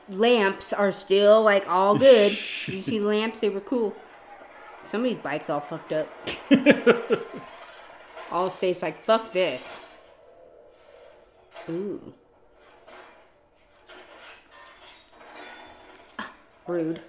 lamps 0.10 0.74
are 0.74 0.92
still 0.92 1.42
like 1.42 1.68
all 1.68 1.98
good. 1.98 2.32
you 2.68 2.82
see 2.82 3.00
lamps? 3.00 3.40
They 3.40 3.50
were 3.50 3.62
cool. 3.62 3.96
Somebody's 4.82 5.18
bike's 5.18 5.50
all 5.50 5.62
fucked 5.62 5.94
up. 5.94 6.10
all 8.32 8.50
states 8.50 8.82
like 8.82 9.04
fuck 9.06 9.32
this. 9.32 9.82
Ooh. 11.70 12.14
Ah, 16.20 16.32
rude. 16.68 17.02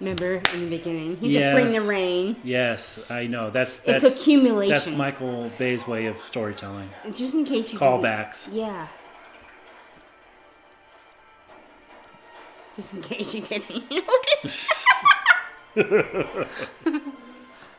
Remember 0.00 0.40
in 0.54 0.64
the 0.64 0.68
beginning, 0.78 1.16
he 1.16 1.32
said, 1.34 1.54
"Bring 1.54 1.72
the 1.72 1.80
rain." 1.80 2.36
Yes, 2.44 3.10
I 3.10 3.26
know. 3.26 3.50
That's 3.50 3.82
It's 3.84 4.02
that's 4.02 4.20
accumulation. 4.20 4.70
That's 4.72 4.88
Michael 4.90 5.50
Bay's 5.58 5.88
way 5.88 6.06
of 6.06 6.18
storytelling. 6.20 6.88
Just 7.12 7.34
in 7.34 7.44
case 7.44 7.72
you 7.72 7.78
didn't- 7.80 7.84
Yeah. 8.52 8.86
Just 12.76 12.92
in 12.94 13.02
case 13.02 13.34
you 13.34 13.40
didn't 13.42 13.90
notice. 14.44 14.72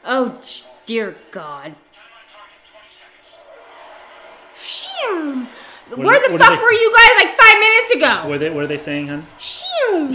oh 0.04 0.42
dear 0.86 1.16
God. 1.32 1.76
Phew. 4.54 5.48
What 5.90 6.00
Where 6.00 6.30
the 6.30 6.38
fuck 6.38 6.50
they- 6.58 6.64
were 6.64 6.72
you 6.72 6.96
guys 6.98 7.26
like 7.26 7.38
five 7.38 7.60
minutes 7.60 7.92
ago? 7.96 8.28
What 8.30 8.36
are 8.36 8.38
they, 8.40 8.50
what 8.50 8.64
are 8.64 8.68
they 8.68 8.78
saying? 8.78 9.26
Phew. 9.38 10.14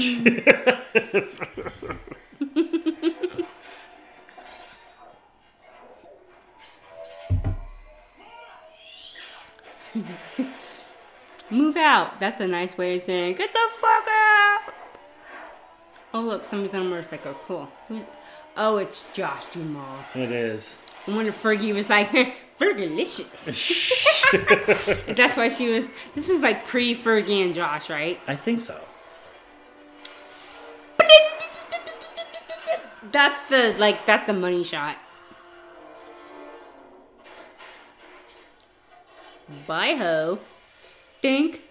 Move 11.51 11.77
out. 11.77 12.19
That's 12.21 12.41
a 12.41 12.47
nice 12.47 12.77
way 12.77 12.97
of 12.97 13.03
saying 13.03 13.37
get 13.37 13.53
the 13.53 13.69
fuck 13.71 14.07
out. 14.09 14.61
Oh 16.13 16.21
look, 16.21 16.45
somebody's 16.45 16.75
on 16.75 16.83
a 16.83 16.89
motorcycle. 16.89 17.35
Cool. 17.47 17.69
Who's, 17.89 18.03
oh, 18.57 18.77
it's 18.79 19.05
Josh 19.13 19.47
Duhamel. 19.47 19.85
It 20.15 20.33
is. 20.33 20.79
I 21.07 21.11
wonder 21.11 21.33
Fergie 21.33 21.75
was 21.75 21.91
like 21.91 22.11
Fergalicious. 22.61 23.47
That's 25.17 25.37
why 25.37 25.49
she 25.49 25.69
was. 25.69 25.91
This 26.15 26.29
is 26.29 26.41
like 26.41 26.67
pre 26.67 26.95
Fergie 26.95 27.45
and 27.45 27.55
Josh, 27.55 27.91
right? 27.91 28.19
I 28.27 28.37
think 28.37 28.61
so. 28.61 28.81
That's 33.13 33.43
the 33.43 33.75
like. 33.79 34.07
That's 34.07 34.27
the 34.27 34.33
money 34.33 34.65
shot. 34.65 34.97
Bye 39.67 39.95
ho. 39.95 40.39
Think. 41.21 41.63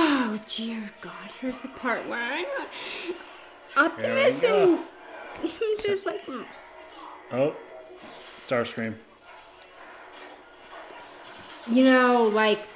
Oh 0.00 0.38
dear 0.46 0.90
God! 1.00 1.30
Here's 1.40 1.58
the 1.58 1.68
part 1.68 2.06
where 2.08 2.22
I'm 3.76 3.86
Optimus 3.86 4.42
There 4.42 4.64
and 4.64 4.84
he's 5.42 5.82
just 5.84 6.06
like. 6.06 6.24
mm. 6.26 6.44
Oh, 7.32 7.56
Starscream. 8.38 8.94
You 11.66 11.82
know, 11.84 12.22
like, 12.24 12.68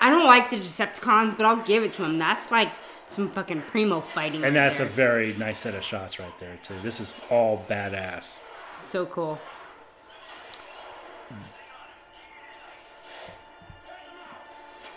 I 0.00 0.08
don't 0.08 0.24
like 0.24 0.50
the 0.50 0.56
Decepticons, 0.56 1.36
but 1.36 1.46
I'll 1.46 1.64
give 1.64 1.82
it 1.82 1.92
to 1.94 2.04
him. 2.04 2.16
That's 2.16 2.52
like 2.52 2.70
some 3.06 3.28
fucking 3.28 3.62
primo 3.62 4.00
fighting. 4.00 4.44
And 4.44 4.54
right 4.54 4.68
that's 4.68 4.78
a 4.78 4.84
very 4.84 5.34
nice 5.34 5.58
set 5.58 5.74
of 5.74 5.82
shots 5.82 6.20
right 6.20 6.38
there 6.38 6.56
too. 6.62 6.76
This 6.80 7.00
is 7.00 7.12
all 7.28 7.66
badass. 7.68 8.40
so 8.76 9.04
cool. 9.06 9.40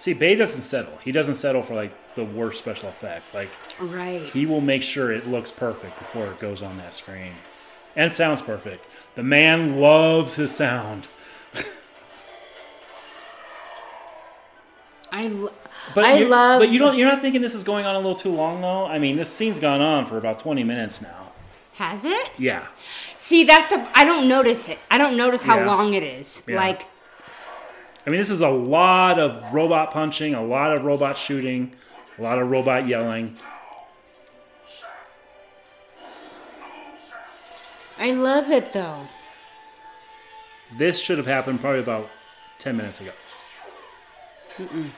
See, 0.04 0.12
Bay 0.12 0.36
doesn't 0.36 0.64
settle. 0.64 0.98
He 1.02 1.14
doesn't 1.14 1.36
settle 1.36 1.64
for 1.64 1.76
like 1.76 1.94
the 2.16 2.26
worst 2.26 2.60
special 2.60 2.90
effects. 2.90 3.34
Like 3.34 3.48
Right. 3.80 4.22
he 4.24 4.46
will 4.46 4.60
make 4.60 4.84
sure 4.84 5.14
it 5.14 5.30
looks 5.30 5.50
perfect 5.50 5.98
before 5.98 6.26
it 6.28 6.40
goes 6.42 6.62
on 6.62 6.76
that 6.80 6.94
screen. 6.94 7.32
And 7.96 8.12
sounds 8.12 8.42
perfect. 8.42 8.86
The 9.16 9.24
man 9.24 9.80
loves 9.80 10.36
his 10.36 10.54
sound. 10.54 11.08
I, 15.10 15.28
lo- 15.28 15.54
But 15.96 16.04
I 16.04 16.20
love. 16.20 16.60
But 16.60 16.70
you 16.70 16.80
don't 16.80 16.98
you're 16.98 17.08
not 17.08 17.22
thinking 17.22 17.42
this 17.42 17.56
is 17.56 17.64
going 17.64 17.86
on 17.86 17.96
a 17.96 18.00
little 18.00 18.14
too 18.16 18.32
long 18.36 18.60
though? 18.60 18.86
I 18.86 19.00
mean, 19.00 19.16
this 19.16 19.32
scene's 19.32 19.62
gone 19.62 19.80
on 19.80 20.06
for 20.06 20.18
about 20.18 20.38
20 20.38 20.66
minutes 20.66 21.02
now. 21.02 21.32
Has 21.76 22.04
it? 22.04 22.30
Yeah. 22.38 22.68
See, 23.16 23.46
that's 23.46 23.74
the. 23.74 23.88
I 23.96 24.04
don't 24.04 24.28
notice 24.28 24.68
it. 24.68 24.80
I 24.92 24.98
don't 24.98 25.16
notice 25.16 25.44
how 25.44 25.60
Yeah. 25.60 25.66
long 25.68 25.94
it 25.94 26.04
is. 26.04 26.44
Yeah. 26.46 26.58
Like, 26.58 26.90
I 28.06 28.10
mean, 28.10 28.18
this 28.18 28.30
is 28.30 28.42
a 28.42 28.50
lot 28.50 29.18
of 29.18 29.54
robot 29.54 29.92
punching, 29.92 30.34
a 30.34 30.44
lot 30.44 30.76
of 30.76 30.84
robot 30.84 31.18
shooting, 31.18 31.74
a 32.18 32.22
lot 32.22 32.38
of 32.38 32.52
robot 32.52 32.88
yelling. 32.88 33.38
I 37.98 38.12
love 38.12 38.52
it 38.52 38.74
though. 38.74 39.08
This 40.78 41.00
should 41.00 41.18
have 41.18 41.28
happened 41.28 41.62
probably 41.62 41.80
about 41.80 42.10
10 42.60 42.76
minutes 42.76 43.00
ago. 43.00 43.12
Mm-mm. 44.58 44.90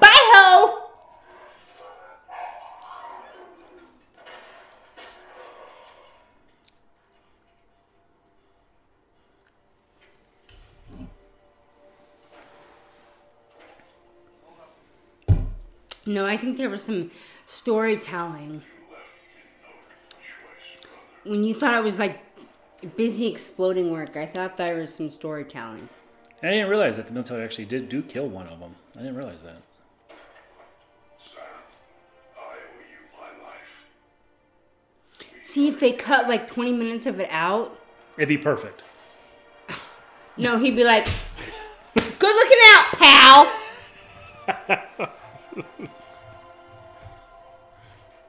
Bye 0.00 0.08
ho. 0.10 0.81
No, 16.06 16.26
I 16.26 16.36
think 16.36 16.56
there 16.56 16.70
was 16.70 16.82
some 16.82 17.10
storytelling. 17.46 18.62
When 21.24 21.44
you 21.44 21.54
thought 21.54 21.74
I 21.74 21.80
was 21.80 21.98
like 21.98 22.18
busy 22.96 23.28
exploding 23.28 23.92
work, 23.92 24.16
I 24.16 24.26
thought 24.26 24.56
there 24.56 24.78
was 24.78 24.92
some 24.92 25.08
storytelling. 25.08 25.88
I 26.42 26.50
didn't 26.50 26.68
realize 26.68 26.96
that 26.96 27.06
the 27.06 27.12
military 27.12 27.44
actually 27.44 27.66
did 27.66 27.88
do 27.88 28.02
kill 28.02 28.28
one 28.28 28.48
of 28.48 28.58
them. 28.58 28.74
I 28.96 29.02
didn't 29.02 29.16
realize 29.16 29.42
that. 29.44 29.62
Sam, 31.24 31.44
I 32.36 32.40
owe 32.40 32.80
you 32.80 32.98
my 33.16 33.28
life. 33.46 33.70
See 35.42 35.68
if 35.68 35.78
they 35.78 35.92
cut 35.92 36.28
like 36.28 36.48
20 36.48 36.72
minutes 36.72 37.06
of 37.06 37.20
it 37.20 37.28
out. 37.30 37.78
It'd 38.16 38.28
be 38.28 38.38
perfect. 38.38 38.82
No, 40.38 40.56
he'd 40.56 40.74
be 40.74 40.82
like, 40.82 41.06
"Good 41.94 42.22
looking 42.22 42.58
out, 42.64 42.86
pal." 44.98 45.08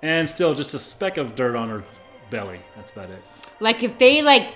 And 0.04 0.30
still 0.30 0.54
just 0.54 0.74
a 0.74 0.80
speck 0.80 1.16
of 1.16 1.34
dirt 1.34 1.56
on 1.56 1.70
her 1.70 1.82
belly. 2.30 2.60
That's 2.76 2.91
about 2.91 3.10
it. 3.10 3.24
Like 3.62 3.84
if 3.84 3.98
they 3.98 4.22
like 4.22 4.54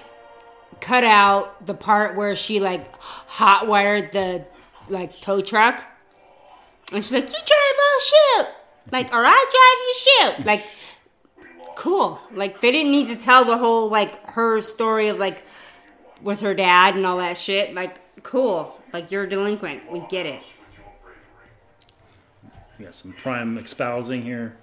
cut 0.81 1.05
out 1.05 1.65
the 1.65 1.73
part 1.73 2.17
where 2.17 2.35
she 2.35 2.59
like 2.59 2.93
hot 2.99 3.65
wired 3.65 4.11
the 4.11 4.45
like 4.89 5.19
tow 5.21 5.39
truck, 5.39 5.85
and 6.91 7.03
she's 7.03 7.13
like, 7.13 7.23
"You 7.23 7.29
drive, 7.29 7.39
I'll 7.39 7.99
shoot." 8.01 8.47
Like, 8.91 9.13
or 9.13 9.25
I 9.25 9.45
drive, 10.25 10.35
you 10.35 10.35
shoot. 10.35 10.45
Like, 10.45 10.65
cool. 11.77 12.19
Like 12.33 12.59
they 12.59 12.71
didn't 12.73 12.91
need 12.91 13.07
to 13.07 13.15
tell 13.15 13.45
the 13.45 13.57
whole 13.57 13.89
like 13.89 14.29
her 14.31 14.59
story 14.59 15.07
of 15.07 15.17
like 15.17 15.45
with 16.21 16.41
her 16.41 16.53
dad 16.53 16.97
and 16.97 17.05
all 17.05 17.19
that 17.19 17.37
shit. 17.37 17.73
Like, 17.73 18.01
cool. 18.23 18.81
Like 18.91 19.11
you're 19.11 19.23
a 19.23 19.29
delinquent. 19.29 19.89
We 19.89 20.01
get 20.09 20.25
it. 20.25 20.41
We 22.77 22.85
got 22.85 22.95
some 22.95 23.13
prime 23.13 23.57
espousing 23.57 24.21
here. 24.23 24.57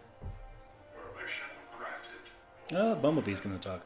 Oh, 2.72 2.94
Bumblebee's 2.94 3.40
gonna 3.40 3.58
talk. 3.58 3.84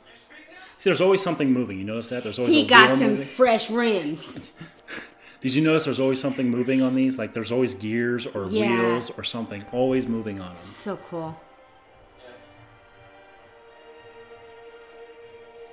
See, 0.78 0.88
there's 0.90 1.00
always 1.00 1.20
something 1.22 1.52
moving. 1.52 1.78
You 1.78 1.84
notice 1.84 2.08
that? 2.10 2.22
There's 2.22 2.38
always 2.38 2.54
He 2.54 2.62
a 2.62 2.66
got 2.66 2.96
some 2.98 3.08
moving. 3.10 3.26
fresh 3.26 3.68
rims. 3.70 4.52
Did 5.40 5.54
you 5.54 5.62
notice 5.62 5.84
there's 5.84 5.98
always 6.00 6.20
something 6.20 6.48
moving 6.48 6.82
on 6.82 6.94
these? 6.94 7.18
Like 7.18 7.32
there's 7.32 7.50
always 7.50 7.74
gears 7.74 8.26
or 8.26 8.46
Yeah. 8.48 8.68
wheels 8.92 9.10
or 9.18 9.24
something 9.24 9.64
always 9.72 10.06
moving 10.06 10.40
on 10.40 10.48
them. 10.50 10.56
So 10.56 10.96
cool. 11.10 11.40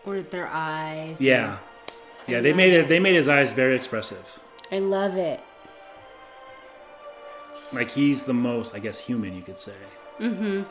Or 0.05 0.21
their 0.21 0.47
eyes. 0.47 1.19
Yeah, 1.19 1.57
yeah. 2.27 2.37
I 2.37 2.41
They 2.41 2.53
made 2.53 2.73
it. 2.73 2.81
it. 2.81 2.87
They 2.87 2.99
made 2.99 3.15
his 3.15 3.27
eyes 3.27 3.53
very 3.53 3.75
expressive. 3.75 4.39
I 4.71 4.79
love 4.79 5.17
it. 5.17 5.39
Like 7.73 7.89
he's 7.91 8.23
the 8.23 8.33
most, 8.33 8.75
I 8.75 8.79
guess, 8.79 8.99
human 8.99 9.35
you 9.35 9.41
could 9.41 9.59
say. 9.59 9.73
Mm-hmm. 10.19 10.63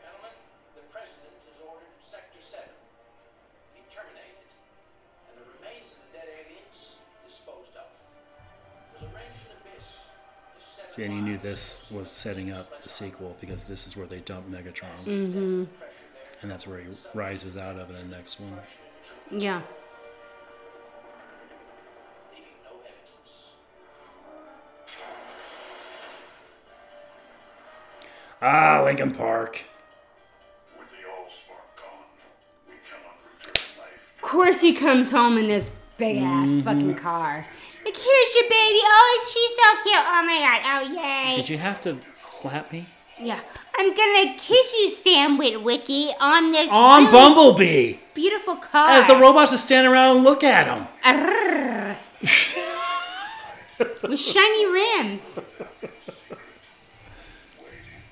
Gentlemen, 0.00 0.34
the 0.74 0.84
President 0.90 1.34
has 1.46 1.58
ordered 1.62 1.94
Sector 2.02 2.40
7 2.42 2.64
be 3.74 3.82
terminated 3.92 4.48
and 5.30 5.34
the 5.38 5.46
remains 5.58 5.92
of 5.94 6.00
the 6.06 6.10
dead 6.18 6.28
aliens 6.30 6.98
disposed 7.26 7.74
of. 7.76 7.88
The 8.98 9.06
Laurentian 9.06 9.52
Abyss 9.62 9.84
is 9.84 10.64
seven 10.76 10.90
See, 10.90 11.04
and 11.04 11.14
you 11.14 11.22
knew 11.22 11.38
this 11.38 11.86
was 11.90 12.08
setting 12.10 12.50
up 12.52 12.82
the 12.82 12.88
sequel 12.88 13.36
because 13.40 13.64
this 13.64 13.86
is 13.86 13.96
where 13.96 14.06
they 14.06 14.20
dump 14.20 14.48
Megatron, 14.50 14.96
Mm-hmm. 15.06 15.64
and 16.42 16.50
that's 16.50 16.66
where 16.66 16.80
he 16.80 16.88
rises 17.14 17.56
out 17.56 17.78
of 17.78 17.90
in 17.90 17.96
the 17.96 18.16
next 18.16 18.40
one. 18.40 18.58
Yeah. 19.30 19.62
leaving 22.32 22.52
no 22.64 22.70
evidence. 22.80 23.52
Ah, 28.40 28.82
Linkin 28.84 29.12
Park. 29.14 29.62
With 30.78 30.88
the 30.90 30.96
Allspark 31.08 31.76
gone, 31.76 32.06
we 32.68 32.74
cannot 32.88 33.16
life. 33.78 34.00
Of 34.16 34.22
course 34.22 34.60
he 34.60 34.72
comes 34.74 35.10
home 35.10 35.38
in 35.38 35.48
this 35.48 35.70
big 35.96 36.18
ass 36.22 36.50
Mm-hmm. 36.50 36.60
fucking 36.62 36.94
car. 36.96 37.46
Like, 37.84 37.96
here's 37.96 38.34
your 38.34 38.44
baby. 38.44 38.78
Oh, 38.82 39.32
she's 39.32 39.56
so 39.56 39.82
cute. 39.82 40.04
Oh 40.06 40.22
my 40.24 40.38
god. 40.38 40.60
Oh 40.64 41.02
yay. 41.02 41.36
Did 41.36 41.48
you 41.48 41.58
have 41.58 41.80
to 41.82 41.98
slap 42.28 42.72
me 42.72 42.86
Yeah. 43.20 43.40
I'm 43.74 43.94
gonna 43.94 44.34
kiss 44.36 44.74
you, 44.78 44.90
Sam 44.90 45.38
Witwicky, 45.38 46.10
on 46.20 46.52
this 46.52 46.70
on 46.70 47.00
really 47.04 47.12
Bumblebee? 47.12 47.96
beautiful 48.14 48.56
car. 48.56 48.90
As 48.90 49.06
the 49.06 49.16
robots 49.16 49.50
just 49.50 49.64
stand 49.64 49.86
around 49.86 50.16
and 50.16 50.24
look 50.24 50.44
at 50.44 50.66
him. 50.66 50.86
With 54.02 54.20
shiny 54.20 54.66
rims. 54.66 55.40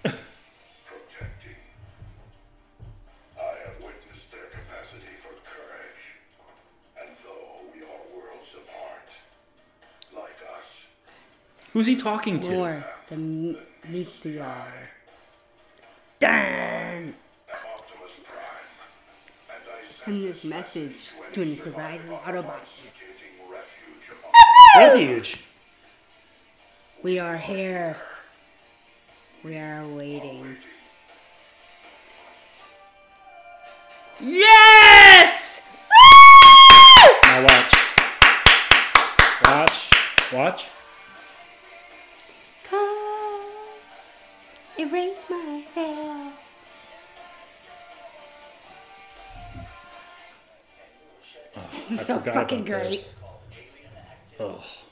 Protecting. 0.02 1.56
I 3.38 3.40
have 3.64 3.76
witnessed 3.78 4.30
their 4.32 4.46
capacity 4.50 5.14
for 5.20 5.34
courage. 5.44 6.02
And 7.00 7.10
though 7.24 7.60
we 7.74 7.82
are 7.82 8.02
worlds 8.16 8.50
apart, 8.54 9.08
like 10.14 10.38
us, 10.56 10.64
Who's 11.72 11.86
he 11.86 11.96
talking 11.96 12.40
to? 12.40 12.50
More 12.50 12.84
than 13.08 13.56
meets 13.88 14.16
the 14.16 14.40
eye. 14.40 14.88
Darn! 16.20 17.14
Optimus 17.50 18.20
Prime, 18.28 18.44
and 19.48 19.62
I 19.66 20.04
Send 20.04 20.22
this 20.22 20.44
message 20.44 21.12
to 21.32 21.40
an 21.40 21.58
surviving 21.58 22.10
Autobots. 22.10 22.60
refuge 24.76 24.98
Refuge. 24.98 25.44
We 27.02 27.18
are 27.18 27.38
here. 27.38 27.96
We 29.42 29.56
are 29.56 29.86
waiting. 29.88 30.56
Yes! 34.20 35.62
Now 37.24 37.42
watch. 37.44 37.74
Watch. 39.46 39.90
Watch. 40.34 40.66
Come, 42.68 43.46
erase 44.78 45.24
myself. 45.30 45.99
So 51.98 52.18
fucking 52.18 52.64
great. 52.64 53.14
this. 54.38 54.84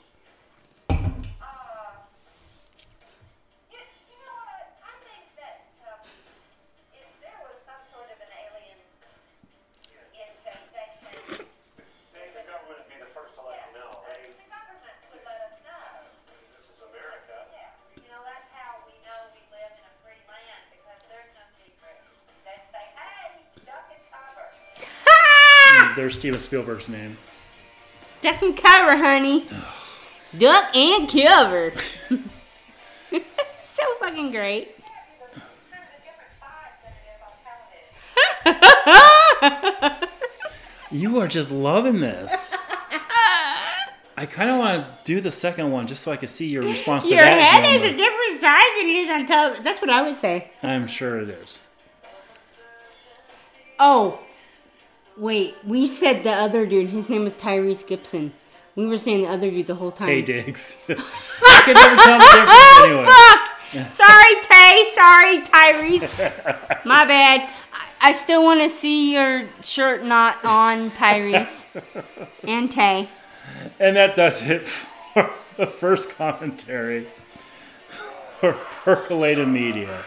There's 25.99 26.17
Steven 26.17 26.39
Spielberg's 26.39 26.87
name. 26.87 27.17
Duck 28.21 28.41
and 28.41 28.55
cover, 28.55 28.95
honey. 28.95 29.45
Duck 30.37 30.73
and 30.73 31.09
cover. 31.09 31.73
so 33.65 33.83
fucking 33.99 34.31
great. 34.31 34.77
Kind 34.79 35.43
of 35.73 35.89
a 35.91 35.99
different 36.05 36.31
size 36.39 36.71
than 36.85 36.93
it 36.93 38.61
is 38.61 39.41
on 39.41 39.81
television. 39.81 40.09
You 40.89 41.19
are 41.19 41.27
just 41.27 41.51
loving 41.51 41.99
this. 41.99 42.53
I 44.15 44.25
kind 44.25 44.51
of 44.51 44.59
want 44.59 44.85
to 44.85 44.93
do 45.03 45.19
the 45.19 45.31
second 45.31 45.69
one 45.69 45.85
just 45.85 46.01
so 46.01 46.13
I 46.13 46.15
can 46.15 46.29
see 46.29 46.47
your 46.47 46.63
response 46.63 47.09
to 47.09 47.13
Your 47.13 47.25
that. 47.25 47.35
Your 47.35 47.43
head 47.43 47.81
is 47.81 47.93
a 47.93 47.97
different 47.97 48.39
size 48.39 48.63
than 48.77 48.87
it 48.87 48.95
is 48.95 49.09
on 49.09 49.25
television. 49.25 49.65
That's 49.65 49.81
what 49.81 49.89
I 49.89 50.03
would 50.03 50.15
say. 50.15 50.49
I'm 50.63 50.87
sure 50.87 51.19
it 51.19 51.27
is. 51.27 51.65
Oh, 53.77 54.19
wait. 55.19 55.55
We 55.65 55.85
said 55.85 56.23
the 56.23 56.31
other 56.31 56.65
dude. 56.65 56.89
His 56.89 57.09
name 57.09 57.23
was 57.23 57.33
Tyrese 57.33 57.85
Gibson. 57.85 58.33
We 58.75 58.87
were 58.87 58.97
saying 58.97 59.23
the 59.23 59.27
other 59.27 59.51
dude 59.51 59.67
the 59.67 59.75
whole 59.75 59.91
time. 59.91 60.07
Taye 60.07 60.25
Diggs. 60.25 60.81
I 60.89 61.61
could 61.65 61.75
never 61.75 61.95
tell 61.95 62.17
the 62.17 62.25
difference 62.25 62.49
oh, 62.53 62.85
anyway. 62.85 63.05
Fuck! 63.05 63.89
Sorry, 63.89 64.35
Taye. 64.35 64.85
Sorry, 64.93 65.41
Tyrese. 65.41 66.85
My 66.85 67.05
bad. 67.05 67.49
I, 67.73 68.09
I 68.09 68.11
still 68.13 68.43
want 68.43 68.61
to 68.61 68.69
see 68.69 69.13
your 69.13 69.47
shirt 69.61 70.03
not 70.03 70.43
on, 70.45 70.91
Tyrese. 70.91 71.67
and 72.43 72.71
Taye. 72.71 73.09
And 73.79 73.95
that 73.97 74.15
does 74.15 74.41
it 74.47 74.65
for 74.67 75.31
the 75.57 75.67
first 75.67 76.11
commentary 76.11 77.07
for 78.39 78.53
Percolated 78.53 79.47
Media. 79.47 80.05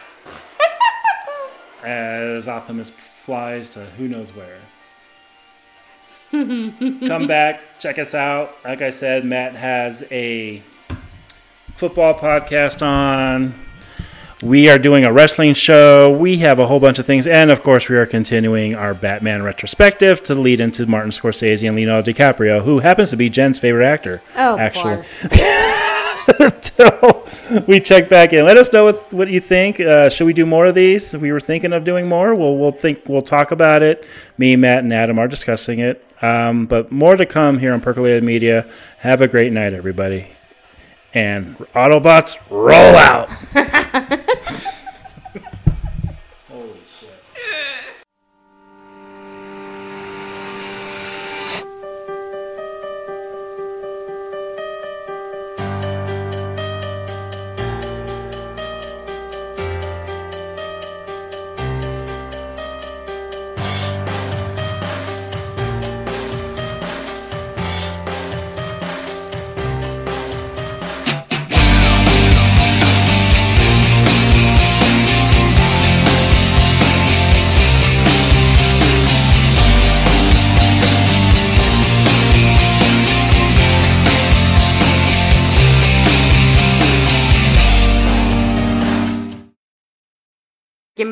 As 1.84 2.48
Optimus 2.48 2.90
flies 2.90 3.68
to 3.70 3.84
who 3.84 4.08
knows 4.08 4.34
where. 4.34 4.60
Come 6.32 7.26
back, 7.26 7.78
check 7.78 7.98
us 7.98 8.14
out. 8.14 8.56
Like 8.64 8.80
I 8.80 8.88
said, 8.88 9.24
Matt 9.26 9.54
has 9.54 10.02
a 10.10 10.62
football 11.76 12.14
podcast 12.18 12.80
on. 12.80 13.54
We 14.42 14.70
are 14.70 14.78
doing 14.78 15.04
a 15.04 15.12
wrestling 15.12 15.52
show. 15.52 16.10
We 16.10 16.38
have 16.38 16.58
a 16.58 16.66
whole 16.66 16.80
bunch 16.80 16.98
of 16.98 17.04
things. 17.04 17.26
And 17.26 17.50
of 17.50 17.62
course, 17.62 17.88
we 17.90 17.96
are 17.96 18.06
continuing 18.06 18.74
our 18.74 18.94
Batman 18.94 19.42
retrospective 19.42 20.22
to 20.24 20.34
lead 20.34 20.60
into 20.60 20.86
Martin 20.86 21.10
Scorsese 21.10 21.66
and 21.66 21.76
Leonardo 21.76 22.10
DiCaprio, 22.10 22.64
who 22.64 22.78
happens 22.78 23.10
to 23.10 23.16
be 23.16 23.28
Jen's 23.28 23.58
favorite 23.58 23.84
actor. 23.84 24.22
Oh, 24.34 24.58
actually. 24.58 25.04
we 27.66 27.80
check 27.80 28.08
back 28.08 28.32
in. 28.32 28.44
Let 28.44 28.56
us 28.56 28.72
know 28.72 28.84
what, 28.84 29.12
what 29.12 29.28
you 29.28 29.40
think. 29.40 29.80
Uh, 29.80 30.08
should 30.08 30.26
we 30.26 30.32
do 30.32 30.46
more 30.46 30.66
of 30.66 30.74
these? 30.74 31.16
We 31.16 31.32
were 31.32 31.40
thinking 31.40 31.72
of 31.72 31.84
doing 31.84 32.08
more. 32.08 32.34
We'll 32.34 32.56
we'll 32.56 32.72
think 32.72 33.08
we'll 33.08 33.22
talk 33.22 33.50
about 33.50 33.82
it. 33.82 34.06
Me, 34.38 34.56
Matt, 34.56 34.78
and 34.80 34.92
Adam 34.92 35.18
are 35.18 35.28
discussing 35.28 35.80
it. 35.80 36.04
Um, 36.22 36.66
but 36.66 36.92
more 36.92 37.16
to 37.16 37.26
come 37.26 37.58
here 37.58 37.72
on 37.72 37.80
Percolated 37.80 38.22
Media. 38.22 38.66
Have 38.98 39.20
a 39.20 39.28
great 39.28 39.52
night, 39.52 39.74
everybody. 39.74 40.28
And 41.14 41.58
Autobots, 41.74 42.38
roll 42.48 42.96
out. 42.96 43.28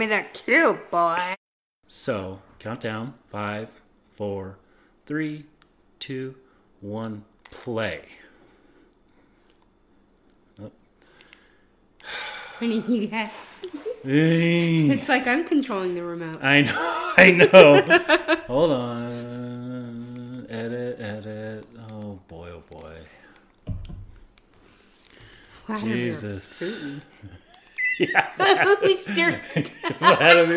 me 0.00 0.06
that 0.06 0.32
cute 0.32 0.90
boy. 0.90 1.18
So, 1.86 2.40
countdown 2.58 3.14
five, 3.28 3.68
four, 4.16 4.56
three, 5.04 5.44
two, 5.98 6.34
one, 6.80 7.24
play. 7.50 8.04
Oh. 10.58 10.70
Honey, 12.58 12.80
you 12.88 13.08
got. 13.08 13.30
It's 14.02 15.08
like 15.10 15.26
I'm 15.26 15.44
controlling 15.44 15.94
the 15.94 16.02
remote. 16.02 16.42
I 16.42 16.62
know, 16.62 17.12
I 17.18 17.30
know. 17.32 17.82
Hold 18.46 18.72
on. 18.72 20.46
Edit, 20.48 20.98
edit. 20.98 21.66
Oh 21.90 22.18
boy, 22.26 22.52
oh 22.52 22.62
boy. 22.70 22.96
Jesus. 25.78 26.62
Yeah. 28.00 28.32
Vladimir 28.34 28.76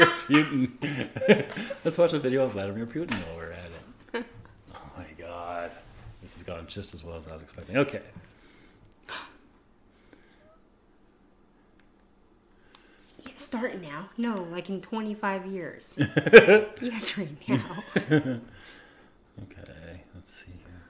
Putin. 0.05 1.75
Let's 1.83 1.97
watch 1.97 2.13
a 2.13 2.19
video 2.19 2.45
of 2.45 2.53
Vladimir 2.53 2.85
Putin 2.85 3.11
while 3.27 3.35
we're 3.35 3.51
at 3.51 3.69
it. 4.13 4.25
Oh 4.73 4.81
my 4.97 5.05
god. 5.17 5.69
This 6.21 6.35
has 6.35 6.43
gone 6.43 6.65
just 6.67 6.93
as 6.93 7.03
well 7.03 7.17
as 7.17 7.27
I 7.27 7.33
was 7.33 7.41
expecting. 7.41 7.75
Okay. 7.75 7.99
Yeah, 13.25 13.33
start 13.35 13.81
now. 13.81 14.09
No, 14.17 14.35
like 14.49 14.69
in 14.69 14.79
25 14.79 15.45
years. 15.45 15.95
yes, 15.99 17.17
right 17.17 17.49
now. 17.49 17.59
okay, 18.07 18.39
let's 20.15 20.33
see 20.33 20.51
here. 20.51 20.83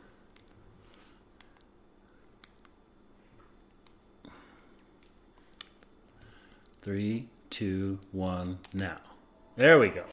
Three, 6.84 7.30
two, 7.50 7.98
one, 8.12 8.60
now. 8.74 8.98
There 9.56 9.80
we 9.80 9.88
go. 9.88 10.02